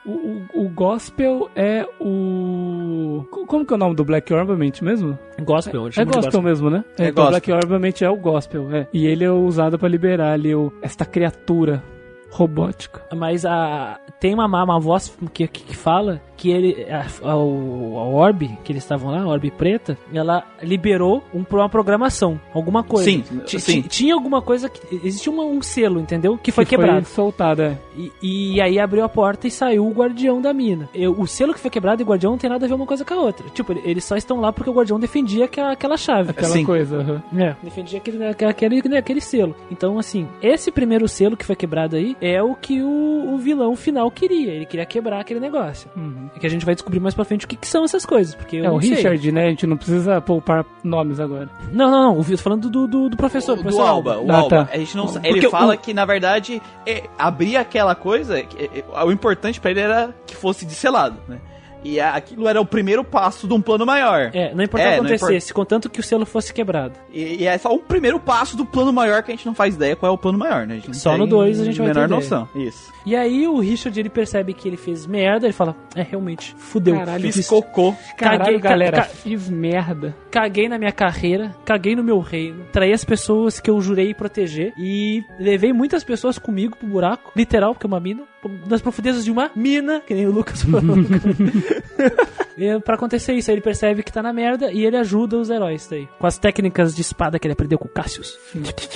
[0.06, 3.26] O, o, o gospel é o.
[3.32, 5.18] co- Como que é o nome do Black Orbament mesmo?
[5.42, 6.84] Gospel, É gospel mesmo, né?
[7.00, 7.30] É então, gospel.
[7.30, 8.88] Black Orbament é o gospel, é.
[8.94, 11.82] E ele é usado pra liberar ali o, esta criatura
[12.30, 13.02] robótica.
[13.16, 17.98] Mas a, tem uma, uma voz que, que, que fala que ele, a, a, o-
[17.98, 22.84] a Orb, que eles estavam lá, a Orb preta, ela liberou um, uma programação, alguma
[22.84, 23.10] coisa.
[23.10, 23.82] Sim, Ti- sim.
[23.82, 24.96] ti- Tinha alguma coisa que.
[25.06, 26.38] Existia uma- um selo, entendeu?
[26.38, 27.06] Que foi que quebrado.
[27.06, 27.78] Foi soltado, é.
[27.96, 28.12] E,
[28.56, 30.90] e aí abriu a porta e saiu o guardião da mina.
[30.94, 32.86] Eu- o selo que foi quebrado e o guardião não tem nada a ver uma
[32.86, 33.46] coisa com a outra.
[33.50, 36.32] Tipo, ele- eles só estão lá porque o guardião defendia aquela, aquela chave.
[36.32, 36.66] Aquela Sim.
[36.66, 36.98] coisa.
[36.98, 37.24] aham.
[37.38, 39.56] É, defendia aquele, aquele, aquele, aquele selo.
[39.72, 43.76] Então, assim, esse primeiro selo que foi quebrado aí é o que o, o vilão
[43.76, 44.52] final queria.
[44.52, 45.90] Ele queria quebrar aquele negócio.
[45.96, 46.23] Uhum.
[46.36, 48.36] É que a gente vai descobrir mais pra frente o que, que são essas coisas.
[48.36, 48.96] Porque eu É o não sei.
[48.96, 49.46] Richard, né?
[49.46, 51.50] A gente não precisa poupar nomes agora.
[51.72, 52.18] Não, não, não.
[52.18, 53.56] Eu tô falando do, do, do professor.
[53.56, 54.66] do professor Alba, o Ah, Alba.
[54.66, 54.70] tá.
[54.74, 58.46] A gente não Porque Ele o- fala que, na verdade, é, abrir aquela coisa, é,
[58.58, 61.38] é, o importante pra ele era que fosse desselado, né?
[61.84, 64.32] E aquilo era o primeiro passo de um plano maior.
[64.34, 66.94] É, não importa É, o que acontecesse, contanto que o selo fosse quebrado.
[67.12, 69.76] E, e é só um primeiro passo do plano maior que a gente não faz
[69.76, 70.74] ideia qual é o plano maior, né?
[70.76, 72.20] A gente não Só tem no dois a gente vai menor ter ideia.
[72.20, 72.50] noção.
[72.56, 72.94] Isso.
[73.06, 76.96] E aí o Richard ele percebe que ele fez merda, ele fala: É, realmente, fudeu.
[76.96, 77.94] Caralho, Fiz cocô.
[78.18, 80.16] Caralho, Caguei- ca- galera, ca- fiz merda.
[80.32, 84.74] caguei na minha carreira, caguei no meu reino, traí as pessoas que eu jurei proteger
[84.78, 88.22] e levei muitas pessoas comigo pro buraco, literal, porque é uma mina,
[88.68, 90.82] nas profundezas de uma mina, que nem o Lucas falou.
[92.84, 95.88] pra acontecer isso, aí ele percebe que tá na merda e ele ajuda os heróis
[95.90, 98.38] daí, com as técnicas de espada que ele aprendeu com o Cassius.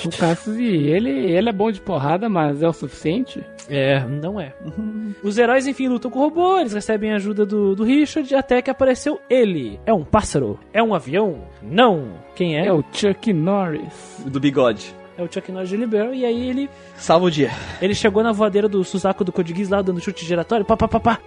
[0.04, 3.44] O Cassius, e ele, ele é bom de porrada, mas é o suficiente?
[3.68, 4.54] É, não é.
[5.22, 8.62] Os heróis, enfim, lutam com o robô, eles recebem a ajuda do, do Richard, até
[8.62, 9.78] que apareceu ele.
[9.84, 10.58] É um pássaro?
[10.72, 11.42] É um avião?
[11.62, 12.12] Não.
[12.34, 12.66] Quem é?
[12.66, 14.24] É o Chuck Norris.
[14.26, 14.94] Do bigode.
[15.18, 17.50] É o Chuck Norris de Libero, e aí ele Salva o dia.
[17.82, 20.86] Ele chegou na voadeira do Suzaku do Code Geass lá, dando chute giratório, pá, pá,
[20.86, 21.18] pá, pá.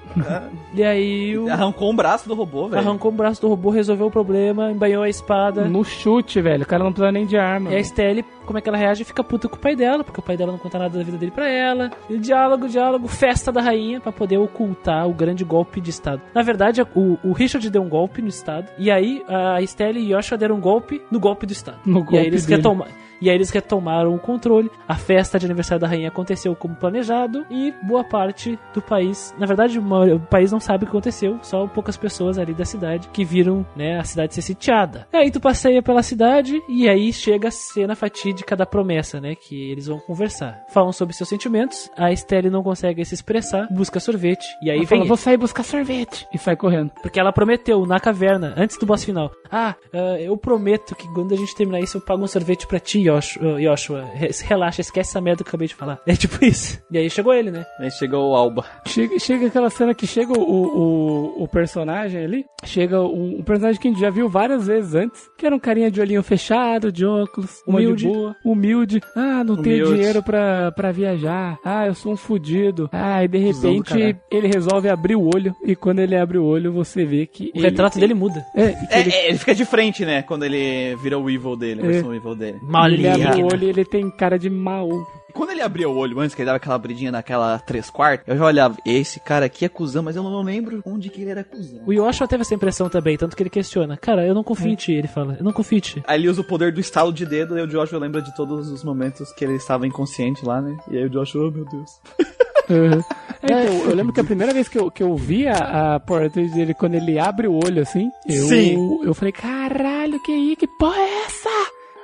[0.74, 1.52] E aí o...
[1.52, 2.82] Arrancou um braço do robô, velho.
[2.82, 5.66] arrancou o braço do robô, resolveu o problema, embanhou a espada.
[5.66, 6.64] No chute, velho.
[6.64, 7.72] O cara não precisa nem de arma.
[7.72, 9.04] E a Estelle, como é que ela reage?
[9.04, 11.18] Fica puta com o pai dela, porque o pai dela não conta nada da vida
[11.18, 11.92] dele pra ela.
[12.10, 16.22] E diálogo, diálogo, festa da rainha pra poder ocultar o grande golpe de Estado.
[16.34, 20.14] Na verdade, o, o Richard deu um golpe no Estado, e aí a Estelle e
[20.14, 21.80] Yosha deram um golpe no golpe do Estado.
[21.86, 22.58] No e golpe aí eles dele.
[22.58, 23.11] retomaram.
[23.22, 24.72] E aí eles retomaram o controle.
[24.88, 29.46] A festa de aniversário da rainha aconteceu como planejado e boa parte do país, na
[29.46, 33.24] verdade, o país não sabe o que aconteceu, só poucas pessoas ali da cidade que
[33.24, 35.08] viram, né, a cidade ser sitiada.
[35.14, 39.72] Aí tu passeia pela cidade e aí chega a cena fatídica da promessa, né, que
[39.72, 40.64] eles vão conversar.
[40.70, 44.86] Falam sobre seus sentimentos, a Estelle não consegue se expressar, busca sorvete e aí Ela
[44.86, 46.28] vem fala, vou sair buscar sorvete.
[46.34, 46.92] E sai correndo.
[47.02, 49.32] porque ela prometeu na caverna, antes do boss final.
[49.52, 52.80] Ah, ah, eu prometo que quando a gente terminar isso eu pago um sorvete pra
[52.80, 56.00] ti, Yoshua, Yoshua, re- relaxa, esquece essa merda que eu acabei de falar.
[56.08, 56.80] É tipo isso.
[56.92, 57.66] E aí chegou ele, né?
[57.80, 58.66] Aí chegou o Alba.
[58.88, 63.80] Chega, chega aquela cena que chega o, o, o personagem ali, chega um, um personagem
[63.82, 66.92] que a gente já viu várias vezes antes, que era um carinha de olhinho fechado,
[66.92, 68.08] de óculos, uma de Humilde.
[68.08, 69.02] boa, humilde.
[69.16, 69.94] Ah, não tenho Humilde.
[69.96, 71.58] dinheiro pra, pra viajar.
[71.64, 72.90] Ah, eu sou um fudido.
[72.92, 76.72] Ah, e de repente ele resolve abrir o olho, e quando ele abre o olho,
[76.72, 78.44] você vê que O ele retrato dele muda.
[78.56, 80.22] É, É, ele, é, ele fica de frente, né?
[80.22, 81.88] Quando ele vira o evil dele, a É.
[81.88, 82.58] versão evil dele.
[83.06, 84.90] Ele abre o olho e ele tem cara de mal.
[85.30, 88.28] E quando ele abria o olho antes, que ele dava aquela abridinha naquela três quartos,
[88.28, 91.32] eu já olhava, esse cara aqui é cuzão, mas eu não lembro onde que ele
[91.32, 91.82] era cuzão.
[91.86, 93.96] O Yoshua teve essa impressão também, tanto que ele questiona.
[93.96, 95.38] Cara, eu não confio em ti, ele fala.
[95.40, 96.04] Eu não confio em ti.
[96.06, 98.70] Aí ele usa o poder do estalo de dedo e o Joshua lembra de todos
[98.70, 100.78] os momentos que ele estava inconsciente lá, né?
[100.90, 102.02] E aí o Joshua, oh meu Deus.
[102.70, 103.04] Uhum.
[103.42, 106.00] É, então, eu lembro que a primeira vez que eu, que eu vi a, a
[106.00, 109.00] portrait dele, quando ele abre o olho assim, eu, Sim.
[109.04, 111.50] eu falei, caralho, que aí, que porra é essa?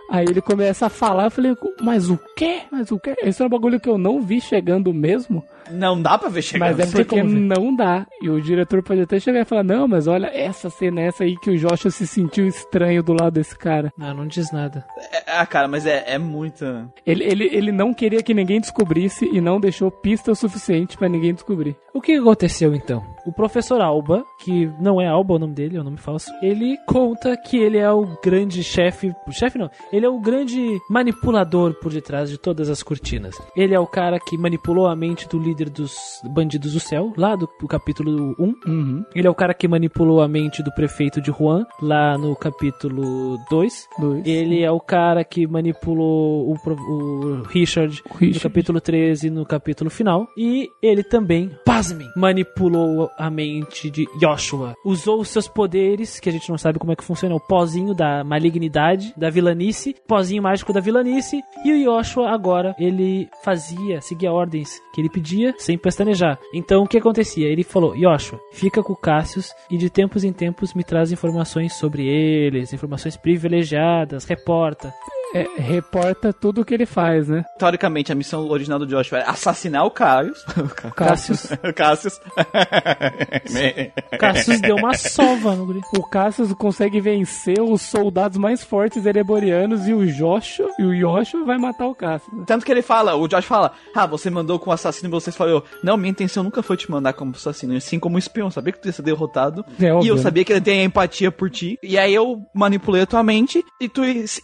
[0.10, 2.62] Aí ele começa a falar, eu falei, mas o quê?
[2.72, 3.16] Mas o quê?
[3.22, 6.78] Esse é um bagulho que eu não vi chegando mesmo, Não dá pra ver chegando.
[6.78, 8.06] mas é porque não dá.
[8.22, 11.36] E o diretor pode até chegar e falar, não, mas olha, essa cena, essa aí
[11.38, 13.92] que o Joshua se sentiu estranho do lado desse cara.
[13.98, 14.86] Não, não diz nada.
[15.14, 16.90] É- ah, cara, mas é, é muita...
[17.06, 21.10] Ele, ele, ele não queria que ninguém descobrisse e não deixou pista o suficiente pra
[21.10, 21.76] ninguém descobrir.
[21.94, 23.04] O que aconteceu então?
[23.26, 26.78] O professor Alba, que não é Alba o nome dele, é o nome falso, ele
[26.88, 29.14] conta que ele é o grande chefe.
[29.32, 33.36] Chefe não, ele é o grande manipulador por detrás de todas as cortinas.
[33.56, 37.36] Ele é o cara que manipulou a mente do líder dos bandidos do céu, lá
[37.36, 38.56] do, do capítulo 1.
[38.68, 39.06] Uhum.
[39.14, 43.38] Ele é o cara que manipulou a mente do prefeito de Juan, lá no capítulo
[43.50, 43.88] 2.
[44.00, 44.26] Dois.
[44.26, 48.40] Ele é o cara que manipulou o, o Richard, no Richard.
[48.40, 50.28] capítulo 13 no capítulo final.
[50.38, 54.76] E ele também, pasmem, manipulou a mente de Joshua.
[54.86, 57.94] Usou os seus poderes, que a gente não sabe como é que funciona, o pozinho
[57.94, 61.42] da malignidade, da vilanice, pozinho mágico da vilanice.
[61.66, 66.40] E o Joshua agora, ele fazia, seguia ordens que ele pedia sem pestanejar.
[66.54, 67.48] Então o que acontecia?
[67.48, 71.74] Ele falou: Joshua, fica com o Cassius e de tempos em tempos me traz informações
[71.74, 74.94] sobre eles, informações privilegiadas, reporta.
[75.34, 77.44] É, reporta tudo o que ele faz, né?
[77.60, 80.46] Teoricamente, a missão original do Joshua era assassinar o Cassius.
[80.96, 81.52] Cassius.
[81.52, 82.20] o Cassius.
[84.18, 85.82] Cassius deu uma sova no guri.
[85.98, 91.44] O Cassius consegue vencer os soldados mais fortes ereborianos e o Joshua, e o Joshua
[91.44, 92.34] vai matar o Cassius.
[92.34, 92.44] né?
[92.48, 95.32] Tanto que ele fala, o Josh fala, ah, você mandou com o assassino e você
[95.32, 98.72] falou, não, minha intenção nunca foi te mandar como assassino, e sim como espião, sabia
[98.72, 99.66] que tu ia ser derrotado.
[99.80, 100.22] É e eu né?
[100.22, 101.78] sabia que ele tem empatia por ti.
[101.84, 104.02] E aí eu manipulei a tua mente e tu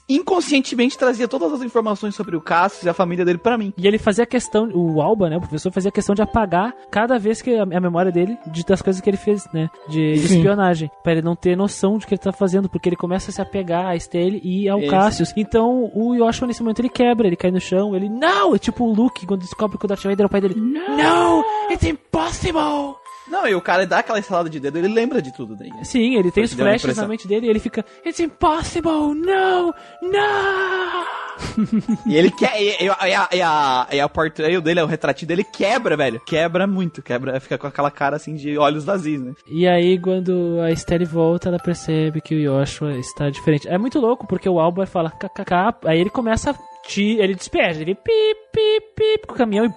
[0.09, 3.73] inconscientemente trazia todas as informações sobre o Cassius e a família dele pra mim.
[3.77, 7.41] E ele fazia questão, o Alba, né, o professor, fazia questão de apagar cada vez
[7.41, 10.89] que a, a memória dele de, das coisas que ele fez, né, de, de espionagem,
[11.03, 13.41] Pra ele não ter noção de que ele tá fazendo, porque ele começa a se
[13.41, 14.89] apegar a Estelle e ao Isso.
[14.89, 15.33] Cassius.
[15.35, 18.83] Então o Yoshua nesse momento ele quebra, ele cai no chão, ele não, é tipo
[18.85, 20.55] o Luke quando descobre que o Darth Vader é o pai dele.
[20.55, 23.02] Não, it's impossible.
[23.27, 25.71] Não, e o cara dá aquela estalada de dedo, ele lembra de tudo daí.
[25.83, 29.73] Sim, ele tem Foi os flashes na mente dele e ele fica It's impossible, no,
[30.01, 31.23] no.
[32.05, 32.61] E ele quer.
[32.61, 36.21] E, e, e a, e, a, e a portrait dele, o retratinho dele quebra, velho.
[36.25, 37.39] Quebra muito, quebra.
[37.39, 39.33] Fica com aquela cara assim de olhos vazios, né?
[39.47, 43.67] E aí, quando a Estelle volta, ela percebe que o Yoshua está diferente.
[43.67, 46.55] É muito louco, porque o Alba fala kkk, aí ele começa a
[46.87, 49.73] te, ele despeja, ele pip, pip, pip com o caminhão e...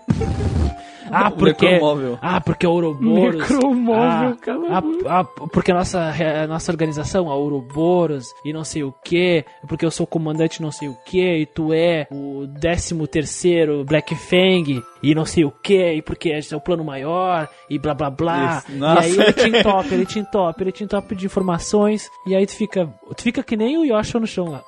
[1.10, 1.66] Ah, porque...
[1.66, 2.18] necromóvel.
[2.20, 3.40] Ah, porque a Ouroboros...
[3.40, 6.12] Necromóvel, ah, cala a ah, ah, porque a nossa,
[6.42, 10.70] a nossa organização, a Ouroboros, e não sei o que, porque eu sou comandante não
[10.70, 15.50] sei o que, e tu é o 13 terceiro Black Fang, e não sei o
[15.50, 18.58] que, e porque é o plano maior, e blá blá blá.
[18.58, 22.34] Isso, E aí ele te entope, ele te entope, ele te entope de informações, e
[22.34, 22.86] aí tu fica,
[23.16, 24.64] tu fica que nem o Yoshua no chão lá.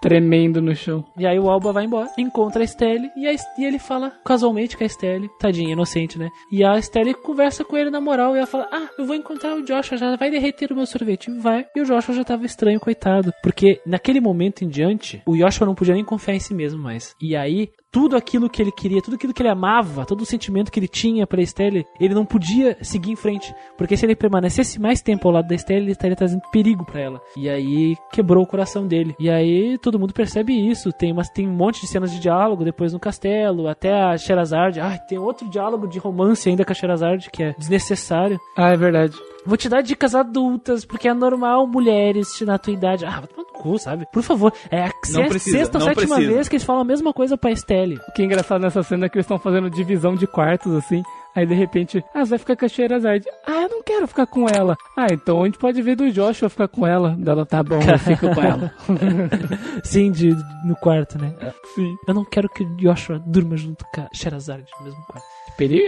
[0.00, 1.04] Tremendo no chão.
[1.16, 4.76] E aí o Alba vai embora, encontra a Estelle e, a, e ele fala casualmente
[4.76, 6.28] com a Estelle, tadinha, inocente, né?
[6.50, 9.54] E a Estelle conversa com ele na moral e ela fala: Ah, eu vou encontrar
[9.54, 11.30] o Joshua, já vai derreter o meu sorvete.
[11.30, 11.66] E vai.
[11.74, 13.32] E o Joshua já tava estranho, coitado.
[13.42, 17.14] Porque naquele momento em diante, o Joshua não podia nem confiar em si mesmo mais.
[17.20, 17.70] E aí.
[17.90, 20.88] Tudo aquilo que ele queria, tudo aquilo que ele amava, todo o sentimento que ele
[20.88, 23.54] tinha pra Estelle, ele não podia seguir em frente.
[23.76, 27.00] Porque se ele permanecesse mais tempo ao lado da Estelle, ele estaria trazendo perigo pra
[27.00, 27.20] ela.
[27.36, 29.14] E aí quebrou o coração dele.
[29.18, 30.92] E aí todo mundo percebe isso.
[30.92, 34.80] Tem, umas, tem um monte de cenas de diálogo depois no castelo, até a Sherazade.
[34.80, 38.38] Ah, tem outro diálogo de romance ainda com a Sherazade que é desnecessário.
[38.56, 39.16] Ah, é verdade.
[39.48, 43.06] Vou te dar dicas adultas, porque é normal mulheres na tua idade.
[43.06, 44.06] Ah, vai tomar no cu, sabe?
[44.12, 44.52] Por favor.
[44.70, 46.34] É a Não sexta, precisa, sexta ou não sétima precisa.
[46.34, 47.96] vez que eles falam a mesma coisa pra Estelle.
[48.08, 51.02] O que é engraçado nessa cena é que eles estão fazendo divisão de quartos, assim.
[51.34, 53.24] Aí de repente, ah, você vai ficar com a Sherazade.
[53.46, 54.76] Ah, eu não quero ficar com ela.
[54.96, 57.16] Ah, então a gente pode ver do Joshua ficar com ela.
[57.18, 58.70] Dela tá bom, eu fico com ela.
[59.82, 61.32] Sim, de, no quarto, né?
[61.74, 61.94] Sim.
[62.06, 65.26] Eu não quero que o Joshua durma junto com a Sherazade no mesmo quarto.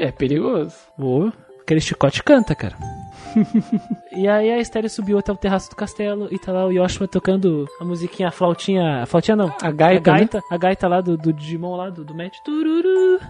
[0.00, 0.74] É perigoso.
[0.98, 1.30] Ô,
[1.62, 2.76] aquele chicote canta, cara.
[4.12, 7.08] e aí a Estelle subiu até o terraço do castelo e tá lá o Yoshua
[7.08, 9.02] tocando a musiquinha, a flautinha.
[9.02, 9.54] A flautinha não.
[9.62, 10.18] A gaita, a né?
[10.20, 12.34] gaita, a gaita lá do, do Digimon lá, do, do Matt.
[12.44, 13.20] Tururu.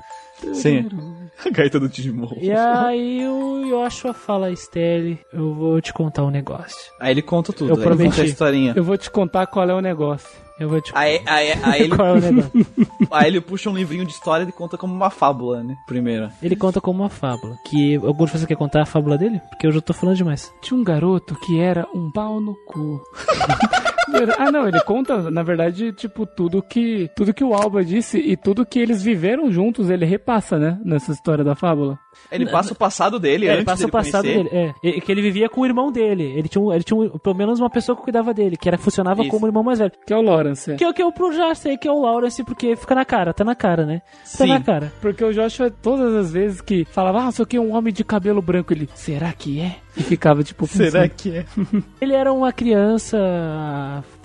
[0.54, 0.88] Sim.
[1.44, 2.28] A gaita do Digimon.
[2.38, 6.92] E aí o Yoshua fala, Estelle, eu vou te contar um negócio.
[6.98, 7.70] Aí ele conta tudo.
[7.70, 8.20] Eu prometi.
[8.20, 8.72] a historinha.
[8.76, 10.30] Eu vou te contar qual é o negócio.
[10.60, 12.66] Eu vou te Aí, aí, aí, ele, Qual é o negócio?
[13.10, 15.74] aí ele puxa um livrinho de história e conta como uma fábula, né?
[15.86, 16.30] Primeiro.
[16.42, 17.56] Ele conta como uma fábula.
[17.64, 19.40] Que algum de vocês quer contar a fábula dele?
[19.48, 20.52] Porque eu já tô falando demais.
[20.60, 23.00] Tinha um garoto que era um pau no cu.
[24.38, 28.36] ah, não, ele conta, na verdade, tipo, tudo que tudo que o Alba disse e
[28.36, 31.98] tudo que eles viveram juntos, ele repassa, né, nessa história da fábula.
[32.30, 34.44] Ele passa o passado dele É, antes ele passa o passado conhecer.
[34.50, 34.74] dele.
[34.82, 36.24] É, E- que ele vivia com o irmão dele.
[36.36, 38.76] Ele tinha, um- ele tinha um- pelo menos uma pessoa que cuidava dele, que era,
[38.76, 39.30] funcionava Isso.
[39.30, 39.92] como o irmão mais velho.
[40.06, 40.74] Que é o Lawrence.
[40.76, 43.32] Que, eu- que eu pro- já sei que é o Lawrence, porque fica na cara,
[43.32, 44.00] tá na cara, né?
[44.36, 44.48] Tá Sim.
[44.48, 44.92] na cara.
[45.00, 48.42] Porque o Joshua, todas as vezes que falava, ah, aqui é um homem de cabelo
[48.42, 49.76] branco, ele, será que é?
[49.96, 51.10] E ficava, tipo, Será pensando.
[51.16, 51.44] que é?
[52.00, 53.18] Ele era uma criança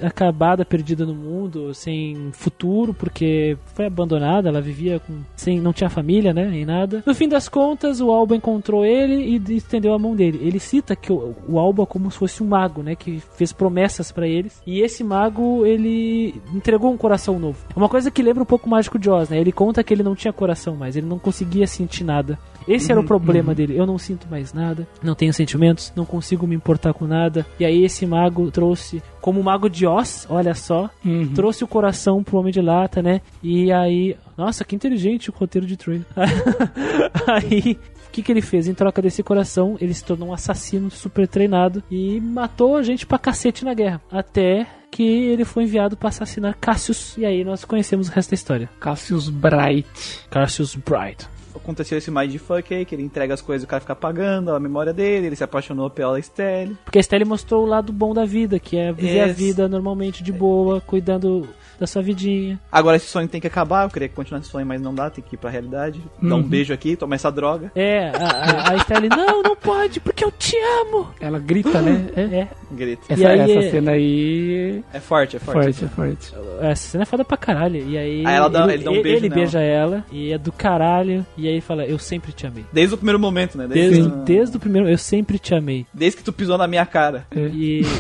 [0.02, 5.90] acabada, perdida no mundo, sem futuro, porque foi abandonada, ela vivia com, sem, não tinha
[5.90, 7.04] família, né, nem nada.
[7.06, 10.40] No fim das contas, o Alba encontrou ele e estendeu a mão dele.
[10.42, 14.12] Ele cita que o, o Alba como se fosse um mago, né, que fez promessas
[14.12, 14.62] pra eles.
[14.66, 17.58] E esse mago, ele entregou um coração novo.
[17.76, 19.40] É uma coisa que lembra um pouco o Mágico de Oz, né?
[19.40, 22.38] Ele conta que ele não tinha coração mais, ele não conseguia sentir nada.
[22.68, 23.78] Esse era o problema dele.
[23.78, 27.46] Eu não sinto mais nada, não tenho sentimentos, não consigo me importar com nada.
[27.60, 31.32] E aí esse mago trouxe, como o mago de Oz, olha só, Uhum.
[31.34, 33.22] trouxe o coração pro Homem de Lata, né?
[33.44, 36.02] E aí, nossa, que inteligente o roteiro de Troy.
[37.28, 37.78] aí,
[38.08, 38.68] o que que ele fez?
[38.68, 43.06] Em troca desse coração, ele se tornou um assassino super treinado e matou a gente
[43.06, 44.02] pra cacete na guerra.
[44.12, 47.18] Até que ele foi enviado pra assassinar Cassius.
[47.18, 48.70] E aí nós conhecemos o resto da história.
[48.80, 49.86] Cassius Bright.
[50.30, 51.28] Cassius Bright.
[51.56, 54.60] Aconteceu esse mindfuck aí, que ele entrega as coisas e o cara fica apagando a
[54.60, 56.76] memória dele, ele se apaixonou pela Estelle.
[56.84, 59.68] Porque a Estelle mostrou o lado bom da vida, que é viver a Esse- vida
[59.68, 61.48] normalmente de boa, cuidando
[61.80, 62.60] da sua vidinha.
[62.72, 65.24] Agora esse sonho tem que acabar, eu queria continuar esse sonho, mas não dá, tem
[65.24, 66.02] que ir pra realidade.
[66.22, 67.72] Dar um beijo aqui, tomar essa droga.
[67.76, 71.10] É, a, a, a Estelle, não, não pode, porque eu te amo.
[71.20, 72.06] Ela grita, né?
[72.16, 72.22] É.
[72.36, 73.04] É, Grito.
[73.08, 75.64] Essa, aí essa é- cena aí É forte, é é forte.
[75.74, 76.34] forte, é forte.
[76.62, 77.78] essa cena é foda pra caralho.
[77.88, 79.36] E aí, Aí ela dá- ele, ele dá um beijo ele nela.
[79.42, 81.26] beija ela, e é do caralho.
[81.38, 82.66] E aí fala, eu sempre te amei.
[82.74, 83.68] Desde o primeiro momento, né?
[83.68, 85.86] Desde, Desde, desde o primeiro, eu sempre te amei.
[85.94, 87.26] desde que tu pisou na minha cara.
[87.36, 87.82] E...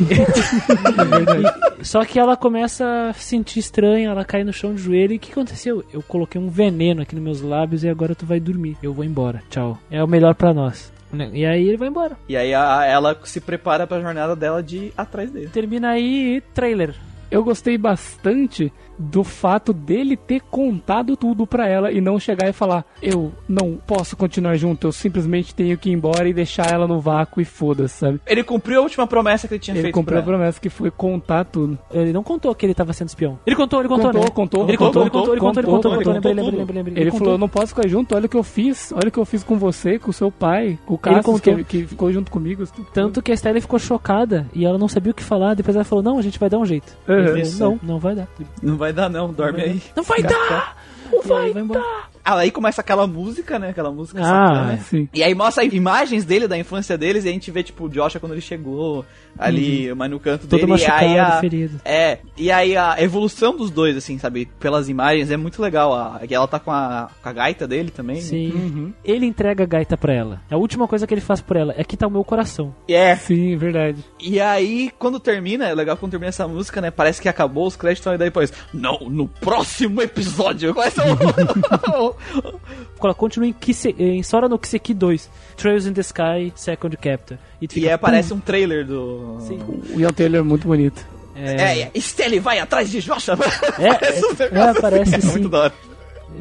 [1.79, 5.13] e- Só que ela começa a se sentir estranha, ela cai no chão de joelho.
[5.13, 5.83] E o que aconteceu?
[5.93, 8.77] Eu coloquei um veneno aqui nos meus lábios e agora tu vai dormir.
[8.81, 9.41] Eu vou embora.
[9.49, 9.77] Tchau.
[9.91, 10.91] É o melhor pra nós.
[11.33, 12.17] E aí ele vai embora.
[12.27, 15.47] E aí a- ela se prepara pra jornada dela de ir atrás dele.
[15.47, 16.93] Termina aí trailer.
[17.31, 22.53] Eu gostei bastante do fato dele ter contado tudo pra ela e não chegar e
[22.53, 26.87] falar: Eu não posso continuar junto, eu simplesmente tenho que ir embora e deixar ela
[26.87, 28.19] no vácuo e foda-se, sabe?
[28.25, 30.27] Ele cumpriu a última promessa que ele tinha Ele feito cumpriu a ela.
[30.27, 31.77] promessa que foi contar tudo.
[31.91, 33.37] Ele não contou que ele tava sendo espião.
[33.45, 34.29] Ele contou, ele contou, Contou, né?
[34.29, 36.45] contou, ele contou, ele contou, contou, ele contou, ele contou, contou, ele contou, contou lembrei,
[36.45, 36.57] tudo.
[36.57, 37.19] lembrei, lembrei, Ele, contou.
[37.25, 39.25] falou: Eu não posso ficar junto, olha o que eu fiz, olha o que eu
[39.25, 41.55] fiz com você, com o seu pai, com o Cassius, contou.
[41.57, 42.63] que, que ficou junto comigo.
[42.93, 45.53] Tanto que a Estelle ficou chocada e ela não sabia o que falar.
[45.53, 46.95] Depois ela falou: Não, a gente vai dar um jeito.
[47.07, 47.15] Uhum.
[47.15, 48.27] Ele não, não vai dar.
[48.61, 49.83] Não vai dar não, dorme aí.
[49.95, 50.75] Não vai dar!
[51.11, 51.83] Não vai, vai embora.
[52.23, 53.69] Aí começa aquela música, né?
[53.69, 54.77] Aquela música Ah, sacana.
[54.77, 55.07] Sim.
[55.13, 58.19] E aí mostra imagens dele, da infância deles, e a gente vê, tipo, o Joshua
[58.19, 59.05] quando ele chegou
[59.37, 60.49] ali, mas no canto Uhum.
[60.49, 60.71] Todo dele.
[60.71, 61.81] machucado, e aí a, ferido.
[61.85, 64.47] É, e aí a evolução dos dois, assim, sabe?
[64.59, 65.93] Pelas imagens, é muito legal.
[65.93, 68.15] A, que ela tá com a, com a gaita dele também.
[68.17, 68.21] né?
[68.21, 68.51] Sim.
[68.51, 68.93] Uhum.
[69.03, 70.41] Ele entrega a gaita pra ela.
[70.49, 72.73] A última coisa que ele faz por ela é que tá o meu coração.
[72.87, 73.15] É.
[73.15, 74.03] Sim, verdade.
[74.19, 76.89] E aí, quando termina, é legal quando termina essa música, né?
[76.89, 78.51] Parece que acabou os créditos e daí depois.
[78.73, 80.69] Não, no próximo episódio.
[80.75, 80.87] Ela
[83.17, 85.29] continua em, Kise, em Sora no Kiseki 2.
[85.57, 87.37] Trails in the Sky, Second Chapter.
[87.61, 89.37] E, e fica, aí aparece um trailer do.
[89.41, 89.59] Sim.
[89.93, 91.05] O Ian Taylor é muito bonito.
[91.35, 93.37] É, é, Stelle vai atrás de Joshua.
[93.77, 95.27] É, Parece um é, negócio é, parece assim, sim.
[95.27, 95.73] É muito da hora.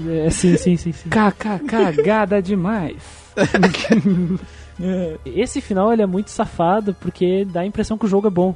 [0.08, 1.08] É, sim, sim, sim, sim.
[1.08, 2.97] KK, cagada demais.
[5.24, 8.55] Esse final ele é muito safado porque dá a impressão que o jogo é bom.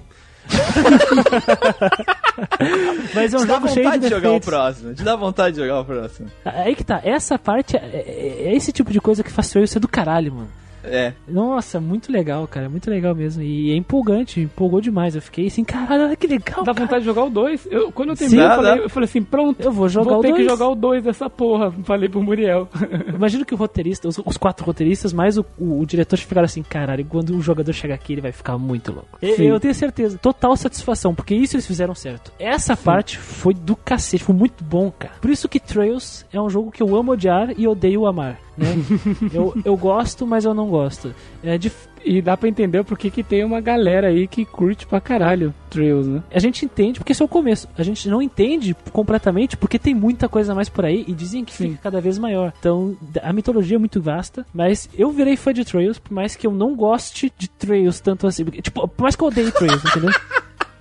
[3.15, 4.94] Mas é um Te jogo cheio de jogar o próximo.
[4.94, 6.28] Te dá vontade de jogar o próximo.
[6.44, 9.70] Aí que tá, essa parte, é, é- é esse tipo de coisa que faz Trails
[9.70, 10.49] ser do caralho, mano.
[10.85, 11.13] É.
[11.27, 12.69] Nossa, muito legal, cara.
[12.69, 13.43] Muito legal mesmo.
[13.43, 15.15] E é empolgante, empolgou demais.
[15.15, 16.65] Eu fiquei assim, caralho, olha que legal.
[16.65, 16.87] Dá cara.
[16.87, 17.67] vontade de jogar o 2.
[17.71, 19.61] Eu, quando eu terminei, Sim, eu, falei, eu falei assim, pronto.
[19.63, 20.51] Eu vou jogar vou o ter que dois.
[20.51, 21.71] jogar o 2 dessa porra.
[21.85, 22.69] Falei pro Muriel.
[23.15, 26.63] Imagino que o roteirista, os, os quatro roteiristas, mais o, o, o diretor ficaram assim,
[26.63, 29.19] caralho, quando o jogador chegar aqui, ele vai ficar muito louco.
[29.23, 29.45] E- Sim.
[29.45, 32.33] Eu tenho certeza, total satisfação, porque isso eles fizeram certo.
[32.39, 35.15] Essa parte foi do cacete, foi muito bom, cara.
[35.21, 38.75] Por isso que Trails é um jogo que eu amo odiar e odeio amar, né?
[39.33, 41.15] eu, eu gosto, mas eu não gosto.
[41.43, 45.01] É dif- E dá pra entender porque que tem uma galera aí que curte pra
[45.01, 46.23] caralho Trails, né?
[46.33, 47.69] A gente entende porque esse é o começo.
[47.77, 51.45] A gente não entende completamente porque tem muita coisa a mais por aí e dizem
[51.45, 51.70] que Sim.
[51.70, 52.53] fica cada vez maior.
[52.59, 56.47] Então, a mitologia é muito vasta, mas eu virei fã de Trails, por mais que
[56.47, 58.45] eu não goste de Trails tanto assim.
[58.45, 60.11] porque, Tipo, por mais que eu odeie Trails, entendeu?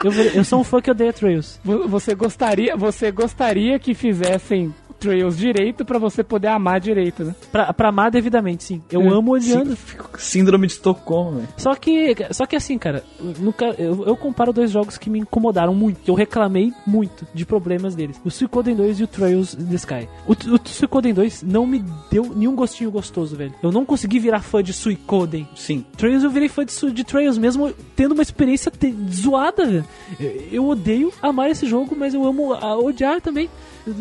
[0.04, 1.60] Eu, eu sou um fã que odeia Trails.
[1.64, 7.36] Vo- Você gostaria, você gostaria que fizessem Trails direito pra você poder amar direito, né?
[7.52, 8.82] Pra, pra amar devidamente, sim.
[8.92, 9.78] Eu É, amo odiando.
[10.18, 11.48] Síndrome de Estocolmo, velho.
[11.58, 13.04] Só que, só que assim, cara,
[13.40, 17.96] nunca, eu, eu comparo dois jogos que me incomodaram muito, eu reclamei muito de problemas
[17.96, 18.20] deles.
[18.26, 20.08] O Suicoden 2 e o Trails in the Sky.
[20.28, 23.54] O, o Suicoden 2 não me deu nenhum gostinho gostoso, velho.
[23.62, 25.48] Eu não consegui virar fã de Suicoden.
[25.56, 25.86] Sim.
[25.96, 29.86] Trails eu virei fã de, de Trails, mesmo tendo uma experiência te- zoada, velho.
[30.20, 33.50] Eu, eu odeio amar esse jogo, mas eu amo a odiar também.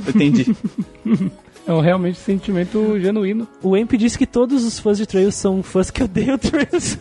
[0.09, 0.55] Entendi.
[1.67, 3.47] É um realmente sentimento genuíno.
[3.63, 6.99] O Emp disse que todos os fãs de Trails são fãs que odeiam Trails.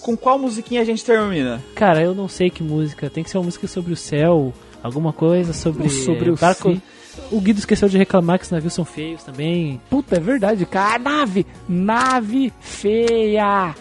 [0.00, 1.62] com qual musiquinha a gente termina?
[1.74, 3.10] Cara, eu não sei que música.
[3.10, 4.52] Tem que ser uma música sobre o céu,
[4.82, 6.72] alguma coisa sobre, Sobre o barco.
[6.72, 6.82] si.
[7.30, 9.80] O Guido esqueceu de reclamar que os navios são feios também.
[9.90, 10.98] Puta, é verdade, cara.
[10.98, 11.44] Nave!
[11.68, 13.74] Nave feia!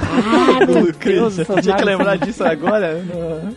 [0.00, 3.02] Ah, meu Deus, Tinha que lembrar disso agora?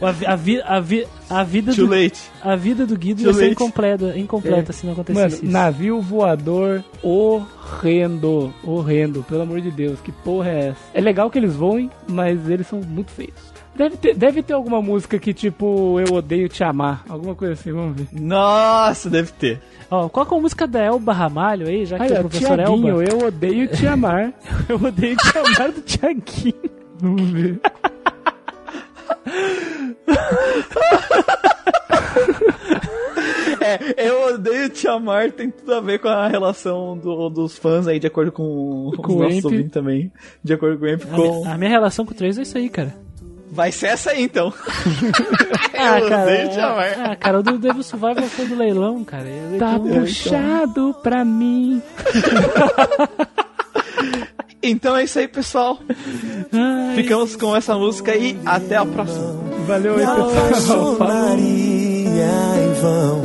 [0.01, 2.19] A, vi- a, vi- a, vi- a vida Too do, late.
[2.41, 5.51] a vida do Guido Too ia ser incompleta, incompleta se não Mano, acontecesse isso.
[5.53, 10.79] navio voador horrendo, horrendo, pelo amor de Deus, que porra é essa?
[10.93, 13.50] É legal que eles voem, mas eles são muito feios.
[13.75, 17.71] Deve ter, deve ter alguma música que tipo, eu odeio te amar, alguma coisa assim,
[17.71, 18.07] vamos ver.
[18.11, 19.61] Nossa, deve ter.
[19.89, 22.59] Ó, qual que é a música da Elba Ramalho aí, já que é o professor
[22.59, 22.65] Elba?
[22.65, 24.33] Tiaguinho, eu odeio te amar.
[24.69, 26.53] Eu odeio te amar do Tiaguinho.
[26.99, 27.59] Vamos ver.
[33.63, 37.87] É, eu odeio te amar, tem tudo a ver com a relação do- dos fãs
[37.87, 40.11] aí, de acordo com, Com os o nossos também.
[40.43, 41.21] De acordo com o Emp, A, com...
[41.21, 42.95] minha, a minha relação com o Trails é isso aí, cara.
[43.51, 44.53] Vai ser essa aí, então.
[45.83, 46.93] Ah, eu cara, odeio te amar.
[47.11, 49.25] ah, cara, o do Devil Survival foi do leilão, cara.
[49.57, 51.81] Tá então- puxado pra mim.
[54.63, 55.79] Então é isso aí, pessoal.
[56.95, 59.33] Ficamos com essa música e até a próxima.
[59.65, 60.05] Valeu aí,
[60.53, 60.93] pessoal.
[60.93, 62.25] apaixonaria
[62.61, 63.21] em vão.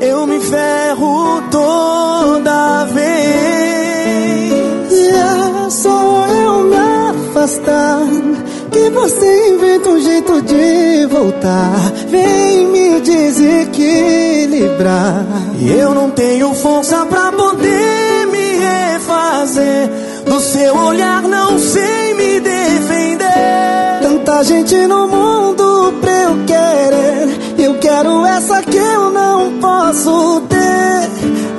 [0.00, 3.00] Eu me ferro toda vez.
[4.90, 6.76] E é só eu me
[7.30, 8.00] afastar.
[8.72, 9.49] Que você
[10.20, 11.92] jeito de voltar.
[12.08, 15.24] Vem me desequilibrar.
[15.58, 19.88] E eu não tenho força pra poder me refazer.
[20.24, 24.00] Do seu olhar não sei me defender.
[24.02, 27.28] Tanta gente no mundo pra eu querer.
[27.58, 31.08] Eu quero essa que eu não posso ter.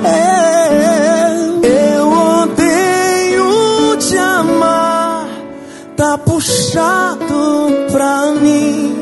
[0.04, 1.21] É,
[6.72, 8.96] puxado pra mim.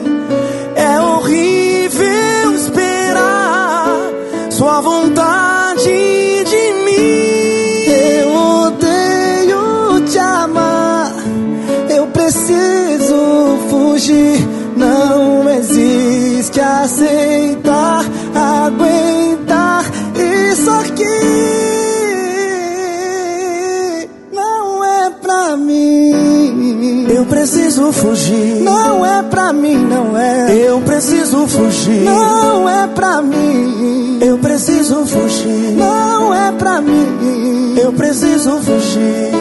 [0.75, 4.11] É horrível esperar
[4.51, 5.85] sua vontade
[6.45, 7.85] de mim.
[7.87, 8.35] Eu
[8.67, 11.13] odeio te amar.
[11.89, 14.49] Eu preciso fugir.
[14.77, 17.20] Não existe aceitar,
[27.81, 28.61] preciso fugir.
[28.63, 30.55] Não é pra mim, não é.
[30.55, 32.03] Eu preciso fugir.
[32.05, 34.19] Não é pra mim.
[34.21, 35.77] Eu preciso fugir.
[35.77, 37.75] Não é pra mim.
[37.77, 39.40] Eu preciso fugir.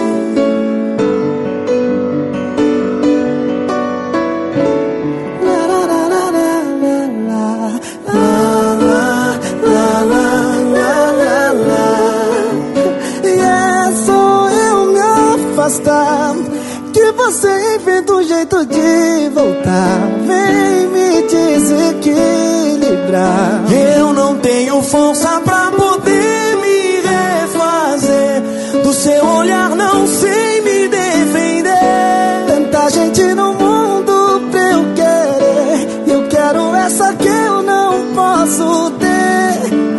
[18.69, 20.07] De voltar.
[20.25, 23.63] Vem me desequilibrar.
[23.71, 28.41] Eu não tenho força pra poder me refazer.
[28.83, 32.45] Do seu olhar não sei me defender.
[32.47, 35.87] Tanta gente no mundo pra eu querer.
[36.07, 39.09] Eu quero essa que eu não posso ter.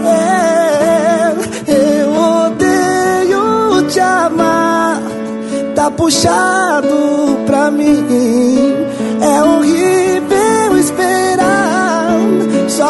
[0.06, 1.34] É,
[1.68, 4.70] eu odeio te amar.
[6.00, 8.49] puxado pra mim.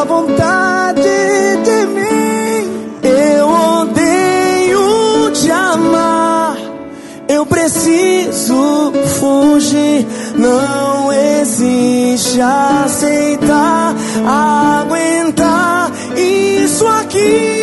[0.00, 2.98] Só vontade de mim.
[3.02, 6.56] Eu odeio te amar.
[7.28, 10.06] Eu preciso fugir.
[10.36, 13.94] Não existe aceitar,
[14.26, 17.59] aguentar isso aqui.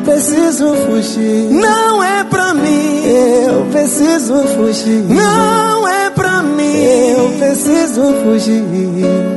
[0.00, 1.50] Eu preciso fugir.
[1.50, 3.04] Não é pra mim.
[3.04, 5.04] Eu preciso fugir.
[5.04, 6.84] Não é pra mim.
[7.18, 9.29] Eu preciso fugir.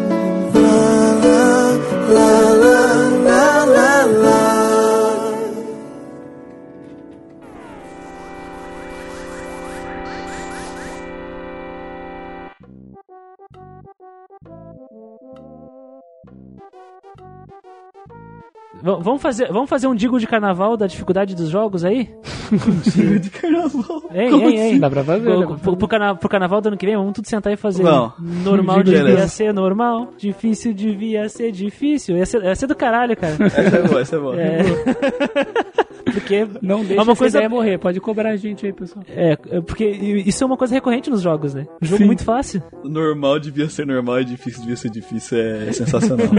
[18.83, 22.09] Vamos, fazer, vamos fazer um digo de carnaval da dificuldade dos jogos aí?
[23.21, 24.03] de carnaval.
[24.13, 24.69] Hein, Como hein, hein?
[24.71, 24.79] assim?
[24.79, 25.23] Dá pra fazer.
[25.23, 27.83] Pro, pro, pro carna- pro carnaval do ano que vem, vamos tudo sentar e fazer.
[27.83, 28.11] Não.
[28.19, 29.27] Normal Digo devia beleza.
[29.29, 32.17] ser normal, difícil devia ser difícil.
[32.17, 33.37] Ia ser, ia ser do caralho, cara.
[33.45, 34.41] Essa é boa, essa é boa.
[34.41, 34.59] É.
[36.05, 37.77] Porque Não deixa É uma coisa- morrer.
[37.77, 39.03] Pode cobrar a gente aí, pessoal.
[39.07, 41.65] É, é porque isso é uma coisa recorrente nos jogos, né?
[41.81, 42.05] Um jogo Sim.
[42.05, 42.61] muito fácil.
[42.83, 45.37] Normal devia ser normal e difícil devia ser difícil.
[45.39, 46.27] É sensacional.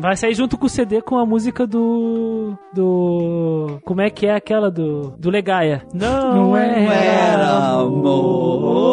[0.00, 2.56] Vai sair junto com o CD com a música do.
[2.72, 3.80] Do.
[3.84, 5.10] Como é que é aquela do.
[5.18, 5.82] Do Legaia?
[5.92, 6.84] Não, Não é.
[6.84, 7.80] era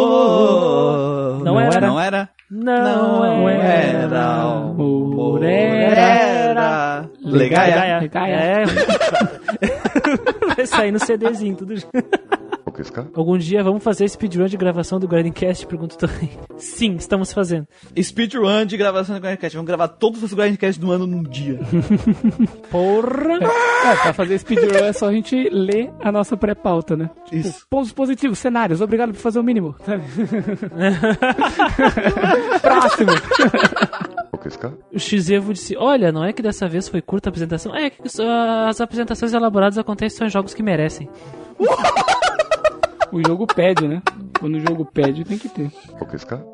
[0.06, 1.44] amor.
[1.44, 1.82] Não era.
[1.88, 2.30] Não era.
[2.50, 3.64] Não, Não era.
[3.64, 5.44] era amor.
[5.44, 6.95] Era.
[7.26, 8.00] Legaia.
[8.00, 8.36] Legaia.
[8.36, 8.66] É.
[10.56, 11.92] Vai sair no CDzinho, tudo junto.
[13.14, 15.66] Algum dia vamos fazer speedrun de gravação do Grindcast?
[15.66, 16.30] Pergunto também.
[16.58, 17.68] Sim, estamos fazendo.
[18.02, 19.56] Speedrun de gravação do Grindcast.
[19.56, 21.60] Vamos gravar todos os Grindcasts do ano num dia.
[22.70, 23.40] Porra!
[23.86, 27.10] É, pra fazer speedrun é só a gente ler a nossa pré-pauta, né?
[27.32, 27.66] Isso.
[27.70, 29.76] Pontos positivos, cenários, obrigado por fazer o mínimo.
[29.86, 30.04] sabe?
[32.62, 33.12] Próximo.
[34.94, 37.76] O Xevo disse: Olha, não é que dessa vez foi curta a apresentação?
[37.76, 41.10] É que uh, as apresentações elaboradas acontecem só em jogos que merecem.
[43.16, 44.02] O jogo pede, né?
[44.38, 45.72] Quando o jogo pede, tem que ter.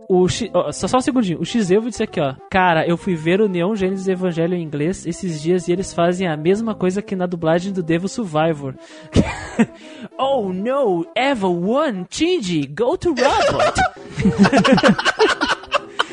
[0.07, 1.41] O X, ó, só, só um segundinho.
[1.41, 2.35] O Xevo disse aqui, ó.
[2.51, 6.27] Cara, eu fui ver o Neon Genesis Evangelho em inglês esses dias e eles fazem
[6.27, 8.75] a mesma coisa que na dublagem do Devil Survivor.
[10.19, 13.81] oh no, Eva One, Shinji, go to robot.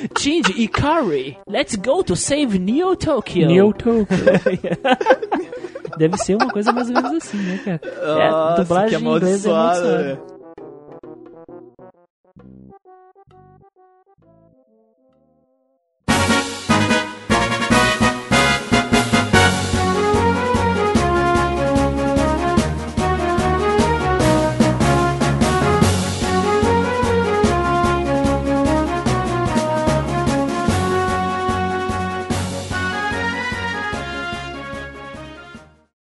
[0.19, 3.49] Shinji Ikari, let's go to save Neo Tokyo.
[3.49, 4.07] Neo Tokyo.
[5.99, 7.81] Deve ser uma coisa mais ou menos assim, né, cara?
[8.31, 10.38] Nossa, dublagem que em inglês é muito suave.